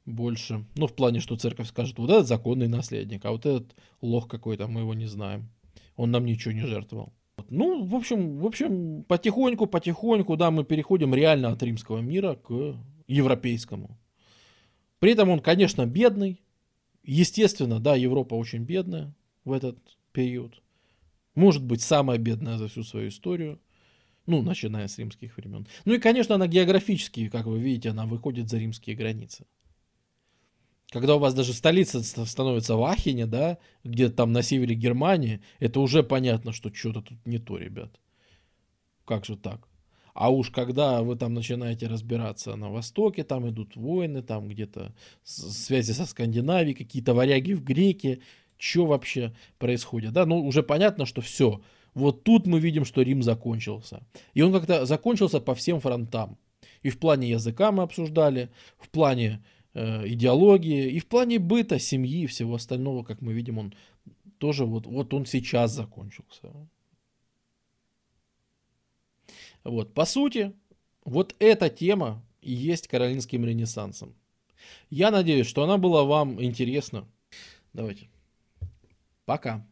больше. 0.07 0.65
Ну, 0.77 0.87
в 0.87 0.95
плане, 0.95 1.19
что 1.19 1.35
церковь 1.35 1.67
скажет, 1.67 1.99
вот 1.99 2.11
этот 2.11 2.29
законный 2.29 2.69
наследник, 2.69 3.25
а 3.25 3.33
вот 3.33 3.45
этот 3.45 3.75
лох 4.01 4.29
какой-то, 4.29 4.69
мы 4.69 4.83
его 4.83 4.95
не 4.95 5.07
знаем. 5.07 5.51
Он 6.01 6.11
нам 6.13 6.25
ничего 6.25 6.53
не 6.53 6.65
жертвовал. 6.65 7.13
Ну, 7.51 7.85
в 7.85 7.95
общем, 7.95 8.39
в 8.39 8.47
общем, 8.47 9.05
потихоньку, 9.05 9.67
потихоньку, 9.67 10.35
да, 10.35 10.51
мы 10.51 10.65
переходим 10.65 11.15
реально 11.15 11.51
от 11.51 11.63
римского 11.63 11.99
мира 11.99 12.37
к 12.37 12.75
европейскому. 13.07 13.99
При 14.99 15.13
этом 15.13 15.29
он, 15.29 15.41
конечно, 15.41 15.85
бедный. 15.85 16.41
Естественно, 17.05 17.81
да, 17.81 17.97
Европа 17.97 18.35
очень 18.35 18.65
бедная 18.65 19.15
в 19.45 19.53
этот 19.53 19.77
период. 20.13 20.63
Может 21.35 21.63
быть, 21.63 21.83
самая 21.83 22.17
бедная 22.17 22.57
за 22.57 22.69
всю 22.69 22.83
свою 22.83 23.11
историю. 23.11 23.61
Ну, 24.25 24.41
начиная 24.41 24.89
с 24.89 24.99
римских 24.99 25.37
времен. 25.37 25.67
Ну 25.85 25.93
и, 25.93 25.99
конечно, 25.99 26.37
она 26.37 26.47
географически, 26.47 27.29
как 27.29 27.45
вы 27.45 27.59
видите, 27.59 27.91
она 27.91 28.07
выходит 28.07 28.49
за 28.49 28.57
римские 28.57 28.97
границы. 28.97 29.45
Когда 30.91 31.15
у 31.15 31.19
вас 31.21 31.35
даже 31.35 31.53
столица 31.53 32.03
становится 32.03 32.77
в 32.77 32.85
Ахене, 32.85 33.27
да, 33.27 33.59
где-то 33.85 34.17
там 34.17 34.33
на 34.33 34.43
севере 34.43 34.75
Германии, 34.75 35.41
это 35.61 35.81
уже 35.81 36.03
понятно, 36.03 36.53
что 36.53 36.75
что-то 36.75 37.03
тут 37.03 37.27
не 37.27 37.39
то, 37.39 37.57
ребят. 37.57 38.01
Как 39.05 39.25
же 39.25 39.37
так? 39.37 39.69
А 40.15 40.31
уж 40.31 40.51
когда 40.51 41.03
вы 41.03 41.17
там 41.17 41.35
начинаете 41.35 41.87
разбираться 41.87 42.57
на 42.57 42.71
Востоке, 42.71 43.23
там 43.23 43.49
идут 43.49 43.77
войны, 43.77 44.23
там 44.23 44.49
где-то 44.49 44.93
связи 45.23 45.93
со 45.93 46.07
Скандинавией, 46.07 46.75
какие-то 46.75 47.15
варяги 47.15 47.53
в 47.53 47.63
греке, 47.63 48.21
что 48.59 48.87
вообще 48.87 49.33
происходит, 49.59 50.13
да, 50.13 50.27
ну 50.27 50.45
уже 50.45 50.63
понятно, 50.65 51.07
что 51.07 51.21
все, 51.21 51.63
вот 51.95 52.25
тут 52.25 52.47
мы 52.47 52.61
видим, 52.61 52.85
что 52.85 53.03
Рим 53.03 53.23
закончился. 53.23 54.03
И 54.35 54.43
он 54.43 54.53
как-то 54.53 54.85
закончился 54.87 55.41
по 55.41 55.55
всем 55.55 55.81
фронтам. 55.81 56.37
И 56.83 56.91
в 56.91 56.99
плане 56.99 57.31
языка 57.31 57.73
мы 57.73 57.83
обсуждали, 57.83 58.51
в 58.79 58.89
плане 58.89 59.43
идеологии, 59.75 60.91
и 60.91 60.99
в 60.99 61.07
плане 61.07 61.39
быта, 61.39 61.79
семьи 61.79 62.23
и 62.23 62.27
всего 62.27 62.55
остального, 62.55 63.05
как 63.05 63.21
мы 63.21 63.33
видим, 63.33 63.59
он 63.59 63.75
тоже 64.39 64.65
вот, 64.65 64.87
вот 64.87 65.15
он 65.15 65.27
сейчас 65.27 65.73
закончился. 65.73 66.53
Вот, 69.65 69.93
по 69.95 70.05
сути, 70.05 70.53
вот 71.05 71.37
эта 71.39 71.69
тема 71.69 72.25
и 72.41 72.53
есть 72.53 72.89
каролинским 72.89 73.45
ренессансом. 73.45 74.15
Я 74.89 75.11
надеюсь, 75.11 75.47
что 75.47 75.63
она 75.63 75.79
была 75.79 76.05
вам 76.05 76.43
интересна. 76.43 77.07
Давайте. 77.73 78.09
Пока. 79.25 79.67